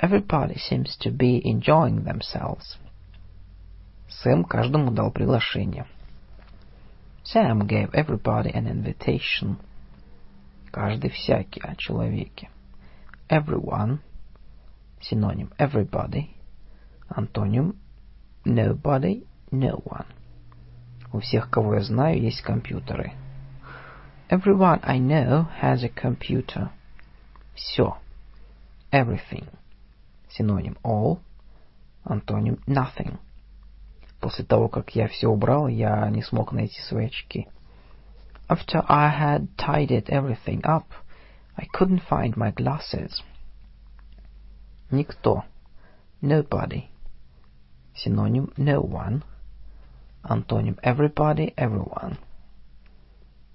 [0.00, 2.78] Everybody seems to be enjoying themselves.
[4.08, 5.84] Сэм каждому дал приглашение.
[7.24, 9.56] Sam gave everybody an invitation.
[10.70, 12.50] Каждый всякий о человеке.
[13.28, 13.98] Everyone.
[15.00, 16.36] Синоним everybody.
[17.08, 17.74] Антоним
[18.44, 20.06] nobody, no one.
[21.12, 23.12] У всех, кого я знаю, есть компьютеры.
[24.31, 26.71] Everyone I know has a computer.
[27.55, 27.97] Все.
[28.91, 29.47] Everything.
[30.29, 31.19] Синоним all.
[32.05, 33.17] Антоним nothing.
[34.19, 37.47] После того, как я все убрал, я не смог найти свои очки.
[38.49, 40.85] After I had tidied everything up,
[41.55, 43.21] I couldn't find my glasses.
[44.89, 45.43] Никто.
[46.21, 46.89] nobody.
[47.95, 49.23] Синоним no one.
[50.23, 52.17] Антоним everybody, everyone.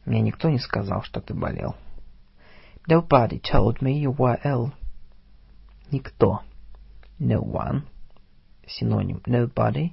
[0.07, 1.75] Мне никто не сказал, что ты болел.
[2.87, 4.71] Nobody told me you were ill.
[5.91, 6.43] Никто.
[7.19, 7.81] No one.
[8.65, 9.91] Синоним nobody.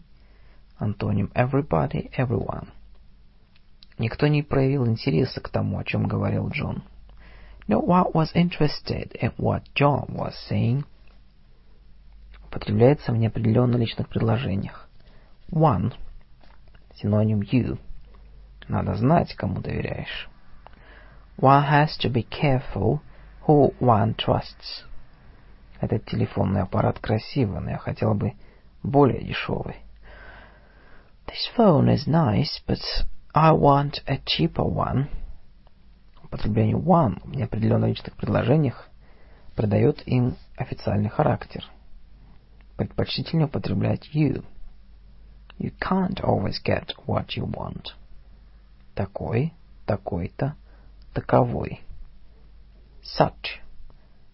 [0.78, 2.68] Антоним everybody, everyone.
[3.98, 6.84] Никто не проявил интереса к тому, о чем говорил Джон.
[7.66, 10.84] No one was interested in what John was saying.
[12.48, 14.88] Употребляется в неопределенно личных предложениях.
[15.50, 15.92] One.
[16.94, 17.78] Синоним you.
[18.68, 20.28] Надо знать, кому доверяешь.
[21.38, 23.00] One has to be careful
[23.46, 24.84] who one trusts.
[25.80, 28.34] Этот телефонный аппарат красивый, но я хотел бы
[28.82, 29.76] более дешевый.
[31.26, 32.80] This phone is nice, but
[33.34, 35.08] I want a cheaper one.
[36.22, 38.88] Употребление one в неопределенно личных предложениях
[39.56, 41.64] придает им официальный характер.
[42.76, 44.44] Предпочтительнее употреблять you.
[45.58, 47.94] You can't always get what you want.
[48.94, 49.52] Такой,
[49.86, 50.56] такой-то,
[51.12, 51.80] таковой.
[53.02, 53.60] Such.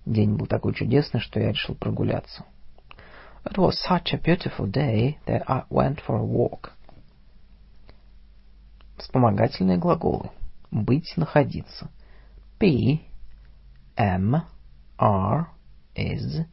[0.05, 2.45] День был такой чудесный, что я решил прогуляться.
[3.45, 6.73] It was such a beautiful day that I went for a walk.
[8.99, 10.31] Вспомогательные глаголы.
[10.71, 11.89] Быть, находиться.
[12.59, 13.01] Be,
[13.97, 14.43] am,
[14.99, 15.47] are,
[15.95, 16.45] is,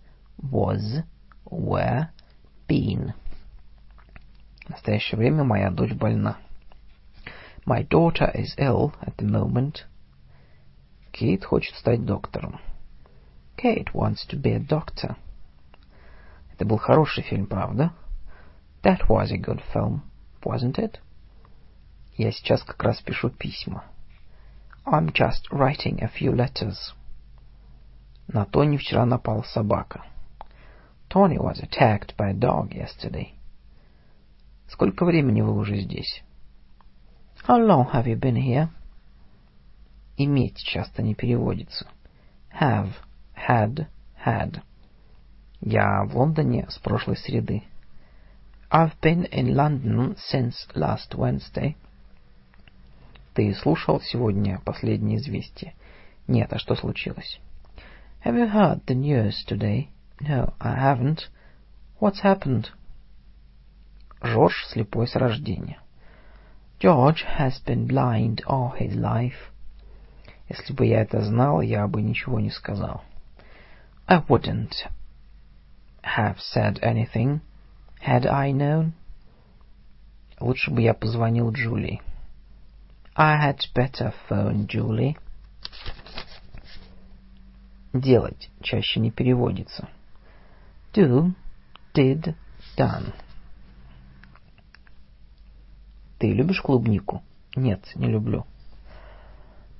[0.41, 1.03] was,
[1.45, 2.07] were,
[2.69, 3.13] been.
[4.65, 6.37] В настоящее время моя дочь больна.
[7.67, 9.83] My daughter is ill at the moment.
[11.11, 12.61] Кейт хочет стать доктором.
[13.57, 15.17] Kate wants to be a doctor.
[16.53, 17.91] Это был хороший фильм, правда?
[18.83, 19.99] That was a good film,
[20.45, 21.01] wasn't it?
[22.15, 23.83] Я сейчас как раз пишу письма.
[24.85, 26.93] I'm just writing a few letters.
[28.29, 30.05] На Тони вчера напала собака.
[31.09, 33.33] Tony was attacked by a dog yesterday.
[34.69, 36.23] Сколько времени вы уже здесь?
[37.47, 38.67] How long have you been here?
[40.17, 41.87] Иметь часто не переводится.
[42.59, 42.89] Have,
[43.47, 43.87] had,
[44.25, 44.61] had.
[45.61, 47.63] Я в Лондоне с прошлой среды.
[48.69, 51.77] I've been in London since last Wednesday.
[53.33, 55.73] Ты слушал сегодня последнее известие?
[56.27, 57.39] Нет, а что случилось?
[58.25, 59.87] Have you heard the news today?
[60.19, 61.29] No, I haven't.
[62.01, 62.65] What's happened?
[64.21, 65.79] Жорж слепой с рождения.
[66.80, 69.52] George has been blind all his life.
[70.48, 73.02] Если бы я это знал, я бы ничего не сказал.
[74.06, 74.86] I wouldn't
[76.02, 77.40] have said anything
[78.00, 78.92] had I known.
[80.40, 82.02] Лучше бы я позвонил Джулии.
[83.14, 85.16] I had better phone Julie.
[87.92, 89.88] Делать чаще не переводится.
[90.92, 91.32] Do,
[91.94, 92.34] did,
[92.76, 93.12] done.
[96.17, 97.21] Ты любишь клубнику?
[97.55, 98.45] Нет, не люблю.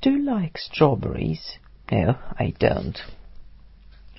[0.01, 1.59] Do you like strawberries?
[1.89, 2.95] No, I don't.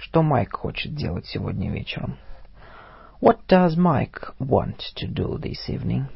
[0.01, 2.19] Что Майк хочет делать сегодня вечером?
[3.21, 6.07] What does Mike want to do this evening?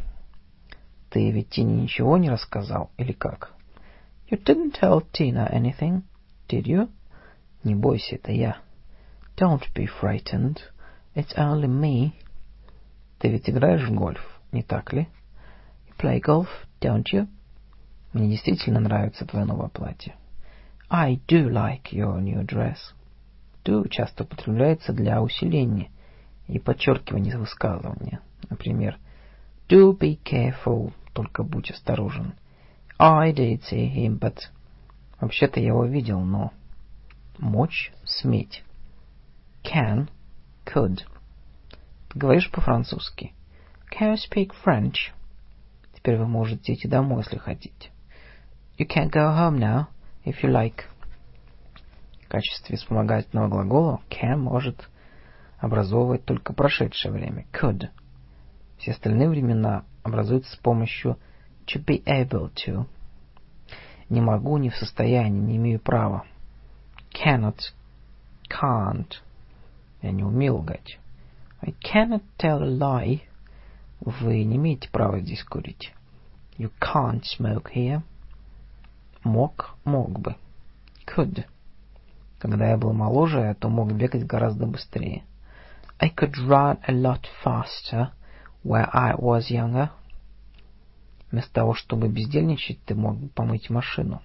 [1.10, 3.52] Ты ведь Тине ничего не рассказал, или как?
[4.31, 6.02] You didn't tell Tina anything,
[6.49, 6.88] did you?
[7.65, 8.56] Не бойся, это я.
[9.36, 10.58] Don't be frightened.
[11.15, 12.12] It's only me.
[13.18, 15.06] Ты ведь играешь в гольф, не так ли?
[15.99, 16.49] Play golf,
[16.81, 17.28] don't you?
[18.12, 20.15] Мне действительно нравится твое новое платье.
[20.91, 22.78] I do like your new dress.
[23.65, 25.91] Do часто употребляется для усиления
[26.49, 28.21] и подчеркивания высказывания.
[28.51, 28.99] Например,
[29.69, 32.35] Do be careful, только будь осторожен.
[32.99, 34.39] I did see him, but...
[35.21, 36.53] Вообще-то я его видел, но...
[37.39, 38.62] Мочь, сметь.
[39.62, 40.08] Can,
[40.67, 41.01] could.
[42.10, 43.33] Ты говоришь по-французски?
[43.91, 45.12] Can you speak French?
[46.02, 47.90] Теперь вы можете идти домой, если хотите.
[48.76, 49.86] You can go home now,
[50.24, 50.83] if you like.
[52.24, 54.88] В качестве вспомогательного глагола can может
[55.58, 57.47] образовывать только прошедшее время.
[57.52, 57.88] Could.
[58.78, 61.18] Все остальные времена образуются с помощью
[61.67, 62.86] to be able to.
[64.08, 66.24] Не могу, не в состоянии, не имею права.
[67.12, 67.58] Cannot,
[68.51, 69.12] can't.
[70.01, 70.99] Я не умею лгать.
[71.60, 73.20] I cannot tell a lie.
[74.04, 75.92] Вы не имеете права здесь курить.
[76.58, 78.02] You can't smoke here.
[79.22, 80.35] Мог, мог бы.
[81.06, 81.44] Could.
[82.40, 85.22] Когда я был моложе, то мог бегать гораздо быстрее.
[86.01, 88.10] I could run a lot faster
[88.65, 89.90] where I was younger.
[91.31, 94.20] Вместо того, чтобы бездельничать, ты мог бы помыть машину.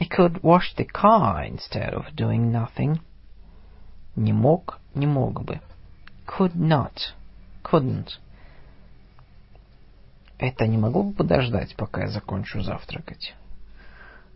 [0.00, 2.98] I could wash the car instead of doing nothing.
[4.16, 5.60] Не мог, не мог бы.
[6.26, 7.14] Could not,
[7.62, 8.18] couldn't.
[10.38, 13.34] Это не могло бы подождать, пока я закончу завтракать?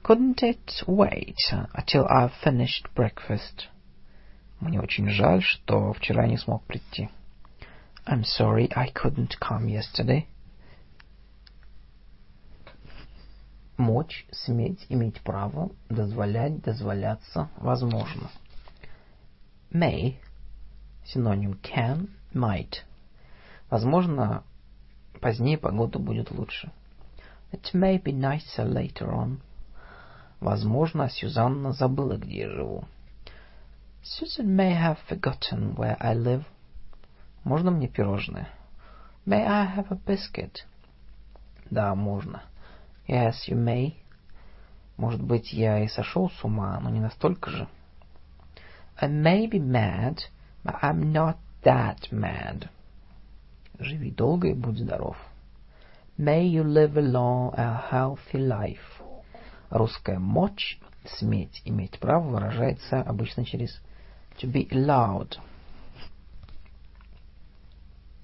[0.03, 1.37] Couldn't it wait
[1.75, 3.69] until I've finished breakfast?
[4.61, 7.11] Мне очень жаль, что вчера не смог прийти.
[8.07, 10.27] I'm sorry I couldn't come yesterday.
[13.77, 18.31] Мочь, сметь, иметь право, дозволять, дозволяться, возможно.
[19.71, 20.17] May,
[21.13, 22.85] синоним can, might.
[23.71, 24.45] Возможно,
[25.21, 26.71] позднее погода будет лучше.
[27.53, 29.39] It may be nicer later on.
[30.41, 32.85] Возможно, Сюзанна забыла, где я живу.
[34.03, 36.45] Susan may have forgotten where I live.
[37.45, 38.49] Можно мне пирожное?
[39.27, 40.65] May I have a biscuit?
[41.71, 42.43] Да, можно.
[43.07, 43.95] Yes, you may.
[44.97, 47.69] Может быть, я и сошел с ума, но не настолько же.
[49.01, 50.19] I may be mad,
[50.65, 52.69] I'm not that mad.
[53.79, 55.17] Живи долго и будь здоров.
[56.19, 59.03] May you live a long and healthy life.
[59.71, 60.79] Русская мочь,
[61.19, 63.81] сметь, иметь право выражается обычно через
[64.39, 65.39] to be allowed.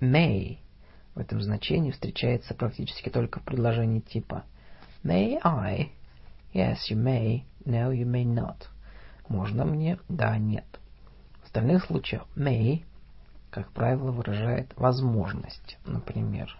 [0.00, 0.58] May
[1.14, 4.44] в этом значении встречается практически только в предложении типа
[5.02, 5.92] May I?
[6.52, 7.44] Yes, you may.
[7.64, 8.66] No, you may not.
[9.28, 9.98] Можно мне?
[10.08, 10.66] Да, нет.
[11.46, 12.84] В остальных случаях may,
[13.52, 15.78] как правило, выражает возможность.
[15.86, 16.50] Например,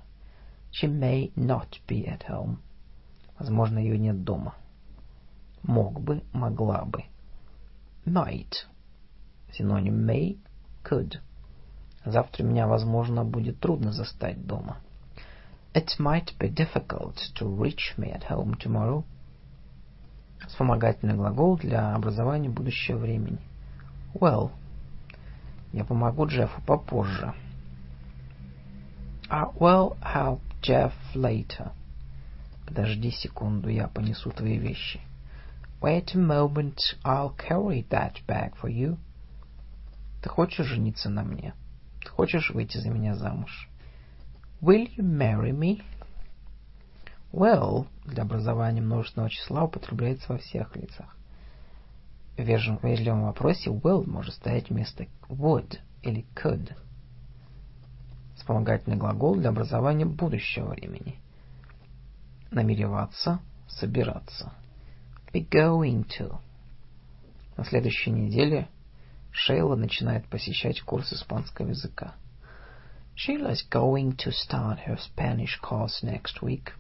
[0.71, 2.59] She may not be at home.
[3.37, 4.55] Возможно, ее нет дома.
[5.65, 7.03] Мог бы, могла бы.
[8.05, 8.53] Might.
[9.53, 10.39] Синоним may,
[10.85, 11.17] could.
[12.05, 14.77] Завтра меня, возможно, будет трудно застать дома.
[15.75, 19.03] It might be difficult to reach me at home tomorrow.
[20.47, 23.41] Вспомогательный глагол для образования будущего времени.
[24.15, 24.53] Well.
[25.77, 27.35] Я помогу Джеффу попозже.
[29.29, 31.73] I will help Jeff later.
[32.67, 35.01] Подожди секунду, я понесу твои вещи.
[35.83, 38.97] Wait a moment, I'll carry that bag for you.
[40.23, 41.53] Ты хочешь жениться на мне?
[42.03, 43.69] Ты хочешь выйти за меня замуж?
[44.63, 45.83] Will you marry me?
[47.33, 51.16] Will для образования множественного числа употребляется во всех лицах.
[52.37, 56.73] Вежливом вопросе will может стоять вместо would или could.
[58.37, 61.19] Вспомогательный глагол для образования будущего времени.
[62.51, 64.53] Намереваться, собираться.
[65.33, 66.39] Be going to.
[67.57, 68.69] На следующей неделе
[69.33, 72.15] Шейла начинает посещать курс испанского языка.
[73.17, 76.73] Sheila's going to start her Spanish course next week.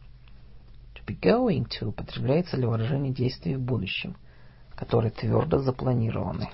[0.94, 4.16] To be going to употребляется для выражения действий в будущем,
[4.76, 6.48] которые твердо запланированы.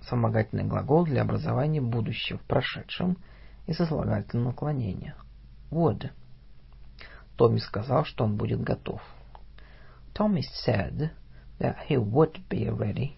[0.00, 3.18] Вспомогательный глагол для образования будущего в прошедшем
[3.66, 5.14] и сослагательном наклонении.
[5.70, 6.10] Would.
[7.36, 9.02] Томми сказал, что он будет готов.
[10.14, 11.10] Tommy said
[11.58, 13.12] that he would be ready.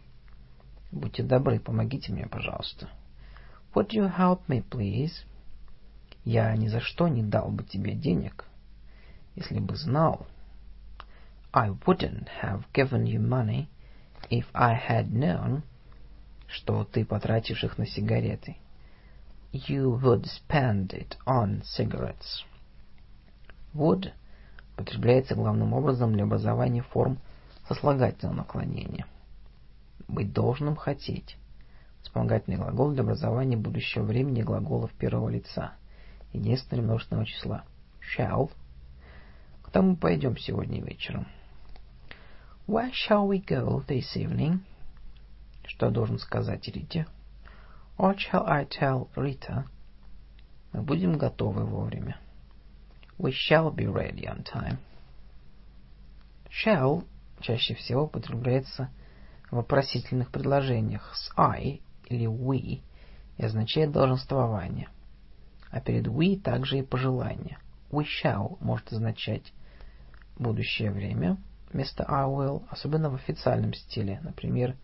[0.91, 2.89] Будьте добры, помогите мне, пожалуйста.
[3.75, 5.13] Would you help me, please?
[6.25, 8.47] Я ни за что не дал бы тебе денег,
[9.37, 10.27] если бы знал.
[11.53, 13.69] I wouldn't have given you money
[14.31, 15.63] if I had known,
[16.47, 18.57] что ты потратишь их на сигареты.
[19.53, 22.45] You would spend it on cigarettes.
[23.75, 24.13] Would
[24.75, 27.19] употребляется главным образом для образования форм
[27.69, 29.07] сослагательного наклонения–
[30.11, 31.37] быть должным хотеть.
[32.03, 35.75] Вспомогательный глагол для образования будущего времени глаголов первого лица.
[36.33, 37.65] Единственного множественного числа.
[38.17, 38.51] Shall.
[39.63, 41.27] Куда мы пойдем сегодня вечером?
[42.67, 44.61] Where shall we go this evening?
[45.67, 47.07] Что должен сказать Рите?
[47.99, 49.65] What shall I tell Rita?
[50.73, 52.19] Мы будем готовы вовремя.
[53.19, 54.79] We shall be ready on time.
[56.51, 57.05] Shall
[57.41, 58.91] чаще всего употребляется
[59.51, 62.83] в вопросительных предложениях с I или we
[63.37, 64.89] и означает долженствование.
[65.71, 67.59] А перед we также и пожелание.
[67.91, 69.53] We shall может означать
[70.39, 71.37] будущее время
[71.73, 74.77] вместо I will, особенно в официальном стиле, например,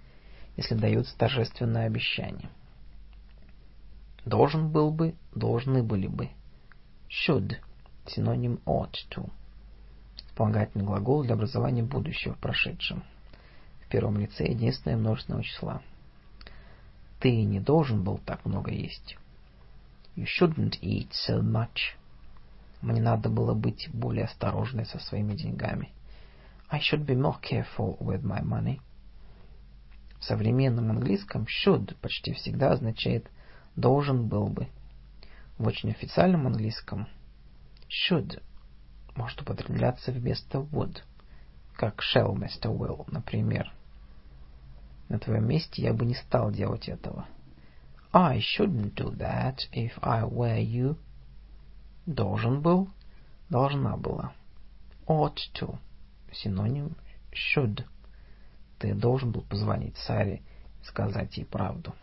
[0.56, 2.50] если даются торжественное обещание.
[4.24, 6.30] Должен был бы, должны были бы.
[7.08, 7.56] Should–
[8.06, 9.30] синоним ought to.
[10.28, 13.04] Вспомогательный глагол для образования будущего в прошедшем–
[13.86, 15.80] в первом лице единственное множественного числа.
[17.20, 19.16] Ты не должен был так много есть.
[20.16, 21.96] You shouldn't eat so much.
[22.82, 25.90] Мне надо было быть более осторожной со своими деньгами.
[26.68, 28.80] I should be more careful with my money.
[30.18, 33.30] В современном английском should почти всегда означает
[33.76, 34.68] должен был бы.
[35.58, 37.06] В очень официальном английском
[37.88, 38.42] should
[39.14, 41.02] может употребляться вместо would,
[41.74, 43.72] как shall вместо will, например.
[45.08, 47.26] На твоем месте я бы не стал делать этого.
[48.12, 50.96] I shouldn't do that if I were you.
[52.06, 52.88] Должен был,
[53.50, 54.32] должна была.
[55.06, 55.78] Ought to.
[56.42, 56.96] Синоним
[57.32, 57.84] should.
[58.78, 60.42] Ты должен был позвонить Саре
[60.82, 61.94] и сказать ей правду.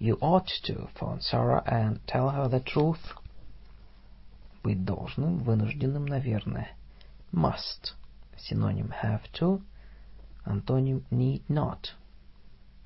[0.00, 3.00] You ought to phone Sarah and tell her the truth.
[4.62, 6.70] Быть должным, вынужденным, наверное.
[7.32, 7.94] Must.
[8.36, 9.62] Синоним have to.
[10.44, 11.94] Антоним need not.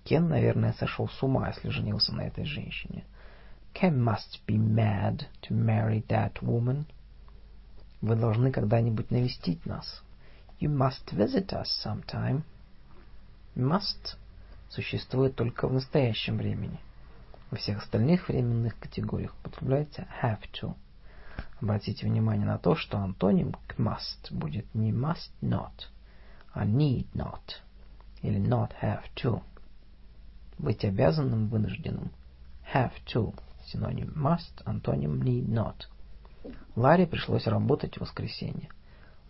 [0.05, 3.05] Кен, наверное, сошел с ума, если женился на этой женщине.
[3.75, 6.87] Ken must be mad to marry that woman.
[8.01, 10.03] Вы должны когда-нибудь навестить нас.
[10.62, 12.45] You must visit us sometime.
[13.57, 14.15] Must
[14.69, 16.78] существует только в настоящем времени.
[17.51, 20.77] Во всех остальных временных категориях употребляется have to.
[21.61, 25.89] Обратите внимание на то, что антоним к must будет не must not,
[26.53, 27.57] а need not
[28.23, 29.43] или not have to.
[30.59, 32.12] Быть обязанным, вынужденным.
[32.73, 33.35] Have to.
[33.67, 35.89] Синоним must, антоним need not.
[36.77, 38.69] Ларри пришлось работать в воскресенье.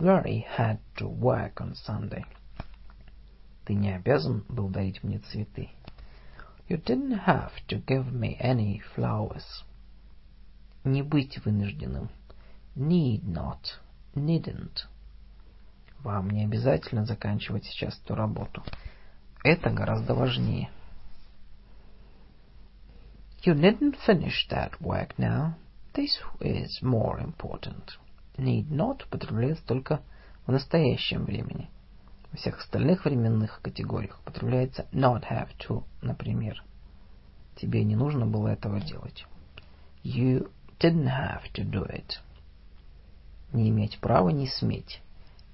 [0.02, 2.26] Larry had to work on Sunday.
[3.66, 5.70] Ты не обязан был дарить мне цветы.
[6.70, 9.64] You didn't have to give me any flowers.
[10.84, 12.10] Не быть вынужденным.
[12.76, 13.80] Need not.
[14.16, 14.86] Needn't.
[16.04, 18.64] Вам не обязательно заканчивать сейчас эту работу.
[19.44, 20.70] Это гораздо важнее.
[23.44, 25.56] You needn't finish that work now.
[25.94, 27.98] This is more important.
[28.37, 30.03] Need not употребляется только
[30.47, 31.71] в настоящем времени.
[32.31, 36.63] Во всех остальных временных категориях употребляется not have to, например.
[37.57, 39.27] Тебе не нужно было этого делать.
[40.03, 42.19] You didn't have to do it.
[43.53, 45.03] Не иметь права не сметь.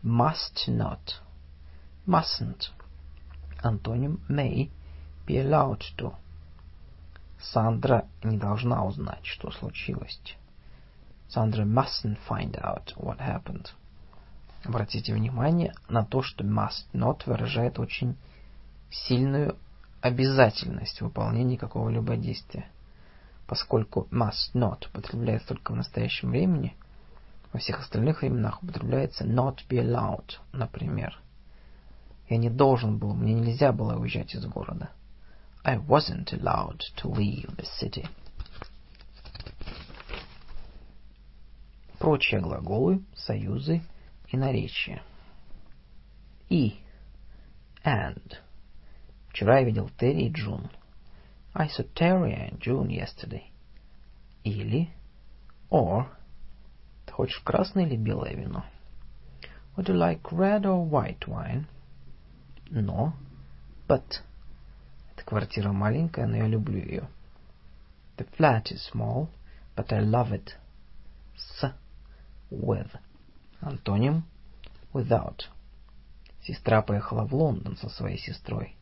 [0.04, 1.20] Must not.
[2.06, 2.70] Mustn't.
[3.60, 4.70] Антоним may
[5.26, 6.14] be allowed to.
[7.40, 10.20] Сандра не должна узнать, что случилось.
[11.28, 13.68] Сандра mustn't find out what happened.
[14.64, 18.16] Обратите внимание на то, что must not выражает очень
[18.90, 19.56] сильную
[20.00, 22.66] обязательность выполнения какого-либо действия.
[23.46, 26.74] Поскольку must not употребляется только в настоящем времени,
[27.52, 31.18] во всех остальных временах употребляется not be allowed, например.
[32.28, 34.90] Я не должен был, мне нельзя было уезжать из города.
[35.64, 38.06] I wasn't allowed to leave the city.
[41.98, 43.82] Прочие глаголы, союзы
[44.28, 45.02] и наречия.
[46.48, 46.78] И.
[47.84, 48.34] And.
[49.30, 50.70] Вчера я видел Терри и Джун.
[51.54, 53.50] I saw Terry and June yesterday.
[54.44, 54.90] Или.
[55.70, 56.06] Or.
[57.06, 58.64] Ты хочешь красное или белое вино?
[59.76, 61.66] Would you like red or white wine?
[62.70, 63.12] Но.
[63.88, 64.22] But.
[65.24, 67.08] Квартира маленькая, но я люблю ее.
[68.16, 69.28] The flat is small,
[69.76, 70.52] but I love it.
[71.36, 71.74] С.
[72.50, 72.90] With.
[73.60, 74.24] Антоним.
[74.92, 75.42] Without.
[76.42, 78.74] Сестра поехала в Лондон со своей сестрой.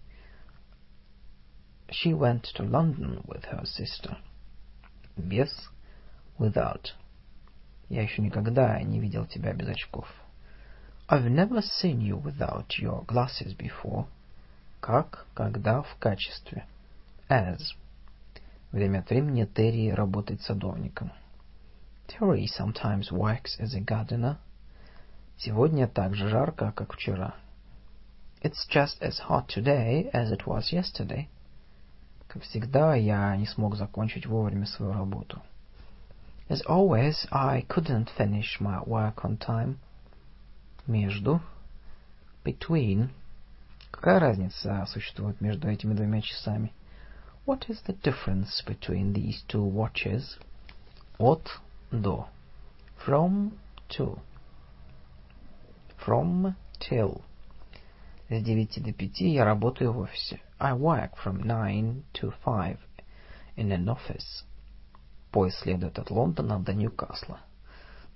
[1.89, 4.17] She went to London with her sister.
[5.17, 5.51] Без.
[6.39, 6.95] Without.
[7.89, 10.07] Я еще никогда не видел тебя без очков.
[11.09, 14.07] I've never seen you without your glasses before.
[14.81, 16.67] Как, когда, в качестве.
[17.29, 17.61] As.
[18.73, 21.13] Время от времени Терри работает садовником.
[22.08, 24.38] Terry sometimes works as a gardener.
[25.38, 27.36] Сегодня так же жарко, как вчера.
[28.44, 31.28] It's just as hot today as it was yesterday.
[32.28, 35.42] Как всегда, я не смог закончить вовремя свою работу.
[36.50, 39.78] As always, I couldn't finish my work on time.
[40.86, 41.42] Между.
[42.44, 43.10] Between.
[43.92, 46.74] Какая разница существует между этими двумя часами?
[47.46, 50.38] What is the difference between these two watches?
[51.18, 51.48] От
[51.92, 52.28] до.
[53.06, 53.52] From
[53.90, 54.20] to.
[56.06, 57.22] From till.
[58.30, 60.40] С девяти до пяти я работаю в офисе.
[60.60, 62.78] I work from nine to five
[63.56, 64.46] in an office.
[65.32, 67.40] Поезд следует от Лондона до Ньюкасла.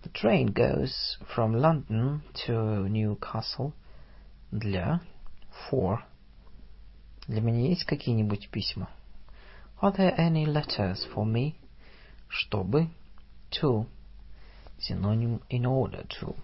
[0.03, 3.73] The train goes from London to Newcastle.
[4.51, 5.01] Для
[5.69, 5.99] for.
[7.27, 8.89] Для меня есть какие-нибудь письма?
[9.81, 11.55] Are there any letters for me?
[12.27, 12.89] Чтобы.
[13.50, 13.86] To.
[14.78, 16.36] Синоним in order to.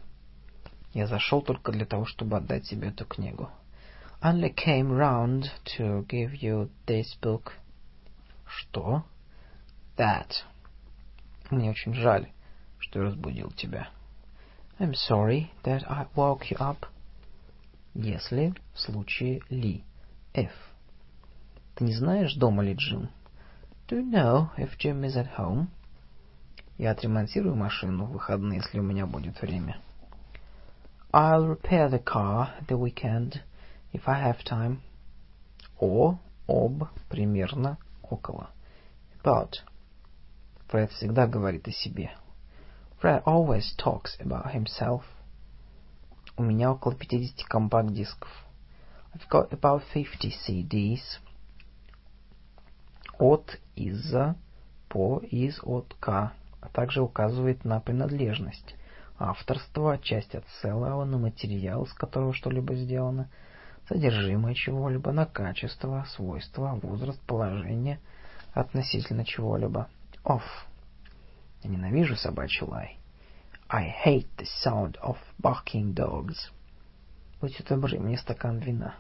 [0.92, 3.51] Я зашел только для того, чтобы отдать тебе эту книгу.
[4.22, 7.53] only came round to give you this book.
[8.47, 9.05] Что?
[9.97, 10.42] That.
[11.51, 12.28] Мне очень жаль,
[12.78, 13.89] что разбудил тебя.
[14.78, 16.89] I'm sorry that I woke you up.
[17.94, 19.85] Если в случае ли.
[20.35, 20.51] If.
[21.76, 23.08] Ты не знаешь, дома ли Джим?
[23.89, 25.69] Do you know if Jim is at home?
[26.78, 29.78] Я отремонтирую машину в выходные, если у меня будет время.
[31.10, 33.40] I'll repair the car the weekend,
[33.94, 34.80] if I have time.
[35.80, 38.50] О, об, примерно, около.
[39.22, 39.52] About.
[40.68, 42.10] Фред всегда говорит о себе.
[43.00, 45.02] Fred always talks about himself.
[46.36, 48.28] У меня около 50 компакт-дисков.
[49.14, 51.00] I've got about 50 CDs.
[53.18, 54.36] От, из-за,
[54.90, 56.32] по, из, от, к,
[56.66, 58.74] а также указывает на принадлежность,
[59.18, 63.28] авторство, часть от целого, на материал, из которого что-либо сделано,
[63.88, 68.00] содержимое чего-либо, на качество, свойства, возраст, положение
[68.52, 69.88] относительно чего-либо.
[70.24, 70.42] Off.
[71.62, 72.99] Я ненавижу собачий лай.
[73.68, 76.50] I hate the sound of barking dogs.
[77.40, 78.97] Будьте добры, мне стакан вина.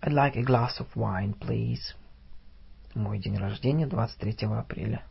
[0.00, 1.96] I'd like a glass of wine, please.
[2.94, 5.02] Мой день рождения 23 апреля.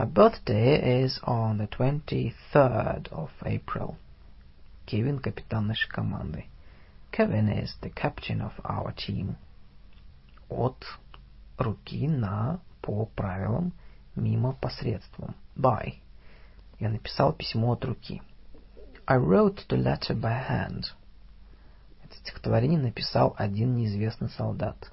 [0.00, 3.98] My birthday is on the 23rd of April.
[4.86, 6.46] Кевин— капитан нашей команды.
[7.12, 9.36] Kevin is the captain of our team.
[10.48, 10.86] От
[11.58, 13.74] руки на по правилам
[14.16, 15.34] мимо посредством.
[15.54, 15.96] By.
[16.78, 18.22] Я написал письмо от руки.
[19.06, 20.94] I wrote the letter by hand.
[22.02, 24.90] Это стихотворение написал один неизвестный солдат.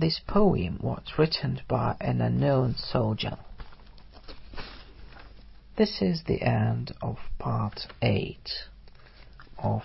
[0.00, 3.36] This poem was written by an unknown soldier.
[5.76, 8.38] This is the end of part 8
[9.58, 9.82] of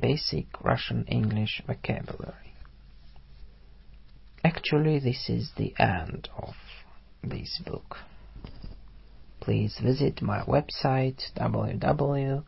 [0.00, 2.54] Basic Russian English Vocabulary.
[4.42, 6.54] Actually, this is the end of
[7.22, 7.98] this book.
[9.40, 12.40] Please visit my website www.om.de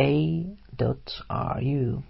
[0.00, 2.02] a.ru